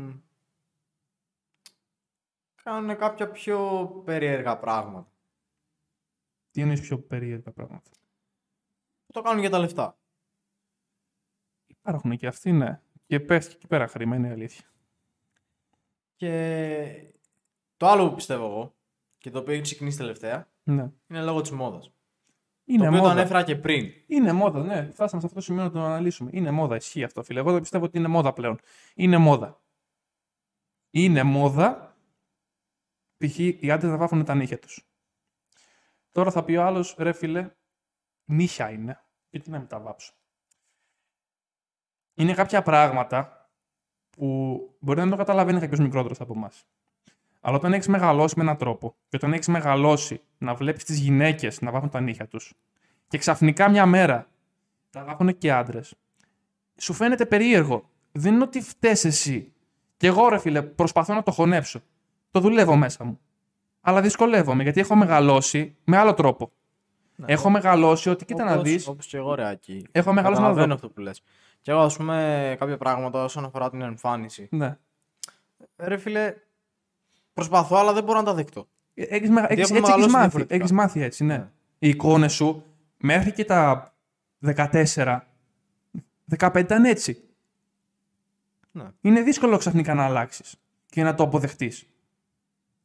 κάνουν 2.62 2.96
κάποια 2.96 3.30
πιο 3.30 3.86
περίεργα 4.04 4.58
πράγματα. 4.58 5.11
Τι 6.52 6.60
εννοείς 6.60 6.80
πιο 6.80 6.98
περίεργα 6.98 7.52
πράγματα; 7.52 7.90
Που 9.06 9.12
το 9.12 9.20
κάνουν 9.22 9.40
για 9.40 9.50
τα 9.50 9.58
λεφτά. 9.58 9.98
Υπάρχουν 11.66 12.16
και 12.16 12.26
αυτοί, 12.26 12.52
ναι. 12.52 12.80
Και 13.06 13.20
πέφτει 13.20 13.50
και 13.50 13.56
εκεί 13.56 13.66
πέρα 13.66 13.86
χρήμα, 13.86 14.16
είναι 14.16 14.28
η 14.28 14.30
αλήθεια. 14.30 14.64
Και 16.16 17.12
το 17.76 17.86
άλλο 17.88 18.08
που 18.08 18.14
πιστεύω 18.14 18.44
εγώ 18.46 18.74
και 19.18 19.30
το 19.30 19.38
οποίο 19.38 19.52
έχει 19.52 19.62
ξεκινήσει 19.62 19.96
τελευταία 19.98 20.48
Ναι. 20.62 20.90
είναι 21.08 21.22
λόγω 21.22 21.40
της 21.40 21.50
μόδας. 21.50 21.92
Είναι 22.64 22.78
το 22.82 22.88
οποίο 22.88 22.98
μόδα. 22.98 23.14
το 23.14 23.18
ανέφερα 23.20 23.44
και 23.44 23.56
πριν. 23.56 23.92
Είναι 24.06 24.32
μόδα, 24.32 24.62
ναι. 24.62 24.90
Φτάσαμε 24.90 25.20
σε 25.20 25.26
αυτό 25.26 25.34
το 25.34 25.40
σημείο 25.40 25.62
να 25.62 25.70
το 25.70 25.80
αναλύσουμε. 25.82 26.30
Είναι 26.32 26.50
μόδα, 26.50 26.76
ισχύει 26.76 27.04
αυτό, 27.04 27.22
φίλε. 27.22 27.38
Εγώ 27.38 27.52
δεν 27.52 27.60
πιστεύω 27.60 27.84
ότι 27.84 27.98
είναι 27.98 28.08
μόδα 28.08 28.32
πλέον. 28.32 28.58
Είναι 28.94 29.16
μόδα. 29.16 29.60
Είναι 30.90 31.22
μόδα. 31.22 31.96
Π.χ. 33.16 33.38
οι 33.38 33.70
άντρες 33.70 33.90
να 33.90 33.96
βάφουν 33.96 34.24
τα 34.24 34.34
νύχια 34.34 34.58
τους. 34.58 34.86
Τώρα 36.12 36.30
θα 36.30 36.44
πει 36.44 36.56
ο 36.56 36.64
άλλος, 36.64 36.94
ρε 36.98 37.12
φίλε, 37.12 37.50
νύχια 38.24 38.70
είναι. 38.70 39.04
Γιατί 39.30 39.50
να 39.50 39.58
μην 39.58 39.66
τα 39.68 39.80
βάψω. 39.80 40.12
Είναι 42.14 42.34
κάποια 42.34 42.62
πράγματα 42.62 43.50
που 44.10 44.58
μπορεί 44.78 44.98
να 44.98 45.04
μην 45.04 45.12
το 45.12 45.18
καταλαβαίνει 45.18 45.60
κάποιος 45.60 45.80
μικρότερος 45.80 46.20
από 46.20 46.32
εμάς. 46.36 46.66
Αλλά 47.40 47.56
όταν 47.56 47.72
έχεις 47.72 47.88
μεγαλώσει 47.88 48.34
με 48.36 48.42
έναν 48.42 48.56
τρόπο 48.56 48.94
και 49.08 49.16
όταν 49.16 49.32
έχεις 49.32 49.48
μεγαλώσει 49.48 50.22
να 50.38 50.54
βλέπεις 50.54 50.84
τις 50.84 50.98
γυναίκες 50.98 51.60
να 51.60 51.70
βάφουν 51.70 51.90
τα 51.90 52.00
νύχια 52.00 52.28
τους 52.28 52.54
και 53.08 53.18
ξαφνικά 53.18 53.68
μια 53.68 53.86
μέρα 53.86 54.28
τα 54.90 55.04
βάφουν 55.04 55.38
και 55.38 55.52
άντρες, 55.52 55.94
σου 56.76 56.92
φαίνεται 56.92 57.26
περίεργο. 57.26 57.90
Δεν 58.12 58.34
είναι 58.34 58.42
ότι 58.42 58.60
φταίει 58.60 58.96
εσύ. 59.02 59.52
Και 59.96 60.06
εγώ, 60.06 60.28
ρε 60.28 60.38
φίλε, 60.38 60.62
προσπαθώ 60.62 61.14
να 61.14 61.22
το 61.22 61.30
χωνέψω. 61.30 61.80
Το 62.30 62.40
δουλεύω 62.40 62.76
μέσα 62.76 63.04
μου. 63.04 63.20
Αλλά 63.84 64.00
δυσκολεύομαι 64.00 64.62
γιατί 64.62 64.80
έχω 64.80 64.94
μεγαλώσει 64.94 65.76
με 65.84 65.96
άλλο 65.96 66.14
τρόπο. 66.14 66.52
Ναι. 67.16 67.26
Έχω 67.32 67.50
μεγαλώσει 67.50 68.10
ότι, 68.10 68.24
κοίτα 68.24 68.44
να 68.44 68.52
Όπως- 68.52 68.64
δεις. 68.64 68.86
Όπως 68.86 69.06
και 69.06 69.16
εγώ, 69.16 69.34
ρε 69.34 69.48
Άκη. 69.48 69.86
Έχω 69.92 70.12
μεγαλώσει 70.12 70.40
με 70.40 70.46
άλλο 70.46 70.54
Καταλαβαίνω 70.56 70.66
τρόπο. 70.66 70.72
αυτό 70.74 70.88
που 70.88 71.00
λες. 71.00 71.22
Και 71.60 71.70
εγώ, 71.70 71.80
ας 71.80 71.96
πούμε, 71.96 72.56
κάποια 72.58 72.76
πράγματα 72.78 73.24
όσον 73.24 73.44
αφορά 73.44 73.70
την 73.70 73.80
εμφάνιση. 73.80 74.48
Ναι. 74.50 74.78
Ρε 75.76 75.96
φίλε, 75.96 76.34
προσπαθώ, 77.34 77.76
αλλά 77.76 77.92
δεν 77.92 78.04
μπορώ 78.04 78.18
να 78.18 78.24
τα 78.24 78.34
δεχτώ. 78.34 78.68
Έχεις, 78.94 79.30
μεγα... 79.30 79.52
έχεις, 79.52 79.62
έχουμε 79.62 79.62
έτσι 79.62 79.72
έχεις 79.72 79.80
μεγαλώσει 79.80 80.10
μάθει. 80.10 80.22
διαφορετικά. 80.22 80.54
Έχεις 80.54 80.72
μάθει 80.72 81.02
έτσι, 81.02 81.24
ναι. 81.24 81.36
Ναι. 81.36 81.48
Οι 81.78 81.88
εικόνες 81.88 82.32
σου 82.32 82.64
μέχρι 82.96 83.32
και 83.32 83.44
τα 83.44 83.92
14, 84.56 85.18
15 86.38 86.56
ήταν 86.60 86.84
έτσι. 86.84 87.22
Ναι. 88.72 88.84
Είναι 89.00 89.20
δύσκολο 89.22 89.56
ξαφνικά 89.56 89.94
να 89.94 90.04
αλλάξεις 90.04 90.56
και 90.86 91.02
να 91.02 91.14
το 91.14 91.22
αποδεχτείς. 91.22 91.86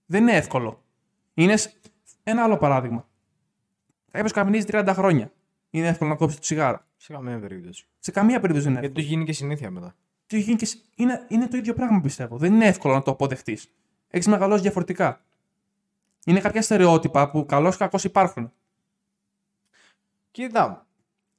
Δεν 0.06 0.22
είναι 0.22 0.36
εύκολο. 0.36 0.82
Είναι 1.38 1.58
σ- 1.58 1.76
ένα 2.24 2.44
άλλο 2.44 2.58
παράδειγμα. 2.58 3.08
Κάποιος 4.12 4.32
καπνίζει 4.32 4.66
30 4.70 4.92
χρόνια. 4.94 5.32
Είναι 5.70 5.88
εύκολο 5.88 6.10
να 6.10 6.16
κόψει 6.16 6.36
το 6.36 6.42
τσιγάρο. 6.42 6.82
Σε 6.98 7.14
καμία 7.14 7.40
περίπτωση. 7.40 7.88
Σε 8.00 8.12
καμία 8.12 8.40
περίπτωση 8.40 8.64
δεν 8.68 8.72
είναι 8.72 8.80
Γιατί 8.82 9.00
εύκολο. 9.00 9.06
του 9.08 9.14
γίνει 9.14 9.26
και 9.26 9.34
συνήθεια 9.34 9.72
μετά. 9.72 9.96
Τι 10.28 10.40
γίνει 10.40 10.56
και 10.58 10.66
σ- 10.66 10.84
είναι, 10.96 11.26
είναι 11.30 11.48
το 11.48 11.58
ίδιο 11.58 11.74
πράγμα 11.74 12.02
πιστεύω. 12.02 12.38
Δεν 12.38 12.54
είναι 12.54 12.66
εύκολο 12.68 12.94
να 12.94 13.02
το 13.02 13.12
αποδεχτείς. 13.12 13.72
Έχεις 14.10 14.28
μεγαλώσει 14.28 14.62
διαφορετικά. 14.62 15.22
Είναι 16.26 16.40
κάποια 16.40 16.62
στερεότυπα 16.62 17.30
που 17.30 17.46
καλώς 17.46 17.76
ή 17.76 17.78
κακώς 17.78 18.04
υπάρχουν. 18.04 18.52
Κοίτα, 20.32 20.88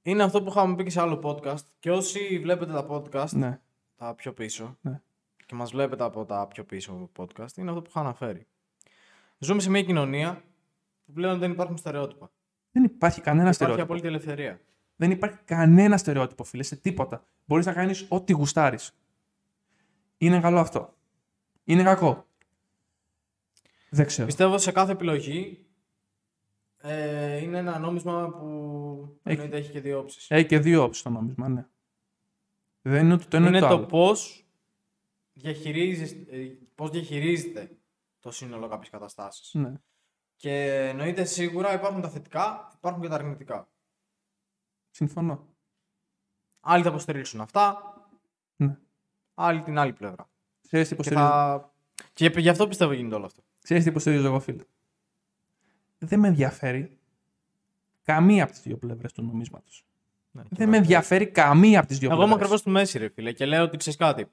είναι 0.03 0.23
αυτό 0.23 0.43
που 0.43 0.49
είχαμε 0.51 0.75
πει 0.75 0.85
και 0.85 0.91
σε 0.91 1.01
άλλο 1.01 1.21
podcast. 1.25 1.61
Και 1.79 1.91
όσοι 1.91 2.39
βλέπετε 2.39 2.73
τα 2.73 2.87
podcast, 2.91 3.31
Ναι. 3.31 3.61
τα 3.97 4.15
πιο 4.15 4.33
πίσω, 4.33 4.77
Ναι. 4.81 5.01
και 5.47 5.55
μας 5.55 5.71
βλέπετε 5.71 6.05
από 6.05 6.25
τα 6.25 6.47
πιο 6.47 6.65
πίσω 6.65 7.11
podcast, 7.19 7.57
είναι 7.57 7.69
αυτό 7.71 7.83
που 7.83 7.89
είχα 7.91 8.01
αναφέρει. 8.01 8.47
Ζούμε 9.39 9.61
σε 9.61 9.71
μια 9.71 9.83
κοινωνία 9.83 10.43
που 11.07 11.13
πλέον 11.13 11.39
δεν 11.39 11.51
υπάρχουν 11.51 11.77
στερεότυπα. 11.77 12.31
Δεν 12.73 12.85
υπάρχει 12.85 13.21
κανένα 13.21 13.41
Υπάρχει 13.41 13.55
στερεότυπο. 13.55 13.85
απόλυτη 13.87 14.07
ελευθερία. 14.07 14.61
Δεν 14.97 15.11
υπάρχει 15.11 15.39
κανένα 15.45 15.97
στερεότυπο, 15.97 16.45
φίλε, 16.45 16.63
σε 16.63 16.77
τίποτα. 16.77 17.25
Μπορείς 17.45 17.67
να 17.67 17.73
κάνεις 17.73 18.07
ό,τι 18.09 18.33
γουστάρεις. 18.33 18.93
Είναι 20.19 20.41
καλό 20.41 20.59
αυτό. 20.59 20.95
Είναι 21.65 21.83
κακό. 21.83 22.27
Δεν 23.91 24.07
ξέρω. 24.07 24.27
Πιστεύω 24.27 24.59
σε 24.59 24.73
κάθε 24.73 24.93
επιλογή 24.93 25.67
ε, 26.79 27.37
είναι 27.43 27.59
ένα 27.59 27.79
νόμισμα 27.79 28.29
που 28.31 29.19
Έχει- 29.23 29.35
εννοείται 29.41 29.57
έχει 29.57 29.71
και 29.73 29.81
δύο 29.81 29.99
όψεις. 29.99 30.31
Έχει 30.31 30.47
και 30.47 30.59
δύο 30.59 30.83
όψεις 30.83 31.03
το 31.03 31.11
νόμισμα, 31.11 31.49
ναι. 31.49 31.67
Δεν 32.83 33.05
είναι 33.05 33.15
ούτε 33.15 33.25
το 33.29 33.37
ένα 33.37 33.49
είναι 33.49 33.57
ούτε 33.57 33.67
το 33.67 33.73
το 33.73 33.79
άλλο. 33.79 33.87
πώς, 33.87 34.47
διαχειρίζεστε, 35.33 36.37
ε, 36.37 36.57
πώς 36.75 36.91
διαχειρίζεται 36.91 37.71
το 38.21 38.31
σύνολο 38.31 38.69
κάποιες 38.69 38.91
καταστάσεις. 38.91 39.55
Ναι. 39.55 39.73
Και 40.37 40.85
εννοείται 40.89 41.25
σίγουρα 41.25 41.73
υπάρχουν 41.75 42.01
τα 42.01 42.09
θετικά, 42.11 42.73
υπάρχουν 42.77 43.03
και 43.03 43.09
τα 43.09 43.15
αρνητικά. 43.15 43.69
Συμφωνώ. 44.91 45.47
Άλλοι 46.61 46.83
θα 46.83 46.89
υποστηρίξουν 46.89 47.41
αυτά, 47.41 47.83
Ναι. 48.57 48.77
άλλοι 49.35 49.63
την 49.63 49.79
άλλη 49.79 49.93
πλευρά. 49.93 50.29
Ξέρεις 50.63 50.89
τι 50.89 50.95
Και, 50.95 51.01
υποστηρίζω, 51.01 51.27
θα... 51.29 51.73
και 52.13 52.33
γι' 52.37 52.49
αυτό 52.49 52.69
πιστεύω 52.69 52.93
γίνεται 52.93 53.15
όλο 53.15 53.25
αυτό. 53.27 53.43
Ξέρεις 53.63 53.83
τι 53.85 53.89
υποστηρίζω 53.91 54.27
εγώ, 54.27 54.41
φίλε; 54.41 54.65
Δεν 55.99 56.19
με 56.19 56.29
ενδιαφέρει 56.29 56.99
καμία 58.03 58.43
από 58.43 58.53
τις 58.53 58.63
δύο 58.63 58.77
πλευρές 58.77 59.13
του 59.13 59.23
νομίσματος. 59.23 59.85
Ναι, 60.31 60.43
και 60.43 60.49
Δεν 60.51 60.61
εγώ. 60.63 60.71
με 60.71 60.77
ενδιαφέρει 60.77 61.27
καμία 61.31 61.79
από 61.79 61.89
τις 61.89 61.99
δύο 61.99 62.09
Εγώ 62.11 62.17
είμαι 62.23 62.27
πλευρές. 62.35 62.45
ακριβώς 62.47 62.61
στη 62.61 62.71
μέση, 62.71 62.99
ρε 62.99 63.09
φίλε, 63.09 63.33
και 63.33 63.47
λέω 63.47 63.63
ότι 63.65 63.77
ξέρεις 63.77 63.99
κάτι. 63.99 64.27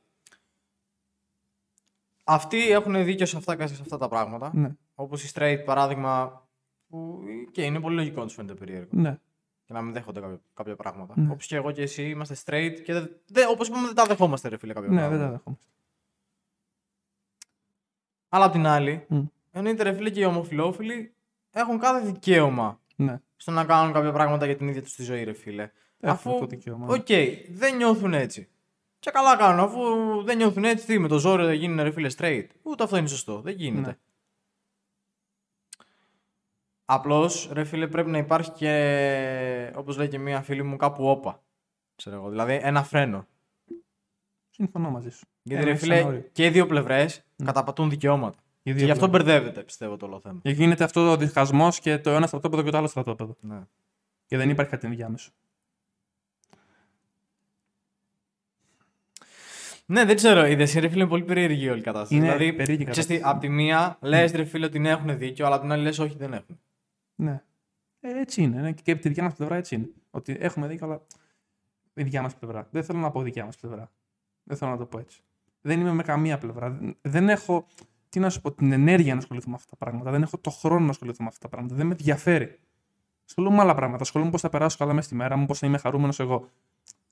Αυτοί 2.27 2.71
έχουν 2.71 3.03
δίκιο 3.03 3.25
σε 3.25 3.37
αυτά 3.37 3.55
και 3.55 3.67
σε 3.67 3.81
αυτά 3.81 3.97
τα 3.97 4.07
πράγματα. 4.07 4.51
Ναι, 4.53 4.69
Όπως 4.95 5.23
οι 5.23 5.31
straight 5.33 5.61
παράδειγμα. 5.65 6.43
Που 6.87 7.21
και 7.51 7.61
είναι 7.63 7.79
πολύ 7.79 7.95
λογικό 7.95 8.19
να 8.19 8.25
τους 8.25 8.35
φαίνεται 8.35 8.53
περίεργο. 8.53 8.89
ναι. 8.91 9.19
Και 9.63 9.73
να 9.73 9.81
μην 9.81 9.93
δέχονται 9.93 10.19
κάποια, 10.19 10.39
κάποια 10.53 10.75
πράγματα. 10.75 11.13
Ναι. 11.17 11.31
Όπως 11.31 11.45
και 11.47 11.55
εγώ 11.55 11.71
και 11.71 11.81
εσύ 11.81 12.09
είμαστε 12.09 12.35
straight 12.45 12.81
και 12.83 12.93
δεν, 12.93 13.09
δεν, 13.27 13.47
όπως 13.49 13.67
είπαμε 13.67 13.85
δεν 13.85 13.95
τα 13.95 14.05
δεχόμαστε, 14.05 14.47
ρε 14.49 14.57
φίλε, 14.57 14.73
κάποια 14.73 14.89
ναι, 14.89 14.95
δεν 14.95 15.07
πράγματα. 15.07 15.25
τα 15.25 15.31
δεχόμαστε. 15.37 15.65
Αλλά 18.29 18.45
απ' 18.45 18.51
την 18.51 18.65
άλλη, 18.65 19.05
Μμ. 19.09 19.21
εννοείται 19.51 19.83
ρε 19.83 19.93
φίλε 19.93 20.09
και 20.09 20.19
οι 20.19 20.23
ομοφυλόφιλοι 20.23 21.13
έχουν 21.51 21.79
κάθε 21.79 22.05
δικαίωμα 22.05 22.79
Ναι. 22.95 23.21
στο 23.35 23.51
να 23.51 23.65
κάνουν 23.65 23.93
κάποια 23.93 24.11
πράγματα 24.11 24.45
για 24.45 24.55
την 24.55 24.67
ίδια 24.67 24.81
τους 24.81 24.95
τη 24.95 25.03
ζωή, 25.03 25.23
ρε 25.23 25.33
φίλε. 25.33 25.63
Έχουν 25.99 26.31
αφού, 26.31 26.39
το 26.39 26.45
δικαίωμα, 26.45 26.87
οκ, 26.87 27.09
ναι. 27.09 27.25
δεν 27.49 27.75
νιώθουν 27.75 28.13
έτσι. 28.13 28.49
Και 29.05 29.11
καλά 29.11 29.37
κάνουν, 29.37 29.59
αφού 29.59 29.79
δεν 30.23 30.37
νιώθουν 30.37 30.63
έτσι, 30.63 30.85
τι 30.85 30.99
με 30.99 31.07
το 31.07 31.17
ζόρι 31.19 31.45
δεν 31.45 31.53
γίνουν 31.53 31.81
ρε 31.81 31.91
φίλε 31.91 32.09
straight. 32.17 32.45
Ούτε 32.61 32.83
αυτό 32.83 32.97
είναι 32.97 33.07
σωστό, 33.07 33.41
δεν 33.41 33.55
γίνεται. 33.55 33.87
Ναι. 33.89 33.95
Απλώς, 36.85 37.49
ρε 37.51 37.63
φίλε, 37.63 37.87
πρέπει 37.87 38.09
να 38.09 38.17
υπάρχει 38.17 38.51
και, 38.51 39.71
όπως 39.75 39.97
λέει 39.97 40.07
και 40.07 40.19
μία 40.19 40.41
φίλη 40.41 40.63
μου, 40.63 40.75
κάπου 40.75 41.07
όπα. 41.09 41.43
Ξέρω 41.95 42.15
εγώ, 42.15 42.29
δηλαδή 42.29 42.59
ένα 42.61 42.83
φρένο. 42.83 43.27
Συμφωνώ 44.49 44.89
μαζί 44.89 45.09
σου. 45.09 45.25
Γιατί 45.41 45.61
Ένα 45.63 45.71
ρε 45.71 45.77
φίλε, 45.77 45.97
σαν 45.97 46.07
όριο. 46.07 46.29
και 46.31 46.45
οι 46.45 46.49
δύο 46.49 46.65
πλευρές 46.65 47.23
καταπατούν 47.43 47.89
δικαιώματα. 47.89 48.37
Οι 48.63 48.71
Και 48.71 48.73
δύο 48.73 48.85
γι' 48.85 48.91
αυτό 48.91 49.09
πλευρές. 49.09 49.33
μπερδεύεται, 49.33 49.63
πιστεύω, 49.63 49.97
το 49.97 50.05
όλο 50.05 50.19
θέμα. 50.19 50.39
Και 50.43 50.49
γίνεται 50.49 50.83
αυτό 50.83 51.11
ο 51.11 51.17
διχασμός 51.17 51.79
και 51.79 51.99
το 51.99 52.09
ένα 52.09 52.27
στρατόπεδο 52.27 52.63
και 52.63 52.69
το 52.69 52.77
άλλο 52.77 52.87
στρατόπεδο. 52.87 53.35
Ναι. 53.39 53.61
Και 54.25 54.37
δεν 54.37 54.49
υπάρχει 54.49 54.71
κάτι 54.71 54.87
ενδιάμεσο. 54.87 55.31
Ναι, 59.85 60.05
δεν 60.05 60.15
ξέρω. 60.15 60.45
Η 60.45 60.55
Δεσί, 60.55 60.79
ρε 60.79 60.87
φίλε, 60.87 60.99
είναι 61.01 61.09
πολύ 61.09 61.23
περίεργη 61.23 61.69
όλη 61.69 61.79
η 61.79 61.83
κατάσταση. 61.83 62.15
Είναι 62.15 62.23
δηλαδή, 62.25 62.53
περίεργη 62.53 62.83
η 62.83 62.85
ξέρεις 62.85 63.09
τι, 63.09 63.13
κατάσταση. 63.13 63.35
απ' 63.35 63.41
τη 63.41 63.49
μία 63.49 63.97
λες, 64.01 64.31
ρε 64.31 64.43
φίλε, 64.43 64.65
ότι 64.65 64.79
ναι, 64.79 64.89
έχουν 64.89 65.17
δίκιο, 65.17 65.45
αλλά 65.45 65.55
απ' 65.55 65.61
την 65.61 65.71
άλλη 65.71 65.83
λες, 65.83 65.99
όχι, 65.99 66.15
δεν 66.17 66.33
έχουν. 66.33 66.59
Ναι. 67.15 67.43
Ε, 67.99 68.19
έτσι 68.19 68.41
είναι. 68.41 68.61
ναι. 68.61 68.71
Και 68.71 68.91
από 68.91 69.01
τη 69.01 69.07
δικιά 69.07 69.23
μας 69.23 69.33
πλευρά 69.33 69.55
έτσι 69.55 69.75
είναι. 69.75 69.89
Ότι 70.11 70.37
έχουμε 70.39 70.67
δίκιο, 70.67 70.85
αλλά 70.85 71.01
η 71.93 72.03
δικιά 72.03 72.21
μας 72.21 72.35
πλευρά. 72.35 72.67
Δεν 72.71 72.83
θέλω 72.83 72.99
να 72.99 73.11
πω 73.11 73.21
δικιά 73.21 73.45
μας 73.45 73.57
πλευρά. 73.57 73.91
Δεν 74.43 74.57
θέλω 74.57 74.71
να 74.71 74.77
το 74.77 74.85
πω 74.85 74.99
έτσι. 74.99 75.21
Δεν 75.61 75.79
είμαι 75.79 75.93
με 75.93 76.03
καμία 76.03 76.37
πλευρά. 76.37 76.79
Δεν 77.01 77.29
έχω 77.29 77.65
τι 78.09 78.19
να 78.19 78.29
σου 78.29 78.41
πω, 78.41 78.51
την 78.51 78.71
ενέργεια 78.71 79.13
να 79.13 79.19
ασχοληθώ 79.19 79.49
με 79.49 79.55
αυτά 79.55 79.69
τα 79.69 79.75
πράγματα. 79.75 80.11
Δεν 80.11 80.21
έχω 80.21 80.37
το 80.37 80.49
χρόνο 80.49 80.85
να 80.85 80.89
ασχοληθώ 80.89 81.23
με 81.23 81.29
αυτά 81.29 81.41
τα 81.41 81.49
πράγματα. 81.49 81.75
Δεν 81.75 81.85
με 81.85 81.91
ενδιαφέρει. 81.91 82.59
Ασχολούμαι 83.27 83.55
με 83.55 83.61
άλλα 83.61 83.75
πράγματα. 83.75 84.01
Ασχολούμαι 84.01 84.31
πώς 84.31 84.41
θα 84.41 84.49
περάσω 84.49 84.77
καλά 84.77 84.93
μέσα 84.93 85.07
στη 85.07 85.15
μέρα 85.15 85.35
μου, 85.35 85.45
πώς 85.45 85.59
θα 85.59 85.67
είμαι 85.67 85.77
χαρούμενος 85.77 86.19
εγώ. 86.19 86.49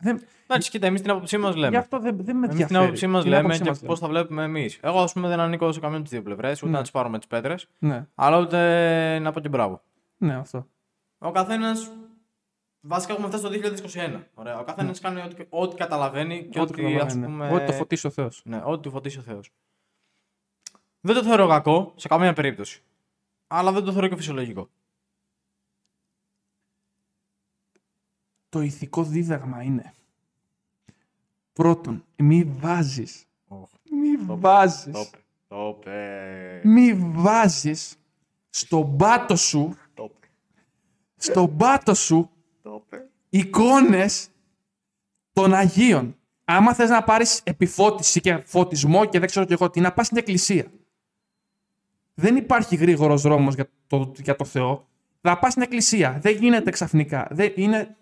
Δεν... 0.04 0.22
Εντάξει, 0.48 0.70
κοίτα, 0.70 0.88
εμείς 0.88 1.02
την 1.02 1.10
άποψή 1.12 1.38
μας 1.38 1.54
Γι' 1.54 1.60
λέμε. 1.60 1.78
αυτό 1.78 2.00
δεν, 2.00 2.18
δεν 2.22 2.36
με 2.38 2.46
Εμείς 2.46 2.50
ενδιαφέρει. 2.50 2.68
την 2.68 2.78
άποψή 2.78 3.08
μας 3.08 3.22
Την 3.22 3.30
λέμε 3.32 3.42
άποψή 3.44 3.62
και 3.62 3.70
μας 3.70 3.80
πώς 3.80 4.00
τα 4.00 4.08
βλέπουμε 4.08 4.44
εμείς. 4.44 4.80
Εγώ, 4.82 5.00
ας 5.02 5.14
πούμε, 5.14 5.28
δεν 5.28 5.40
ανήκω 5.40 5.72
σε 5.72 5.80
καμία 5.80 5.96
από 5.96 6.04
τις 6.06 6.14
δύο 6.14 6.22
πλευρές, 6.24 6.62
ούτε 6.62 6.72
Ναι. 6.72 6.76
να 6.78 6.82
τις 6.82 6.92
πάρουμε 6.92 7.18
τις 7.18 7.28
πέτρες, 7.28 7.68
Ναι, 7.80 8.06
αλλά 8.16 8.40
ούτε 8.40 9.20
να 9.20 9.32
πω 9.32 9.40
και 9.40 9.50
μπράβο. 9.50 9.82
ναι, 10.18 10.34
αυτό. 10.36 10.68
Ο 11.18 11.32
καθένας. 11.32 11.92
Βασικά 12.86 13.14
έχουμε 13.14 13.28
φτάσει 13.28 13.44
το 13.44 13.50
2021. 13.50 14.24
Ωραία. 14.34 14.60
Ο 14.60 14.64
καθένας 14.64 15.00
κάνει 15.00 15.22
ό,τι, 15.22 15.44
ό,τι 15.50 15.76
καταλαβαίνει 15.76 16.48
και 16.52 16.60
ό,τι, 16.60 16.72
καταλαβαίνει, 16.72 17.02
ας 17.02 17.16
ναι. 17.16 17.26
πούμε, 17.26 17.50
Ό,τι 17.54 17.66
το 17.66 17.72
φωτίσει 17.72 18.08
ο 18.08 18.10
Θεός. 18.10 18.42
Ναι, 18.46 18.62
ό,τι 18.66 18.82
του 18.82 18.90
φωτίσει 18.90 19.20
ο 19.20 19.22
Θεός. 19.22 19.52
Δεν 21.02 21.16
το 21.16 21.24
θεωρώ 21.24 21.48
κακό 21.48 21.94
σε 21.96 22.08
καμία 22.08 22.34
περίπτωση. 22.34 22.82
Αλλά 23.48 23.72
δεν 23.72 23.84
το 23.84 23.92
θεωρώ 23.92 24.08
και 24.08 24.16
φυσιολογικό. 24.16 24.70
Το 28.54 28.62
ηθικό 28.62 29.04
δίδαγμα 29.04 29.62
είναι. 29.62 29.94
Πρώτον, 31.54 32.06
μη 32.16 32.44
βάζεις. 32.44 33.26
Μη 33.92 34.26
βάζεις. 34.26 35.10
Το 35.48 35.80
πε. 35.84 36.62
Μη 36.64 36.94
βάζεις 36.94 37.96
στον 38.50 38.98
πάτο 38.98 39.36
σου. 39.36 39.76
Στον 41.16 41.58
πάτο 41.58 41.94
σου 41.94 42.30
Το 42.62 42.84
πε. 42.90 42.98
εικόνες 43.30 44.30
των 45.34 45.54
Αγίων. 45.54 46.16
Άμα 46.44 46.74
θες 46.74 46.90
να 46.90 47.04
πάρεις 47.04 47.42
επιφώτιση 47.44 48.20
και 48.20 48.38
φωτισμό 48.38 49.06
και 49.06 49.20
δεν 49.20 49.28
ξέρω 49.28 49.46
και 49.46 49.54
εγώ 49.54 49.70
τι, 49.70 49.80
να 49.80 49.94
πας 49.94 50.06
στην 50.06 50.18
εκκλησία. 50.18 50.66
Δεν 52.14 52.36
υπάρχει 52.36 52.76
γρήγορος 52.76 53.22
δρόμος 53.22 53.56
για 53.56 53.70
το, 53.88 54.12
για 54.24 54.36
το 54.36 54.46
Θεό. 54.46 54.88
Θα 55.22 55.40
πας 55.40 55.52
στην 55.52 55.64
εκκλησία. 55.64 56.20
Δεν 56.22 56.36
γίνεται 56.36 56.72
ξαφνικά. 56.72 57.28
Δεν, 57.32 57.52
είναι, 57.56 57.96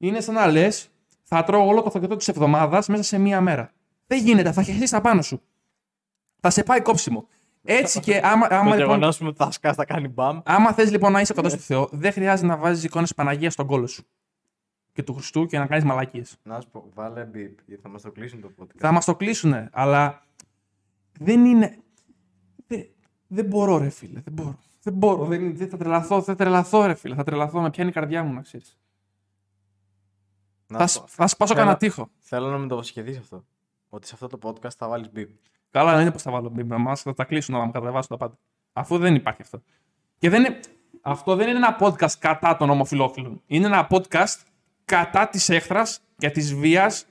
είναι 0.00 0.20
σαν 0.20 0.34
να 0.34 0.46
λες, 0.46 0.88
θα 1.22 1.44
τρώω 1.44 1.66
όλο 1.66 1.82
το 1.82 1.90
φαγητό 1.90 2.16
της 2.16 2.28
εβδομάδας 2.28 2.88
μέσα 2.88 3.02
σε 3.02 3.18
μία 3.18 3.40
μέρα. 3.40 3.72
Δεν 4.06 4.18
γίνεται, 4.18 4.52
θα 4.52 4.62
χεστείς 4.62 4.90
τα 4.90 5.00
πάνω 5.00 5.22
σου. 5.22 5.42
Θα 6.40 6.50
σε 6.50 6.62
πάει 6.62 6.80
κόψιμο. 6.80 7.28
Έτσι 7.62 8.00
και 8.00 8.20
άμα, 8.24 8.46
άμα 8.50 8.70
Το 8.70 8.76
λοιπόν, 8.76 8.76
γεγονός 8.76 9.20
ότι 9.20 9.36
θα 9.36 9.50
σκάσει, 9.50 9.74
θα 9.74 9.84
κάνει 9.84 10.08
μπαμ. 10.08 10.40
Άμα 10.44 10.72
θες 10.72 10.90
λοιπόν 10.90 11.12
να 11.12 11.20
είσαι 11.20 11.34
κοντά 11.34 11.48
στο 11.48 11.58
Θεό, 11.58 11.88
δεν 11.92 12.12
χρειάζεται 12.12 12.48
να 12.48 12.56
βάζεις 12.56 12.84
εικόνες 12.84 13.14
Παναγίας 13.14 13.52
στον 13.52 13.66
κόλο 13.66 13.86
σου. 13.86 14.04
Και 14.92 15.02
του 15.02 15.14
Χριστού 15.14 15.46
και 15.46 15.58
να 15.58 15.66
κάνεις 15.66 15.84
μαλακίες. 15.84 16.36
Να 16.42 16.60
σου 16.60 16.68
πω, 16.70 16.88
βάλε 16.94 17.24
μπιπ, 17.24 17.58
γιατί 17.66 17.82
θα 17.82 17.88
μας 17.88 18.02
το 18.02 18.10
κλείσουν 18.10 18.40
το 18.40 18.50
podcast. 18.58 18.78
Θα 18.78 18.92
μας 18.92 19.04
το 19.04 19.14
κλείσουνε, 19.14 19.68
αλλά 19.72 20.22
δεν 21.18 21.44
είναι. 21.44 21.78
Δεν, 22.66 22.86
δεν 23.26 23.44
μπορώ, 23.44 23.78
ρε 23.78 23.88
φίλε. 23.88 24.20
Δεν 24.20 24.32
μπορώ. 24.32 24.58
Δεν 24.82 24.92
μπορώ. 24.92 25.24
Δεν, 25.24 25.56
δεν 25.56 25.68
θα 25.68 25.76
τρελαθώ, 25.76 26.22
θα 26.22 26.34
τρελαθώ, 26.34 26.86
ρε 26.86 26.94
φίλε. 26.94 27.14
Θα 27.14 27.24
τρελαθώ. 27.24 27.60
Με 27.60 27.70
πιάνει 27.70 27.90
η 27.90 27.92
καρδιά 27.92 28.22
μου, 28.22 28.32
να 28.32 28.40
ξέρεις. 28.40 28.79
Να 30.70 30.78
Θα, 30.78 30.86
σου 30.86 31.00
πω, 31.00 31.06
σ- 31.06 31.14
θα 31.14 31.26
σπάσω 31.26 31.52
Θέλω- 31.54 31.66
κανένα 31.66 31.76
τείχο. 31.76 32.10
Θέλω 32.18 32.48
να 32.50 32.58
με 32.58 32.66
το 32.66 32.82
σχεδίσει 32.82 33.18
αυτό. 33.18 33.44
Ότι 33.88 34.06
σε 34.06 34.14
αυτό 34.14 34.26
το 34.26 34.38
podcast 34.48 34.74
θα 34.76 34.88
βάλεις 34.88 35.10
μπιπ. 35.12 35.28
Καλά, 35.70 35.92
δεν 35.92 36.00
είναι 36.00 36.10
πώ 36.10 36.18
θα 36.18 36.30
βάλω 36.30 36.48
μπίμπα 36.48 36.78
μα. 36.78 36.96
Θα 36.96 37.14
τα 37.14 37.24
κλείσουν 37.24 37.54
να 37.54 37.64
μου 37.64 37.70
κατεβάσουν 37.72 38.08
τα 38.08 38.16
πάντα. 38.16 38.38
Αφού 38.72 38.98
δεν 38.98 39.14
υπάρχει 39.14 39.42
αυτό. 39.42 39.62
Και 40.18 40.28
δεν 40.30 40.44
είναι... 40.44 40.60
αυτό 41.00 41.36
δεν 41.36 41.48
είναι 41.48 41.56
ένα 41.56 41.76
podcast 41.80 42.12
κατά 42.18 42.56
των 42.56 42.70
ομοφυλόφιλων. 42.70 43.42
Είναι 43.46 43.66
ένα 43.66 43.86
podcast 43.90 44.36
κατά 44.84 45.28
της 45.28 45.48
έχθρας 45.48 46.00
και 46.18 46.30
της 46.30 46.54
βίας 46.54 47.06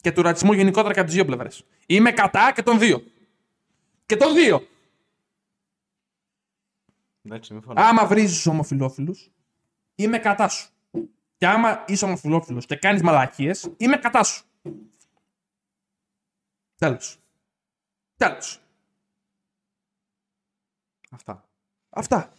και 0.00 0.12
του 0.12 0.22
ρατσισμού 0.22 0.52
γενικότερα 0.52 0.92
και 0.92 0.98
από 0.98 1.08
τις 1.08 1.16
δύο 1.16 1.24
πλευρές. 1.26 1.64
Είμαι 1.86 2.10
κατά 2.12 2.52
και 2.52 2.62
των 2.62 2.78
δύο. 2.78 3.02
Και 4.06 4.16
των 4.16 4.34
δύο. 4.34 4.66
Εντάξει, 7.22 7.52
μην 7.52 7.62
φωνάζει. 7.62 7.88
Άμα 7.88 8.06
βρίζεις 8.06 8.46
ομοφυλόφιλους, 8.46 9.30
είμαι 9.94 10.18
κατά 10.18 10.48
σου. 10.48 10.68
Και 11.44 11.50
άμα 11.50 11.84
είσαι 11.86 12.04
ομοφυλόφιλος 12.04 12.66
και 12.66 12.76
κάνεις 12.76 13.02
μαλακίες, 13.02 13.70
είμαι 13.76 13.96
κατά 13.96 14.22
σου. 14.22 14.44
Τέλος. 16.78 17.18
Τέλος. 18.16 18.60
Αυτά. 21.10 21.48
Αυτά. 21.90 22.32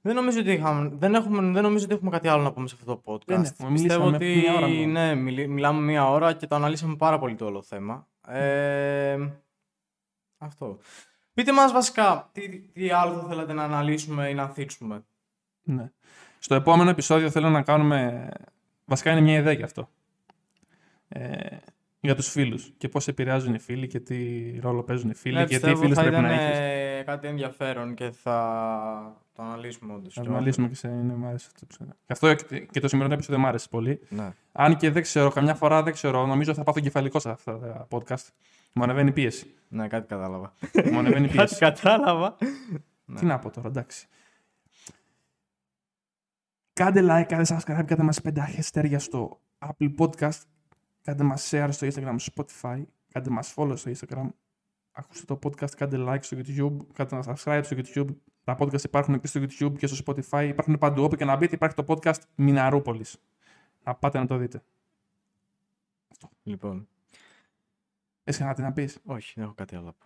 Δεν 0.00 0.14
νομίζω, 0.14 0.40
ότι 0.40 0.52
είχαμε, 0.52 0.88
δεν, 0.88 1.14
έχουμε, 1.14 1.52
δεν 1.52 1.62
νομίζω 1.62 1.84
ότι 1.84 1.94
έχουμε 1.94 2.10
κάτι 2.10 2.28
άλλο 2.28 2.42
να 2.42 2.52
πούμε 2.52 2.68
σε 2.68 2.74
αυτό 2.80 2.94
το 2.96 3.12
podcast. 3.12 3.24
Δεν 3.26 3.42
έχουμε, 3.44 3.72
Πιστεύω 3.72 4.04
μιλήσαμε 4.04 4.16
ότι 4.16 4.24
μία 4.40 4.54
ώρα 4.54 4.68
μόνο. 4.68 4.86
ναι, 4.86 5.14
μιλή- 5.14 5.48
μιλάμε 5.48 5.80
μία 5.80 6.08
ώρα 6.08 6.32
και 6.34 6.46
το 6.46 6.54
αναλύσαμε 6.54 6.96
πάρα 6.96 7.18
πολύ 7.18 7.34
το 7.34 7.44
όλο 7.46 7.62
θέμα. 7.62 8.08
Ε, 8.26 9.28
αυτό. 10.38 10.78
Πείτε 11.34 11.52
μας 11.52 11.72
βασικά 11.72 12.28
τι, 12.32 12.60
τι 12.60 12.90
άλλο 12.90 13.20
θα 13.20 13.26
θέλατε 13.28 13.52
να 13.52 13.64
αναλύσουμε 13.64 14.28
ή 14.28 14.34
να 14.34 14.48
θίξουμε; 14.48 15.04
Ναι. 15.62 15.92
Στο 16.44 16.54
επόμενο 16.54 16.90
επεισόδιο 16.90 17.30
θέλω 17.30 17.50
να 17.50 17.62
κάνουμε. 17.62 18.28
Βασικά 18.84 19.10
είναι 19.10 19.20
μια 19.20 19.38
ιδέα 19.38 19.52
γι' 19.52 19.62
αυτό. 19.62 19.88
Ε, 21.08 21.56
για 22.00 22.14
τους 22.14 22.28
φίλους 22.30 22.72
και 22.78 22.88
πώς 22.88 23.08
επηρεάζουν 23.08 23.54
οι 23.54 23.58
φίλοι 23.58 23.86
και 23.86 24.00
τι 24.00 24.18
ρόλο 24.60 24.82
παίζουν 24.82 25.10
οι 25.10 25.14
φίλοι 25.14 25.34
Ναι, 25.34 25.40
και 25.40 25.46
τι 25.46 25.52
πιστεύω 25.54 25.76
φίλους 25.80 25.94
θα 25.96 26.00
πρέπει 26.02 26.16
ήταν 26.16 26.26
να 26.28 26.32
έχεις. 26.40 26.58
ε, 26.58 27.02
κάτι 27.06 27.26
ενδιαφέρον 27.28 27.94
και 27.94 28.10
θα 28.10 29.22
το 29.32 29.42
αναλύσουμε 29.42 29.92
όντως. 29.92 30.16
Να 30.16 30.22
Και 30.22 30.28
το 30.28 30.34
όντως. 30.34 30.36
αναλύσουμε 30.36 30.68
και 30.68 30.74
σε. 30.74 30.88
Ναι, 30.88 31.14
μ' 31.14 31.26
άρεσε 31.26 31.48
αυτό. 31.62 31.84
Γι' 31.84 31.92
αυτό 32.12 32.34
και- 32.34 32.60
και 32.70 32.80
το 32.80 32.88
σημερινό 32.88 33.14
επεισόδιο 33.14 33.40
μου 33.40 33.46
άρεσε 33.46 33.68
πολύ. 33.70 34.00
Ναι. 34.08 34.30
Αν 34.52 34.76
και 34.76 34.90
δεν 34.90 35.02
ξέρω, 35.02 35.30
καμιά 35.30 35.54
φορά 35.54 35.82
δεν 35.82 35.92
ξέρω, 35.92 36.26
νομίζω 36.26 36.54
θα 36.54 36.62
πάθω 36.62 36.80
κεφαλικό 36.80 37.18
σε 37.20 37.30
αυτά 37.30 37.58
τα 37.58 37.86
podcast. 37.90 38.26
Μου 38.72 38.82
ανεβαίνει 38.82 39.12
πίεση. 39.12 39.54
ναι, 39.68 39.88
κάτι 39.88 40.06
κατάλαβα. 40.06 40.52
Μου 40.92 40.98
ανεβαίνει 40.98 41.26
κάτι 41.36 41.36
πίεση. 41.36 41.58
κατάλαβα. 41.58 42.36
Τι 43.18 43.24
να 43.26 43.38
πω 43.38 43.50
τώρα, 43.50 43.68
εντάξει. 43.68 44.06
Κάντε 46.72 47.00
like, 47.02 47.24
κάντε 47.28 47.44
subscribe, 47.48 47.84
κάντε 47.86 48.02
μας 48.02 48.20
πέντε 48.20 48.40
αστέρια 48.58 48.98
στο 48.98 49.40
Apple 49.58 49.94
Podcast, 49.98 50.40
κάντε 51.02 51.22
μας 51.22 51.50
share 51.52 51.68
στο 51.70 51.86
Instagram, 51.86 52.14
στο 52.18 52.32
Spotify, 52.36 52.82
κάντε 53.12 53.30
μας 53.30 53.54
follow 53.56 53.72
στο 53.76 53.90
Instagram, 53.90 54.28
ακούστε 54.92 55.34
το 55.34 55.38
podcast, 55.42 55.70
κάντε 55.70 55.96
like 55.98 56.18
στο 56.20 56.36
YouTube, 56.36 56.76
κάντε 56.92 57.16
μας 57.16 57.26
subscribe 57.26 57.60
στο 57.64 57.76
YouTube. 57.76 58.14
Τα 58.44 58.56
podcast 58.58 58.84
υπάρχουν 58.84 59.20
και 59.20 59.26
στο 59.26 59.40
YouTube 59.40 59.78
και 59.78 59.86
στο 59.86 60.04
Spotify, 60.06 60.46
υπάρχουν 60.48 60.78
παντού. 60.78 61.02
Όπου 61.02 61.16
και 61.16 61.24
να 61.24 61.36
μπείτε 61.36 61.54
υπάρχει 61.54 61.76
το 61.76 61.84
podcast 61.88 62.18
Μιναρούπολης. 62.34 63.16
Να 63.84 63.94
πάτε 63.94 64.18
να 64.18 64.26
το 64.26 64.36
δείτε. 64.36 64.62
Λοιπόν, 66.42 66.88
Έχει 68.24 68.42
κάτι 68.42 68.62
να 68.62 68.72
πεις; 68.72 68.98
όχι, 69.04 69.32
δεν 69.34 69.44
έχω 69.44 69.54
κάτι 69.54 69.76
άλλο. 69.76 69.96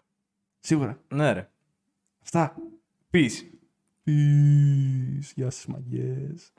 Σίγουρα. 0.61 1.01
Ναι 1.09 1.33
ρε. 1.33 1.51
Αυτά. 2.23 2.57
Peace. 3.11 3.56
Peace. 4.07 5.33
Γεια 5.35 5.51
σας 5.51 5.67
μαγκές. 5.67 6.53